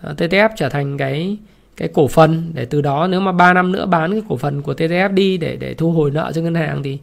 ờ, 0.00 0.14
TTF 0.18 0.48
trở 0.56 0.68
thành 0.68 0.98
cái 0.98 1.38
cái 1.76 1.88
cổ 1.94 2.08
phần, 2.08 2.50
để 2.54 2.64
từ 2.64 2.80
đó 2.80 3.06
nếu 3.10 3.20
mà 3.20 3.32
3 3.32 3.52
năm 3.52 3.72
nữa 3.72 3.86
bán 3.86 4.12
cái 4.12 4.22
cổ 4.28 4.36
phần 4.36 4.62
của 4.62 4.72
TTF 4.72 5.14
đi 5.14 5.38
để 5.38 5.56
để 5.56 5.74
thu 5.74 5.92
hồi 5.92 6.10
nợ 6.10 6.32
cho 6.34 6.40
ngân 6.40 6.54
hàng 6.54 6.82
thì 6.82 6.98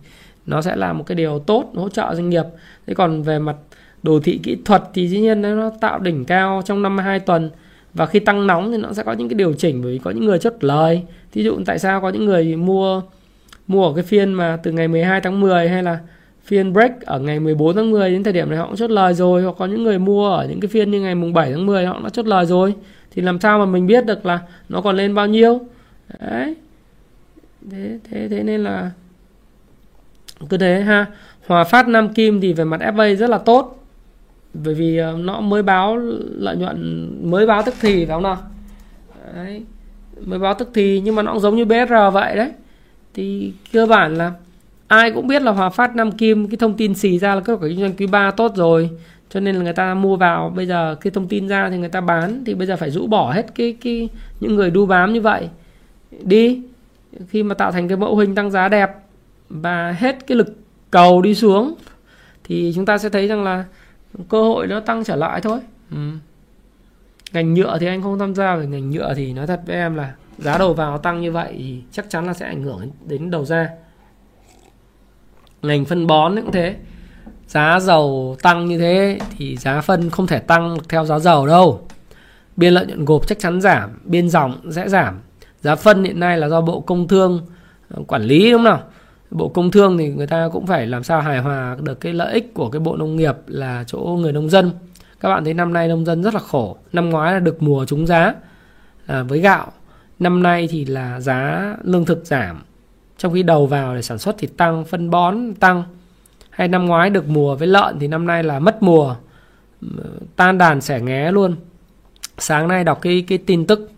nó 0.45 0.61
sẽ 0.61 0.75
là 0.75 0.93
một 0.93 1.03
cái 1.07 1.15
điều 1.15 1.39
tốt, 1.39 1.71
hỗ 1.75 1.89
trợ 1.89 2.15
doanh 2.15 2.29
nghiệp. 2.29 2.43
Thế 2.87 2.93
còn 2.93 3.23
về 3.23 3.39
mặt 3.39 3.55
đồ 4.03 4.19
thị 4.19 4.39
kỹ 4.43 4.57
thuật 4.65 4.83
thì 4.93 5.07
dĩ 5.07 5.19
nhiên 5.19 5.41
nó 5.41 5.71
tạo 5.81 5.99
đỉnh 5.99 6.25
cao 6.25 6.61
trong 6.65 6.81
năm 6.81 6.97
hai 6.97 7.19
tuần 7.19 7.49
và 7.93 8.05
khi 8.05 8.19
tăng 8.19 8.47
nóng 8.47 8.71
thì 8.71 8.77
nó 8.77 8.93
sẽ 8.93 9.03
có 9.03 9.13
những 9.13 9.29
cái 9.29 9.35
điều 9.35 9.53
chỉnh, 9.53 9.81
bởi 9.81 9.91
vì 9.91 9.97
có 9.97 10.11
những 10.11 10.25
người 10.25 10.39
chốt 10.39 10.53
lời. 10.59 11.01
Thí 11.31 11.43
dụ 11.43 11.59
tại 11.65 11.79
sao 11.79 12.01
có 12.01 12.09
những 12.09 12.25
người 12.25 12.55
mua 12.55 13.01
mua 13.67 13.87
ở 13.87 13.93
cái 13.95 14.03
phiên 14.03 14.33
mà 14.33 14.57
từ 14.63 14.71
ngày 14.71 14.87
12 14.87 15.21
tháng 15.21 15.39
10 15.39 15.69
hay 15.69 15.83
là 15.83 15.99
phiên 16.43 16.73
break 16.73 17.01
ở 17.01 17.19
ngày 17.19 17.39
14 17.39 17.75
tháng 17.75 17.91
10 17.91 18.09
đến 18.09 18.23
thời 18.23 18.33
điểm 18.33 18.49
này 18.49 18.59
họ 18.59 18.67
cũng 18.67 18.75
chốt 18.75 18.91
lời 18.91 19.13
rồi. 19.13 19.43
Hoặc 19.43 19.55
có 19.57 19.65
những 19.65 19.83
người 19.83 19.99
mua 19.99 20.29
ở 20.29 20.47
những 20.47 20.59
cái 20.59 20.69
phiên 20.69 20.91
như 20.91 21.01
ngày 21.01 21.15
mùng 21.15 21.33
7 21.33 21.51
tháng 21.51 21.65
10 21.65 21.85
họ 21.85 21.99
đã 22.03 22.09
chốt 22.09 22.27
lời 22.27 22.45
rồi. 22.45 22.75
Thì 23.11 23.21
làm 23.21 23.39
sao 23.39 23.59
mà 23.59 23.65
mình 23.65 23.87
biết 23.87 24.05
được 24.05 24.25
là 24.25 24.39
nó 24.69 24.81
còn 24.81 24.95
lên 24.95 25.15
bao 25.15 25.27
nhiêu? 25.27 25.61
Đấy. 26.19 26.55
Thế 27.71 27.99
thế 28.11 28.27
thế 28.29 28.43
nên 28.43 28.63
là 28.63 28.91
cứ 30.49 30.57
thế 30.57 30.81
ha. 30.81 31.05
Hòa 31.47 31.63
Phát 31.63 31.87
Nam 31.87 32.13
Kim 32.13 32.41
thì 32.41 32.53
về 32.53 32.63
mặt 32.63 32.81
FA 32.81 33.15
rất 33.15 33.29
là 33.29 33.37
tốt 33.37 33.82
bởi 34.54 34.74
vì 34.74 34.97
ờ, 34.97 35.18
nó 35.20 35.41
mới 35.41 35.64
báo 35.64 35.97
lợi 36.38 36.56
nhuận, 36.56 37.10
mới 37.32 37.45
báo 37.45 37.64
tức 37.66 37.76
thì 37.82 38.06
phải 38.06 38.16
không 38.16 38.24
nào? 38.24 38.38
Đấy, 39.36 39.64
mới 40.26 40.39
báo 40.39 40.54
tức 40.54 40.70
thì 40.74 41.01
nhưng 41.04 41.16
mà 41.16 41.22
nó 41.22 41.32
cũng 41.34 41.41
giống 41.41 41.56
như 41.56 41.66
BSR 41.66 41.93
vậy 42.14 42.36
đấy. 42.36 42.51
Thì 43.14 43.54
cơ 43.74 43.86
bản 43.86 44.16
là 44.16 44.32
ai 44.88 45.12
cũng 45.12 45.28
biết 45.28 45.41
là 45.41 45.51
Hòa 45.51 45.70
Phát, 45.70 45.95
Nam 45.95 46.12
Kim, 46.12 46.47
cái 46.47 46.58
thông 46.58 46.78
tin 46.78 46.95
xì 46.95 47.20
ra 47.20 47.36
là 47.36 47.41
kết 47.41 47.54
quả 47.62 47.68
kinh 47.68 47.80
doanh 47.80 47.93
quý 47.93 48.08
3 48.08 48.32
tốt 48.32 48.51
rồi. 48.56 48.89
Cho 49.30 49.39
nên 49.39 49.56
là 49.56 49.64
người 49.64 49.74
ta 49.74 49.93
mua 49.93 50.16
vào, 50.16 50.54
bây 50.56 50.66
giờ 50.66 50.95
cái 51.01 51.12
thông 51.12 51.28
tin 51.28 51.47
ra 51.47 51.70
thì 51.70 51.78
người 51.78 51.89
ta 51.89 52.01
bán, 52.01 52.43
thì 52.45 52.54
bây 52.54 52.68
giờ 52.68 52.76
phải 52.76 52.91
rũ 52.91 53.08
bỏ 53.08 53.32
hết 53.32 53.56
cái 53.56 53.76
cái, 53.82 54.10
những 54.39 54.56
người 54.56 54.72
đu 54.72 54.86
bám 54.86 55.14
như 55.14 55.22
vậy. 55.22 55.49
Đi, 56.24 56.62
khi 57.30 57.43
mà 57.43 57.56
tạo 57.56 57.72
thành 57.72 57.88
cái 57.88 57.97
mẫu 57.97 58.18
hình 58.18 58.36
tăng 58.36 58.51
giá 58.51 58.70
đẹp 58.70 58.91
và 59.49 59.91
hết 59.91 60.28
cái 60.28 60.38
lực 60.38 60.56
cầu 60.91 61.22
đi 61.22 61.36
xuống, 61.36 61.74
thì 62.43 62.72
chúng 62.76 62.86
ta 62.86 62.97
sẽ 62.97 63.10
thấy 63.10 63.28
rằng 63.28 63.43
là 63.43 63.66
cơ 64.30 64.41
hội 64.41 64.68
nó 64.68 64.80
tăng 64.80 65.03
trở 65.03 65.16
lại 65.16 65.41
thôi. 65.41 65.59
Ừ. 65.91 65.97
ngành 67.34 67.53
nhựa 67.53 67.78
thì 67.80 67.88
anh 67.88 68.01
không 68.01 68.20
tham 68.20 68.36
gia 68.36 68.55
về 68.55 68.66
ngành 68.66 68.89
nhựa 68.89 69.14
thì 69.16 69.34
nói 69.34 69.47
thật 69.47 69.61
với 69.66 69.76
em 69.76 69.95
là 69.95 70.14
giá 70.38 70.57
đầu 70.57 70.74
vào 70.74 70.97
tăng 70.97 71.22
như 71.22 71.32
vậy 71.32 71.53
thì 71.57 71.82
chắc 71.91 72.09
chắn 72.09 72.26
là 72.26 72.34
sẽ 72.34 72.45
ảnh 72.45 72.64
hưởng 72.64 72.91
đến 73.05 73.32
đầu 73.32 73.45
ra. 73.45 73.70
Ngành 75.61 75.86
phân 75.86 76.07
bón 76.07 76.36
cũng 76.36 76.51
thế. 76.51 76.76
Giá 77.47 77.80
dầu 77.80 78.36
tăng 78.41 78.66
như 78.66 78.78
thế 78.78 79.20
thì 79.38 79.57
giá 79.57 79.82
phân 79.82 80.09
không 80.09 80.28
thể 80.28 80.39
tăng 80.39 80.78
theo 80.89 81.05
giá 81.05 81.20
dầu 81.20 81.47
đâu. 81.47 81.88
Biên 82.55 82.74
lợi 82.74 82.86
nhuận 82.86 83.05
gộp 83.05 83.28
chắc 83.28 83.39
chắn 83.39 83.61
giảm 83.61 83.99
biên 84.03 84.30
dòng 84.30 84.72
sẽ 84.72 84.89
giảm. 84.89 85.20
Giá 85.61 85.76
phân 85.76 86.03
hiện 86.03 86.20
nay 86.20 86.38
là 86.38 86.49
do 86.49 86.61
bộ 86.61 86.80
công 86.80 87.07
thương 87.07 87.45
ờ, 87.89 88.03
quản 88.07 88.22
lý 88.22 88.51
đúng 88.51 88.57
không 88.57 88.64
nào 88.64 88.84
bộ 89.34 89.49
công 89.49 89.71
thương 89.71 89.97
thì 89.97 90.09
người 90.09 90.27
ta 90.27 90.49
cũng 90.51 90.67
phải 90.67 90.88
làm 90.88 91.03
sao 91.03 91.21
hài 91.21 91.39
hòa 91.39 91.77
được 91.81 91.99
cái 91.99 92.13
lợi 92.13 92.34
ích 92.34 92.53
của 92.53 92.69
cái 92.69 92.79
bộ 92.79 92.95
nông 92.95 93.15
nghiệp 93.15 93.36
là 93.47 93.84
chỗ 93.88 93.99
người 93.99 94.31
nông 94.34 94.49
dân. 94.49 94.71
Các 95.19 95.29
bạn 95.29 95.43
thấy 95.43 95.53
năm 95.53 95.73
nay 95.73 95.88
nông 95.88 96.05
dân 96.05 96.23
rất 96.23 96.34
là 96.34 96.39
khổ. 96.39 96.77
Năm 96.93 97.09
ngoái 97.09 97.34
là 97.34 97.39
được 97.39 97.63
mùa 97.63 97.86
trúng 97.86 98.07
giá 98.07 98.34
à, 99.05 99.23
với 99.23 99.39
gạo. 99.39 99.71
Năm 100.19 100.43
nay 100.43 100.67
thì 100.71 100.86
là 100.86 101.19
giá 101.19 101.75
lương 101.84 102.05
thực 102.05 102.25
giảm. 102.25 102.63
Trong 103.17 103.34
khi 103.34 103.43
đầu 103.43 103.67
vào 103.67 103.95
để 103.95 104.01
sản 104.01 104.19
xuất 104.19 104.36
thì 104.39 104.47
tăng 104.47 104.86
phân 104.86 105.09
bón 105.09 105.53
tăng. 105.53 105.84
Hay 106.49 106.67
năm 106.67 106.86
ngoái 106.86 107.09
được 107.09 107.27
mùa 107.27 107.55
với 107.55 107.67
lợn 107.67 107.99
thì 107.99 108.07
năm 108.07 108.27
nay 108.27 108.43
là 108.43 108.59
mất 108.59 108.84
mùa. 108.84 109.15
Tan 110.36 110.57
đàn 110.57 110.81
xẻ 110.81 111.01
nghé 111.01 111.31
luôn. 111.31 111.55
Sáng 112.38 112.67
nay 112.67 112.84
đọc 112.84 112.99
cái 113.01 113.25
cái 113.27 113.38
tin 113.38 113.67
tức 113.67 113.91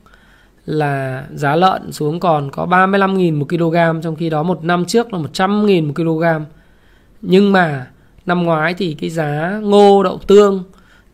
là 0.66 1.26
giá 1.34 1.56
lợn 1.56 1.92
xuống 1.92 2.20
còn 2.20 2.52
có 2.52 2.66
35.000 2.66 3.40
một 3.40 3.46
kg, 3.50 4.02
trong 4.04 4.16
khi 4.16 4.30
đó 4.30 4.44
một 4.44 4.64
năm 4.64 4.86
trước 4.86 5.14
là 5.14 5.20
100.000 5.20 5.88
một 5.88 5.94
kg. 5.96 6.46
Nhưng 7.22 7.52
mà 7.52 7.88
năm 8.26 8.44
ngoái 8.44 8.74
thì 8.74 8.94
cái 8.94 9.10
giá 9.10 9.60
ngô, 9.64 10.04
đậu 10.04 10.18
tương, 10.18 10.64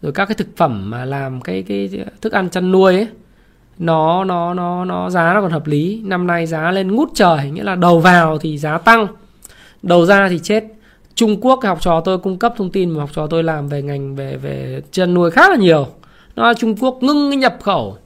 rồi 0.01 0.11
các 0.11 0.25
cái 0.25 0.35
thực 0.35 0.47
phẩm 0.57 0.89
mà 0.89 1.05
làm 1.05 1.41
cái 1.41 1.63
cái 1.67 1.89
thức 2.21 2.33
ăn 2.33 2.49
chăn 2.49 2.71
nuôi 2.71 2.95
ấy, 2.95 3.07
nó 3.79 4.23
nó 4.23 4.53
nó 4.53 4.85
nó 4.85 5.09
giá 5.09 5.33
nó 5.33 5.41
còn 5.41 5.51
hợp 5.51 5.67
lý. 5.67 6.01
Năm 6.05 6.27
nay 6.27 6.45
giá 6.45 6.71
lên 6.71 6.95
ngút 6.95 7.09
trời, 7.13 7.51
nghĩa 7.51 7.63
là 7.63 7.75
đầu 7.75 7.99
vào 7.99 8.37
thì 8.37 8.57
giá 8.57 8.77
tăng, 8.77 9.07
đầu 9.81 10.05
ra 10.05 10.29
thì 10.29 10.39
chết. 10.39 10.63
Trung 11.15 11.41
Quốc 11.41 11.63
học 11.63 11.81
trò 11.81 12.01
tôi 12.01 12.17
cung 12.17 12.39
cấp 12.39 12.53
thông 12.57 12.71
tin 12.71 12.89
mà 12.89 12.99
học 12.99 13.09
trò 13.13 13.27
tôi 13.27 13.43
làm 13.43 13.67
về 13.67 13.81
ngành, 13.81 14.15
về 14.15 14.37
về 14.37 14.81
chăn 14.91 15.13
nuôi 15.13 15.31
khá 15.31 15.49
là 15.49 15.55
nhiều. 15.55 15.87
Nó 16.35 16.47
là 16.47 16.53
Trung 16.53 16.75
Quốc 16.79 16.97
ngưng 17.01 17.31
cái 17.31 17.37
nhập 17.37 17.57
khẩu 17.61 17.97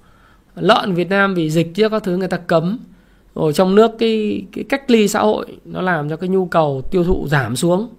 lợn 0.55 0.93
Việt 0.93 1.09
Nam 1.09 1.33
vì 1.33 1.49
dịch 1.49 1.75
chứ 1.75 1.89
các 1.89 2.03
thứ 2.03 2.17
người 2.17 2.27
ta 2.27 2.37
cấm. 2.37 2.79
Ở 3.33 3.51
trong 3.51 3.75
nước 3.75 3.91
cái 3.99 4.45
cái 4.51 4.63
cách 4.69 4.91
ly 4.91 5.07
xã 5.07 5.19
hội 5.19 5.45
nó 5.65 5.81
làm 5.81 6.09
cho 6.09 6.17
cái 6.17 6.29
nhu 6.29 6.45
cầu 6.45 6.81
tiêu 6.91 7.03
thụ 7.03 7.27
giảm 7.27 7.55
xuống. 7.55 7.89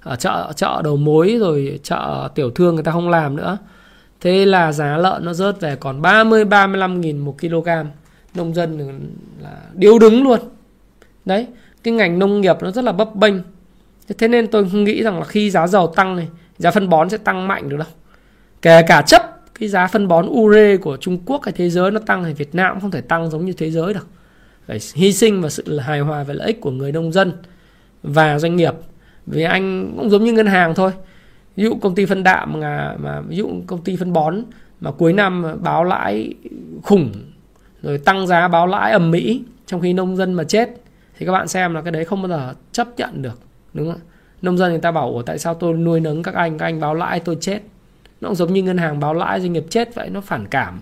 Ở 0.00 0.16
chợ 0.16 0.52
chợ 0.56 0.82
đầu 0.84 0.96
mối 0.96 1.36
rồi 1.40 1.80
chợ 1.82 2.28
tiểu 2.34 2.50
thương 2.50 2.74
người 2.74 2.84
ta 2.84 2.92
không 2.92 3.08
làm 3.08 3.36
nữa. 3.36 3.58
Thế 4.20 4.46
là 4.46 4.72
giá 4.72 4.96
lợn 4.96 5.24
nó 5.24 5.32
rớt 5.32 5.60
về 5.60 5.76
còn 5.76 6.02
30 6.02 6.44
35 6.44 7.00
nghìn 7.00 7.18
một 7.18 7.36
kg. 7.40 7.68
Nông 8.34 8.54
dân 8.54 9.00
là 9.42 9.56
điêu 9.74 9.98
đứng 9.98 10.22
luôn. 10.22 10.40
Đấy, 11.24 11.46
cái 11.82 11.94
ngành 11.94 12.18
nông 12.18 12.40
nghiệp 12.40 12.56
nó 12.60 12.70
rất 12.70 12.84
là 12.84 12.92
bấp 12.92 13.14
bênh. 13.14 13.34
Thế 14.18 14.28
nên 14.28 14.46
tôi 14.46 14.64
nghĩ 14.64 15.02
rằng 15.02 15.18
là 15.18 15.24
khi 15.24 15.50
giá 15.50 15.66
dầu 15.66 15.86
tăng 15.86 16.16
này, 16.16 16.28
giá 16.58 16.70
phân 16.70 16.88
bón 16.88 17.10
sẽ 17.10 17.16
tăng 17.16 17.48
mạnh 17.48 17.68
được 17.68 17.76
đâu. 17.76 17.88
Kể 18.62 18.82
cả 18.82 19.02
chấp 19.02 19.35
cái 19.58 19.68
giá 19.68 19.86
phân 19.86 20.08
bón 20.08 20.26
ure 20.28 20.76
của 20.76 20.96
Trung 20.96 21.18
Quốc 21.26 21.44
hay 21.44 21.52
thế 21.52 21.70
giới 21.70 21.90
nó 21.90 22.00
tăng 22.06 22.24
thì 22.24 22.32
Việt 22.32 22.54
Nam 22.54 22.74
cũng 22.74 22.80
không 22.80 22.90
thể 22.90 23.00
tăng 23.00 23.30
giống 23.30 23.44
như 23.44 23.52
thế 23.52 23.70
giới 23.70 23.94
được 23.94 24.06
phải 24.66 24.78
hy 24.94 25.12
sinh 25.12 25.40
vào 25.40 25.50
sự 25.50 25.78
hài 25.78 26.00
hòa 26.00 26.22
về 26.22 26.34
lợi 26.34 26.46
ích 26.46 26.60
của 26.60 26.70
người 26.70 26.92
nông 26.92 27.12
dân 27.12 27.32
và 28.02 28.38
doanh 28.38 28.56
nghiệp. 28.56 28.74
Vì 29.26 29.42
anh 29.42 29.94
cũng 29.96 30.10
giống 30.10 30.24
như 30.24 30.32
ngân 30.32 30.46
hàng 30.46 30.74
thôi. 30.74 30.92
Ví 31.56 31.64
dụ 31.64 31.74
công 31.80 31.94
ty 31.94 32.06
phân 32.06 32.22
đạm 32.22 32.60
mà, 32.60 32.96
mà 32.98 33.20
ví 33.20 33.36
dụ 33.36 33.50
công 33.66 33.82
ty 33.82 33.96
phân 33.96 34.12
bón 34.12 34.42
mà 34.80 34.90
cuối 34.90 35.12
năm 35.12 35.44
báo 35.62 35.84
lãi 35.84 36.34
khủng 36.82 37.12
rồi 37.82 37.98
tăng 37.98 38.26
giá 38.26 38.48
báo 38.48 38.66
lãi 38.66 38.92
ầm 38.92 39.10
mỹ 39.10 39.42
trong 39.66 39.80
khi 39.80 39.92
nông 39.92 40.16
dân 40.16 40.32
mà 40.32 40.44
chết 40.44 40.70
thì 41.18 41.26
các 41.26 41.32
bạn 41.32 41.48
xem 41.48 41.74
là 41.74 41.82
cái 41.82 41.92
đấy 41.92 42.04
không 42.04 42.22
bao 42.22 42.28
giờ 42.28 42.54
chấp 42.72 42.88
nhận 42.96 43.22
được 43.22 43.40
đúng 43.72 43.92
không 43.92 44.00
nông 44.42 44.58
dân 44.58 44.70
người 44.70 44.80
ta 44.80 44.92
bảo 44.92 45.22
tại 45.26 45.38
sao 45.38 45.54
tôi 45.54 45.74
nuôi 45.74 46.00
nấng 46.00 46.22
các 46.22 46.34
anh 46.34 46.58
các 46.58 46.66
anh 46.66 46.80
báo 46.80 46.94
lãi 46.94 47.20
tôi 47.20 47.36
chết? 47.40 47.60
Nó 48.26 48.30
cũng 48.30 48.36
giống 48.36 48.52
như 48.52 48.62
ngân 48.62 48.78
hàng 48.78 49.00
báo 49.00 49.14
lãi, 49.14 49.40
doanh 49.40 49.52
nghiệp 49.52 49.64
chết 49.70 49.94
vậy, 49.94 50.10
nó 50.10 50.20
phản 50.20 50.46
cảm. 50.46 50.80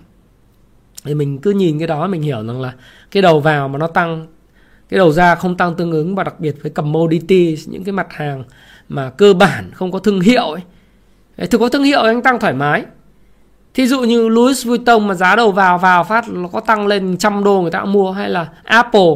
Thì 1.03 1.13
mình 1.13 1.37
cứ 1.37 1.51
nhìn 1.51 1.79
cái 1.79 1.87
đó, 1.87 2.07
mình 2.07 2.21
hiểu 2.21 2.43
rằng 2.47 2.61
là 2.61 2.73
cái 3.11 3.21
đầu 3.21 3.39
vào 3.39 3.67
mà 3.67 3.77
nó 3.77 3.87
tăng, 3.87 4.27
cái 4.89 4.97
đầu 4.97 5.11
ra 5.11 5.35
không 5.35 5.57
tăng 5.57 5.75
tương 5.75 5.91
ứng, 5.91 6.15
và 6.15 6.23
đặc 6.23 6.39
biệt 6.39 6.55
với 6.61 6.71
commodity, 6.71 7.57
những 7.65 7.83
cái 7.83 7.91
mặt 7.91 8.07
hàng 8.09 8.43
mà 8.89 9.09
cơ 9.09 9.33
bản 9.33 9.71
không 9.73 9.91
có 9.91 9.99
thương 9.99 10.19
hiệu 10.19 10.47
ấy. 10.47 10.61
Thực 11.47 11.57
có 11.57 11.69
thương 11.69 11.83
hiệu 11.83 12.01
anh 12.01 12.21
tăng 12.21 12.39
thoải 12.39 12.53
mái. 12.53 12.83
Thí 13.73 13.87
dụ 13.87 14.01
như 14.01 14.27
Louis 14.27 14.65
Vuitton 14.65 15.07
mà 15.07 15.13
giá 15.13 15.35
đầu 15.35 15.51
vào 15.51 15.77
vào 15.77 16.03
phát 16.03 16.29
nó 16.29 16.47
có 16.47 16.59
tăng 16.59 16.87
lên 16.87 17.17
trăm 17.17 17.43
đô 17.43 17.61
người 17.61 17.71
ta 17.71 17.79
cũng 17.79 17.91
mua, 17.91 18.11
hay 18.11 18.29
là 18.29 18.47
Apple, 18.63 19.15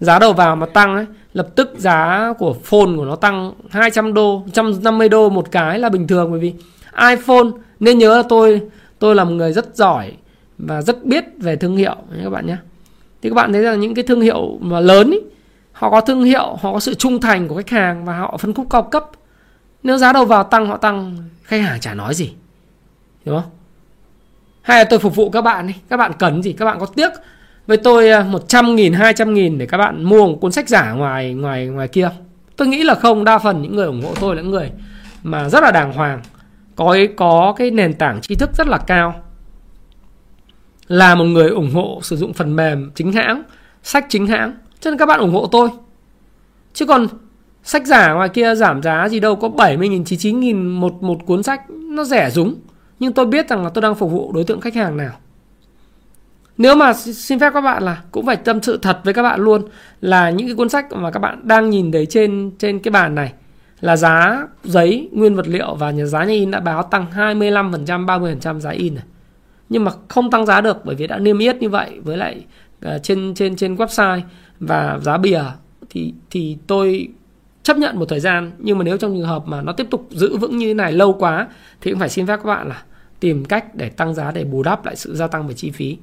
giá 0.00 0.18
đầu 0.18 0.32
vào 0.32 0.56
mà 0.56 0.66
tăng 0.66 0.94
ấy, 0.94 1.06
lập 1.32 1.48
tức 1.54 1.74
giá 1.78 2.32
của 2.38 2.56
phone 2.64 2.96
của 2.96 3.04
nó 3.04 3.16
tăng 3.16 3.52
200 3.70 4.14
đô 4.14 4.38
150 4.38 5.08
đô 5.08 5.30
một 5.30 5.50
cái 5.50 5.78
là 5.78 5.88
bình 5.88 6.06
thường, 6.06 6.30
bởi 6.30 6.40
vì 6.40 6.54
iPhone. 7.10 7.46
Nên 7.80 7.98
nhớ 7.98 8.16
là 8.16 8.22
tôi 8.28 8.60
tôi 8.98 9.14
là 9.14 9.24
một 9.24 9.30
người 9.30 9.52
rất 9.52 9.76
giỏi 9.76 10.12
và 10.58 10.82
rất 10.82 11.04
biết 11.04 11.24
về 11.38 11.56
thương 11.56 11.76
hiệu 11.76 11.96
các 12.22 12.30
bạn 12.30 12.46
nhé. 12.46 12.56
Thì 13.22 13.28
các 13.28 13.34
bạn 13.34 13.52
thấy 13.52 13.62
rằng 13.62 13.80
những 13.80 13.94
cái 13.94 14.04
thương 14.04 14.20
hiệu 14.20 14.58
mà 14.60 14.80
lớn 14.80 15.10
ý, 15.10 15.18
họ 15.72 15.90
có 15.90 16.00
thương 16.00 16.24
hiệu 16.24 16.58
họ 16.60 16.72
có 16.72 16.80
sự 16.80 16.94
trung 16.94 17.20
thành 17.20 17.48
của 17.48 17.56
khách 17.56 17.70
hàng 17.70 18.04
và 18.04 18.18
họ 18.18 18.36
phân 18.36 18.54
khúc 18.54 18.66
cao 18.70 18.82
cấp. 18.82 19.10
Nếu 19.82 19.98
giá 19.98 20.12
đầu 20.12 20.24
vào 20.24 20.44
tăng 20.44 20.66
họ 20.66 20.76
tăng 20.76 21.16
khách 21.42 21.62
hàng 21.62 21.80
chả 21.80 21.94
nói 21.94 22.14
gì. 22.14 22.32
Đúng 23.24 23.40
không? 23.40 23.50
Hay 24.62 24.78
là 24.78 24.84
tôi 24.84 24.98
phục 24.98 25.16
vụ 25.16 25.30
các 25.30 25.40
bạn 25.40 25.66
đi 25.66 25.74
các 25.88 25.96
bạn 25.96 26.12
cần 26.18 26.42
gì 26.42 26.52
các 26.52 26.64
bạn 26.64 26.78
có 26.80 26.86
tiếc 26.86 27.10
với 27.66 27.76
tôi 27.76 28.10
à, 28.10 28.22
100 28.22 28.76
nghìn 28.76 28.92
200 28.92 29.34
nghìn 29.34 29.58
để 29.58 29.66
các 29.66 29.78
bạn 29.78 30.04
mua 30.04 30.26
một 30.26 30.38
cuốn 30.40 30.52
sách 30.52 30.68
giả 30.68 30.92
ngoài 30.92 31.34
ngoài 31.34 31.66
ngoài 31.66 31.88
kia 31.88 32.10
tôi 32.56 32.68
nghĩ 32.68 32.84
là 32.84 32.94
không 32.94 33.24
đa 33.24 33.38
phần 33.38 33.62
những 33.62 33.76
người 33.76 33.86
ủng 33.86 34.02
hộ 34.02 34.14
tôi 34.20 34.36
là 34.36 34.42
những 34.42 34.50
người 34.50 34.70
mà 35.22 35.48
rất 35.48 35.62
là 35.62 35.70
đàng 35.70 35.92
hoàng 35.92 36.20
có 36.82 36.96
có 37.16 37.54
cái 37.56 37.70
nền 37.70 37.94
tảng 37.94 38.20
tri 38.20 38.34
thức 38.34 38.50
rất 38.56 38.66
là 38.66 38.78
cao. 38.78 39.22
Là 40.88 41.14
một 41.14 41.24
người 41.24 41.48
ủng 41.48 41.70
hộ 41.74 41.98
sử 42.02 42.16
dụng 42.16 42.32
phần 42.32 42.56
mềm 42.56 42.90
chính 42.94 43.12
hãng, 43.12 43.42
sách 43.82 44.06
chính 44.08 44.26
hãng. 44.26 44.54
Cho 44.80 44.90
nên 44.90 44.98
các 44.98 45.06
bạn 45.06 45.20
ủng 45.20 45.32
hộ 45.32 45.46
tôi. 45.46 45.68
Chứ 46.72 46.86
còn 46.86 47.06
sách 47.62 47.86
giả 47.86 48.12
ngoài 48.12 48.28
kia 48.28 48.54
giảm 48.54 48.82
giá 48.82 49.08
gì 49.08 49.20
đâu, 49.20 49.36
có 49.36 49.48
70 49.48 49.88
nghìn 49.88 50.04
99 50.04 50.40
nghìn 50.40 50.66
một 50.66 51.02
một 51.02 51.18
cuốn 51.26 51.42
sách, 51.42 51.70
nó 51.70 52.04
rẻ 52.04 52.30
rúng. 52.30 52.54
Nhưng 52.98 53.12
tôi 53.12 53.26
biết 53.26 53.48
rằng 53.48 53.64
là 53.64 53.70
tôi 53.70 53.82
đang 53.82 53.94
phục 53.94 54.10
vụ 54.10 54.32
đối 54.32 54.44
tượng 54.44 54.60
khách 54.60 54.74
hàng 54.74 54.96
nào. 54.96 55.12
Nếu 56.58 56.74
mà 56.74 56.92
xin 56.94 57.38
phép 57.38 57.52
các 57.54 57.60
bạn 57.60 57.82
là 57.82 58.02
cũng 58.10 58.26
phải 58.26 58.36
tâm 58.36 58.62
sự 58.62 58.78
thật 58.82 59.00
với 59.04 59.14
các 59.14 59.22
bạn 59.22 59.40
luôn 59.40 59.62
là 60.00 60.30
những 60.30 60.46
cái 60.46 60.56
cuốn 60.56 60.68
sách 60.68 60.92
mà 60.92 61.10
các 61.10 61.20
bạn 61.20 61.40
đang 61.48 61.70
nhìn 61.70 61.92
thấy 61.92 62.06
trên 62.06 62.50
trên 62.58 62.78
cái 62.78 62.92
bàn 62.92 63.14
này 63.14 63.32
là 63.82 63.96
giá 63.96 64.46
giấy 64.64 65.08
nguyên 65.12 65.36
vật 65.36 65.48
liệu 65.48 65.74
và 65.74 65.90
nhà 65.90 66.04
giá 66.04 66.24
nhà 66.24 66.32
in 66.32 66.50
đã 66.50 66.60
báo 66.60 66.82
tăng 66.82 67.06
25% 67.14 68.06
30% 68.06 68.60
giá 68.60 68.70
in 68.70 68.94
này. 68.94 69.04
Nhưng 69.68 69.84
mà 69.84 69.92
không 70.08 70.30
tăng 70.30 70.46
giá 70.46 70.60
được 70.60 70.84
bởi 70.84 70.96
vì 70.96 71.06
đã 71.06 71.18
niêm 71.18 71.38
yết 71.38 71.56
như 71.56 71.68
vậy 71.68 72.00
với 72.04 72.16
lại 72.16 72.44
uh, 72.86 73.02
trên 73.02 73.34
trên 73.34 73.56
trên 73.56 73.76
website 73.76 74.20
và 74.60 74.98
giá 75.02 75.18
bìa 75.18 75.42
thì 75.90 76.14
thì 76.30 76.56
tôi 76.66 77.08
chấp 77.62 77.76
nhận 77.76 77.98
một 77.98 78.04
thời 78.08 78.20
gian. 78.20 78.52
Nhưng 78.58 78.78
mà 78.78 78.84
nếu 78.84 78.96
trong 78.96 79.14
trường 79.14 79.26
hợp 79.26 79.46
mà 79.46 79.62
nó 79.62 79.72
tiếp 79.72 79.86
tục 79.90 80.08
giữ 80.10 80.36
vững 80.36 80.58
như 80.58 80.66
thế 80.66 80.74
này 80.74 80.92
lâu 80.92 81.12
quá 81.12 81.48
thì 81.80 81.90
cũng 81.90 82.00
phải 82.00 82.08
xin 82.08 82.26
phép 82.26 82.36
các 82.36 82.46
bạn 82.46 82.68
là 82.68 82.82
tìm 83.20 83.44
cách 83.44 83.74
để 83.74 83.88
tăng 83.88 84.14
giá 84.14 84.30
để 84.30 84.44
bù 84.44 84.62
đắp 84.62 84.84
lại 84.84 84.96
sự 84.96 85.14
gia 85.14 85.26
tăng 85.26 85.48
về 85.48 85.54
chi 85.54 85.70
phí. 85.70 85.96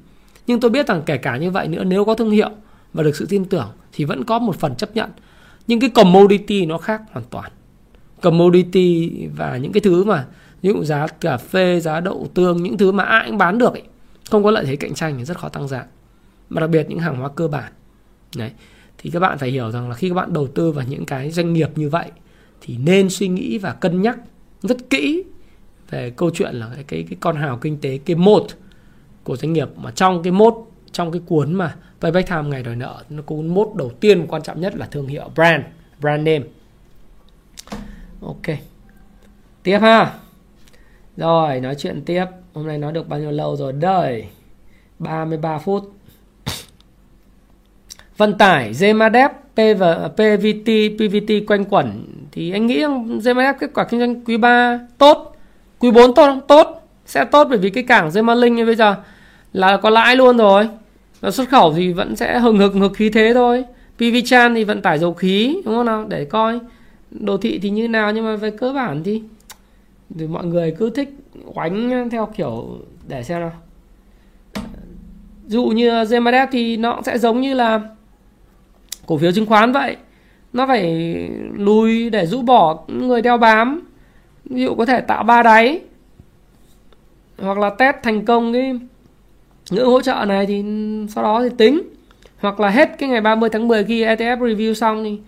Nhưng 0.46 0.60
tôi 0.60 0.70
biết 0.70 0.86
rằng 0.86 1.02
kể 1.06 1.16
cả 1.16 1.36
như 1.36 1.50
vậy 1.50 1.68
nữa 1.68 1.84
nếu 1.84 2.04
có 2.04 2.14
thương 2.14 2.30
hiệu 2.30 2.50
và 2.92 3.02
được 3.02 3.16
sự 3.16 3.26
tin 3.28 3.44
tưởng 3.44 3.68
thì 3.92 4.04
vẫn 4.04 4.24
có 4.24 4.38
một 4.38 4.56
phần 4.56 4.74
chấp 4.74 4.94
nhận. 4.94 5.10
Nhưng 5.66 5.80
cái 5.80 5.90
commodity 5.90 6.66
nó 6.66 6.78
khác 6.78 7.02
hoàn 7.12 7.26
toàn 7.30 7.50
commodity 8.22 9.10
và 9.36 9.56
những 9.56 9.72
cái 9.72 9.80
thứ 9.80 10.04
mà 10.04 10.26
ví 10.62 10.70
dụ 10.72 10.84
giá 10.84 11.06
cà 11.06 11.36
phê 11.36 11.80
giá 11.80 12.00
đậu 12.00 12.28
tương 12.34 12.62
những 12.62 12.78
thứ 12.78 12.92
mà 12.92 13.04
ai 13.04 13.24
cũng 13.28 13.38
bán 13.38 13.58
được 13.58 13.72
ấy, 13.72 13.82
không 14.30 14.44
có 14.44 14.50
lợi 14.50 14.64
thế 14.64 14.76
cạnh 14.76 14.94
tranh 14.94 15.14
thì 15.18 15.24
rất 15.24 15.38
khó 15.38 15.48
tăng 15.48 15.68
giá. 15.68 15.86
Mà 16.48 16.60
đặc 16.60 16.70
biệt 16.70 16.86
những 16.88 16.98
hàng 16.98 17.16
hóa 17.16 17.28
cơ 17.28 17.48
bản. 17.48 17.72
Đấy. 18.36 18.50
Thì 18.98 19.10
các 19.10 19.20
bạn 19.20 19.38
phải 19.38 19.50
hiểu 19.50 19.70
rằng 19.70 19.88
là 19.88 19.94
khi 19.94 20.08
các 20.08 20.14
bạn 20.14 20.32
đầu 20.32 20.46
tư 20.46 20.72
vào 20.72 20.84
những 20.88 21.04
cái 21.04 21.30
doanh 21.30 21.52
nghiệp 21.52 21.70
như 21.76 21.88
vậy 21.88 22.10
thì 22.60 22.76
nên 22.76 23.10
suy 23.10 23.28
nghĩ 23.28 23.58
và 23.58 23.72
cân 23.72 24.02
nhắc 24.02 24.18
rất 24.62 24.90
kỹ 24.90 25.22
về 25.90 26.10
câu 26.10 26.30
chuyện 26.34 26.54
là 26.54 26.70
cái 26.74 26.84
cái, 26.84 27.04
cái 27.10 27.16
con 27.20 27.36
hào 27.36 27.56
kinh 27.56 27.80
tế 27.80 27.98
cái 28.04 28.16
một 28.16 28.46
của 29.24 29.36
doanh 29.36 29.52
nghiệp. 29.52 29.68
Mà 29.76 29.90
trong 29.90 30.22
cái 30.22 30.32
mốt 30.32 30.54
trong 30.92 31.12
cái 31.12 31.22
cuốn 31.26 31.54
mà 31.54 31.74
Payback 32.00 32.28
Time 32.28 32.42
ngày 32.42 32.62
đòi 32.62 32.76
nợ 32.76 33.02
nó 33.10 33.22
cuốn 33.22 33.46
mốt 33.46 33.68
đầu 33.74 33.90
tiên 34.00 34.26
quan 34.28 34.42
trọng 34.42 34.60
nhất 34.60 34.76
là 34.76 34.86
thương 34.86 35.06
hiệu 35.06 35.30
brand 35.34 35.62
brand 36.00 36.26
name 36.26 36.44
ok. 38.20 38.56
Tiếp 39.62 39.78
ha. 39.78 40.12
Rồi 41.16 41.60
nói 41.60 41.74
chuyện 41.74 42.02
tiếp. 42.06 42.24
Hôm 42.54 42.66
nay 42.66 42.78
nói 42.78 42.92
được 42.92 43.08
bao 43.08 43.20
nhiêu 43.20 43.30
lâu 43.30 43.56
rồi? 43.56 43.72
Đây. 43.72 44.26
33 44.98 45.58
phút. 45.58 45.92
Vận 48.16 48.38
tải 48.38 48.72
Zemadep 48.72 49.28
PV, 49.54 49.82
PVT 50.14 50.98
PVT 50.98 51.32
quanh 51.46 51.64
quẩn. 51.64 52.06
Thì 52.32 52.50
anh 52.50 52.66
nghĩ 52.66 52.84
Zemadep 53.22 53.54
kết 53.60 53.70
quả 53.74 53.84
kinh 53.84 54.00
doanh 54.00 54.24
quý 54.24 54.36
3 54.36 54.80
tốt? 54.98 55.36
Quý 55.78 55.90
4 55.90 56.14
tốt 56.14 56.26
không? 56.26 56.40
Tốt. 56.48 56.88
Sẽ 57.06 57.24
tốt 57.24 57.46
bởi 57.50 57.58
vì 57.58 57.70
cái 57.70 57.84
cảng 57.84 58.08
Zemalink 58.08 58.54
như 58.54 58.66
bây 58.66 58.76
giờ 58.76 58.96
là 59.52 59.76
có 59.76 59.90
lãi 59.90 60.16
luôn 60.16 60.36
rồi. 60.36 60.68
Và 61.20 61.30
xuất 61.30 61.48
khẩu 61.48 61.72
thì 61.72 61.92
vẫn 61.92 62.16
sẽ 62.16 62.38
hừng 62.38 62.58
hực 62.58 62.74
hực 62.74 62.92
khí 62.94 63.10
thế 63.10 63.30
thôi. 63.34 63.64
PV 63.96 64.16
Chan 64.24 64.54
thì 64.54 64.64
vận 64.64 64.82
tải 64.82 64.98
dầu 64.98 65.14
khí 65.14 65.56
đúng 65.64 65.74
không 65.74 65.86
nào? 65.86 66.04
Để 66.08 66.24
coi 66.24 66.58
đồ 67.10 67.36
thị 67.36 67.58
thì 67.62 67.70
như 67.70 67.88
nào 67.88 68.12
nhưng 68.12 68.24
mà 68.24 68.36
về 68.36 68.50
cơ 68.50 68.72
bản 68.72 69.02
thì 69.04 69.22
thì 70.18 70.26
mọi 70.26 70.46
người 70.46 70.74
cứ 70.78 70.90
thích 70.90 71.08
oánh 71.54 72.08
theo 72.10 72.28
kiểu 72.36 72.78
để 73.08 73.22
xem 73.22 73.40
nào. 73.40 73.52
Dụ 75.46 75.64
như 75.64 75.90
Zemadep 75.90 76.46
thì 76.52 76.76
nó 76.76 77.00
sẽ 77.04 77.18
giống 77.18 77.40
như 77.40 77.54
là 77.54 77.80
cổ 79.06 79.18
phiếu 79.18 79.32
chứng 79.32 79.46
khoán 79.46 79.72
vậy. 79.72 79.96
Nó 80.52 80.66
phải 80.66 80.84
lùi 81.54 82.10
để 82.10 82.26
rũ 82.26 82.42
bỏ 82.42 82.84
người 82.88 83.22
đeo 83.22 83.38
bám. 83.38 83.88
Ví 84.44 84.62
dụ 84.62 84.74
có 84.74 84.86
thể 84.86 85.00
tạo 85.00 85.22
ba 85.22 85.42
đáy. 85.42 85.80
Hoặc 87.38 87.58
là 87.58 87.70
test 87.70 87.96
thành 88.02 88.24
công 88.24 88.52
cái 88.52 88.80
ngưỡng 89.70 89.86
hỗ 89.86 90.00
trợ 90.00 90.24
này 90.28 90.46
thì 90.46 90.64
sau 91.08 91.24
đó 91.24 91.42
thì 91.42 91.48
tính. 91.58 91.82
Hoặc 92.38 92.60
là 92.60 92.68
hết 92.70 92.98
cái 92.98 93.08
ngày 93.08 93.20
30 93.20 93.50
tháng 93.52 93.68
10 93.68 93.84
khi 93.84 94.04
ETF 94.04 94.38
review 94.38 94.74
xong 94.74 95.04
thì 95.04 95.18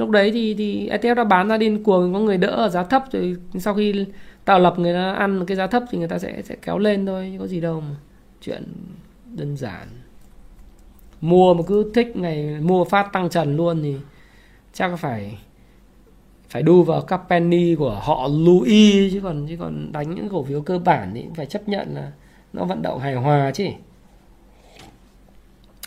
lúc 0.00 0.10
đấy 0.10 0.30
thì 0.30 0.54
thì 0.54 0.88
ETF 0.88 1.14
đã 1.14 1.24
bán 1.24 1.48
ra 1.48 1.56
điên 1.56 1.84
cuồng, 1.84 2.12
có 2.12 2.18
người 2.18 2.38
đỡ 2.38 2.48
ở 2.48 2.68
giá 2.68 2.84
thấp, 2.84 3.04
rồi 3.12 3.36
sau 3.58 3.74
khi 3.74 4.06
tạo 4.44 4.58
lập 4.58 4.78
người 4.78 4.92
ta 4.94 5.12
ăn 5.12 5.46
cái 5.46 5.56
giá 5.56 5.66
thấp 5.66 5.82
thì 5.90 5.98
người 5.98 6.08
ta 6.08 6.18
sẽ 6.18 6.42
sẽ 6.42 6.56
kéo 6.62 6.78
lên 6.78 7.06
thôi 7.06 7.36
có 7.38 7.46
gì 7.46 7.60
đâu 7.60 7.80
mà. 7.80 7.96
Chuyện 8.40 8.62
đơn 9.36 9.56
giản. 9.56 9.88
Mua 11.20 11.54
mà 11.54 11.62
cứ 11.66 11.90
thích 11.94 12.16
ngày, 12.16 12.60
mua 12.60 12.84
phát 12.84 13.12
tăng 13.12 13.30
trần 13.30 13.56
luôn 13.56 13.82
thì 13.82 13.96
chắc 14.72 14.98
phải 14.98 15.38
phải 16.48 16.62
đu 16.62 16.82
vào 16.82 17.00
các 17.00 17.20
penny 17.28 17.74
của 17.74 18.00
họ 18.02 18.28
Louis, 18.28 19.12
chứ 19.12 19.20
còn 19.22 19.46
chứ 19.48 19.56
còn 19.60 19.92
đánh 19.92 20.14
những 20.14 20.28
cổ 20.28 20.44
phiếu 20.44 20.60
cơ 20.60 20.78
bản 20.78 21.10
thì 21.14 21.24
phải 21.34 21.46
chấp 21.46 21.68
nhận 21.68 21.94
là 21.94 22.12
nó 22.52 22.64
vận 22.64 22.82
động 22.82 22.98
hài 22.98 23.14
hòa 23.14 23.50
chứ. 23.54 23.64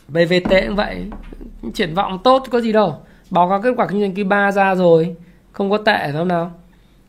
BVT 0.08 0.50
cũng 0.68 0.76
vậy, 0.76 1.06
triển 1.74 1.94
vọng 1.94 2.20
tốt, 2.24 2.44
có 2.52 2.62
gì 2.62 2.72
đâu 2.72 2.96
báo 3.34 3.50
cáo 3.50 3.62
kết 3.62 3.74
quả 3.78 3.88
kinh 3.88 4.02
doanh 4.02 4.16
quý 4.16 4.24
3 4.24 4.52
ra 4.52 4.76
rồi. 4.76 5.16
Không 5.52 5.72
có 5.72 5.78
tệ 5.78 5.98
phải 5.98 6.12
không 6.12 6.28
nào? 6.28 6.52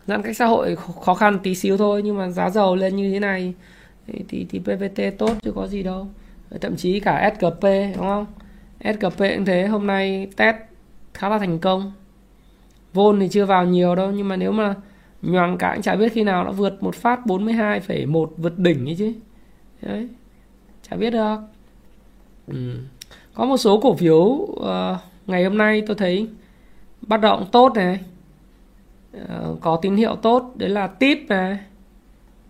Giãn 0.07 0.23
cách 0.23 0.37
xã 0.37 0.47
hội 0.47 0.77
khó 1.03 1.15
khăn 1.15 1.39
tí 1.43 1.55
xíu 1.55 1.77
thôi 1.77 2.03
nhưng 2.05 2.19
mà 2.19 2.31
giá 2.31 2.51
dầu 2.51 2.77
lên 2.77 2.97
như 2.97 3.13
thế 3.13 3.21
này 3.21 3.55
thì 4.07 4.25
thì, 4.29 4.47
thì 4.51 4.59
PVT 4.59 5.19
tốt 5.19 5.33
chứ 5.43 5.53
có 5.55 5.67
gì 5.67 5.83
đâu. 5.83 6.07
Ờ, 6.51 6.59
thậm 6.59 6.77
chí 6.77 7.01
cả 7.01 7.33
SGP 7.35 7.63
đúng 7.97 8.07
không? 8.07 8.27
SGP 8.81 9.19
cũng 9.19 9.45
thế 9.45 9.67
hôm 9.67 9.87
nay 9.87 10.29
test 10.37 10.57
khá 11.15 11.29
là 11.29 11.39
thành 11.39 11.59
công. 11.59 11.93
Vôn 12.93 13.21
thì 13.21 13.29
chưa 13.29 13.45
vào 13.45 13.67
nhiều 13.67 13.95
đâu 13.95 14.11
nhưng 14.11 14.29
mà 14.29 14.37
nếu 14.37 14.53
mà 14.53 14.75
nhoàng 15.23 15.59
cả 15.59 15.73
cũng 15.75 15.83
chả 15.83 15.97
biết 15.97 16.13
khi 16.13 16.25
nào 16.25 16.45
nó 16.45 16.53
vượt 16.53 16.83
một 16.83 16.95
phát 16.95 17.21
42,1 17.25 18.27
vượt 18.37 18.59
đỉnh 18.59 18.89
ấy 18.89 18.97
chứ. 18.99 19.13
Đấy 19.83 20.09
chả 20.91 20.97
biết 20.97 21.11
được. 21.11 21.37
Ừ. 22.47 22.79
có 23.35 23.45
một 23.45 23.57
số 23.57 23.81
cổ 23.81 23.95
phiếu 23.95 24.17
uh, 24.17 24.67
ngày 25.27 25.45
hôm 25.45 25.59
nay 25.59 25.83
tôi 25.87 25.97
thấy 25.97 26.29
bắt 27.03 27.21
động 27.21 27.47
tốt 27.53 27.73
này 27.75 28.01
ờ, 29.29 29.57
có 29.61 29.79
tín 29.83 29.97
hiệu 29.97 30.17
tốt, 30.17 30.53
đấy 30.57 30.69
là 30.69 30.87
tip 30.87 31.19
này. 31.29 31.59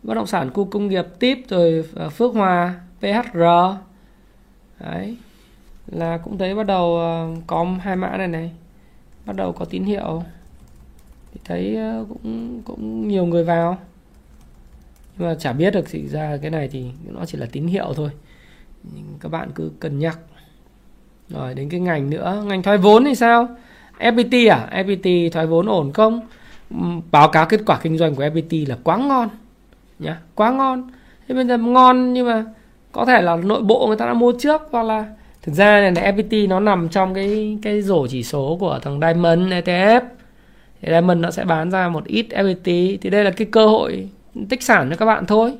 Bất 0.02 0.14
động 0.14 0.26
sản 0.26 0.50
khu 0.50 0.64
công 0.64 0.88
nghiệp 0.88 1.06
tip, 1.18 1.38
rồi 1.48 1.84
ờ, 1.94 2.08
phước 2.10 2.34
hòa 2.34 2.80
phr 3.00 3.38
đấy, 4.80 5.16
là 5.86 6.18
cũng 6.18 6.38
thấy 6.38 6.54
bắt 6.54 6.66
đầu 6.66 6.96
ờ, 6.96 7.28
có 7.46 7.66
hai 7.80 7.96
mã 7.96 8.16
này 8.16 8.28
này, 8.28 8.52
bắt 9.26 9.36
đầu 9.36 9.52
có 9.52 9.64
tín 9.64 9.84
hiệu. 9.84 10.22
Thì 11.32 11.40
thấy 11.44 11.78
cũng 12.08 12.62
cũng 12.64 13.08
nhiều 13.08 13.26
người 13.26 13.44
vào. 13.44 13.78
Nhưng 15.18 15.28
mà 15.28 15.34
chả 15.34 15.52
biết 15.52 15.74
được 15.74 15.84
thì 15.90 16.08
ra 16.08 16.36
cái 16.42 16.50
này 16.50 16.68
thì 16.68 16.86
nó 17.06 17.24
chỉ 17.24 17.38
là 17.38 17.46
tín 17.52 17.66
hiệu 17.66 17.92
thôi. 17.96 18.10
Nhưng 18.82 19.18
các 19.20 19.28
bạn 19.28 19.50
cứ 19.54 19.72
cân 19.80 19.98
nhắc 19.98 20.18
rồi 21.28 21.54
đến 21.54 21.68
cái 21.68 21.80
ngành 21.80 22.10
nữa. 22.10 22.42
Ngành 22.46 22.62
thoái 22.62 22.78
vốn 22.78 23.04
thì 23.04 23.14
sao? 23.14 23.48
FPT 23.98 24.52
à? 24.52 24.68
FPT 24.84 25.30
thoái 25.30 25.46
vốn 25.46 25.66
ổn 25.66 25.92
không? 25.92 26.20
Ừ, 26.70 26.86
báo 27.10 27.28
cáo 27.28 27.46
kết 27.46 27.60
quả 27.66 27.78
kinh 27.82 27.98
doanh 27.98 28.14
của 28.14 28.24
FPT 28.24 28.68
là 28.68 28.76
quá 28.84 28.96
ngon 28.96 29.28
nhá 29.98 30.18
quá 30.34 30.50
ngon. 30.50 30.90
Thế 31.28 31.34
bây 31.34 31.44
giờ 31.46 31.58
ngon 31.58 32.12
nhưng 32.12 32.26
mà 32.26 32.44
có 32.92 33.04
thể 33.04 33.22
là 33.22 33.36
nội 33.36 33.62
bộ 33.62 33.86
người 33.86 33.96
ta 33.96 34.06
đã 34.06 34.14
mua 34.14 34.32
trước 34.32 34.62
hoặc 34.70 34.82
là 34.82 35.04
thực 35.42 35.52
ra 35.52 35.80
này, 35.80 35.90
này 35.90 36.12
FPT 36.12 36.48
nó 36.48 36.60
nằm 36.60 36.88
trong 36.88 37.14
cái 37.14 37.58
cái 37.62 37.82
rổ 37.82 38.06
chỉ 38.06 38.22
số 38.22 38.56
của 38.60 38.78
thằng 38.82 39.00
Diamond 39.00 39.52
ETF 39.52 40.00
thì 40.82 40.88
Diamond 40.88 41.20
nó 41.20 41.30
sẽ 41.30 41.44
bán 41.44 41.70
ra 41.70 41.88
một 41.88 42.04
ít 42.04 42.26
FPT 42.30 42.98
thì 43.00 43.10
đây 43.10 43.24
là 43.24 43.30
cái 43.30 43.46
cơ 43.50 43.66
hội 43.66 44.08
tích 44.48 44.62
sản 44.62 44.90
cho 44.90 44.96
các 44.96 45.06
bạn 45.06 45.26
thôi. 45.26 45.54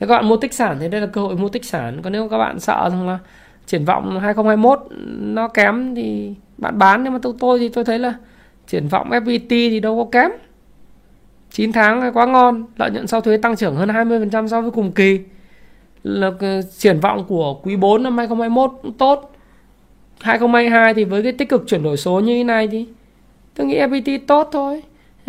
Nếu 0.00 0.08
các 0.08 0.14
bạn 0.16 0.28
mua 0.28 0.36
tích 0.36 0.54
sản 0.54 0.76
thì 0.80 0.88
đây 0.88 1.00
là 1.00 1.06
cơ 1.06 1.20
hội 1.20 1.36
mua 1.36 1.48
tích 1.48 1.64
sản. 1.64 2.02
Còn 2.02 2.12
nếu 2.12 2.28
các 2.28 2.38
bạn 2.38 2.60
sợ 2.60 2.88
rằng 2.92 3.08
là 3.08 3.18
triển 3.66 3.84
vọng 3.84 4.20
2021 4.20 4.80
nó 5.20 5.48
kém 5.48 5.94
thì 5.94 6.34
bạn 6.58 6.78
bán, 6.78 7.04
nhưng 7.04 7.12
mà 7.12 7.18
tôi 7.22 7.34
tôi 7.38 7.58
thì 7.58 7.68
tôi 7.68 7.84
thấy 7.84 7.98
là 7.98 8.14
triển 8.66 8.88
vọng 8.88 9.10
FPT 9.10 9.48
thì 9.48 9.80
đâu 9.80 10.04
có 10.04 10.10
kém. 10.20 10.30
9 11.50 11.72
tháng 11.72 12.12
quá 12.14 12.26
ngon, 12.26 12.64
lợi 12.76 12.90
nhuận 12.90 13.06
sau 13.06 13.20
thuế 13.20 13.36
tăng 13.36 13.56
trưởng 13.56 13.76
hơn 13.76 13.88
20% 13.88 14.46
so 14.48 14.60
với 14.60 14.70
cùng 14.70 14.92
kỳ. 14.92 15.20
Là 16.02 16.30
triển 16.78 17.00
vọng 17.00 17.24
của 17.28 17.54
quý 17.54 17.76
4 17.76 18.02
năm 18.02 18.18
2021 18.18 18.70
cũng 18.82 18.92
tốt. 18.92 19.32
2022 20.20 20.94
thì 20.94 21.04
với 21.04 21.22
cái 21.22 21.32
tích 21.32 21.48
cực 21.48 21.64
chuyển 21.66 21.82
đổi 21.82 21.96
số 21.96 22.20
như 22.20 22.36
thế 22.36 22.44
này 22.44 22.68
thì 22.68 22.88
tôi 23.54 23.66
nghĩ 23.66 23.78
FPT 23.78 24.18
tốt 24.26 24.48
thôi. 24.52 24.82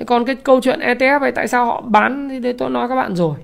Còn 0.08 0.26
cái 0.26 0.36
câu 0.36 0.62
chuyện 0.62 0.80
ETF 0.80 1.22
này, 1.22 1.32
tại 1.32 1.48
sao 1.48 1.66
họ 1.66 1.82
bán 1.82 2.30
thì 2.30 2.40
đây 2.40 2.54
tôi 2.54 2.70
nói 2.70 2.88
các 2.88 2.96
bạn 2.96 3.16
rồi. 3.16 3.36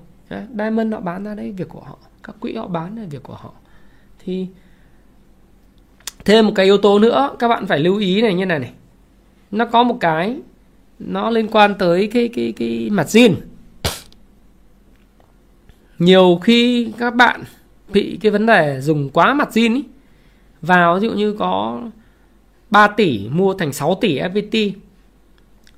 Diamond 0.58 0.94
họ 0.94 1.00
bán 1.00 1.24
ra 1.24 1.34
đấy, 1.34 1.52
việc 1.56 1.68
của 1.68 1.80
họ. 1.80 1.98
Các 2.22 2.36
quỹ 2.40 2.54
họ 2.54 2.66
bán 2.66 2.96
là 2.96 3.02
việc 3.10 3.22
của 3.22 3.34
họ. 3.34 3.52
Thì 4.24 4.46
thêm 6.28 6.46
một 6.46 6.52
cái 6.54 6.66
yếu 6.66 6.78
tố 6.78 6.98
nữa. 6.98 7.36
Các 7.38 7.48
bạn 7.48 7.66
phải 7.66 7.78
lưu 7.78 7.96
ý 7.96 8.22
này 8.22 8.34
như 8.34 8.46
này 8.46 8.58
này. 8.58 8.70
Nó 9.50 9.64
có 9.64 9.82
một 9.82 9.96
cái 10.00 10.36
nó 10.98 11.30
liên 11.30 11.48
quan 11.48 11.74
tới 11.78 12.06
cái 12.12 12.28
cái 12.34 12.52
cái 12.56 12.88
mặt 12.90 13.06
zin. 13.06 13.34
Nhiều 15.98 16.38
khi 16.42 16.92
các 16.98 17.14
bạn 17.14 17.44
bị 17.92 18.18
cái 18.22 18.32
vấn 18.32 18.46
đề 18.46 18.80
dùng 18.80 19.10
quá 19.10 19.34
mặt 19.34 19.48
zin 19.52 19.74
ý, 19.74 19.84
vào 20.62 20.98
ví 20.98 21.08
dụ 21.08 21.14
như 21.14 21.32
có 21.32 21.82
3 22.70 22.88
tỷ 22.88 23.28
mua 23.28 23.54
thành 23.54 23.72
6 23.72 23.94
tỷ 24.00 24.18
FPT 24.18 24.72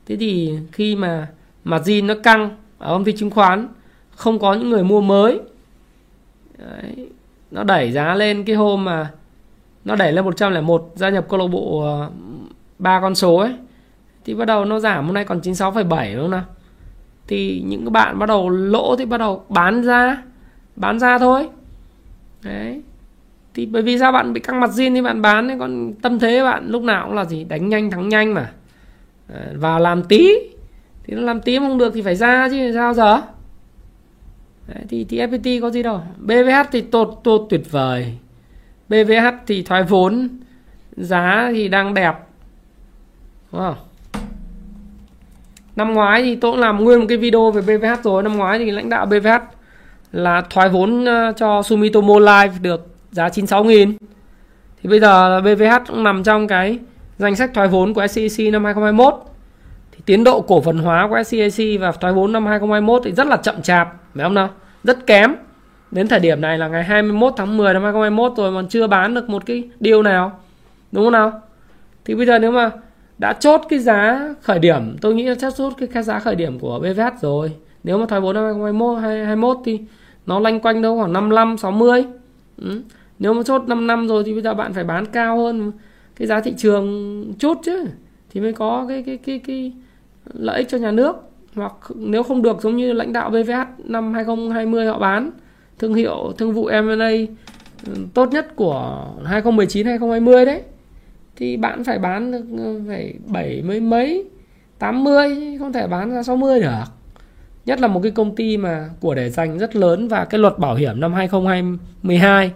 thế 0.07 0.17
thì 0.17 0.53
khi 0.73 0.97
mà 0.97 1.29
mặt 1.65 1.83
zin 1.85 2.07
nó 2.07 2.15
căng 2.23 2.57
ở 2.79 2.93
công 2.93 3.05
ty 3.05 3.13
chứng 3.13 3.31
khoán 3.31 3.69
không 4.11 4.39
có 4.39 4.55
những 4.55 4.71
người 4.71 4.85
mua 4.85 5.01
mới 5.01 5.41
Đấy, 6.59 7.09
nó 7.51 7.65
đẩy 7.65 7.93
giá 7.93 8.15
lên 8.15 8.45
cái 8.45 8.57
hôm 8.57 8.85
mà 8.85 9.11
nó 9.85 9.97
đẩy 9.97 10.13
lên 10.13 10.25
101 10.25 10.93
gia 10.95 11.11
nhập 11.11 11.27
câu 11.29 11.39
lạc 11.39 11.47
bộ 11.47 11.81
ờ, 11.81 12.11
ba 12.79 13.01
con 13.01 13.15
số 13.15 13.37
ấy. 13.37 13.55
Thì 14.25 14.35
bắt 14.35 14.45
đầu 14.45 14.65
nó 14.65 14.81
giảm 14.81 15.07
hôm 15.07 15.15
nay 15.15 15.25
còn 15.25 15.41
96,7 15.41 16.15
đúng 16.15 16.23
không 16.23 16.31
nào? 16.31 16.45
Thì 17.27 17.63
những 17.67 17.85
cái 17.85 17.91
bạn 17.91 18.19
bắt 18.19 18.27
đầu 18.27 18.49
lỗ 18.49 18.97
thì 18.97 19.05
bắt 19.05 19.19
đầu 19.19 19.45
bán 19.49 19.83
ra 19.83 20.23
bán 20.77 20.99
ra 20.99 21.19
thôi. 21.19 21.49
Đấy. 22.43 22.83
Thì 23.55 23.67
bởi 23.67 23.83
vì 23.83 23.99
sao 23.99 24.13
bạn 24.13 24.33
bị 24.33 24.41
căng 24.41 24.61
mặt 24.61 24.71
zin 24.71 24.95
thì 24.95 25.03
bạn 25.03 25.23
bán 25.23 25.49
đấy 25.49 25.57
còn 25.61 25.93
tâm 26.03 26.19
thế 26.19 26.43
bạn 26.43 26.67
lúc 26.69 26.83
nào 26.83 27.07
cũng 27.07 27.17
là 27.17 27.25
gì? 27.25 27.45
Đánh 27.45 27.69
nhanh 27.69 27.91
thắng 27.91 28.09
nhanh 28.09 28.35
mà. 28.35 28.51
Ờ, 29.29 29.41
Vào 29.55 29.81
làm 29.81 30.03
tí. 30.03 30.31
Thì 31.05 31.15
nó 31.15 31.23
làm 31.23 31.41
tí 31.41 31.59
không 31.59 31.79
được 31.79 31.95
thì 31.95 32.03
phải 32.03 32.15
ra 32.15 32.49
chứ 32.51 32.73
sao 32.75 32.95
giờ? 32.95 33.21
Đấy, 34.67 34.85
thì, 34.89 35.05
thì 35.05 35.19
FPT 35.19 35.61
có 35.61 35.71
gì 35.71 35.83
đâu. 35.83 36.01
BVH 36.19 36.71
thì 36.73 36.81
tốt 36.81 37.21
tốt 37.25 37.47
tuyệt 37.51 37.71
vời. 37.71 38.15
BVH 38.91 39.27
thì 39.47 39.63
thoái 39.63 39.83
vốn, 39.83 40.29
giá 40.97 41.51
thì 41.53 41.69
đang 41.69 41.95
đẹp. 41.95 42.15
Đúng 43.53 43.61
không? 43.61 43.77
Năm 45.77 45.95
ngoái 45.95 46.23
thì 46.23 46.37
tôi 46.37 46.53
cũng 46.53 46.61
làm 46.61 46.85
nguyên 46.85 47.01
một 47.01 47.07
cái 47.09 47.19
video 47.19 47.51
về 47.51 47.63
BVH 47.63 48.03
rồi. 48.05 48.23
Năm 48.23 48.37
ngoái 48.37 48.59
thì 48.59 48.71
lãnh 48.71 48.89
đạo 48.89 49.07
BVH 49.07 49.29
là 50.13 50.43
thoái 50.51 50.69
vốn 50.69 51.05
ờ, 51.05 51.33
cho 51.37 51.63
Sumitomo 51.63 52.15
Life 52.15 52.51
được 52.63 52.95
giá 53.11 53.29
96 53.29 53.65
nghìn. 53.65 53.97
Thì 54.83 54.89
bây 54.89 55.01
giờ 55.01 55.41
BVH 55.41 55.89
cũng 55.89 56.05
nằm 56.05 56.23
trong 56.23 56.49
cái 56.49 56.79
danh 57.19 57.37
sách 57.37 57.51
thoái 57.55 57.69
vốn 57.69 57.95
của 57.95 58.07
SCC 58.07 58.41
năm 58.53 58.65
2021 58.65 59.15
thì 59.93 59.99
tiến 60.07 60.25
độ 60.25 60.41
cổ 60.41 60.61
phần 60.61 60.79
hóa 60.79 61.09
của 61.09 61.23
SEC 61.23 61.81
và 61.81 61.93
thoái 61.93 62.13
vốn 62.13 62.33
năm 62.33 62.47
2021 62.47 63.03
thì 63.05 63.13
rất 63.13 63.27
là 63.27 63.37
chậm 63.37 63.63
chạp, 63.63 63.89
phải 64.15 64.25
không 64.25 64.35
nào? 64.35 64.51
Rất 64.85 65.07
kém 65.07 65.35
đến 65.91 66.09
thời 66.09 66.21
điểm 66.21 66.41
này 66.41 66.59
là 66.59 66.69
ngày 66.69 66.85
21 66.85 67.33
tháng 67.37 67.57
10 67.57 67.75
năm 67.75 67.83
2021 67.83 68.33
rồi 68.37 68.51
mà 68.51 68.69
chưa 68.71 68.87
bán 68.87 69.15
được 69.15 69.29
một 69.29 69.47
cái 69.47 69.69
điều 69.81 70.03
nào. 70.03 70.41
Đúng 70.93 71.05
không 71.05 71.13
nào? 71.13 71.41
Thì 72.05 72.15
bây 72.15 72.27
giờ 72.27 72.39
nếu 72.39 72.51
mà 72.51 72.71
đã 73.19 73.33
chốt 73.33 73.61
cái 73.69 73.79
giá 73.79 74.29
khởi 74.43 74.59
điểm, 74.59 74.97
tôi 75.01 75.15
nghĩ 75.15 75.25
là 75.25 75.35
chắc 75.35 75.55
chốt 75.57 75.73
cái 75.93 76.03
giá 76.03 76.19
khởi 76.19 76.35
điểm 76.35 76.59
của 76.59 76.79
BVH 76.79 77.21
rồi. 77.21 77.53
Nếu 77.85 77.99
mà 77.99 78.07
thoái 78.07 78.21
vốn 78.21 78.35
năm 78.35 78.45
2021 78.45 79.03
2021 79.03 79.57
thì 79.65 79.81
nó 80.27 80.41
lanh 80.41 80.61
quanh 80.61 80.83
đâu 80.83 80.99
khoảng 80.99 81.13
55 81.13 81.59
60 81.59 82.05
ừ. 82.59 82.83
nếu 83.19 83.35
mà 83.35 83.43
chốt 83.43 83.63
5 83.67 83.87
năm 83.87 84.09
rồi 84.09 84.25
thì 84.25 84.33
bây 84.33 84.43
giờ 84.43 84.55
bạn 84.55 84.73
phải 84.73 84.85
bán 84.85 85.07
cao 85.07 85.39
hơn 85.39 85.73
cái 86.17 86.27
giá 86.27 86.41
thị 86.41 86.55
trường 86.57 87.25
chút 87.39 87.59
chứ, 87.65 87.85
thì 88.31 88.41
mới 88.41 88.53
có 88.53 88.87
cái 88.89 89.03
cái 89.03 89.17
cái 89.17 89.39
cái 89.39 89.73
lợi 90.33 90.59
ích 90.59 90.69
cho 90.69 90.79
nhà 90.79 90.91
nước. 90.91 91.17
Hoặc 91.55 91.73
nếu 91.95 92.23
không 92.23 92.43
được 92.43 92.63
giống 92.63 92.77
như 92.77 92.93
lãnh 92.93 93.13
đạo 93.13 93.31
BVH 93.31 93.85
năm 93.85 94.15
2020 94.15 94.87
họ 94.87 94.99
bán 94.99 95.31
thương 95.81 95.95
hiệu 95.95 96.33
thương 96.39 96.53
vụ 96.53 96.65
M&A 96.67 97.11
ừ, 97.87 97.93
tốt 98.15 98.29
nhất 98.33 98.57
của 98.57 99.07
2019 99.25 99.87
2020 99.87 100.45
đấy. 100.45 100.63
Thì 101.37 101.57
bạn 101.57 101.85
phải 101.85 101.99
bán 101.99 102.33
được 102.33 102.45
ừ, 102.59 102.83
phải 102.89 103.15
bảy 103.27 103.63
mấy 103.63 103.81
mấy 103.81 104.25
80 104.79 105.57
không 105.59 105.73
thể 105.73 105.87
bán 105.87 106.13
ra 106.13 106.23
60 106.23 106.61
được. 106.61 106.85
Nhất 107.67 107.81
là 107.81 107.89
một 107.89 108.01
cái 108.03 108.13
công 108.13 108.37
ty 108.37 108.57
mà 108.57 108.91
của 109.01 109.15
để 109.15 109.31
dành 109.31 109.59
rất 109.59 109.77
lớn 109.77 110.09
và 110.09 110.25
cái 110.25 110.39
luật 110.39 110.59
bảo 110.59 110.75
hiểm 110.75 111.01
năm 111.01 111.13
2022 111.13 112.53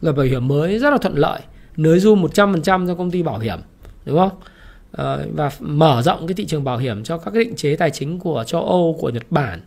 luật 0.00 0.16
bảo 0.16 0.26
hiểm 0.26 0.48
mới 0.48 0.78
rất 0.78 0.90
là 0.90 0.98
thuận 0.98 1.14
lợi 1.14 1.40
nới 1.76 1.98
du 1.98 2.16
100% 2.16 2.86
cho 2.86 2.94
công 2.94 3.10
ty 3.10 3.22
bảo 3.22 3.38
hiểm 3.38 3.58
đúng 4.04 4.18
không? 4.18 4.30
À, 4.92 5.16
và 5.34 5.50
mở 5.60 6.02
rộng 6.02 6.26
cái 6.26 6.34
thị 6.34 6.46
trường 6.46 6.64
bảo 6.64 6.78
hiểm 6.78 7.04
cho 7.04 7.18
các 7.18 7.30
cái 7.30 7.44
định 7.44 7.56
chế 7.56 7.76
tài 7.76 7.90
chính 7.90 8.18
của 8.18 8.44
châu 8.46 8.64
Âu 8.64 8.96
của 9.00 9.10
Nhật 9.10 9.26
Bản 9.30 9.60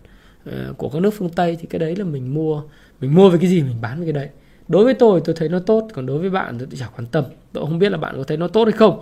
ờ, 0.46 0.74
của 0.78 0.90
các 0.90 1.02
nước 1.02 1.14
phương 1.18 1.30
Tây 1.30 1.58
thì 1.60 1.68
cái 1.70 1.80
đấy 1.80 1.96
là 1.96 2.04
mình 2.04 2.34
mua 2.34 2.64
mình 3.02 3.16
mua 3.16 3.30
về 3.30 3.38
cái 3.42 3.50
gì 3.50 3.64
mình 3.64 3.76
bán 3.82 4.04
cái 4.04 4.12
đấy. 4.12 4.30
Đối 4.68 4.84
với 4.86 4.94
tôi 4.94 5.22
tôi 5.26 5.36
thấy 5.36 5.50
nó 5.50 5.60
tốt 5.60 5.88
còn 5.94 6.06
đối 6.06 6.20
với 6.20 6.30
bạn 6.30 6.58
tôi 6.60 6.68
chẳng 6.80 6.90
quan 6.98 7.06
tâm. 7.06 7.24
Tôi 7.54 7.66
không 7.66 7.80
biết 7.80 7.92
là 7.92 7.98
bạn 7.98 8.16
có 8.18 8.24
thấy 8.24 8.38
nó 8.38 8.48
tốt 8.48 8.64
hay 8.64 8.72
không. 8.72 9.02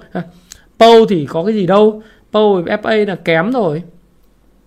Pâu 0.78 1.06
thì 1.10 1.26
có 1.30 1.44
cái 1.44 1.54
gì 1.54 1.66
đâu. 1.68 2.02
Pou 2.32 2.62
FA 2.62 3.08
là 3.08 3.16
kém 3.16 3.52
rồi. 3.52 3.84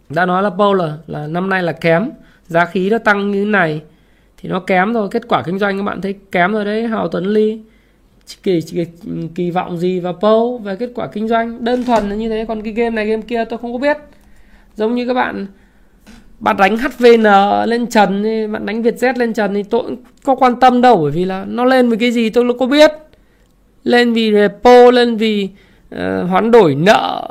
Đã 0.09 0.27
nói 0.27 0.43
là 0.43 0.51
Pou 0.51 0.75
là, 0.75 0.99
là 1.07 1.27
năm 1.27 1.49
nay 1.49 1.63
là 1.63 1.73
kém. 1.73 2.11
Giá 2.47 2.65
khí 2.65 2.91
nó 2.91 2.99
tăng 2.99 3.31
như 3.31 3.45
thế 3.45 3.51
này 3.51 3.83
thì 4.37 4.49
nó 4.49 4.61
kém 4.61 4.93
rồi 4.93 5.09
kết 5.11 5.29
quả 5.29 5.43
kinh 5.43 5.59
doanh 5.59 5.79
các 5.79 5.83
bạn 5.83 6.01
thấy 6.01 6.15
kém 6.33 6.53
rồi 6.53 6.65
đấy 6.65 6.87
Hào 6.87 7.09
Tuấn 7.09 7.25
Ly. 7.25 7.61
Kỳ, 8.43 8.61
kỳ 8.61 8.87
kỳ 9.35 9.51
vọng 9.51 9.79
gì 9.79 10.01
vào 10.01 10.13
Pou 10.13 10.59
về 10.59 10.77
kết 10.77 10.91
quả 10.95 11.07
kinh 11.07 11.29
doanh? 11.29 11.65
Đơn 11.65 11.85
thuần 11.85 12.09
là 12.09 12.15
như 12.15 12.29
thế 12.29 12.45
còn 12.49 12.63
cái 12.63 12.73
game 12.73 12.91
này 12.91 13.07
game 13.07 13.23
kia 13.23 13.45
tôi 13.45 13.59
không 13.59 13.73
có 13.73 13.79
biết. 13.79 13.97
Giống 14.75 14.95
như 14.95 15.07
các 15.07 15.15
bạn 15.15 15.47
bạn 16.41 16.57
đánh 16.57 16.77
HVN 16.77 17.23
lên 17.67 17.87
trần 17.87 18.23
bạn 18.53 18.67
đánh 18.67 18.83
Vietjet 18.83 19.19
lên 19.19 19.33
trần 19.33 19.55
thì 19.55 19.63
tôi 19.63 19.83
có 20.25 20.35
quan 20.35 20.61
tâm 20.61 20.81
đâu 20.81 20.97
bởi 20.97 21.11
vì 21.11 21.25
là 21.25 21.45
nó 21.49 21.65
lên 21.65 21.89
vì 21.89 21.97
cái 21.97 22.11
gì 22.13 22.31
tôi 22.31 22.55
có 22.59 22.67
biết. 22.67 22.91
Lên 23.85 24.13
vì 24.13 24.33
repo 24.33 24.91
lên 24.91 25.17
vì 25.17 25.49
uh, 25.95 26.01
hoán 26.31 26.51
đổi 26.51 26.75
nợ 26.75 27.29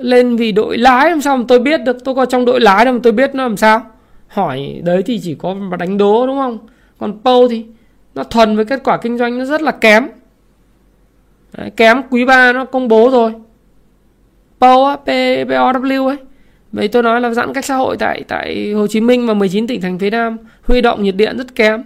lên 0.00 0.36
vì 0.36 0.52
đội 0.52 0.78
lái 0.78 1.10
làm 1.10 1.20
sao 1.20 1.36
mà 1.36 1.44
tôi 1.48 1.58
biết 1.58 1.80
được? 1.84 2.04
Tôi 2.04 2.14
có 2.14 2.26
trong 2.26 2.44
đội 2.44 2.60
lái 2.60 2.84
đâu 2.84 2.94
mà 2.94 3.00
tôi 3.02 3.12
biết 3.12 3.34
nó 3.34 3.42
làm 3.42 3.56
sao? 3.56 3.82
Hỏi 4.28 4.80
đấy 4.84 5.02
thì 5.06 5.20
chỉ 5.22 5.34
có 5.34 5.54
mà 5.54 5.76
đánh 5.76 5.98
đố 5.98 6.26
đúng 6.26 6.36
không? 6.36 6.58
Còn 6.98 7.20
PO 7.24 7.48
thì 7.50 7.64
nó 8.14 8.24
thuần 8.24 8.56
với 8.56 8.64
kết 8.64 8.80
quả 8.84 8.96
kinh 8.96 9.18
doanh 9.18 9.38
nó 9.38 9.44
rất 9.44 9.62
là 9.62 9.72
kém. 9.72 10.08
Đấy, 11.56 11.70
kém 11.76 12.02
quý 12.10 12.24
3 12.24 12.52
nó 12.52 12.64
công 12.64 12.88
bố 12.88 13.10
rồi. 13.10 13.32
PO 14.60 14.84
á, 14.84 14.96
P, 14.96 15.08
POW 15.48 16.06
ấy. 16.06 16.16
Vậy 16.74 16.88
tôi 16.88 17.02
nói 17.02 17.20
là 17.20 17.30
giãn 17.30 17.52
cách 17.52 17.64
xã 17.64 17.76
hội 17.76 17.96
tại 17.96 18.24
tại 18.28 18.72
Hồ 18.72 18.86
Chí 18.86 19.00
Minh 19.00 19.26
và 19.26 19.34
19 19.34 19.66
tỉnh 19.66 19.80
thành 19.80 19.98
phía 19.98 20.10
Nam 20.10 20.36
huy 20.62 20.80
động 20.80 21.02
nhiệt 21.02 21.16
điện 21.16 21.38
rất 21.38 21.54
kém. 21.54 21.84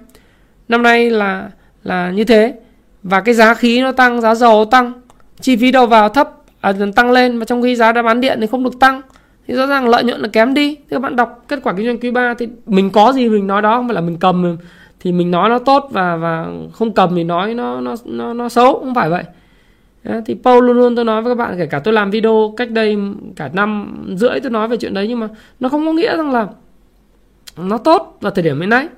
Năm 0.69 0.83
nay 0.83 1.11
là 1.11 1.51
là 1.85 2.11
như 2.11 2.25
thế. 2.25 2.55
Và 3.03 3.21
cái 3.21 3.35
giá 3.35 3.55
khí 3.55 3.83
nó 3.83 3.93
tăng, 3.93 4.21
giá 4.21 4.35
dầu 4.35 4.65
tăng, 4.65 4.93
chi 5.41 5.57
phí 5.57 5.73
đầu 5.73 5.87
vào 5.87 6.09
thấp 6.09 6.31
à, 6.61 6.73
tăng 6.95 7.11
lên. 7.11 7.37
Mà 7.37 7.45
trong 7.45 7.63
khi 7.63 7.77
giá 7.77 7.93
đã 7.93 8.03
bán 8.03 8.21
điện 8.21 8.39
thì 8.41 8.47
không 8.47 8.65
được 8.65 8.79
tăng. 8.81 9.03
Thì 9.49 9.55
rõ 9.55 9.67
ràng 9.67 9.89
lợi 9.89 10.05
nhuận 10.05 10.21
là 10.21 10.29
kém 10.29 10.55
đi. 10.55 10.75
Thì 10.75 10.91
các 10.91 10.99
bạn 10.99 11.17
đọc 11.17 11.45
kết 11.49 11.61
quả 11.63 11.73
kinh 11.77 11.87
doanh 11.87 11.99
quý 11.99 12.11
3 12.11 12.35
thì 12.39 12.49
mình 12.67 12.91
có 12.91 13.13
gì 13.13 13.29
mình 13.29 13.47
nói 13.47 13.63
đó 13.63 13.77
không 13.77 13.89
phải 13.89 13.95
là 13.95 14.01
mình 14.01 14.17
cầm. 14.21 14.57
Thì 15.01 15.13
mình 15.13 15.31
nói 15.31 15.49
nó 15.49 15.59
tốt 15.59 15.89
và 15.91 16.17
và 16.17 16.47
không 16.73 16.95
cầm 16.95 17.17
thì 17.17 17.25
nói 17.25 17.55
nó 17.55 17.81
nó 17.81 17.95
nó 18.05 18.35
nó 18.35 18.49
xấu. 18.49 18.79
Không 18.79 18.95
phải 18.95 19.11
vậy 19.11 19.25
thì 20.27 20.37
Paul 20.45 20.67
luôn 20.67 20.77
luôn 20.77 20.97
tôi 20.97 21.05
nói 21.05 21.23
với 21.23 21.31
các 21.31 21.39
bạn 21.39 21.59
kể 21.59 21.67
cả 21.67 21.79
tôi 21.79 21.95
làm 21.95 22.11
video 22.11 22.55
cách 22.57 22.71
đây 22.71 22.97
cả 23.37 23.51
năm 23.53 23.97
rưỡi 24.17 24.41
tôi 24.41 24.51
nói 24.51 24.69
về 24.69 24.77
chuyện 24.77 24.95
đấy 24.95 25.09
nhưng 25.09 25.21
mà 25.21 25.29
nó 25.61 25.69
không 25.69 25.87
có 25.87 25.93
nghĩa 25.93 26.17
rằng 26.17 26.31
là 26.31 26.49
nó 27.57 27.79
tốt 27.79 28.19
vào 28.21 28.33
thời 28.33 28.45
điểm 28.45 28.61
hiện 28.61 28.69
nay. 28.69 28.89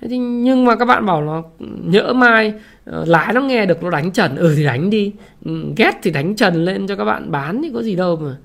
Thì, 0.00 0.18
nhưng 0.18 0.64
mà 0.64 0.76
các 0.76 0.84
bạn 0.84 1.06
bảo 1.06 1.22
nó 1.22 1.42
nhỡ 1.84 2.12
mai 2.12 2.52
ờ, 2.84 3.04
lái 3.06 3.32
nó 3.32 3.40
nghe 3.40 3.66
được 3.66 3.82
nó 3.82 3.90
đánh 3.90 4.12
trần 4.12 4.36
ừ 4.36 4.54
thì 4.56 4.64
đánh 4.64 4.90
đi 4.90 5.12
ừ, 5.44 5.52
ghét 5.76 5.92
thì 6.02 6.10
đánh 6.10 6.36
trần 6.36 6.64
lên 6.64 6.86
cho 6.86 6.96
các 6.96 7.04
bạn 7.04 7.30
bán 7.30 7.62
thì 7.62 7.70
có 7.74 7.82
gì 7.82 7.96
đâu 7.96 8.16
mà. 8.16 8.36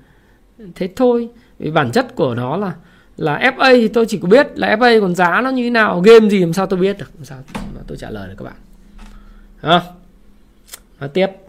Thế 0.74 0.88
thôi 0.96 1.28
vì 1.58 1.70
bản 1.70 1.90
chất 1.90 2.14
của 2.14 2.34
nó 2.34 2.56
là 2.56 2.72
là 3.16 3.52
FA 3.56 3.74
thì 3.74 3.88
tôi 3.88 4.06
chỉ 4.06 4.18
có 4.18 4.28
biết 4.28 4.46
là 4.54 4.76
FA 4.76 5.00
còn 5.00 5.14
giá 5.14 5.40
nó 5.40 5.50
như 5.50 5.62
thế 5.62 5.70
nào 5.70 6.00
game 6.00 6.28
gì 6.28 6.38
làm 6.40 6.52
sao 6.52 6.66
tôi 6.66 6.80
biết 6.80 6.98
được 6.98 7.10
làm 7.14 7.24
sao 7.24 7.38
mà 7.74 7.80
tôi 7.86 7.98
trả 7.98 8.10
lời 8.10 8.28
được 8.28 8.34
các 8.38 8.44
bạn. 8.44 8.54
À, 9.60 9.82
nói 11.00 11.08
tiếp. 11.08 11.43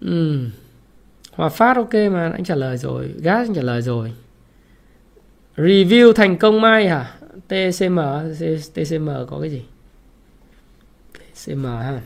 Ừ. 0.00 0.48
Hòa 1.32 1.48
Phát 1.48 1.76
ok 1.76 1.94
mà 1.94 2.30
anh 2.30 2.44
trả 2.44 2.54
lời 2.54 2.76
rồi, 2.76 3.10
gas 3.16 3.48
anh 3.48 3.54
trả 3.54 3.62
lời 3.62 3.82
rồi. 3.82 4.12
Review 5.56 6.12
thành 6.12 6.38
công 6.38 6.60
mai 6.60 6.88
hả? 6.88 7.14
TCM 7.48 7.98
TCM 8.74 9.08
có 9.30 9.38
cái 9.40 9.50
gì? 9.50 9.62
TCM 11.34 11.64
ha. 11.64 12.00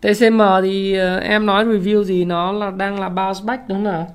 TCM 0.00 0.40
thì 0.62 0.98
uh, 1.16 1.22
em 1.22 1.46
nói 1.46 1.64
review 1.64 2.02
gì 2.02 2.24
nó 2.24 2.52
là 2.52 2.70
đang 2.70 3.00
là 3.00 3.08
bounce 3.08 3.40
back 3.44 3.68
đúng 3.68 3.78
không 3.78 3.84
nào? 3.84 4.14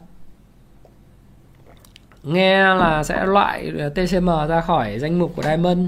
Nghe 2.23 2.59
là 2.59 3.03
sẽ 3.03 3.25
loại 3.25 3.71
ờ, 3.79 3.89
TCM 3.89 4.29
ra 4.49 4.61
khỏi 4.61 4.99
danh 4.99 5.19
mục 5.19 5.33
của 5.35 5.43
Diamond 5.43 5.79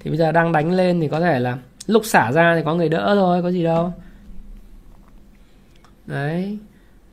thì 0.00 0.10
bây 0.10 0.18
giờ 0.18 0.32
đang 0.32 0.52
đánh 0.52 0.72
lên 0.72 1.00
thì 1.00 1.08
có 1.08 1.20
thể 1.20 1.38
là 1.38 1.58
lúc 1.86 2.04
xả 2.04 2.32
ra 2.32 2.54
thì 2.56 2.62
có 2.64 2.74
người 2.74 2.88
đỡ 2.88 3.14
thôi, 3.14 3.42
có 3.42 3.50
gì 3.50 3.64
đâu 3.64 3.92
đấy. 6.06 6.58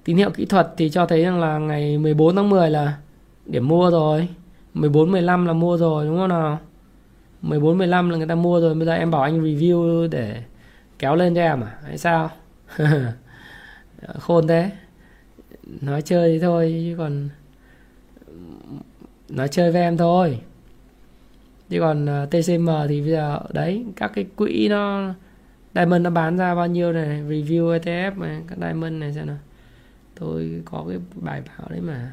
Tín 0.04 0.18
hiệu 0.18 0.30
kỹ 0.30 0.46
thuật 0.46 0.74
thì 0.78 0.90
cho 0.90 1.06
thấy 1.06 1.24
rằng 1.24 1.40
là 1.40 1.58
ngày 1.58 1.98
14 1.98 2.36
tháng 2.36 2.50
10 2.50 2.70
là 2.70 2.98
điểm 3.46 3.68
mua 3.68 3.92
rồi. 3.92 4.28
14 4.74 5.12
15 5.12 5.46
là 5.46 5.54
mua 5.54 5.78
rồi, 5.78 6.06
đúng 6.06 6.18
không 6.18 6.30
nào? 6.30 6.60
14 7.42 7.78
15 7.78 8.10
là 8.10 8.18
người 8.18 8.28
ta 8.28 8.36
mua 8.36 8.62
rồi. 8.62 8.76
Bây 8.76 8.86
giờ 8.86 8.94
em 8.94 9.12
bảo 9.12 9.22
anh 9.22 9.44
review 9.44 10.08
để 10.08 10.44
kéo 11.00 11.16
lên 11.16 11.36
cho 11.36 11.42
em 11.42 11.62
à? 11.62 11.78
Hay 11.84 11.98
sao? 11.98 12.32
Khôn 14.20 14.48
thế. 14.48 14.70
Nói 15.82 16.02
chơi 16.02 16.40
thôi, 16.40 16.84
chứ 16.86 16.96
còn 16.98 17.30
nói 19.30 19.48
chơi 19.48 19.72
với 19.72 19.82
em 19.82 19.98
thôi. 19.98 20.40
Chứ 21.70 21.80
còn 21.80 22.10
à, 22.10 22.26
TCM 22.26 22.70
thì 22.90 23.02
bây 23.02 23.12
giờ, 23.12 23.40
đấy, 23.50 23.86
các 23.96 24.12
cái 24.16 24.26
quỹ 24.36 24.68
nó 24.68 25.14
Diamond 25.76 26.04
nó 26.04 26.10
bán 26.10 26.38
ra 26.38 26.56
bao 26.56 26.68
nhiêu 26.68 26.94
này 26.94 27.22
review 27.22 27.80
ETF 27.80 28.12
mà 28.16 28.42
các 28.48 28.58
Diamond 28.58 28.94
này 28.94 29.14
xem 29.14 29.28
nào. 29.28 29.38
Tôi 30.16 30.62
có 30.66 30.86
cái 30.90 30.98
bài 31.16 31.42
báo 31.48 31.68
đấy 31.70 31.82
mà. 31.82 32.12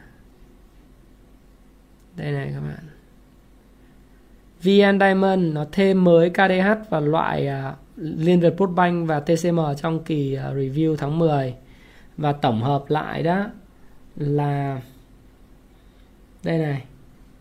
Đây 2.16 2.32
này 2.32 2.52
các 2.54 2.60
bạn. 2.60 2.84
VN 4.62 4.98
Diamond 5.00 5.54
nó 5.54 5.66
thêm 5.72 6.04
mới 6.04 6.30
KDH 6.30 6.90
và 6.90 7.00
loại 7.00 7.48
uh, 7.48 7.78
Liên 7.96 8.40
Việt 8.40 8.54
Postbank 8.56 9.08
và 9.08 9.20
TCM 9.20 9.60
trong 9.76 10.04
kỳ 10.04 10.38
uh, 10.38 10.56
review 10.56 10.96
tháng 10.96 11.18
10 11.18 11.54
và 12.16 12.32
tổng 12.32 12.62
hợp 12.62 12.84
lại 12.88 13.22
đó 13.22 13.46
là 14.16 14.80
đây 16.44 16.58
này 16.58 16.84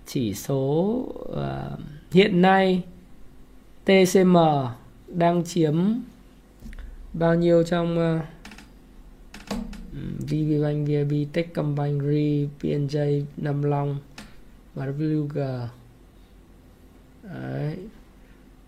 chỉ 0.06 0.34
số 0.34 0.86
uh, 1.22 1.80
hiện 2.12 2.42
nay 2.42 2.84
TCM 3.86 4.38
đang 5.08 5.44
chiếm 5.44 5.76
bao 7.14 7.36
nhiêu 7.36 7.64
trong 7.64 7.98
ờ, 7.98 8.16
uh, 8.16 9.60
VPBank, 10.20 10.88
VIB, 10.88 11.34
Techcombank, 11.34 12.02
RE, 12.02 12.48
PNJ, 12.62 13.24
Nam 13.38 13.64
Long 13.64 13.98
và 14.76 14.86
WG 14.86 15.68
Đấy. 17.24 17.78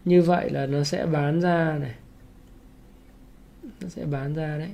Như 0.06 0.22
vậy 0.22 0.50
là 0.50 0.66
nó 0.66 0.84
sẽ 0.84 1.06
bán 1.06 1.42
ra 1.42 1.78
này. 1.80 1.96
Nó 3.82 3.90
sẽ 3.90 4.06
bán 4.06 4.34
ra 4.36 4.58
đấy. 4.58 4.70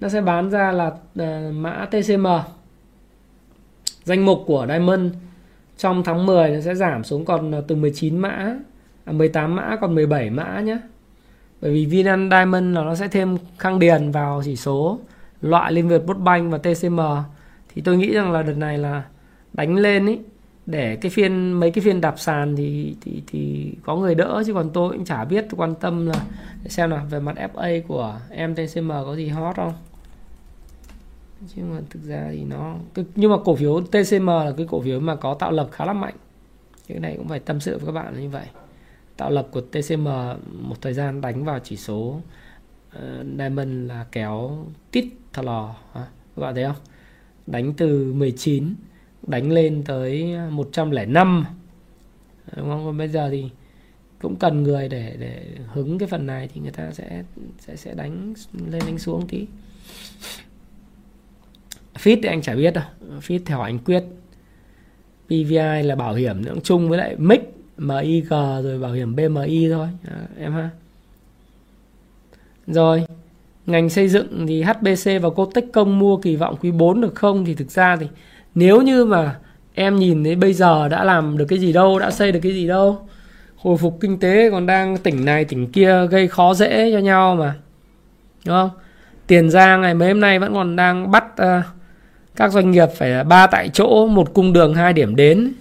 Nó 0.00 0.08
sẽ 0.08 0.20
bán 0.20 0.50
ra 0.50 0.72
là 0.72 0.86
uh, 0.86 1.54
mã 1.54 1.88
TCM 1.90 2.26
Danh 4.04 4.24
mục 4.26 4.42
của 4.46 4.66
Diamond 4.68 5.12
trong 5.76 6.02
tháng 6.04 6.26
10 6.26 6.50
nó 6.50 6.60
sẽ 6.60 6.74
giảm 6.74 7.04
xuống 7.04 7.24
còn 7.24 7.52
ờ, 7.52 7.64
từ 7.68 7.74
19 7.74 8.18
mã 8.18 8.56
à, 9.04 9.12
18 9.12 9.56
mã 9.56 9.76
còn 9.80 9.94
17 9.94 10.30
mã 10.30 10.60
nhé 10.60 10.78
bởi 11.60 11.70
vì 11.70 11.86
VN 11.86 12.30
Diamond 12.30 12.74
là 12.74 12.82
nó 12.82 12.94
sẽ 12.94 13.08
thêm 13.08 13.36
khang 13.58 13.78
điền 13.78 14.10
vào 14.10 14.42
chỉ 14.44 14.56
số 14.56 14.98
loại 15.40 15.72
Liên 15.72 15.88
Việt 15.88 16.02
Postbank 16.06 16.52
và 16.52 16.58
TCM 16.58 17.00
thì 17.74 17.82
tôi 17.82 17.96
nghĩ 17.96 18.12
rằng 18.12 18.32
là 18.32 18.42
đợt 18.42 18.56
này 18.56 18.78
là 18.78 19.02
đánh 19.52 19.76
lên 19.76 20.06
ý 20.06 20.18
để 20.66 20.96
cái 20.96 21.10
phiên 21.10 21.52
mấy 21.52 21.70
cái 21.70 21.82
phiên 21.84 22.00
đạp 22.00 22.14
sàn 22.18 22.56
thì 22.56 22.96
thì 23.00 23.22
thì 23.26 23.72
có 23.84 23.96
người 23.96 24.14
đỡ 24.14 24.42
chứ 24.46 24.54
còn 24.54 24.70
tôi 24.70 24.92
cũng 24.92 25.04
chả 25.04 25.24
biết 25.24 25.46
tôi 25.50 25.56
quan 25.56 25.74
tâm 25.74 26.06
là 26.06 26.24
xem 26.66 26.90
nào 26.90 27.06
về 27.10 27.20
mặt 27.20 27.36
FA 27.54 27.82
của 27.88 28.20
em 28.30 28.54
TCM 28.54 28.88
có 28.90 29.16
gì 29.16 29.28
hot 29.28 29.56
không. 29.56 29.72
Chứ 31.54 31.62
mà 31.62 31.80
thực 31.90 32.02
ra 32.02 32.28
thì 32.30 32.44
nó 32.44 32.74
nhưng 33.14 33.30
mà 33.30 33.36
cổ 33.44 33.56
phiếu 33.56 33.80
TCM 33.80 34.26
là 34.26 34.52
cái 34.56 34.66
cổ 34.70 34.80
phiếu 34.80 35.00
mà 35.00 35.16
có 35.16 35.34
tạo 35.34 35.50
lập 35.52 35.68
khá 35.72 35.84
là 35.84 35.92
mạnh. 35.92 36.14
Cái 36.88 37.00
này 37.00 37.14
cũng 37.16 37.28
phải 37.28 37.38
tâm 37.38 37.60
sự 37.60 37.78
với 37.78 37.86
các 37.86 37.92
bạn 37.92 38.14
là 38.14 38.20
như 38.20 38.28
vậy 38.28 38.46
tạo 39.20 39.30
lập 39.30 39.48
của 39.50 39.60
TCM 39.60 40.04
một 40.52 40.80
thời 40.80 40.94
gian 40.94 41.20
đánh 41.20 41.44
vào 41.44 41.58
chỉ 41.58 41.76
số 41.76 42.20
uh, 42.96 43.02
Diamond 43.38 43.88
là 43.88 44.06
kéo 44.12 44.66
tít 44.90 45.04
thò 45.32 45.42
lò 45.42 45.74
à, 45.92 46.06
các 46.36 46.42
bạn 46.42 46.54
thấy 46.54 46.64
không? 46.64 46.76
Đánh 47.46 47.74
từ 47.76 48.12
19 48.12 48.74
đánh 49.26 49.52
lên 49.52 49.82
tới 49.86 50.36
105 50.50 51.44
đúng 52.56 52.68
không? 52.68 52.84
Còn 52.84 52.98
bây 52.98 53.08
giờ 53.08 53.28
thì 53.30 53.44
cũng 54.22 54.36
cần 54.36 54.62
người 54.62 54.88
để 54.88 55.16
để 55.18 55.46
hứng 55.72 55.98
cái 55.98 56.08
phần 56.08 56.26
này 56.26 56.48
thì 56.54 56.60
người 56.60 56.72
ta 56.72 56.92
sẽ 56.92 57.24
sẽ 57.58 57.76
sẽ 57.76 57.94
đánh 57.94 58.34
lên 58.70 58.82
đánh 58.86 58.98
xuống 58.98 59.26
tí. 59.28 59.46
Fit 61.94 62.18
thì 62.22 62.28
anh 62.28 62.42
chả 62.42 62.54
biết 62.54 62.74
đâu. 62.74 62.84
Fit 63.20 63.40
theo 63.46 63.60
anh 63.60 63.78
quyết. 63.78 64.04
PVI 65.26 65.82
là 65.82 65.94
bảo 65.96 66.14
hiểm 66.14 66.44
nữa 66.44 66.54
chung 66.64 66.88
với 66.88 66.98
lại 66.98 67.16
mic. 67.16 67.59
MIG 67.80 68.28
rồi 68.62 68.78
bảo 68.78 68.92
hiểm 68.92 69.16
BMI 69.16 69.68
thôi. 69.72 69.88
À, 70.08 70.16
em 70.38 70.52
ha. 70.52 70.70
Rồi 72.66 73.04
ngành 73.66 73.90
xây 73.90 74.08
dựng 74.08 74.46
thì 74.46 74.62
HBC 74.62 75.22
và 75.22 75.30
Cotech 75.30 75.72
công 75.72 75.98
mua 75.98 76.16
kỳ 76.16 76.36
vọng 76.36 76.56
quý 76.60 76.70
4 76.70 77.00
được 77.00 77.14
không? 77.14 77.44
Thì 77.44 77.54
thực 77.54 77.70
ra 77.70 77.96
thì 77.96 78.06
nếu 78.54 78.82
như 78.82 79.04
mà 79.04 79.38
em 79.74 79.96
nhìn 79.96 80.24
thấy 80.24 80.36
bây 80.36 80.52
giờ 80.52 80.88
đã 80.88 81.04
làm 81.04 81.38
được 81.38 81.46
cái 81.48 81.58
gì 81.58 81.72
đâu 81.72 81.98
đã 81.98 82.10
xây 82.10 82.32
được 82.32 82.40
cái 82.42 82.52
gì 82.52 82.66
đâu 82.66 83.08
hồi 83.62 83.76
phục 83.76 83.98
kinh 84.00 84.20
tế 84.20 84.50
còn 84.50 84.66
đang 84.66 84.96
tỉnh 84.96 85.24
này 85.24 85.44
tỉnh 85.44 85.72
kia 85.72 86.06
gây 86.06 86.28
khó 86.28 86.54
dễ 86.54 86.92
cho 86.92 86.98
nhau 86.98 87.36
mà. 87.36 87.54
Đúng 88.46 88.54
không? 88.54 88.70
Tiền 89.26 89.50
giang 89.50 89.80
này 89.80 89.94
mấy 89.94 90.08
hôm 90.08 90.20
nay 90.20 90.38
vẫn 90.38 90.54
còn 90.54 90.76
đang 90.76 91.10
bắt 91.10 91.24
uh, 91.42 91.64
các 92.36 92.52
doanh 92.52 92.70
nghiệp 92.70 92.88
phải 92.96 93.24
ba 93.24 93.46
tại 93.46 93.68
chỗ 93.68 94.06
một 94.06 94.34
cung 94.34 94.52
đường 94.52 94.74
hai 94.74 94.92
điểm 94.92 95.16
đến. 95.16 95.52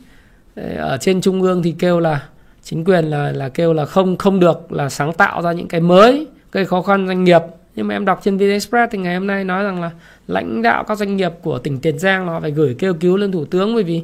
Ờ, 0.60 0.76
ở 0.76 0.98
trên 0.98 1.22
trung 1.22 1.42
ương 1.42 1.64
thì 1.64 1.76
kêu 1.80 2.00
là, 2.00 2.28
chính 2.64 2.84
quyền 2.84 3.06
là 3.06 3.32
là 3.32 3.50
kêu 3.50 3.74
là 3.74 3.86
không 3.86 4.18
không 4.18 4.40
được 4.40 4.72
là 4.72 4.90
sáng 4.90 5.14
tạo 5.14 5.42
ra 5.42 5.52
những 5.52 5.68
cái 5.68 5.82
mới, 5.82 6.28
gây 6.52 6.66
khó 6.66 6.82
khăn 6.82 7.08
doanh 7.08 7.24
nghiệp. 7.24 7.42
Nhưng 7.76 7.88
mà 7.88 7.96
em 7.96 8.06
đọc 8.06 8.20
trên 8.24 8.38
VN 8.38 8.50
Express 8.50 8.92
thì 8.92 9.00
ngày 9.00 9.16
hôm 9.16 9.28
nay 9.28 9.44
nói 9.44 9.64
rằng 9.64 9.82
là 9.82 9.92
lãnh 10.28 10.62
đạo 10.62 10.84
các 10.84 10.98
doanh 10.98 11.18
nghiệp 11.18 11.32
của 11.42 11.60
tỉnh 11.60 11.80
Tiền 11.80 12.00
Giang 12.00 12.28
họ 12.28 12.40
phải 12.40 12.52
gửi 12.52 12.76
kêu 12.80 12.94
cứu 12.94 13.18
lên 13.18 13.32
thủ 13.32 13.46
tướng 13.46 13.74
bởi 13.74 13.84
vì 13.84 14.02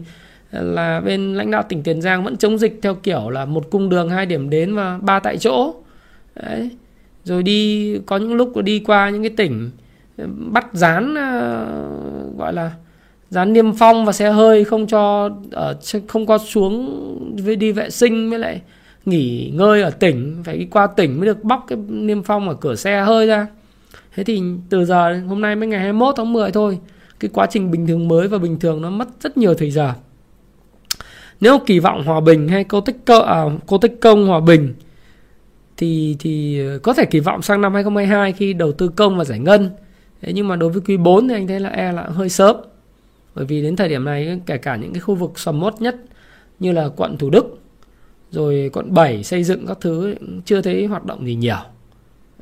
ờ, 0.52 0.64
là 0.64 1.02
bên 1.02 1.36
lãnh 1.36 1.52
đạo 1.52 1.64
tỉnh 1.70 1.84
Tiền 1.84 2.02
Giang 2.02 2.24
vẫn 2.24 2.38
chống 2.38 2.58
dịch 2.58 2.80
theo 2.82 2.96
kiểu 2.96 3.30
là 3.30 3.46
một 3.46 3.72
cung 3.72 3.90
đường 3.90 4.10
hai 4.10 4.26
điểm 4.26 4.50
đến 4.50 4.76
và 4.76 5.00
ba 5.02 5.20
tại 5.20 5.38
chỗ. 5.38 5.76
Đấy. 6.36 6.70
Rồi 7.24 7.44
đi, 7.44 7.98
có 8.06 8.18
những 8.18 8.34
lúc 8.34 8.58
đi 8.64 8.80
qua 8.80 9.10
những 9.10 9.24
cái 9.24 9.34
tỉnh 9.38 9.72
ờ, 10.18 10.28
bắt 10.52 10.68
dán 10.74 11.14
gọi 12.38 12.54
là 12.54 12.72
dán 13.36 13.54
niêm 13.54 13.74
phong 13.74 14.06
và 14.06 14.12
xe 14.12 14.32
hơi 14.32 14.64
không 14.64 14.88
cho 14.88 15.30
ờ, 15.52 15.78
ở 15.94 16.00
không 16.08 16.26
có 16.26 16.38
xuống 16.38 17.38
với 17.44 17.56
đi 17.56 17.72
vệ 17.72 17.90
sinh 17.90 18.30
với 18.30 18.40
lại 18.40 18.62
nghỉ 19.06 19.52
ngơi 19.56 19.82
ở 19.82 19.90
tỉnh. 19.90 20.44
Phải 20.44 20.58
đi 20.58 20.66
qua 20.66 20.88
tỉnh 20.88 21.20
mới 21.20 21.26
được 21.26 21.44
bóc 21.44 21.66
cái 21.68 21.78
niêm 21.90 22.24
phong 22.24 22.50
ở 22.50 22.56
cửa 22.56 22.76
xe 22.76 23.02
hơi 23.02 23.28
ra. 23.28 23.48
Thế 24.16 24.24
thì 24.24 24.42
từ 24.70 24.86
giờ 24.86 25.22
hôm 25.28 25.42
nay 25.42 25.56
mới 25.56 25.68
ngày 25.68 25.80
21 25.80 26.16
tháng 26.18 26.34
10 26.34 26.52
thôi 26.52 26.80
cái 27.20 27.30
quá 27.34 27.48
trình 27.50 27.72
bình 27.72 27.88
thường 27.88 28.08
mới 28.08 28.28
và 28.28 28.38
bình 28.38 28.60
thường 28.60 28.82
nó 28.82 28.90
mất 28.90 29.08
rất 29.22 29.38
nhiều 29.38 29.54
thời 29.54 29.72
giờ. 29.72 29.94
Nếu 31.42 31.60
kỳ 31.66 31.80
vọng 31.80 32.04
hòa 32.06 32.20
bình 32.20 32.48
hay 32.48 32.64
cô 32.64 32.82
tích 32.82 32.98
cơ 33.06 33.22
à, 33.22 33.44
cô 33.68 33.78
tích 33.78 33.98
công 34.02 34.28
hòa 34.28 34.40
bình 34.40 34.74
thì 35.78 36.16
thì 36.20 36.60
ờ, 36.68 36.80
có 36.80 36.94
thể 36.94 37.06
kỳ 37.06 37.20
vọng 37.20 37.42
sang 37.42 37.62
năm 37.62 37.74
2022 37.74 38.32
khi 38.34 38.54
đầu 38.54 38.72
tư 38.72 38.88
công 38.88 39.18
và 39.18 39.24
giải 39.24 39.40
ngân. 39.40 39.70
Thế 40.22 40.34
nhưng 40.34 40.48
mà 40.48 40.56
đối 40.56 40.70
với 40.70 40.82
quý 40.88 40.98
4 40.98 41.28
thì 41.28 41.34
anh 41.34 41.48
thấy 41.48 41.60
là 41.60 41.70
e 41.70 41.92
là 41.92 42.04
hơi 42.04 42.30
sớm 42.30 42.56
bởi 43.36 43.46
vì 43.46 43.62
đến 43.62 43.76
thời 43.76 43.90
điểm 43.90 44.06
này 44.06 44.42
kể 44.46 44.58
cả 44.58 44.76
những 44.76 44.94
cái 44.94 45.00
khu 45.00 45.16
vực 45.16 45.40
sầm 45.40 45.60
mốt 45.60 45.82
nhất 45.82 45.96
như 46.60 46.72
là 46.72 46.90
quận 46.96 47.18
Thủ 47.18 47.30
Đức 47.30 47.60
rồi 48.32 48.70
quận 48.74 48.94
7 48.94 49.24
xây 49.24 49.44
dựng 49.44 49.68
các 49.68 49.78
thứ 49.82 50.16
chưa 50.46 50.62
thấy 50.62 50.86
hoạt 50.86 51.06
động 51.06 51.26
gì 51.26 51.36
nhiều. 51.36 51.58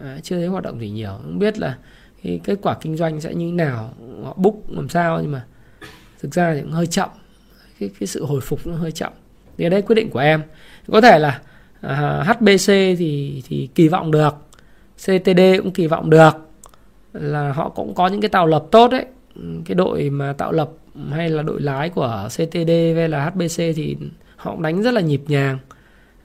À, 0.01 0.17
chưa 0.23 0.37
thấy 0.37 0.47
hoạt 0.47 0.63
động 0.63 0.79
gì 0.79 0.89
nhiều. 0.89 1.11
Không 1.23 1.39
biết 1.39 1.59
là 1.59 1.77
cái 2.23 2.39
kết 2.43 2.59
quả 2.61 2.75
kinh 2.81 2.97
doanh 2.97 3.21
sẽ 3.21 3.33
như 3.33 3.51
nào 3.51 3.93
họ 4.23 4.33
búc 4.37 4.71
làm 4.71 4.89
sao 4.89 5.19
nhưng 5.21 5.31
mà 5.31 5.45
thực 6.21 6.33
ra 6.33 6.53
thì 6.53 6.61
cũng 6.61 6.71
hơi 6.71 6.87
chậm. 6.87 7.09
Cái 7.79 7.89
cái 7.99 8.07
sự 8.07 8.25
hồi 8.25 8.41
phục 8.41 8.67
nó 8.67 8.75
hơi 8.75 8.91
chậm. 8.91 9.13
Thì 9.57 9.65
ở 9.65 9.69
đây 9.69 9.81
quyết 9.81 9.95
định 9.95 10.09
của 10.09 10.19
em. 10.19 10.41
Có 10.91 11.01
thể 11.01 11.19
là 11.19 11.41
à, 11.81 12.23
HBC 12.23 12.67
thì 12.67 13.43
thì 13.47 13.69
kỳ 13.75 13.87
vọng 13.87 14.11
được 14.11 14.35
CTD 14.97 15.41
cũng 15.57 15.71
kỳ 15.71 15.87
vọng 15.87 16.09
được 16.09 16.31
là 17.13 17.51
họ 17.51 17.69
cũng 17.69 17.95
có 17.95 18.07
những 18.07 18.21
cái 18.21 18.29
tạo 18.29 18.47
lập 18.47 18.65
tốt 18.71 18.91
đấy. 18.91 19.05
Cái 19.65 19.75
đội 19.75 20.09
mà 20.09 20.33
tạo 20.33 20.51
lập 20.51 20.69
hay 21.11 21.29
là 21.29 21.43
đội 21.43 21.61
lái 21.61 21.89
của 21.89 22.27
CTD 22.29 22.69
hay 22.95 23.09
là 23.09 23.29
HBC 23.29 23.57
thì 23.57 23.97
họ 24.35 24.55
đánh 24.61 24.83
rất 24.83 24.93
là 24.93 25.01
nhịp 25.01 25.21
nhàng. 25.27 25.57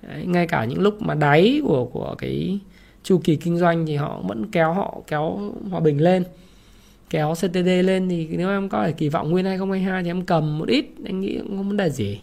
Đấy, 0.02 0.26
ngay 0.26 0.46
cả 0.46 0.64
những 0.64 0.80
lúc 0.80 1.02
mà 1.02 1.14
đáy 1.14 1.60
của 1.64 1.84
của 1.84 2.14
cái 2.18 2.58
chu 3.02 3.20
kỳ 3.24 3.36
kinh 3.36 3.58
doanh 3.58 3.86
thì 3.86 3.96
họ 3.96 4.20
vẫn 4.24 4.50
kéo 4.50 4.72
họ 4.72 5.00
kéo 5.06 5.52
hòa 5.70 5.80
bình 5.80 6.00
lên. 6.00 6.24
Kéo 7.10 7.34
CTD 7.34 7.68
lên 7.84 8.08
thì 8.08 8.28
nếu 8.30 8.48
em 8.48 8.68
có 8.68 8.86
thể 8.86 8.92
kỳ 8.92 9.08
vọng 9.08 9.30
nguyên 9.30 9.44
2022 9.44 10.02
thì 10.02 10.10
em 10.10 10.24
cầm 10.24 10.58
một 10.58 10.68
ít 10.68 10.86
anh 11.04 11.20
nghĩ 11.20 11.38
cũng 11.38 11.56
không 11.56 11.68
vấn 11.68 11.76
đề 11.76 11.90
gì. 11.90 12.20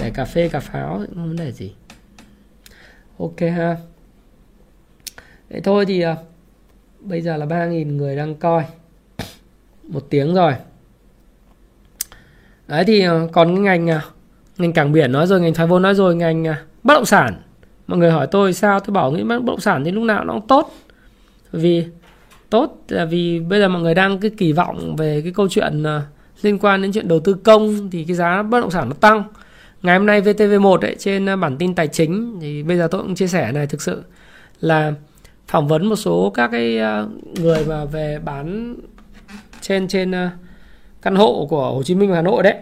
Để 0.00 0.10
cà 0.10 0.24
phê 0.24 0.48
cà 0.48 0.60
pháo 0.60 1.02
cũng 1.06 1.14
không 1.14 1.28
vấn 1.28 1.36
đề 1.36 1.52
gì. 1.52 1.72
Ok 3.18 3.40
ha. 3.40 3.76
Vậy 5.50 5.60
thôi 5.60 5.86
thì 5.86 6.00
à, 6.00 6.16
bây 7.00 7.20
giờ 7.22 7.36
là 7.36 7.46
3.000 7.46 7.96
người 7.96 8.16
đang 8.16 8.34
coi. 8.34 8.64
Một 9.82 10.06
tiếng 10.10 10.34
rồi 10.34 10.54
đấy 12.72 12.84
thì 12.84 13.00
ờ, 13.00 13.28
còn 13.32 13.54
cái 13.54 13.62
ngành 13.62 13.90
à, 13.90 14.02
ngành 14.58 14.72
cảng 14.72 14.92
biển 14.92 15.12
nói 15.12 15.26
rồi 15.26 15.40
ngành 15.40 15.54
thoái 15.54 15.68
vốn 15.68 15.82
nói 15.82 15.94
rồi 15.94 16.14
ngành 16.14 16.46
à, 16.46 16.62
bất 16.82 16.94
động 16.94 17.04
sản. 17.04 17.34
Mọi 17.86 17.98
người 17.98 18.10
hỏi 18.10 18.26
tôi 18.26 18.52
sao 18.52 18.80
tôi 18.80 18.94
bảo 18.94 19.10
nghĩ 19.10 19.22
bất 19.22 19.44
động 19.44 19.60
sản 19.60 19.84
thì 19.84 19.90
lúc 19.90 20.04
nào 20.04 20.24
nó 20.24 20.32
cũng 20.32 20.46
tốt. 20.46 20.74
Vì 21.52 21.84
tốt 22.50 22.84
là 22.88 23.04
vì 23.04 23.40
bây 23.40 23.60
giờ 23.60 23.68
mọi 23.68 23.82
người 23.82 23.94
đang 23.94 24.18
cái 24.18 24.30
kỳ 24.36 24.52
vọng 24.52 24.96
về 24.96 25.20
cái 25.24 25.32
câu 25.32 25.48
chuyện 25.48 25.82
à, 25.82 26.02
liên 26.42 26.58
quan 26.58 26.82
đến 26.82 26.92
chuyện 26.92 27.08
đầu 27.08 27.20
tư 27.20 27.34
công 27.34 27.90
thì 27.90 28.04
cái 28.04 28.16
giá 28.16 28.42
bất 28.42 28.60
động 28.60 28.70
sản 28.70 28.88
nó 28.88 28.94
tăng. 28.94 29.22
Ngày 29.82 29.98
hôm 29.98 30.06
nay 30.06 30.20
VTV1 30.20 30.78
ấy, 30.78 30.96
trên 30.98 31.40
bản 31.40 31.56
tin 31.56 31.74
tài 31.74 31.88
chính 31.88 32.38
thì 32.40 32.62
bây 32.62 32.76
giờ 32.76 32.88
tôi 32.90 33.02
cũng 33.02 33.14
chia 33.14 33.26
sẻ 33.26 33.52
này 33.52 33.66
thực 33.66 33.82
sự 33.82 34.02
là 34.60 34.92
phỏng 35.48 35.68
vấn 35.68 35.86
một 35.86 35.96
số 35.96 36.32
các 36.34 36.48
cái 36.52 36.80
người 37.40 37.64
mà 37.68 37.84
về 37.84 38.18
bán 38.24 38.76
trên 39.60 39.88
trên 39.88 40.10
uh, 40.10 40.16
căn 41.02 41.16
hộ 41.16 41.46
của 41.50 41.72
Hồ 41.72 41.82
Chí 41.82 41.94
Minh 41.94 42.10
và 42.10 42.16
Hà 42.16 42.22
Nội 42.22 42.42
đấy 42.42 42.54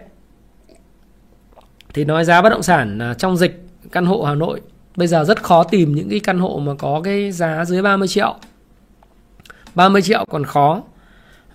thì 1.93 2.05
nói 2.05 2.25
giá 2.25 2.41
bất 2.41 2.49
động 2.49 2.63
sản 2.63 2.99
à, 2.99 3.13
trong 3.13 3.37
dịch, 3.37 3.65
căn 3.91 4.05
hộ 4.05 4.23
Hà 4.23 4.35
Nội 4.35 4.61
bây 4.95 5.07
giờ 5.07 5.23
rất 5.23 5.43
khó 5.43 5.63
tìm 5.63 5.95
những 5.95 6.09
cái 6.09 6.19
căn 6.19 6.39
hộ 6.39 6.59
mà 6.59 6.73
có 6.79 7.01
cái 7.03 7.31
giá 7.31 7.65
dưới 7.65 7.81
30 7.81 8.07
triệu 8.07 8.35
30 9.75 10.01
triệu 10.01 10.25
còn 10.29 10.45
khó 10.45 10.81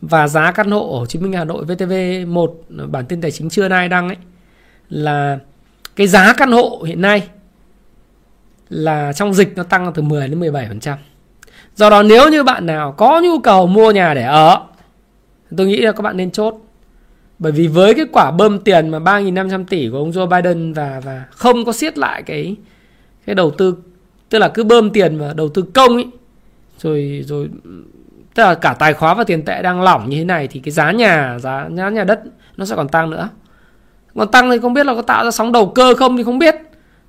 và 0.01 0.29
giá 0.29 0.53
căn 0.53 0.71
hộ 0.71 0.93
ở 0.93 0.99
Hồ 0.99 1.07
Chí 1.07 1.19
Minh, 1.19 1.33
Hà 1.33 1.45
Nội 1.45 1.65
VTV1 1.65 2.55
bản 2.91 3.07
tin 3.07 3.21
tài 3.21 3.31
chính 3.31 3.51
trưa 3.51 3.69
nay 3.69 3.89
đăng 3.89 4.09
ấy, 4.09 4.17
là 4.89 5.39
cái 5.97 6.07
giá 6.07 6.35
căn 6.37 6.53
hộ 6.53 6.83
hiện 6.87 7.01
nay 7.01 7.29
là 8.69 9.13
trong 9.13 9.35
dịch 9.35 9.57
nó 9.57 9.63
tăng 9.63 9.93
từ 9.93 10.03
10 10.03 10.29
đến 10.29 10.41
17%. 10.41 10.97
Do 11.75 11.91
đó 11.91 12.03
nếu 12.03 12.29
như 12.29 12.43
bạn 12.43 12.67
nào 12.67 12.93
có 12.93 13.21
nhu 13.25 13.39
cầu 13.39 13.67
mua 13.67 13.91
nhà 13.91 14.15
để 14.15 14.23
ở, 14.23 14.67
tôi 15.57 15.67
nghĩ 15.67 15.81
là 15.81 15.93
các 15.93 16.03
bạn 16.03 16.17
nên 16.17 16.31
chốt. 16.31 16.66
Bởi 17.39 17.53
vì 17.53 17.67
với 17.67 17.95
cái 17.95 18.07
quả 18.13 18.31
bơm 18.31 18.59
tiền 18.59 18.89
mà 18.89 18.99
3.500 18.99 19.65
tỷ 19.65 19.89
của 19.89 19.99
ông 19.99 20.11
Joe 20.11 20.27
Biden 20.27 20.73
và 20.73 21.01
và 21.05 21.25
không 21.31 21.65
có 21.65 21.73
siết 21.73 21.99
lại 21.99 22.23
cái 22.23 22.57
cái 23.27 23.35
đầu 23.35 23.51
tư, 23.51 23.77
tức 24.29 24.39
là 24.39 24.49
cứ 24.49 24.65
bơm 24.65 24.91
tiền 24.91 25.19
và 25.19 25.33
đầu 25.33 25.49
tư 25.49 25.63
công 25.63 25.95
ấy 25.95 26.07
rồi 26.79 27.25
rồi, 27.27 27.49
tức 28.35 28.43
là 28.43 28.55
cả 28.55 28.77
tài 28.79 28.95
khoá 28.95 29.15
và 29.15 29.25
tiền 29.25 29.43
tệ 29.45 29.63
đang 29.63 29.83
lỏng 29.83 30.11
như 30.11 30.17
thế 30.17 30.25
này 30.25 30.49
thì 30.49 30.61
cái 30.61 30.73
giá 30.73 30.93
nhà, 30.93 31.39
giá 31.39 31.69
giá 31.77 31.89
nhà 31.91 32.05
đất 32.05 32.21
nó 32.57 32.65
sẽ 32.65 32.77
còn 32.77 32.89
tăng 32.89 33.11
nữa. 33.11 33.29
Còn 34.15 34.31
tăng 34.31 34.51
thì 34.51 34.59
không 34.59 34.75
biết 34.75 34.87
là 34.87 34.95
có 34.95 35.03
tạo 35.03 35.25
ra 35.25 35.31
sóng 35.31 35.53
đầu 35.53 35.73
cơ 35.75 35.95
không 35.95 36.17
thì 36.17 36.23
không 36.23 36.39
biết. 36.39 36.55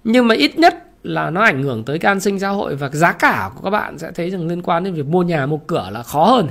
Nhưng 0.03 0.27
mà 0.27 0.35
ít 0.35 0.59
nhất 0.59 0.83
là 1.03 1.29
nó 1.29 1.41
ảnh 1.41 1.63
hưởng 1.63 1.83
tới 1.83 1.99
cái 1.99 2.11
an 2.11 2.19
sinh 2.19 2.39
xã 2.39 2.49
hội 2.49 2.75
và 2.75 2.89
giá 2.89 3.11
cả 3.11 3.49
của 3.55 3.61
các 3.61 3.69
bạn 3.69 3.97
sẽ 3.97 4.11
thấy 4.11 4.29
rằng 4.29 4.47
liên 4.47 4.61
quan 4.61 4.83
đến 4.83 4.93
việc 4.93 5.05
mua 5.05 5.23
nhà, 5.23 5.45
mua 5.45 5.57
cửa 5.57 5.89
là 5.91 6.03
khó 6.03 6.25
hơn. 6.25 6.47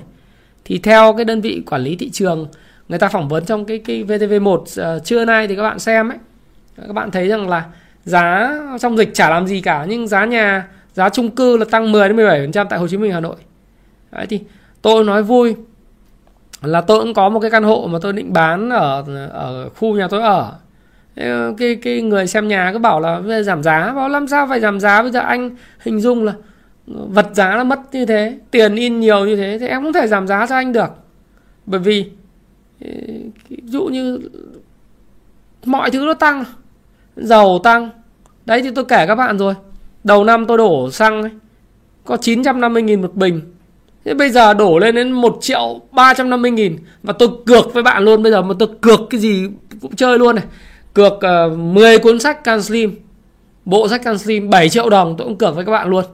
Thì 0.64 0.78
theo 0.78 1.14
cái 1.16 1.24
đơn 1.24 1.40
vị 1.40 1.62
quản 1.66 1.82
lý 1.82 1.96
thị 1.96 2.10
trường 2.10 2.46
người 2.88 2.98
ta 2.98 3.08
phỏng 3.08 3.28
vấn 3.28 3.44
trong 3.44 3.64
cái 3.64 3.78
cái 3.78 4.04
VTV1 4.04 4.54
uh, 4.54 4.68
ờ, 4.76 4.98
trưa 4.98 5.24
nay 5.24 5.48
thì 5.48 5.56
các 5.56 5.62
bạn 5.62 5.78
xem 5.78 6.08
ấy. 6.08 6.18
Các 6.86 6.92
bạn 6.92 7.10
thấy 7.10 7.28
rằng 7.28 7.48
là 7.48 7.64
giá 8.04 8.52
trong 8.80 8.96
dịch 8.96 9.14
chả 9.14 9.30
làm 9.30 9.46
gì 9.46 9.60
cả 9.60 9.86
nhưng 9.88 10.08
giá 10.08 10.24
nhà 10.24 10.68
giá 10.92 11.08
chung 11.08 11.30
cư 11.30 11.56
là 11.56 11.64
tăng 11.70 11.92
10 11.92 12.08
đến 12.08 12.16
17% 12.16 12.66
tại 12.70 12.78
Hồ 12.78 12.88
Chí 12.88 12.96
Minh 12.96 13.12
Hà 13.12 13.20
Nội. 13.20 13.36
Đấy 14.12 14.26
thì 14.26 14.40
tôi 14.82 15.04
nói 15.04 15.22
vui 15.22 15.56
là 16.62 16.80
tôi 16.80 17.00
cũng 17.02 17.14
có 17.14 17.28
một 17.28 17.40
cái 17.40 17.50
căn 17.50 17.62
hộ 17.62 17.88
mà 17.92 17.98
tôi 18.02 18.12
định 18.12 18.32
bán 18.32 18.70
ở 18.70 19.04
ở 19.32 19.68
khu 19.68 19.96
nhà 19.96 20.08
tôi 20.08 20.22
ở. 20.22 20.52
Ờ, 21.16 21.54
cái 21.58 21.76
cái 21.76 22.02
người 22.02 22.26
xem 22.26 22.48
nhà 22.48 22.70
cứ 22.72 22.78
bảo 22.78 23.00
là 23.00 23.20
bây 23.20 23.28
giờ 23.28 23.42
giảm 23.42 23.62
giá 23.62 23.92
bảo 23.92 24.08
làm 24.08 24.28
sao 24.28 24.46
phải 24.46 24.60
giảm 24.60 24.80
giá? 24.80 25.02
Bây 25.02 25.10
giờ 25.10 25.20
anh 25.20 25.50
hình 25.80 26.00
dung 26.00 26.24
là 26.24 26.32
vật 26.86 27.26
giá 27.32 27.56
nó 27.56 27.64
mất 27.64 27.80
như 27.92 28.06
thế 28.06 28.38
tiền 28.50 28.74
in 28.76 29.00
nhiều 29.00 29.26
như 29.26 29.36
thế 29.36 29.58
thì 29.60 29.66
em 29.66 29.82
không 29.82 29.92
thể 29.92 30.06
giảm 30.06 30.26
giá 30.26 30.46
cho 30.46 30.54
anh 30.54 30.72
được. 30.72 30.90
Bởi 31.66 31.80
vì 31.80 32.10
ví 32.80 33.58
dụ 33.64 33.84
như 33.84 34.20
mọi 35.64 35.90
thứ 35.90 36.04
nó 36.06 36.14
tăng 36.14 36.44
dầu 37.16 37.60
tăng. 37.64 37.90
Đấy 38.46 38.62
thì 38.62 38.70
tôi 38.74 38.84
kể 38.84 39.06
các 39.06 39.14
bạn 39.14 39.38
rồi. 39.38 39.54
Đầu 40.04 40.24
năm 40.24 40.46
tôi 40.46 40.58
đổ 40.58 40.90
xăng 40.90 41.22
ấy, 41.22 41.30
có 42.04 42.16
950 42.16 42.82
nghìn 42.82 43.02
một 43.02 43.14
bình. 43.14 43.40
Thế 44.04 44.14
bây 44.14 44.30
giờ 44.30 44.54
đổ 44.54 44.78
lên 44.78 44.94
đến 44.94 45.12
1 45.12 45.38
triệu 45.40 45.80
350 45.92 46.50
nghìn 46.50 46.76
Và 47.02 47.12
tôi 47.12 47.28
cược 47.46 47.74
với 47.74 47.82
bạn 47.82 48.04
luôn. 48.04 48.22
Bây 48.22 48.32
giờ 48.32 48.42
mà 48.42 48.54
tôi 48.58 48.68
cược 48.80 49.00
cái 49.10 49.20
gì 49.20 49.48
cũng 49.80 49.96
chơi 49.96 50.18
luôn 50.18 50.36
này. 50.36 50.44
Cược 50.94 51.12
ờ, 51.20 51.50
uh, 51.52 51.58
10 51.58 51.98
cuốn 51.98 52.18
sách 52.18 52.44
Can 52.44 52.62
Slim 52.62 52.96
Bộ 53.64 53.88
sách 53.88 54.02
Can 54.04 54.18
Slim 54.18 54.50
7 54.50 54.68
triệu 54.68 54.90
đồng 54.90 55.14
tôi 55.18 55.26
cũng 55.26 55.36
cược 55.36 55.54
với 55.54 55.64
các 55.64 55.72
bạn 55.72 55.88
luôn. 55.88 56.04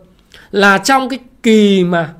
Là 0.51 0.79
trong 0.79 1.09
cái 1.09 1.19
kỳ 1.43 1.85
mà 1.85 2.15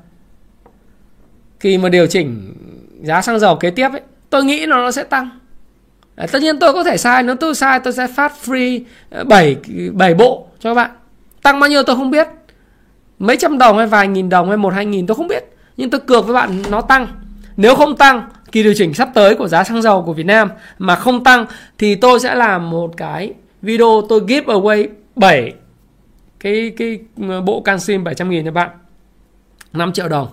Kỳ 1.59 1.77
mà 1.77 1.89
điều 1.89 2.07
chỉnh 2.07 2.53
giá 3.01 3.21
xăng 3.21 3.39
dầu 3.39 3.55
kế 3.55 3.69
tiếp 3.69 3.89
ấy 3.91 4.01
Tôi 4.33 4.43
nghĩ 4.43 4.65
nó, 4.65 4.77
nó 4.77 4.91
sẽ 4.91 5.03
tăng. 5.03 5.29
À, 6.15 6.27
Tất 6.31 6.41
nhiên 6.41 6.59
tôi 6.59 6.73
có 6.73 6.83
thể 6.83 6.97
sai 6.97 7.23
Nếu 7.23 7.35
tôi 7.35 7.55
sai 7.55 7.79
tôi 7.79 7.93
sẽ 7.93 8.07
phát 8.07 8.33
free 8.45 8.81
ờ, 9.09 9.23
7, 9.23 9.55
7 9.93 10.13
bộ 10.13 10.47
cho 10.59 10.69
các 10.69 10.73
bạn. 10.73 10.91
Tăng 11.41 11.59
bao 11.59 11.69
nhiêu 11.69 11.83
tôi 11.83 11.95
không 11.95 12.11
biết. 12.11 12.27
Mấy 13.19 13.37
trăm 13.37 13.57
đồng 13.57 13.77
hay 13.77 13.87
vài 13.87 14.07
nghìn 14.07 14.29
đồng 14.29 14.47
hay 14.47 14.57
một 14.57 14.73
hai 14.73 14.85
nghìn 14.85 15.07
tôi 15.07 15.15
không 15.15 15.27
biết. 15.27 15.43
Nhưng 15.77 15.89
tôi 15.89 16.01
cược 16.01 16.25
với 16.25 16.33
bạn 16.33 16.61
nó 16.69 16.81
tăng. 16.81 17.07
Nếu 17.57 17.75
không 17.75 17.97
tăng 17.97 18.29
kỳ 18.51 18.63
điều 18.63 18.73
chỉnh 18.77 18.93
sắp 18.93 19.09
tới 19.13 19.35
của 19.35 19.47
giá 19.47 19.63
xăng 19.63 19.81
dầu 19.81 20.03
của 20.03 20.13
Việt 20.13 20.25
Nam 20.25 20.49
mà 20.77 20.95
không 20.95 21.23
tăng 21.23 21.45
thì 21.77 21.95
tôi 21.95 22.19
sẽ 22.19 22.35
làm 22.35 22.69
một 22.69 22.97
cái 22.97 23.33
video 23.61 24.01
tôi 24.09 24.21
give 24.27 24.53
away 24.53 24.87
7 25.15 25.53
cái 26.39 26.73
cái 26.77 26.99
ờ, 27.29 27.41
bộ 27.41 27.61
canxim 27.61 28.03
700 28.03 28.29
nghìn 28.29 28.45
cho 28.45 28.51
bạn. 28.51 28.69
5 29.73 29.93
triệu 29.93 30.09
đồng. 30.09 30.27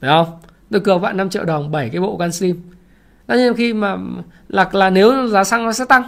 Đấy 0.00 0.10
không? 0.10 0.38
Tôi 0.70 0.80
cược 0.80 1.00
bạn 1.00 1.16
5 1.16 1.30
triệu 1.30 1.44
đồng 1.44 1.70
7 1.70 1.88
cái 1.88 2.00
bộ 2.00 2.16
canxim 2.16 2.71
Tất 3.26 3.36
nhiên 3.36 3.54
khi 3.54 3.72
mà 3.72 3.96
là 4.48 4.68
là 4.72 4.90
nếu 4.90 5.26
giá 5.28 5.44
xăng 5.44 5.64
nó 5.64 5.72
sẽ 5.72 5.84
tăng 5.84 6.02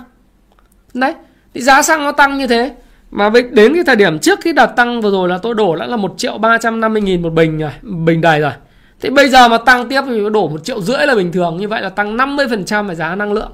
Đấy 0.94 1.14
Thì 1.54 1.60
giá 1.60 1.82
xăng 1.82 2.04
nó 2.04 2.12
tăng 2.12 2.38
như 2.38 2.46
thế 2.46 2.74
mà 3.10 3.30
đến 3.52 3.74
cái 3.74 3.84
thời 3.86 3.96
điểm 3.96 4.18
trước 4.18 4.38
cái 4.44 4.52
đợt 4.52 4.66
tăng 4.66 5.00
vừa 5.00 5.10
rồi 5.10 5.28
là 5.28 5.38
tôi 5.38 5.54
đổ 5.54 5.76
đã 5.76 5.86
là 5.86 5.96
1 5.96 6.14
triệu 6.16 6.38
350 6.38 7.02
nghìn 7.02 7.22
một 7.22 7.32
bình 7.32 7.58
rồi, 7.58 7.70
bình 7.82 8.20
đầy 8.20 8.40
rồi. 8.40 8.52
Thế 9.00 9.10
bây 9.10 9.28
giờ 9.28 9.48
mà 9.48 9.58
tăng 9.58 9.88
tiếp 9.88 10.02
thì 10.06 10.20
đổ 10.32 10.48
1 10.48 10.64
triệu 10.64 10.80
rưỡi 10.80 11.06
là 11.06 11.14
bình 11.14 11.32
thường, 11.32 11.56
như 11.56 11.68
vậy 11.68 11.82
là 11.82 11.88
tăng 11.88 12.16
50% 12.16 12.86
về 12.86 12.94
giá 12.94 13.14
năng 13.14 13.32
lượng. 13.32 13.52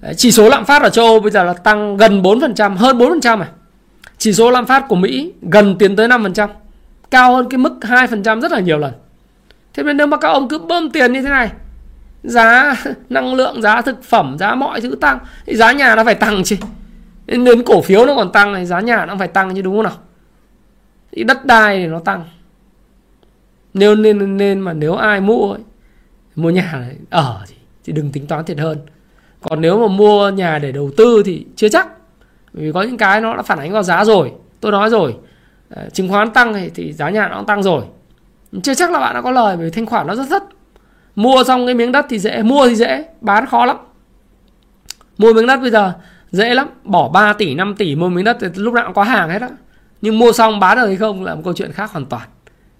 Đấy, 0.00 0.14
chỉ 0.16 0.32
số 0.32 0.48
lạm 0.48 0.64
phát 0.64 0.82
ở 0.82 0.88
châu 0.88 1.06
Âu 1.06 1.20
bây 1.20 1.30
giờ 1.30 1.44
là 1.44 1.52
tăng 1.52 1.96
gần 1.96 2.22
4%, 2.22 2.76
hơn 2.76 2.98
4% 2.98 3.38
này. 3.38 3.48
Chỉ 4.18 4.32
số 4.32 4.50
lạm 4.50 4.66
phát 4.66 4.88
của 4.88 4.96
Mỹ 4.96 5.32
gần 5.42 5.76
tiến 5.78 5.96
tới 5.96 6.08
5%, 6.08 6.48
cao 7.10 7.36
hơn 7.36 7.48
cái 7.50 7.58
mức 7.58 7.72
2% 7.80 8.40
rất 8.40 8.52
là 8.52 8.60
nhiều 8.60 8.78
lần. 8.78 8.92
Thế 9.74 9.82
nên 9.82 9.96
nếu 9.96 10.06
mà 10.06 10.16
các 10.16 10.28
ông 10.28 10.48
cứ 10.48 10.58
bơm 10.58 10.90
tiền 10.90 11.12
như 11.12 11.22
thế 11.22 11.28
này, 11.28 11.50
giá 12.24 12.76
năng 13.08 13.34
lượng, 13.34 13.62
giá 13.62 13.82
thực 13.82 14.02
phẩm, 14.02 14.36
giá 14.38 14.54
mọi 14.54 14.80
thứ 14.80 14.96
tăng, 15.00 15.18
thì 15.46 15.56
giá 15.56 15.72
nhà 15.72 15.96
nó 15.96 16.04
phải 16.04 16.14
tăng 16.14 16.44
chứ. 16.44 16.56
Nên 17.26 17.44
đến 17.44 17.62
cổ 17.62 17.82
phiếu 17.82 18.06
nó 18.06 18.14
còn 18.14 18.32
tăng 18.32 18.52
này, 18.52 18.66
giá 18.66 18.80
nhà 18.80 19.06
nó 19.06 19.16
phải 19.18 19.28
tăng 19.28 19.54
chứ 19.54 19.62
đúng 19.62 19.74
không 19.74 19.84
nào? 19.84 19.96
Thì 21.12 21.24
đất 21.24 21.46
đai 21.46 21.78
thì 21.78 21.86
nó 21.86 21.98
tăng. 21.98 22.24
Nếu 23.74 23.94
nên 23.94 24.36
nên 24.36 24.60
mà 24.60 24.72
nếu 24.72 24.94
ai 24.94 25.20
mua 25.20 25.52
ấy, 25.52 25.60
mua 26.36 26.50
nhà 26.50 26.72
này, 26.72 26.96
ở 27.10 27.44
thì, 27.48 27.54
thì 27.84 27.92
đừng 27.92 28.12
tính 28.12 28.26
toán 28.26 28.44
thiệt 28.44 28.58
hơn. 28.58 28.78
Còn 29.40 29.60
nếu 29.60 29.78
mà 29.78 29.86
mua 29.86 30.30
nhà 30.30 30.58
để 30.58 30.72
đầu 30.72 30.90
tư 30.96 31.22
thì 31.26 31.46
chưa 31.56 31.68
chắc. 31.68 31.88
Vì 32.52 32.72
có 32.72 32.82
những 32.82 32.96
cái 32.96 33.20
nó 33.20 33.36
đã 33.36 33.42
phản 33.42 33.58
ánh 33.58 33.72
vào 33.72 33.82
giá 33.82 34.04
rồi. 34.04 34.32
Tôi 34.60 34.72
nói 34.72 34.90
rồi, 34.90 35.16
ờ, 35.70 35.88
chứng 35.92 36.08
khoán 36.08 36.30
tăng 36.30 36.54
thì, 36.54 36.70
thì 36.74 36.92
giá 36.92 37.10
nhà 37.10 37.28
nó 37.28 37.36
cũng 37.36 37.46
tăng 37.46 37.62
rồi. 37.62 37.84
Chưa 38.62 38.74
chắc 38.74 38.90
là 38.90 39.00
bạn 39.00 39.14
đã 39.14 39.22
có 39.22 39.30
lời 39.30 39.56
bởi 39.56 39.64
vì 39.64 39.70
thanh 39.70 39.86
khoản 39.86 40.06
nó 40.06 40.14
rất 40.14 40.26
thấp. 40.30 40.42
Mua 41.16 41.44
xong 41.46 41.66
cái 41.66 41.74
miếng 41.74 41.92
đất 41.92 42.06
thì 42.08 42.18
dễ, 42.18 42.42
mua 42.42 42.68
thì 42.68 42.74
dễ, 42.74 43.04
bán 43.20 43.46
khó 43.46 43.64
lắm. 43.64 43.76
Mua 45.18 45.32
miếng 45.32 45.46
đất 45.46 45.60
bây 45.60 45.70
giờ 45.70 45.92
dễ 46.30 46.54
lắm, 46.54 46.68
bỏ 46.84 47.08
3 47.08 47.32
tỷ, 47.32 47.54
5 47.54 47.74
tỷ 47.74 47.94
mua 47.94 48.08
miếng 48.08 48.24
đất 48.24 48.36
thì 48.40 48.46
lúc 48.54 48.74
nào 48.74 48.84
cũng 48.84 48.94
có 48.94 49.02
hàng 49.02 49.30
hết 49.30 49.42
á. 49.42 49.48
Nhưng 50.00 50.18
mua 50.18 50.32
xong 50.32 50.60
bán 50.60 50.76
được 50.76 50.86
hay 50.86 50.96
không 50.96 51.24
là 51.24 51.34
một 51.34 51.40
câu 51.44 51.52
chuyện 51.52 51.72
khác 51.72 51.90
hoàn 51.92 52.06
toàn. 52.06 52.28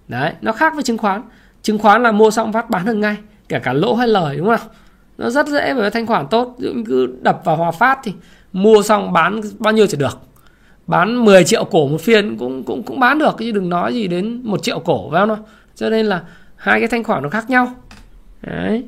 Đấy, 0.07 0.33
nó 0.41 0.51
khác 0.51 0.73
với 0.73 0.83
chứng 0.83 0.97
khoán. 0.97 1.21
Chứng 1.61 1.77
khoán 1.77 2.03
là 2.03 2.11
mua 2.11 2.31
xong 2.31 2.53
phát 2.53 2.69
bán 2.69 2.85
được 2.85 2.93
ngay, 2.93 3.17
kể 3.49 3.59
cả 3.59 3.73
lỗ 3.73 3.95
hay 3.95 4.07
lời 4.07 4.37
đúng 4.37 4.47
không? 4.47 4.67
Nó 5.17 5.29
rất 5.29 5.47
dễ 5.47 5.73
với 5.73 5.91
thanh 5.91 6.05
khoản 6.05 6.27
tốt, 6.27 6.55
cứ 6.85 7.17
đập 7.21 7.41
vào 7.45 7.55
Hòa 7.55 7.71
Phát 7.71 7.99
thì 8.03 8.13
mua 8.53 8.81
xong 8.81 9.13
bán 9.13 9.41
bao 9.59 9.73
nhiêu 9.73 9.87
thì 9.87 9.97
được. 9.97 10.19
Bán 10.87 11.25
10 11.25 11.43
triệu 11.43 11.65
cổ 11.65 11.87
một 11.87 12.01
phiên 12.01 12.37
cũng 12.37 12.63
cũng 12.63 12.83
cũng 12.83 12.99
bán 12.99 13.19
được 13.19 13.35
chứ 13.39 13.51
đừng 13.51 13.69
nói 13.69 13.93
gì 13.93 14.07
đến 14.07 14.41
một 14.43 14.63
triệu 14.63 14.79
cổ 14.79 15.09
phải 15.11 15.27
không? 15.27 15.43
Cho 15.75 15.89
nên 15.89 16.05
là 16.05 16.21
hai 16.55 16.79
cái 16.79 16.87
thanh 16.87 17.03
khoản 17.03 17.23
nó 17.23 17.29
khác 17.29 17.49
nhau. 17.49 17.71
Đấy. 18.41 18.83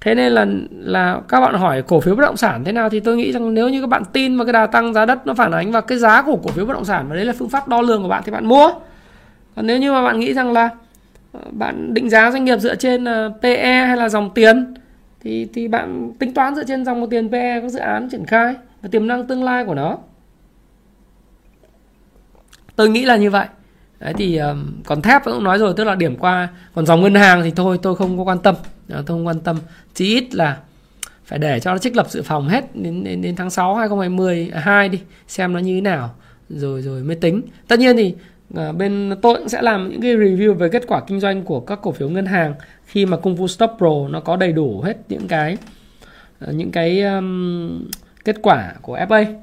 Thế 0.00 0.14
nên 0.14 0.32
là 0.32 0.46
là 0.70 1.20
các 1.28 1.40
bạn 1.40 1.54
hỏi 1.54 1.82
cổ 1.82 2.00
phiếu 2.00 2.14
bất 2.14 2.22
động 2.22 2.36
sản 2.36 2.64
thế 2.64 2.72
nào 2.72 2.90
thì 2.90 3.00
tôi 3.00 3.16
nghĩ 3.16 3.32
rằng 3.32 3.54
nếu 3.54 3.68
như 3.68 3.80
các 3.80 3.86
bạn 3.86 4.02
tin 4.12 4.36
vào 4.36 4.46
cái 4.46 4.52
đà 4.52 4.66
tăng 4.66 4.92
giá 4.92 5.06
đất 5.06 5.26
nó 5.26 5.34
phản 5.34 5.52
ánh 5.52 5.72
vào 5.72 5.82
cái 5.82 5.98
giá 5.98 6.22
của 6.22 6.36
cổ 6.36 6.50
phiếu 6.50 6.66
bất 6.66 6.74
động 6.74 6.84
sản 6.84 7.06
và 7.08 7.16
đấy 7.16 7.24
là 7.24 7.32
phương 7.38 7.48
pháp 7.48 7.68
đo 7.68 7.82
lường 7.82 8.02
của 8.02 8.08
bạn 8.08 8.22
thì 8.26 8.32
bạn 8.32 8.46
mua. 8.46 8.70
Còn 9.56 9.66
nếu 9.66 9.78
như 9.78 9.92
mà 9.92 10.02
bạn 10.02 10.20
nghĩ 10.20 10.34
rằng 10.34 10.52
là 10.52 10.68
ờ, 11.32 11.40
bạn 11.50 11.94
định 11.94 12.10
giá 12.10 12.30
doanh 12.30 12.44
nghiệp 12.44 12.58
dựa 12.58 12.74
trên 12.74 13.04
ờ, 13.04 13.32
PE 13.42 13.84
hay 13.86 13.96
là 13.96 14.08
dòng 14.08 14.30
tiền 14.34 14.74
thì 15.20 15.48
thì 15.54 15.68
bạn 15.68 16.12
tính 16.18 16.34
toán 16.34 16.54
dựa 16.54 16.64
trên 16.64 16.84
dòng 16.84 17.10
tiền 17.10 17.30
PE 17.30 17.60
các 17.60 17.68
dự 17.68 17.78
án 17.78 18.08
triển 18.10 18.26
khai 18.26 18.54
và 18.82 18.88
tiềm 18.92 19.06
năng 19.06 19.26
tương 19.26 19.44
lai 19.44 19.64
của 19.64 19.74
nó. 19.74 19.98
Tôi 22.76 22.88
nghĩ 22.88 23.04
là 23.04 23.16
như 23.16 23.30
vậy. 23.30 23.46
Đấy 24.00 24.14
thì 24.16 24.36
um, 24.36 24.82
còn 24.84 25.02
thép 25.02 25.24
cũng 25.24 25.44
nói 25.44 25.58
rồi 25.58 25.74
tức 25.76 25.84
là 25.84 25.94
điểm 25.94 26.16
qua 26.16 26.48
còn 26.74 26.86
dòng 26.86 27.02
ngân 27.02 27.14
hàng 27.14 27.42
thì 27.42 27.50
thôi 27.50 27.78
tôi 27.82 27.96
không 27.96 28.18
có 28.18 28.24
quan 28.24 28.38
tâm. 28.38 28.54
Ờ, 28.88 29.02
tôi 29.06 29.16
không 29.16 29.26
quan 29.26 29.40
tâm. 29.40 29.58
Chỉ 29.94 30.06
ít 30.06 30.34
là 30.34 30.56
phải 31.24 31.38
để 31.38 31.60
cho 31.60 31.72
nó 31.72 31.78
trích 31.78 31.96
lập 31.96 32.06
dự 32.10 32.22
phòng 32.22 32.48
hết 32.48 32.76
đến 32.76 33.04
đến, 33.04 33.22
đến 33.22 33.36
tháng 33.36 33.50
6 33.50 33.74
2022 33.74 34.88
đi 34.88 35.00
xem 35.28 35.52
nó 35.52 35.58
như 35.58 35.74
thế 35.74 35.80
nào 35.80 36.14
rồi 36.48 36.82
rồi 36.82 37.02
mới 37.02 37.16
tính. 37.16 37.42
Tất 37.68 37.78
nhiên 37.78 37.96
thì 37.96 38.14
uh, 38.54 38.76
bên 38.76 39.12
tôi 39.22 39.38
cũng 39.38 39.48
sẽ 39.48 39.62
làm 39.62 39.90
những 39.90 40.00
cái 40.00 40.16
review 40.16 40.54
về 40.54 40.68
kết 40.68 40.82
quả 40.86 41.00
kinh 41.06 41.20
doanh 41.20 41.42
của 41.42 41.60
các 41.60 41.78
cổ 41.82 41.92
phiếu 41.92 42.08
ngân 42.08 42.26
hàng 42.26 42.54
khi 42.86 43.06
mà 43.06 43.16
công 43.16 43.36
phu 43.36 43.48
stop 43.48 43.70
pro 43.78 44.08
nó 44.10 44.20
có 44.20 44.36
đầy 44.36 44.52
đủ 44.52 44.80
hết 44.80 44.96
những 45.08 45.28
cái 45.28 45.56
uh, 46.44 46.54
những 46.54 46.70
cái 46.70 47.02
um, 47.02 47.88
kết 48.24 48.36
quả 48.42 48.74
của 48.82 48.96
FA 48.96 49.34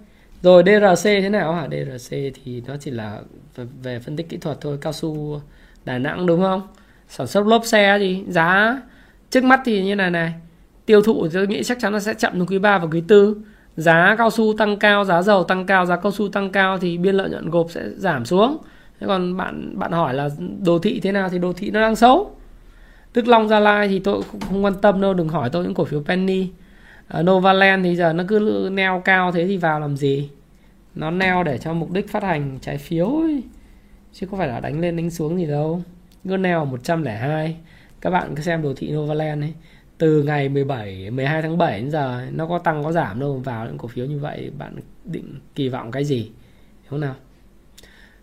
rồi 0.41 0.64
DRC 0.65 1.03
thế 1.03 1.30
nào 1.30 1.53
hả? 1.53 1.68
DRC 1.68 2.09
thì 2.11 2.61
nó 2.68 2.77
chỉ 2.80 2.91
là 2.91 3.22
về 3.84 3.99
phân 3.99 4.15
tích 4.15 4.30
kỹ 4.30 4.38
thuật 4.38 4.57
thôi, 4.61 4.77
cao 4.81 4.93
su 4.93 5.41
Đà 5.85 5.97
Nẵng 5.97 6.26
đúng 6.26 6.41
không? 6.41 6.61
Sản 7.07 7.27
xuất 7.27 7.47
lốp 7.47 7.65
xe 7.65 7.97
thì 7.99 8.23
giá 8.27 8.81
trước 9.30 9.43
mắt 9.43 9.61
thì 9.65 9.84
như 9.84 9.95
này 9.95 10.11
này. 10.11 10.34
Tiêu 10.85 11.01
thụ 11.01 11.27
tôi 11.34 11.47
nghĩ 11.47 11.64
chắc 11.64 11.80
chắn 11.80 11.93
nó 11.93 11.99
sẽ 11.99 12.14
chậm 12.14 12.34
trong 12.38 12.47
quý 12.47 12.59
3 12.59 12.77
và 12.77 12.88
quý 12.91 13.03
4. 13.09 13.34
Giá 13.77 14.15
cao 14.18 14.30
su 14.30 14.53
tăng 14.57 14.77
cao, 14.77 15.05
giá 15.05 15.22
dầu 15.22 15.43
tăng 15.43 15.65
cao, 15.65 15.85
giá 15.85 15.95
cao 15.95 16.11
su 16.11 16.30
tăng 16.30 16.51
cao 16.51 16.77
thì 16.77 16.97
biên 16.97 17.15
lợi 17.15 17.30
nhuận 17.30 17.49
gộp 17.49 17.72
sẽ 17.72 17.89
giảm 17.95 18.26
xuống. 18.26 18.57
Thế 18.99 19.07
còn 19.07 19.38
bạn 19.38 19.80
bạn 19.80 19.91
hỏi 19.91 20.14
là 20.14 20.30
đồ 20.65 20.80
thị 20.80 20.99
thế 20.99 21.11
nào 21.11 21.30
thì 21.30 21.39
đồ 21.39 21.53
thị 21.53 21.72
nó 21.72 21.81
đang 21.81 21.95
xấu. 21.95 22.35
Tức 23.14 23.27
Long 23.27 23.47
Gia 23.47 23.59
Lai 23.59 23.88
thì 23.88 23.99
tôi 23.99 24.22
cũng 24.31 24.41
không 24.41 24.65
quan 24.65 24.73
tâm 24.81 25.01
đâu, 25.01 25.14
đừng 25.14 25.30
hỏi 25.30 25.49
tôi 25.49 25.64
những 25.64 25.73
cổ 25.73 25.85
phiếu 25.85 26.03
penny. 26.05 26.47
Uh, 27.13 27.25
Novaland 27.25 27.85
thì 27.85 27.95
giờ 27.95 28.13
nó 28.13 28.23
cứ 28.27 28.69
neo 28.73 29.01
cao 29.05 29.31
thế 29.31 29.47
thì 29.47 29.57
vào 29.57 29.79
làm 29.79 29.97
gì? 29.97 30.29
nó 30.97 31.11
neo 31.11 31.43
để 31.43 31.57
cho 31.57 31.73
mục 31.73 31.91
đích 31.91 32.09
phát 32.09 32.23
hành 32.23 32.59
trái 32.61 32.77
phiếu 32.77 33.05
ấy. 33.05 33.43
chứ 34.13 34.27
không 34.27 34.39
phải 34.39 34.47
là 34.47 34.59
đánh 34.59 34.79
lên 34.79 34.95
đánh 34.95 35.09
xuống 35.09 35.38
gì 35.38 35.45
đâu. 35.45 35.81
Cứ 36.29 36.38
neo 36.38 36.65
102 36.65 37.55
các 38.01 38.09
bạn 38.09 38.35
cứ 38.35 38.41
xem 38.41 38.61
đồ 38.61 38.73
thị 38.73 38.91
Novaland 38.91 39.43
ấy. 39.43 39.53
Từ 39.97 40.23
ngày 40.23 40.49
17 40.49 41.11
12 41.11 41.41
tháng 41.41 41.57
7 41.57 41.79
đến 41.79 41.91
giờ 41.91 42.27
nó 42.31 42.47
có 42.47 42.59
tăng 42.59 42.84
có 42.84 42.91
giảm 42.91 43.19
đâu. 43.19 43.38
Vào 43.38 43.65
những 43.65 43.77
cổ 43.77 43.88
phiếu 43.88 44.05
như 44.05 44.19
vậy 44.19 44.51
bạn 44.57 44.75
định 45.05 45.39
kỳ 45.55 45.69
vọng 45.69 45.91
cái 45.91 46.05
gì? 46.05 46.23
Đúng 46.23 46.89
không 46.89 46.99
nào? 46.99 47.15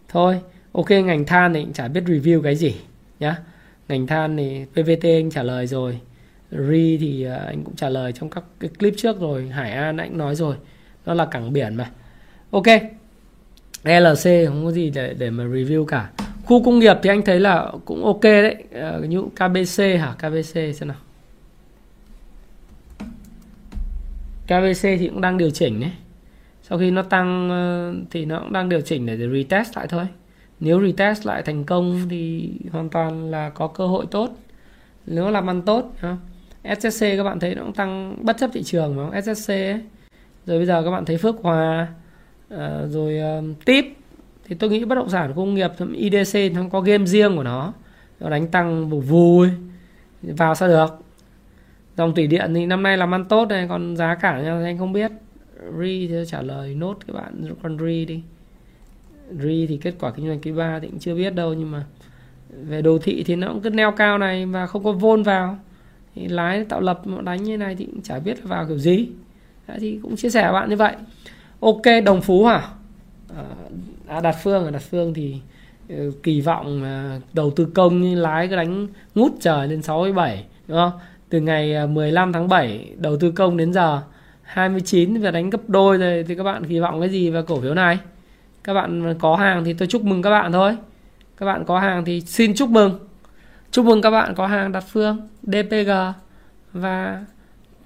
Thôi 0.08 0.40
ok 0.72 0.90
ngành 0.90 1.24
than 1.26 1.54
thì 1.54 1.60
anh 1.60 1.72
chả 1.72 1.88
biết 1.88 2.04
review 2.04 2.42
cái 2.42 2.56
gì 2.56 2.74
nhá. 3.20 3.36
Ngành 3.88 4.06
than 4.06 4.36
thì 4.36 4.64
PVT 4.72 5.04
anh 5.04 5.30
trả 5.30 5.42
lời 5.42 5.66
rồi. 5.66 6.00
Ri 6.68 6.98
thì 7.00 7.24
à, 7.24 7.36
anh 7.36 7.64
cũng 7.64 7.76
trả 7.76 7.88
lời 7.88 8.12
trong 8.12 8.30
các 8.30 8.44
cái 8.60 8.70
clip 8.78 8.94
trước 8.96 9.20
rồi 9.20 9.48
Hải 9.48 9.72
An 9.72 9.96
anh 9.96 10.08
cũng 10.08 10.18
nói 10.18 10.34
rồi. 10.34 10.56
Nó 11.06 11.14
là 11.14 11.26
cảng 11.26 11.52
biển 11.52 11.74
mà. 11.74 11.90
Ok. 12.50 12.66
LC 13.84 14.46
không 14.46 14.64
có 14.64 14.70
gì 14.72 14.90
để 14.90 15.14
để 15.18 15.30
mà 15.30 15.44
review 15.44 15.84
cả. 15.84 16.10
Khu 16.44 16.64
công 16.64 16.78
nghiệp 16.78 16.96
thì 17.02 17.10
anh 17.10 17.22
thấy 17.22 17.40
là 17.40 17.72
cũng 17.84 18.04
ok 18.04 18.22
đấy. 18.22 18.56
Uh, 18.98 19.08
như 19.08 19.22
KBC 19.22 19.78
hả? 19.78 20.14
KBC 20.18 20.54
xem 20.54 20.88
nào. 20.88 20.96
KBC 24.44 24.82
thì 24.82 25.08
cũng 25.08 25.20
đang 25.20 25.38
điều 25.38 25.50
chỉnh 25.50 25.80
đấy. 25.80 25.92
Sau 26.62 26.78
khi 26.78 26.90
nó 26.90 27.02
tăng 27.02 27.50
ờ, 27.50 27.94
thì 28.10 28.24
nó 28.24 28.40
cũng 28.40 28.52
đang 28.52 28.68
điều 28.68 28.80
chỉnh 28.80 29.06
để, 29.06 29.16
để 29.16 29.28
retest 29.28 29.76
lại 29.76 29.86
thôi. 29.88 30.06
Nếu 30.60 30.82
retest 30.82 31.26
lại 31.26 31.42
thành 31.42 31.64
công 31.64 32.08
thì 32.08 32.52
hoàn 32.72 32.88
toàn 32.88 33.30
là 33.30 33.50
có 33.50 33.66
cơ 33.66 33.86
hội 33.86 34.06
tốt. 34.10 34.30
Nếu 35.06 35.30
làm 35.30 35.50
ăn 35.50 35.62
tốt. 35.62 35.92
SSC 36.64 37.00
các 37.00 37.24
bạn 37.24 37.40
thấy 37.40 37.54
nó 37.54 37.62
cũng 37.62 37.72
tăng 37.72 38.16
bất 38.22 38.36
chấp 38.38 38.50
thị 38.52 38.62
trường 38.62 38.96
mà 38.96 39.20
SSC 39.20 39.50
ấy. 39.50 39.80
rồi 40.46 40.58
bây 40.58 40.66
giờ 40.66 40.82
các 40.84 40.90
bạn 40.90 41.04
thấy 41.04 41.18
Phước 41.18 41.36
Hòa 41.42 41.88
ờ, 42.48 42.88
rồi 42.90 43.18
ờ, 43.18 43.38
uh, 43.38 43.64
tiếp 43.64 43.94
thì 44.44 44.54
tôi 44.54 44.70
nghĩ 44.70 44.84
bất 44.84 44.94
động 44.94 45.10
sản 45.10 45.32
công 45.36 45.54
nghiệp 45.54 45.70
IDC 45.92 46.38
nó 46.54 46.62
có 46.72 46.80
game 46.80 47.06
riêng 47.06 47.36
của 47.36 47.42
nó. 47.42 47.72
Nó 48.20 48.30
đánh 48.30 48.46
tăng 48.46 48.88
vù 48.88 49.00
vù 49.00 49.44
vào 50.22 50.54
sao 50.54 50.68
được? 50.68 50.86
Dòng 51.96 52.14
thủy 52.14 52.26
điện 52.26 52.54
thì 52.54 52.66
năm 52.66 52.82
nay 52.82 52.96
làm 52.96 53.14
ăn 53.14 53.24
tốt 53.24 53.48
này 53.48 53.66
còn 53.68 53.96
giá 53.96 54.14
cả 54.14 54.40
thì 54.42 54.48
anh 54.48 54.78
không 54.78 54.92
biết. 54.92 55.10
Ri 55.80 56.06
thì 56.08 56.14
trả 56.26 56.42
lời 56.42 56.74
nốt 56.74 56.98
các 57.06 57.12
bạn 57.12 57.54
con 57.62 57.78
ri 57.78 58.04
đi. 58.04 58.22
Ri 59.42 59.66
thì 59.66 59.76
kết 59.76 59.94
quả 60.00 60.10
kinh 60.10 60.26
doanh 60.26 60.40
quý 60.40 60.52
3 60.52 60.78
thì 60.78 60.88
cũng 60.88 60.98
chưa 60.98 61.14
biết 61.14 61.34
đâu 61.34 61.54
nhưng 61.54 61.70
mà 61.70 61.84
về 62.48 62.82
đồ 62.82 62.98
thị 62.98 63.22
thì 63.26 63.36
nó 63.36 63.48
cũng 63.48 63.60
cứ 63.60 63.70
neo 63.70 63.92
cao 63.92 64.18
này 64.18 64.46
và 64.46 64.66
không 64.66 64.84
có 64.84 64.92
vôn 64.92 65.22
vào 65.22 65.58
thì 66.14 66.28
lái 66.28 66.64
tạo 66.64 66.80
lập 66.80 67.02
đánh 67.24 67.42
như 67.42 67.56
này 67.56 67.74
thì 67.78 67.84
cũng 67.84 68.02
chả 68.02 68.18
biết 68.18 68.42
vào 68.42 68.66
kiểu 68.66 68.78
gì. 68.78 69.08
Đấy, 69.66 69.76
thì 69.80 69.98
cũng 70.02 70.16
chia 70.16 70.30
sẻ 70.30 70.42
với 70.42 70.52
bạn 70.52 70.70
như 70.70 70.76
vậy. 70.76 70.94
Ok 71.60 71.82
đồng 72.04 72.20
phú 72.20 72.44
hả? 72.44 72.68
À, 73.36 73.44
à 74.06 74.20
đạt 74.20 74.36
phương 74.42 74.72
đạt 74.72 74.82
phương 74.82 75.14
thì 75.14 75.36
ờ, 75.88 75.96
kỳ 76.22 76.40
vọng 76.40 76.82
đầu 77.32 77.50
tư 77.50 77.68
công 77.74 78.02
như 78.02 78.14
lái 78.14 78.48
cái 78.48 78.56
đánh 78.56 78.88
ngút 79.14 79.32
trời 79.40 79.68
lên 79.68 79.82
67 79.82 80.44
đúng 80.68 80.78
không? 80.78 80.92
Từ 81.28 81.40
ngày 81.40 81.74
ờ, 81.74 81.86
15 81.86 82.32
tháng 82.32 82.48
7 82.48 82.90
đầu 82.96 83.16
tư 83.16 83.30
công 83.30 83.56
đến 83.56 83.72
giờ 83.72 84.02
29 84.42 85.20
và 85.20 85.30
đánh 85.30 85.50
gấp 85.50 85.68
đôi 85.68 85.98
rồi. 85.98 86.24
Thì 86.28 86.34
các 86.34 86.42
bạn 86.42 86.66
kỳ 86.66 86.78
vọng 86.78 87.00
cái 87.00 87.08
gì 87.08 87.30
vào 87.30 87.42
cổ 87.42 87.60
phiếu 87.60 87.74
này? 87.74 87.98
Các 88.64 88.74
bạn 88.74 89.14
có 89.18 89.36
hàng 89.36 89.64
thì 89.64 89.72
tôi 89.72 89.88
chúc 89.88 90.04
mừng 90.04 90.22
các 90.22 90.30
bạn 90.30 90.52
thôi. 90.52 90.76
Các 91.36 91.46
bạn 91.46 91.64
có 91.64 91.80
hàng 91.80 92.04
thì 92.04 92.20
xin 92.20 92.54
chúc 92.54 92.70
mừng 92.70 92.98
chúc 93.74 93.86
mừng 93.86 94.02
các 94.02 94.10
bạn 94.10 94.34
có 94.34 94.46
hàng 94.46 94.72
đặt 94.72 94.84
phương 94.88 95.28
DPG 95.42 95.90
và 96.72 97.24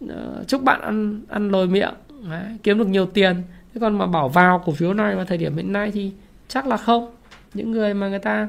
uh, 0.05 0.11
chúc 0.47 0.63
bạn 0.63 0.81
ăn 0.81 1.23
ăn 1.29 1.49
lồi 1.49 1.67
miệng. 1.67 1.95
Đấy, 2.31 2.43
kiếm 2.63 2.79
được 2.79 2.89
nhiều 2.89 3.07
tiền. 3.07 3.43
Thế 3.75 3.79
còn 3.81 3.99
mà 3.99 4.07
bảo 4.07 4.29
vào 4.29 4.63
cổ 4.65 4.73
phiếu 4.73 4.95
này 4.95 5.17
vào 5.17 5.25
thời 5.25 5.39
điểm 5.39 5.57
hiện 5.57 5.73
nay 5.73 5.91
thì 5.91 6.13
chắc 6.49 6.67
là 6.67 6.77
không. 6.77 7.11
Những 7.55 7.71
người 7.71 7.95
mà 7.95 8.09
người 8.09 8.19
ta 8.19 8.49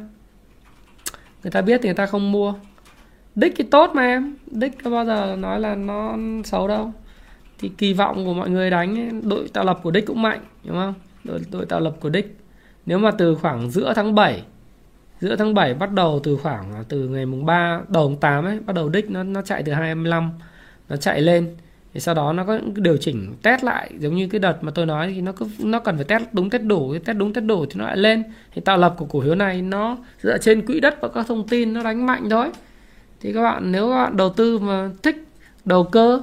người 1.44 1.52
ta 1.52 1.62
biết 1.62 1.80
thì 1.84 1.90
người 1.90 1.96
ta 1.96 2.06
không 2.06 2.32
mua. 2.32 2.54
Đích 3.36 3.54
thì 3.58 3.64
tốt 3.64 3.92
mà 3.94 4.02
em. 4.02 4.36
Đích 4.52 4.84
có 4.84 4.90
bao 4.90 5.06
giờ 5.06 5.36
nói 5.40 5.60
là 5.60 5.76
nó 5.76 6.18
xấu 6.44 6.68
đâu. 6.68 6.94
Thì 7.60 7.72
kỳ 7.78 7.94
vọng 7.94 8.26
của 8.26 8.34
mọi 8.34 8.50
người 8.50 8.70
đánh 8.70 9.22
đội 9.30 9.48
tạo 9.54 9.66
lập 9.66 9.80
của 9.84 9.92
đích 9.92 10.06
cũng 10.06 10.22
mạnh 10.22 10.42
đúng 10.64 10.76
không? 10.76 10.94
Đội 11.24 11.40
đội 11.52 11.66
tạo 11.66 11.80
lập 11.80 11.96
của 12.00 12.10
đích. 12.10 12.38
Nếu 12.86 13.00
mà 13.00 13.12
từ 13.12 13.36
khoảng 13.36 13.72
giữa 13.72 13.94
tháng 13.96 14.16
7 14.16 14.44
giữa 15.20 15.36
tháng 15.36 15.54
7 15.54 15.74
bắt 15.74 15.92
đầu 15.94 16.20
từ 16.24 16.38
khoảng 16.38 16.74
à, 16.74 16.84
từ 16.90 17.08
ngày 17.08 17.26
mùng 17.26 17.46
3 17.46 17.82
đầu 17.88 18.08
tháng 18.08 18.18
8 18.18 18.46
ấy, 18.46 18.60
bắt 18.60 18.74
đầu 18.74 18.90
đích 18.90 19.10
nó 19.10 19.24
nó 19.24 19.42
chạy 19.42 19.64
từ 19.64 19.72
25 19.74 20.32
nó 20.90 20.96
chạy 20.96 21.22
lên. 21.22 21.56
Thì 21.94 22.00
sau 22.00 22.16
đó 22.16 22.34
nó 22.34 22.44
có 22.44 22.54
những 22.54 22.84
điều 22.84 22.98
chỉnh 22.98 23.34
test 23.42 23.64
lại, 23.64 23.92
giống 24.00 24.16
như 24.16 24.28
cái 24.28 24.40
đợt 24.40 24.64
mà 24.64 24.72
tôi 24.76 24.86
nói 24.86 25.12
thì 25.16 25.22
nó 25.22 25.32
cứ, 25.32 25.46
nó 25.60 25.80
cần 25.80 25.96
phải 25.96 26.06
test 26.06 26.24
đúng 26.32 26.50
test 26.50 26.64
đủ, 26.64 26.96
test 27.06 27.18
đúng 27.18 27.34
test 27.34 27.46
đủ 27.46 27.66
thì 27.66 27.72
nó 27.76 27.86
lại 27.86 27.98
lên. 27.98 28.24
Thì 28.54 28.62
tạo 28.62 28.78
lập 28.78 28.96
của 28.98 29.06
cổ 29.06 29.22
phiếu 29.22 29.36
này 29.36 29.62
nó 29.62 29.98
dựa 30.24 30.38
trên 30.38 30.66
quỹ 30.66 30.80
đất 30.80 31.02
và 31.02 31.08
các 31.08 31.28
thông 31.28 31.48
tin 31.48 31.74
nó 31.74 31.84
đánh 31.84 32.06
mạnh 32.06 32.30
thôi. 32.30 32.52
Thì 33.22 33.34
các 33.34 33.42
bạn, 33.42 33.72
nếu 33.72 33.90
các 33.90 33.96
bạn 33.96 34.18
đầu 34.18 34.30
tư 34.30 34.60
mà 34.60 34.90
thích 35.04 35.16
đầu 35.66 35.84
cơ 35.84 36.22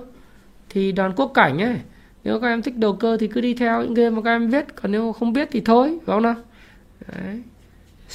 thì 0.70 0.92
đoàn 0.92 1.12
quốc 1.16 1.30
cảnh 1.34 1.62
ấy, 1.62 1.76
nếu 2.24 2.40
các 2.40 2.48
em 2.48 2.62
thích 2.62 2.76
đầu 2.76 2.92
cơ 2.92 3.16
thì 3.20 3.28
cứ 3.28 3.40
đi 3.40 3.54
theo 3.54 3.82
những 3.82 3.94
game 3.94 4.10
mà 4.10 4.22
các 4.22 4.30
em 4.30 4.50
biết, 4.50 4.66
còn 4.82 4.92
nếu 4.92 5.12
không 5.12 5.32
biết 5.32 5.48
thì 5.52 5.60
thôi, 5.60 5.98
phải 6.06 6.14
không 6.14 6.22
nào? 6.22 6.34
Đấy. 7.08 7.42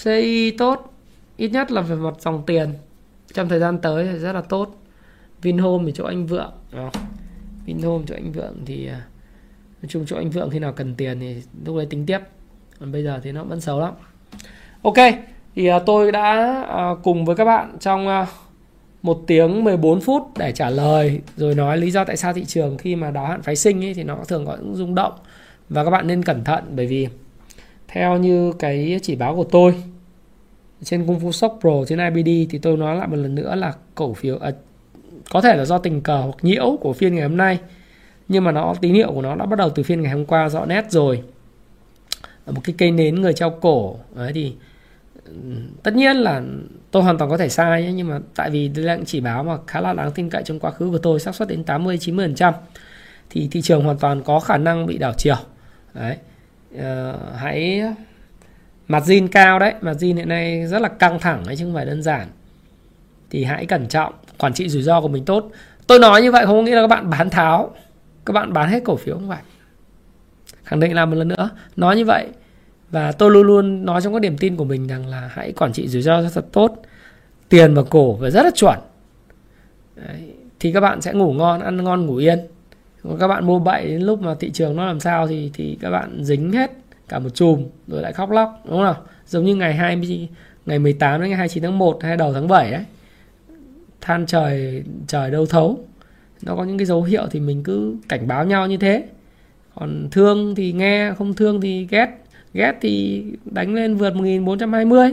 CI 0.03 0.51
tốt 0.51 0.93
ít 1.38 1.49
nhất 1.49 1.72
là 1.72 1.81
về 1.81 1.95
mặt 1.95 2.13
dòng 2.19 2.43
tiền. 2.45 2.73
Trong 3.34 3.49
thời 3.49 3.59
gian 3.59 3.77
tới 3.77 4.07
thì 4.11 4.19
rất 4.19 4.34
là 4.34 4.41
tốt. 4.41 4.76
Vinhome 5.41 5.85
thì 5.85 5.91
chỗ 5.95 6.03
anh 6.03 6.26
Vượng. 6.26 6.51
Vinhome 7.65 8.05
chỗ 8.07 8.15
anh 8.15 8.31
Vượng 8.31 8.55
thì 8.65 8.88
à, 8.88 9.05
nói 9.81 9.89
chung 9.89 10.05
chỗ 10.07 10.15
anh 10.15 10.30
Vượng 10.30 10.49
khi 10.49 10.59
nào 10.59 10.73
cần 10.73 10.95
tiền 10.95 11.19
thì 11.19 11.41
lúc 11.65 11.77
đấy 11.77 11.88
tính 11.89 12.05
tiếp. 12.05 12.19
Còn 12.80 12.91
bây 12.91 13.03
giờ 13.03 13.19
thì 13.23 13.31
nó 13.31 13.43
vẫn 13.43 13.61
xấu 13.61 13.80
lắm. 13.80 13.93
Ok 14.81 14.97
thì 15.55 15.68
à, 15.68 15.80
tôi 15.80 16.11
đã 16.11 16.63
à, 16.69 16.89
cùng 17.03 17.26
với 17.26 17.35
các 17.35 17.45
bạn 17.45 17.77
trong 17.80 18.26
một 19.01 19.23
tiếng 19.27 19.63
14 19.63 20.01
phút 20.01 20.23
để 20.38 20.51
trả 20.51 20.69
lời 20.69 21.22
rồi 21.38 21.55
nói 21.55 21.77
lý 21.77 21.91
do 21.91 22.03
tại 22.03 22.18
sao 22.18 22.34
thị 22.34 22.45
trường 22.45 22.77
khi 22.77 22.95
mà 22.95 23.11
đáo 23.11 23.26
hạn 23.26 23.41
phái 23.41 23.55
sinh 23.55 23.85
ấy 23.85 23.93
thì 23.93 24.03
nó 24.03 24.18
thường 24.27 24.45
có 24.45 24.57
những 24.61 24.76
rung 24.76 24.95
động 24.95 25.13
và 25.69 25.84
các 25.84 25.89
bạn 25.89 26.07
nên 26.07 26.23
cẩn 26.23 26.43
thận 26.43 26.63
bởi 26.76 26.88
vì 26.88 27.07
theo 27.91 28.18
như 28.18 28.53
cái 28.59 28.99
chỉ 29.03 29.15
báo 29.15 29.35
của 29.35 29.43
tôi 29.43 29.84
trên 30.84 31.07
Kung 31.07 31.19
Fu 31.19 31.31
Stock 31.31 31.59
Pro 31.61 31.85
trên 31.88 31.99
IBD 32.13 32.51
thì 32.51 32.57
tôi 32.57 32.77
nói 32.77 32.95
lại 32.95 33.07
một 33.07 33.15
lần 33.15 33.35
nữa 33.35 33.55
là 33.55 33.73
cổ 33.95 34.13
phiếu 34.13 34.38
à, 34.38 34.51
có 35.30 35.41
thể 35.41 35.55
là 35.55 35.65
do 35.65 35.77
tình 35.77 36.01
cờ 36.01 36.18
hoặc 36.18 36.35
nhiễu 36.41 36.77
của 36.81 36.93
phiên 36.93 37.15
ngày 37.15 37.23
hôm 37.23 37.38
nay 37.38 37.59
nhưng 38.31 38.43
mà 38.43 38.51
nó 38.51 38.73
tín 38.81 38.93
hiệu 38.93 39.11
của 39.13 39.22
nó 39.22 39.35
đã 39.35 39.45
bắt 39.45 39.59
đầu 39.59 39.69
từ 39.69 39.84
phiên 39.84 40.01
ngày 40.01 40.11
hôm 40.11 40.26
qua 40.26 40.49
rõ 40.49 40.65
nét 40.65 40.85
rồi. 40.91 41.23
Ở 42.45 42.53
một 42.53 42.61
cái 42.63 42.76
cây 42.77 42.91
nến 42.91 43.15
người 43.15 43.34
treo 43.34 43.49
cổ. 43.49 43.95
Đấy 44.15 44.31
thì 44.34 44.53
tất 45.84 45.95
nhiên 45.95 46.18
là 46.18 46.41
tôi 46.91 47.03
hoàn 47.03 47.18
toàn 47.18 47.30
có 47.30 47.38
thể 47.38 47.49
sai 47.49 47.93
nhưng 47.93 48.07
mà 48.07 48.19
tại 48.35 48.49
vì 48.49 48.68
đây 48.68 48.85
là 48.85 48.97
chỉ 49.05 49.22
báo 49.22 49.43
mà 49.43 49.57
khá 49.68 49.81
là 49.81 49.93
đáng 49.93 50.11
tin 50.11 50.30
cậy 50.30 50.43
trong 50.43 50.59
quá 50.59 50.72
khứ 50.72 50.89
của 50.89 50.97
tôi 50.97 51.19
xác 51.19 51.35
suất 51.35 51.47
đến 51.47 51.63
80 51.63 51.97
90% 51.97 52.53
thì 53.30 53.47
thị 53.51 53.61
trường 53.61 53.84
hoàn 53.84 53.97
toàn 53.97 54.23
có 54.23 54.39
khả 54.39 54.57
năng 54.57 54.85
bị 54.85 54.97
đảo 54.97 55.13
chiều. 55.18 55.35
Đấy 55.93 56.18
uh, 56.76 56.81
hãy 57.35 57.80
ờ, 58.89 58.99
zin 58.99 59.27
cao 59.27 59.60
đấy. 59.60 59.73
Mặt 59.81 59.93
zin 59.99 60.15
hiện 60.15 60.30
nay 60.30 60.68
rất 60.68 60.81
là 60.81 60.89
căng 60.89 61.19
thẳng 61.19 61.43
đấy 61.45 61.56
chứ 61.56 61.65
không 61.65 61.73
phải 61.73 61.85
đơn 61.85 62.03
giản. 62.03 62.27
Thì 63.30 63.43
hãy 63.43 63.65
cẩn 63.65 63.88
trọng 63.88 64.14
quản 64.38 64.53
trị 64.53 64.69
rủi 64.69 64.84
ro 64.84 65.02
của 65.02 65.07
mình 65.07 65.26
tốt. 65.26 65.52
Tôi 65.88 65.99
nói 65.99 66.22
như 66.22 66.31
vậy 66.31 66.45
không 66.45 66.57
có 66.57 66.61
nghĩa 66.61 66.76
là 66.76 66.81
các 66.81 66.88
bạn 66.88 67.10
bán 67.10 67.30
tháo. 67.30 67.76
Các 68.26 68.31
bạn 68.34 68.53
bán 68.53 68.69
hết 68.69 68.84
cổ 68.84 68.95
phiếu 68.95 69.15
không 69.15 69.30
phải. 69.30 69.41
Khẳng 70.64 70.80
định 70.80 70.95
là 70.95 71.06
một 71.06 71.15
lần 71.15 71.27
nữa 71.27 71.49
nói 71.76 71.95
như 71.95 72.06
vậy. 72.06 72.27
Và 72.91 73.11
tôi 73.11 73.31
luôn 73.31 73.48
luôn 73.48 73.85
nói 73.85 74.02
trong 74.02 74.14
các 74.14 74.19
điểm 74.19 74.38
tin 74.38 74.56
của 74.56 74.64
mình 74.64 74.88
rằng 74.88 75.07
là 75.07 75.30
hãy 75.34 75.52
quản 75.52 75.73
trị 75.73 75.88
rủi 75.88 76.02
ro 76.02 76.22
thật 76.34 76.45
tốt. 76.52 76.76
Tiền 77.49 77.73
và 77.73 77.84
cổ 77.89 78.18
phải 78.22 78.31
rất 78.31 78.43
là 78.43 78.52
chuẩn. 78.56 78.80
Đấy. 79.95 80.34
thì 80.60 80.72
các 80.72 80.80
bạn 80.80 81.02
sẽ 81.02 81.14
ngủ 81.14 81.34
ngon 81.34 81.60
ăn 81.60 81.84
ngon 81.84 82.06
ngủ 82.06 82.15
yên 82.15 82.39
còn 83.03 83.19
các 83.19 83.28
bạn 83.28 83.45
mua 83.45 83.60
bậy 83.60 83.88
đến 83.88 84.02
lúc 84.02 84.22
mà 84.22 84.36
thị 84.40 84.52
trường 84.52 84.76
nó 84.76 84.86
làm 84.86 84.99
sao 84.99 85.28
thì 85.28 85.52
thì 85.53 85.78
các 85.82 85.90
bạn 85.90 86.23
dính 86.23 86.52
hết 86.52 86.72
cả 87.10 87.19
một 87.19 87.30
chùm 87.30 87.64
rồi 87.88 88.02
lại 88.02 88.14
khóc 88.14 88.32
lóc, 88.32 88.61
đúng 88.65 88.73
không 88.73 88.84
nào? 88.84 88.98
Giống 89.28 89.45
như 89.45 89.56
ngày 89.56 89.73
20 89.73 90.30
ngày 90.65 90.80
18 90.80 91.22
đến 91.22 91.30
ngày 91.30 91.38
29 91.38 91.64
tháng 91.64 91.78
1 91.78 91.99
hay 92.03 92.18
đầu 92.18 92.34
tháng 92.34 92.48
7 92.48 92.72
ấy, 92.72 92.84
than 94.02 94.26
trời 94.26 94.84
trời 95.07 95.32
đâu 95.32 95.45
thấu. 95.45 95.80
Nó 96.41 96.56
có 96.56 96.64
những 96.64 96.78
cái 96.78 96.86
dấu 96.86 97.03
hiệu 97.03 97.28
thì 97.32 97.40
mình 97.40 97.64
cứ 97.64 97.95
cảnh 98.10 98.28
báo 98.28 98.45
nhau 98.45 98.68
như 98.68 98.78
thế. 98.78 99.03
Còn 99.76 100.07
thương 100.11 100.56
thì 100.56 100.73
nghe, 100.73 101.14
không 101.18 101.34
thương 101.34 101.61
thì 101.61 101.88
ghét. 101.90 102.10
Ghét 102.53 102.73
thì 102.82 103.23
đánh 103.45 103.73
lên 103.73 103.95
vượt 103.95 104.15
1420 104.15 105.11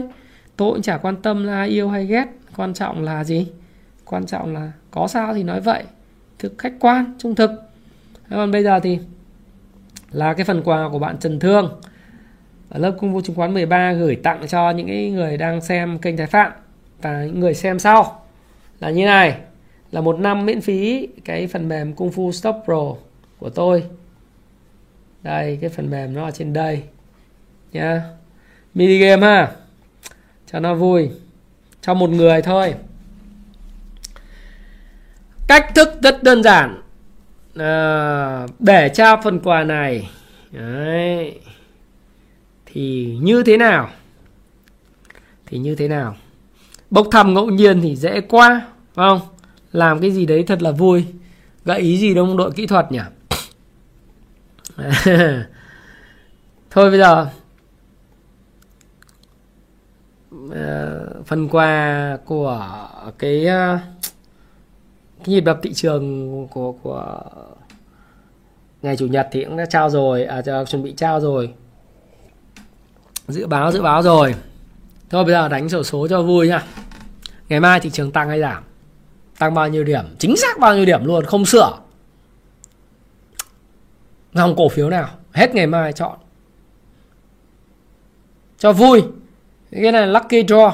tôi 0.57 0.73
cũng 0.73 0.81
chả 0.81 0.97
quan 0.97 1.15
tâm 1.15 1.43
là 1.43 1.63
yêu 1.63 1.89
hay 1.89 2.05
ghét. 2.05 2.25
Quan 2.55 2.73
trọng 2.73 3.03
là 3.03 3.23
gì? 3.23 3.47
Quan 4.05 4.25
trọng 4.25 4.53
là 4.53 4.71
có 4.91 5.07
sao 5.07 5.33
thì 5.33 5.43
nói 5.43 5.61
vậy. 5.61 5.83
Thực 6.39 6.57
khách 6.57 6.73
quan, 6.79 7.13
trung 7.17 7.35
thực 7.35 7.51
còn 8.29 8.51
bây 8.51 8.63
giờ 8.63 8.79
thì 8.79 8.99
là 10.11 10.33
cái 10.33 10.45
phần 10.45 10.61
quà 10.63 10.89
của 10.91 10.99
bạn 10.99 11.17
Trần 11.19 11.39
Thương. 11.39 11.81
Ở 12.69 12.79
lớp 12.79 12.95
công 13.01 13.13
vụ 13.13 13.21
chứng 13.21 13.35
khoán 13.35 13.53
13 13.53 13.93
gửi 13.93 14.15
tặng 14.15 14.47
cho 14.47 14.71
những 14.71 15.15
người 15.15 15.37
đang 15.37 15.61
xem 15.61 15.99
kênh 15.99 16.17
Thái 16.17 16.27
Phạm 16.27 16.51
và 17.01 17.23
những 17.23 17.39
người 17.39 17.53
xem 17.53 17.79
sau. 17.79 18.25
Là 18.79 18.89
như 18.89 19.05
này, 19.05 19.37
là 19.91 20.01
một 20.01 20.19
năm 20.19 20.45
miễn 20.45 20.61
phí 20.61 21.07
cái 21.25 21.47
phần 21.47 21.69
mềm 21.69 21.93
Kung 21.93 22.09
Fu 22.09 22.31
Stop 22.31 22.55
Pro 22.65 22.95
của 23.39 23.49
tôi. 23.49 23.83
Đây, 25.23 25.57
cái 25.61 25.69
phần 25.69 25.89
mềm 25.89 26.13
nó 26.13 26.25
ở 26.25 26.31
trên 26.31 26.53
đây 26.53 26.83
nha 27.71 28.03
mini 28.73 28.97
game 28.97 29.27
ha, 29.27 29.51
cho 30.51 30.59
nó 30.59 30.75
vui, 30.75 31.09
cho 31.81 31.93
một 31.93 32.09
người 32.09 32.41
thôi. 32.41 32.75
Cách 35.47 35.71
thức 35.75 35.89
rất 36.01 36.23
đơn 36.23 36.43
giản 36.43 36.81
à, 37.55 38.47
để 38.59 38.91
trao 38.93 39.21
phần 39.23 39.39
quà 39.39 39.63
này. 39.63 40.09
Đấy. 40.51 41.39
Thì 42.65 43.17
như 43.21 43.43
thế 43.43 43.57
nào? 43.57 43.89
Thì 45.45 45.57
như 45.57 45.75
thế 45.75 45.87
nào? 45.87 46.15
Bốc 46.89 47.07
thăm 47.11 47.33
ngẫu 47.33 47.47
nhiên 47.47 47.81
thì 47.81 47.95
dễ 47.95 48.21
quá 48.21 48.67
phải 48.93 49.09
không? 49.09 49.21
Làm 49.71 49.99
cái 50.01 50.11
gì 50.11 50.25
đấy 50.25 50.43
thật 50.47 50.61
là 50.61 50.71
vui. 50.71 51.05
Gợi 51.65 51.79
ý 51.79 51.97
gì 51.97 52.13
đông 52.13 52.37
đội 52.37 52.51
kỹ 52.51 52.67
thuật 52.67 52.91
nhỉ? 52.91 52.99
Thôi 56.69 56.89
bây 56.89 56.99
giờ 56.99 57.27
ờ, 60.51 61.23
phần 61.25 61.49
quà 61.49 62.17
của 62.25 62.87
cái 63.19 63.47
uh, 63.47 63.79
cái 65.23 65.35
nhịp 65.35 65.41
đập 65.41 65.59
thị 65.63 65.73
trường 65.73 66.47
của 66.47 66.71
của 66.71 67.21
ngày 68.81 68.97
chủ 68.97 69.07
nhật 69.07 69.27
thì 69.31 69.43
cũng 69.43 69.57
đã 69.57 69.65
trao 69.65 69.89
rồi 69.89 70.23
à 70.23 70.41
chuẩn 70.67 70.83
bị 70.83 70.93
trao 70.97 71.19
rồi. 71.19 71.53
Dự 73.27 73.47
báo 73.47 73.71
dự 73.71 73.81
báo 73.81 74.01
rồi. 74.01 74.35
Thôi, 75.09 75.23
bây 75.23 75.33
giờ 75.33 75.47
đánh 75.47 75.69
sổ 75.69 75.83
số 75.83 76.07
cho 76.07 76.21
vui 76.21 76.47
nha 76.47 76.65
ngày 77.49 77.59
mai 77.59 77.79
thị 77.79 77.89
trường 77.89 78.11
tăng 78.11 78.29
hay 78.29 78.39
giảm? 78.39 78.63
Tăng 79.39 79.53
bao 79.53 79.69
nhiêu 79.69 79.83
điểm? 79.83 80.05
Chính 80.19 80.37
xác 80.37 80.59
bao 80.59 80.75
nhiêu 80.75 80.85
điểm 80.85 81.05
luôn, 81.05 81.25
không 81.25 81.45
sửa. 81.45 81.77
Dòng 84.33 84.55
cổ 84.55 84.69
phiếu 84.69 84.89
nào? 84.89 85.09
Hết 85.31 85.55
ngày 85.55 85.67
mai 85.67 85.93
chọn. 85.93 86.17
Cho 88.57 88.73
vui. 88.73 89.03
Cái 89.71 89.91
này 89.91 90.07
là 90.07 90.19
lucky 90.19 90.43
draw. 90.43 90.71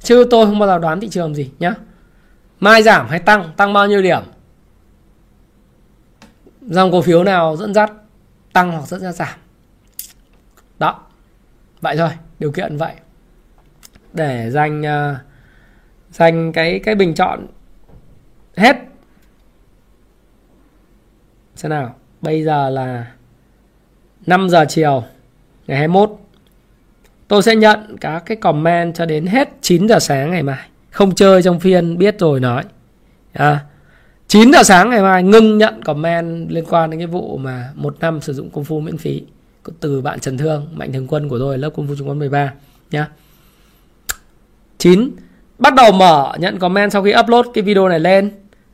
Chứ 0.00 0.26
tôi 0.30 0.46
không 0.46 0.58
bao 0.58 0.68
giờ 0.68 0.78
đoán 0.78 1.00
thị 1.00 1.08
trường 1.08 1.34
gì 1.34 1.50
nhá 1.58 1.74
mai 2.60 2.82
giảm 2.82 3.08
hay 3.08 3.18
tăng 3.18 3.52
tăng 3.56 3.72
bao 3.72 3.86
nhiêu 3.86 4.02
điểm? 4.02 4.22
Dòng 6.60 6.92
cổ 6.92 7.02
phiếu 7.02 7.24
nào 7.24 7.56
dẫn 7.56 7.74
dắt 7.74 7.92
tăng 8.52 8.72
hoặc 8.72 8.88
dẫn 8.88 9.00
dắt 9.00 9.14
giảm? 9.14 9.38
Đó 10.78 11.00
vậy 11.80 11.96
thôi 11.96 12.10
điều 12.38 12.52
kiện 12.52 12.76
vậy. 12.76 12.94
Để 14.12 14.50
dành 14.50 14.80
uh, 14.80 15.16
dành 16.10 16.52
cái 16.52 16.80
cái 16.84 16.94
bình 16.94 17.14
chọn 17.14 17.46
hết. 18.56 18.76
Xem 21.56 21.70
nào 21.70 21.94
bây 22.20 22.44
giờ 22.44 22.70
là 22.70 23.12
5 24.26 24.48
giờ 24.48 24.64
chiều 24.68 25.04
ngày 25.66 25.78
21 25.78 26.10
tôi 27.28 27.42
sẽ 27.42 27.56
nhận 27.56 27.96
các 28.00 28.22
cái 28.26 28.36
comment 28.36 28.94
cho 28.94 29.06
đến 29.06 29.26
hết 29.26 29.48
9 29.60 29.88
giờ 29.88 29.98
sáng 29.98 30.30
ngày 30.30 30.42
mai 30.42 30.68
không 30.90 31.14
chơi 31.14 31.42
trong 31.42 31.60
phiên 31.60 31.98
biết 31.98 32.18
rồi 32.18 32.40
nói. 32.40 32.64
À, 33.32 33.60
9 34.28 34.52
giờ 34.52 34.62
sáng 34.62 34.90
ngày 34.90 35.02
mai 35.02 35.22
ngưng 35.22 35.58
nhận 35.58 35.82
comment 35.82 36.50
liên 36.50 36.64
quan 36.64 36.90
đến 36.90 37.00
cái 37.00 37.06
vụ 37.06 37.36
mà 37.36 37.70
một 37.74 37.96
năm 38.00 38.20
sử 38.20 38.32
dụng 38.32 38.50
công 38.50 38.64
phu 38.64 38.80
miễn 38.80 38.98
phí 38.98 39.22
từ 39.80 40.00
bạn 40.00 40.20
Trần 40.20 40.38
Thương 40.38 40.68
mạnh 40.72 40.92
thường 40.92 41.06
quân 41.06 41.28
của 41.28 41.38
tôi 41.38 41.58
lớp 41.58 41.70
công 41.76 41.88
phu 41.88 41.96
chứng 41.96 42.06
khoán 42.06 42.18
13 42.18 42.52
nhá 42.90 43.08
9 44.78 45.10
bắt 45.60 45.74
đầu 45.74 45.92
mở 45.92 46.32
nhận 46.38 46.58
comment 46.58 46.92
sau 46.92 47.02
khi 47.02 47.14
upload 47.20 47.46
cái 47.54 47.64
video 47.64 47.88
này 47.88 48.00
lên. 48.00 48.30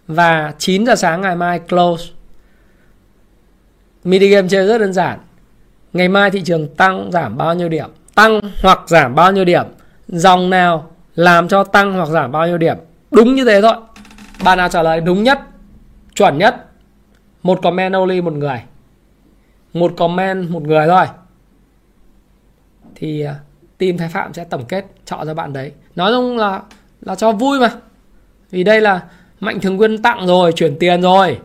Và 0.06 0.54
9 0.58 0.86
giờ 0.86 0.96
sáng 0.96 1.20
ngày 1.20 1.36
mai 1.36 1.58
close. 1.58 2.04
Mini 4.04 4.28
game 4.28 4.48
chơi 4.48 4.66
rất 4.66 4.78
đơn 4.78 4.92
giản. 4.92 5.18
Ngày 5.92 6.08
mai 6.08 6.30
thị 6.30 6.42
trường 6.44 6.68
tăng 6.74 7.10
giảm 7.12 7.36
bao 7.36 7.54
nhiêu 7.54 7.68
điểm? 7.68 7.90
Tăng 8.14 8.40
hoặc 8.62 8.80
giảm 8.86 9.14
bao 9.14 9.32
nhiêu 9.32 9.44
điểm? 9.44 9.64
Dòng 10.08 10.50
nào 10.50 10.90
làm 11.16 11.48
cho 11.48 11.64
tăng 11.64 11.92
hoặc 11.92 12.08
giảm 12.08 12.32
bao 12.32 12.46
nhiêu 12.46 12.58
điểm. 12.58 12.76
Đúng 13.10 13.34
như 13.34 13.44
thế 13.44 13.60
thôi. 13.62 13.74
Bạn 14.44 14.58
nào 14.58 14.68
trả 14.68 14.82
lời 14.82 15.00
đúng 15.00 15.22
nhất, 15.22 15.40
chuẩn 16.14 16.38
nhất? 16.38 16.66
Một 17.42 17.60
comment 17.62 17.94
only 17.94 18.20
một 18.20 18.32
người. 18.32 18.62
Một 19.72 19.92
comment 19.96 20.50
một 20.50 20.62
người 20.62 20.86
thôi. 20.86 21.06
Thì 22.94 23.20
à, 23.20 23.34
team 23.78 23.96
thái 23.96 24.08
phạm 24.08 24.34
sẽ 24.34 24.44
tổng 24.44 24.64
kết, 24.64 24.84
chọn 25.04 25.26
cho 25.26 25.34
bạn 25.34 25.52
đấy. 25.52 25.72
Nói 25.94 26.12
chung 26.12 26.38
là 26.38 26.62
là 27.00 27.14
cho 27.14 27.32
vui 27.32 27.60
mà. 27.60 27.70
Vì 28.50 28.64
đây 28.64 28.80
là 28.80 29.00
mạnh 29.40 29.60
thường 29.60 29.80
quân 29.80 30.02
tặng 30.02 30.26
rồi, 30.26 30.52
chuyển 30.52 30.76
tiền 30.78 31.02
rồi. 31.02 31.38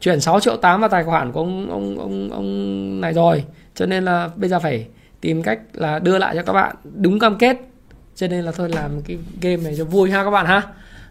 Chuyển 0.00 0.20
6 0.20 0.40
triệu 0.40 0.56
8 0.56 0.80
vào 0.80 0.88
tài 0.88 1.04
khoản 1.04 1.32
của 1.32 1.40
ông 1.40 1.70
ông 1.70 1.98
ông 1.98 2.30
ông 2.30 3.00
này 3.00 3.12
rồi. 3.12 3.44
Cho 3.74 3.86
nên 3.86 4.04
là 4.04 4.30
bây 4.36 4.48
giờ 4.48 4.58
phải 4.58 4.86
tìm 5.20 5.42
cách 5.42 5.60
là 5.72 5.98
đưa 5.98 6.18
lại 6.18 6.34
cho 6.36 6.42
các 6.42 6.52
bạn 6.52 6.76
đúng 6.94 7.18
cam 7.18 7.38
kết 7.38 7.56
cho 8.18 8.28
nên 8.28 8.44
là 8.44 8.52
thôi 8.52 8.68
làm 8.68 9.02
cái 9.02 9.18
game 9.40 9.56
này 9.56 9.74
cho 9.78 9.84
vui 9.84 10.10
ha 10.10 10.24
các 10.24 10.30
bạn 10.30 10.46
ha. 10.46 10.62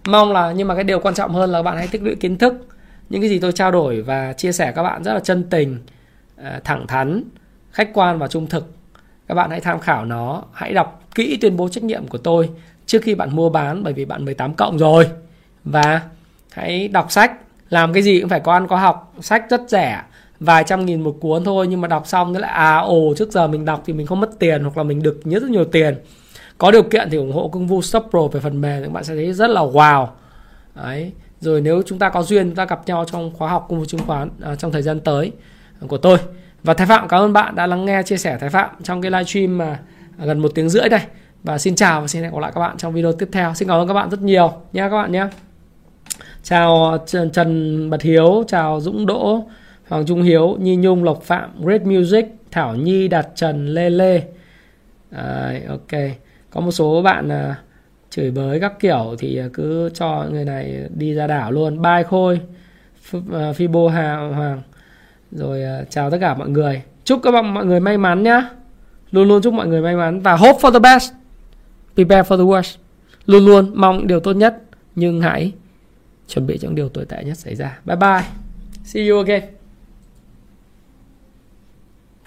Mong 0.05 0.31
là, 0.31 0.51
nhưng 0.51 0.67
mà 0.67 0.75
cái 0.75 0.83
điều 0.83 0.99
quan 0.99 1.15
trọng 1.15 1.33
hơn 1.33 1.49
là 1.49 1.59
các 1.59 1.63
bạn 1.63 1.77
hãy 1.77 1.87
tích 1.87 2.03
lũy 2.03 2.15
kiến 2.15 2.37
thức, 2.37 2.67
những 3.09 3.21
cái 3.21 3.29
gì 3.29 3.39
tôi 3.39 3.51
trao 3.51 3.71
đổi 3.71 4.01
và 4.01 4.33
chia 4.33 4.51
sẻ 4.51 4.71
các 4.71 4.83
bạn 4.83 5.03
rất 5.03 5.13
là 5.13 5.19
chân 5.19 5.43
tình 5.49 5.79
ờ, 6.37 6.59
thẳng 6.63 6.87
thắn, 6.87 7.23
khách 7.71 7.89
quan 7.93 8.19
và 8.19 8.27
trung 8.27 8.47
thực. 8.47 8.71
Các 9.27 9.35
bạn 9.35 9.49
hãy 9.49 9.59
tham 9.59 9.79
khảo 9.79 10.05
nó, 10.05 10.43
hãy 10.53 10.73
đọc 10.73 11.03
kỹ 11.15 11.37
tuyên 11.41 11.57
bố 11.57 11.69
trách 11.69 11.83
nhiệm 11.83 12.07
của 12.07 12.17
tôi 12.17 12.49
trước 12.85 13.01
khi 13.03 13.15
bạn 13.15 13.35
mua 13.35 13.49
bán, 13.49 13.83
bởi 13.83 13.93
vì 13.93 14.05
bạn 14.05 14.25
18 14.25 14.53
cộng 14.53 14.77
rồi. 14.77 15.07
Và 15.63 16.01
hãy 16.51 16.87
đọc 16.87 17.11
sách, 17.11 17.31
làm 17.69 17.93
cái 17.93 18.03
gì 18.03 18.19
cũng 18.19 18.29
phải 18.29 18.39
có 18.39 18.53
ăn 18.53 18.67
có 18.67 18.77
học. 18.77 19.13
Sách 19.21 19.45
rất 19.49 19.61
rẻ, 19.67 20.01
vài 20.39 20.63
trăm 20.63 20.85
nghìn 20.85 21.01
một 21.01 21.17
cuốn 21.21 21.43
thôi, 21.43 21.67
nhưng 21.67 21.81
mà 21.81 21.87
đọc 21.87 22.07
xong 22.07 22.33
nó 22.33 22.39
lại 22.39 22.51
à 22.51 22.77
ồ, 22.77 23.13
trước 23.17 23.31
giờ 23.31 23.47
mình 23.47 23.65
đọc 23.65 23.83
thì 23.85 23.93
mình 23.93 24.07
không 24.07 24.19
mất 24.19 24.39
tiền 24.39 24.63
hoặc 24.63 24.77
là 24.77 24.83
mình 24.83 25.03
được 25.03 25.21
nhớ 25.23 25.39
rất 25.39 25.49
nhiều 25.49 25.65
tiền 25.65 25.95
có 26.57 26.71
điều 26.71 26.83
kiện 26.83 27.09
thì 27.09 27.17
ủng 27.17 27.31
hộ 27.31 27.47
công 27.47 27.67
vụ 27.67 27.81
stop 27.81 28.07
pro 28.09 28.27
về 28.27 28.39
phần 28.39 28.61
mềm 28.61 28.79
thì 28.79 28.87
các 28.87 28.93
bạn 28.93 29.03
sẽ 29.03 29.15
thấy 29.15 29.33
rất 29.33 29.49
là 29.49 29.61
wow. 29.61 30.07
Đấy. 30.75 31.11
Rồi 31.39 31.61
nếu 31.61 31.81
chúng 31.85 31.99
ta 31.99 32.09
có 32.09 32.23
duyên 32.23 32.47
chúng 32.47 32.55
ta 32.55 32.65
gặp 32.65 32.81
nhau 32.85 33.05
trong 33.11 33.31
khóa 33.33 33.49
học 33.49 33.65
công 33.69 33.79
vụ 33.79 33.85
chứng 33.85 34.01
khoán 34.07 34.29
à, 34.41 34.55
trong 34.55 34.71
thời 34.71 34.81
gian 34.81 34.99
tới 34.99 35.31
à, 35.81 35.85
của 35.87 35.97
tôi. 35.97 36.17
Và 36.63 36.73
thái 36.73 36.87
phạm 36.87 37.07
cảm 37.07 37.21
ơn 37.21 37.33
bạn 37.33 37.55
đã 37.55 37.67
lắng 37.67 37.85
nghe 37.85 38.03
chia 38.03 38.17
sẻ 38.17 38.37
thái 38.41 38.49
phạm 38.49 38.69
trong 38.83 39.01
cái 39.01 39.11
livestream 39.11 39.57
mà 39.57 39.79
gần 40.17 40.39
một 40.39 40.51
tiếng 40.55 40.69
rưỡi 40.69 40.89
đây. 40.89 41.01
Và 41.43 41.57
xin 41.57 41.75
chào 41.75 42.01
và 42.01 42.07
xin 42.07 42.23
hẹn 42.23 42.33
gặp 42.33 42.39
lại 42.39 42.51
các 42.55 42.61
bạn 42.61 42.77
trong 42.77 42.93
video 42.93 43.11
tiếp 43.11 43.29
theo. 43.31 43.53
Xin 43.53 43.67
cảm 43.67 43.79
ơn 43.79 43.87
các 43.87 43.93
bạn 43.93 44.09
rất 44.09 44.21
nhiều 44.21 44.53
nha 44.73 44.89
các 44.89 44.95
bạn 44.95 45.11
nhé. 45.11 45.27
Chào 46.43 46.91
à, 46.91 46.97
Trần 47.33 47.89
Bật 47.89 48.01
Hiếu 48.01 48.43
chào 48.47 48.81
Dũng 48.81 49.05
Đỗ 49.05 49.47
Hoàng 49.87 50.05
Trung 50.05 50.21
Hiếu 50.21 50.57
Nhi 50.59 50.75
Nhung 50.75 51.03
Lộc 51.03 51.23
Phạm 51.23 51.63
Great 51.63 51.81
Music 51.81 52.25
Thảo 52.51 52.75
Nhi 52.75 53.07
Đạt 53.07 53.27
Trần 53.35 53.67
Lê 53.67 53.89
Lê. 53.89 54.21
À, 55.11 55.53
ok 55.69 56.01
có 56.57 56.61
một 56.61 56.71
số 56.71 57.01
bạn 57.01 57.29
à, 57.29 57.55
chửi 58.09 58.31
bới 58.31 58.59
các 58.59 58.73
kiểu 58.79 59.15
thì 59.19 59.37
à, 59.37 59.47
cứ 59.53 59.89
cho 59.93 60.25
người 60.31 60.45
này 60.45 60.89
đi 60.95 61.13
ra 61.13 61.27
đảo 61.27 61.51
luôn. 61.51 61.81
Bye 61.81 62.03
khôi 62.03 62.39
Fibo 63.31 63.87
à, 63.87 63.93
Hà 63.93 64.15
Hoàng. 64.15 64.61
Rồi 65.31 65.63
à, 65.63 65.83
chào 65.89 66.11
tất 66.11 66.17
cả 66.21 66.33
mọi 66.33 66.49
người. 66.49 66.81
Chúc 67.03 67.19
các 67.23 67.31
bạn 67.31 67.53
mọi 67.53 67.65
người 67.65 67.79
may 67.79 67.97
mắn 67.97 68.23
nhá. 68.23 68.49
Luôn 69.11 69.27
luôn 69.27 69.41
chúc 69.41 69.53
mọi 69.53 69.67
người 69.67 69.81
may 69.81 69.95
mắn 69.95 70.21
và 70.21 70.35
hope 70.35 70.59
for 70.59 70.71
the 70.71 70.79
best. 70.79 71.13
Prepare 71.95 72.29
for 72.29 72.37
the 72.37 72.43
worst. 72.43 72.77
Luôn 73.25 73.45
luôn 73.45 73.71
mong 73.75 74.07
điều 74.07 74.19
tốt 74.19 74.33
nhất 74.33 74.61
nhưng 74.95 75.21
hãy 75.21 75.53
chuẩn 76.27 76.47
bị 76.47 76.57
cho 76.57 76.67
những 76.67 76.75
điều 76.75 76.89
tồi 76.89 77.05
tệ 77.05 77.23
nhất 77.23 77.37
xảy 77.37 77.55
ra. 77.55 77.79
Bye 77.85 77.95
bye. 77.95 78.23
See 78.83 79.07
you 79.07 79.19
again. 79.19 79.43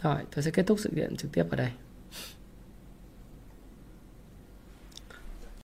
Rồi 0.03 0.17
tôi 0.35 0.43
sẽ 0.43 0.51
kết 0.51 0.67
thúc 0.67 0.79
sự 0.81 0.91
kiện 0.97 1.17
trực 1.17 1.33
tiếp 1.33 1.45
ở 1.51 1.57
đây. 1.57 1.69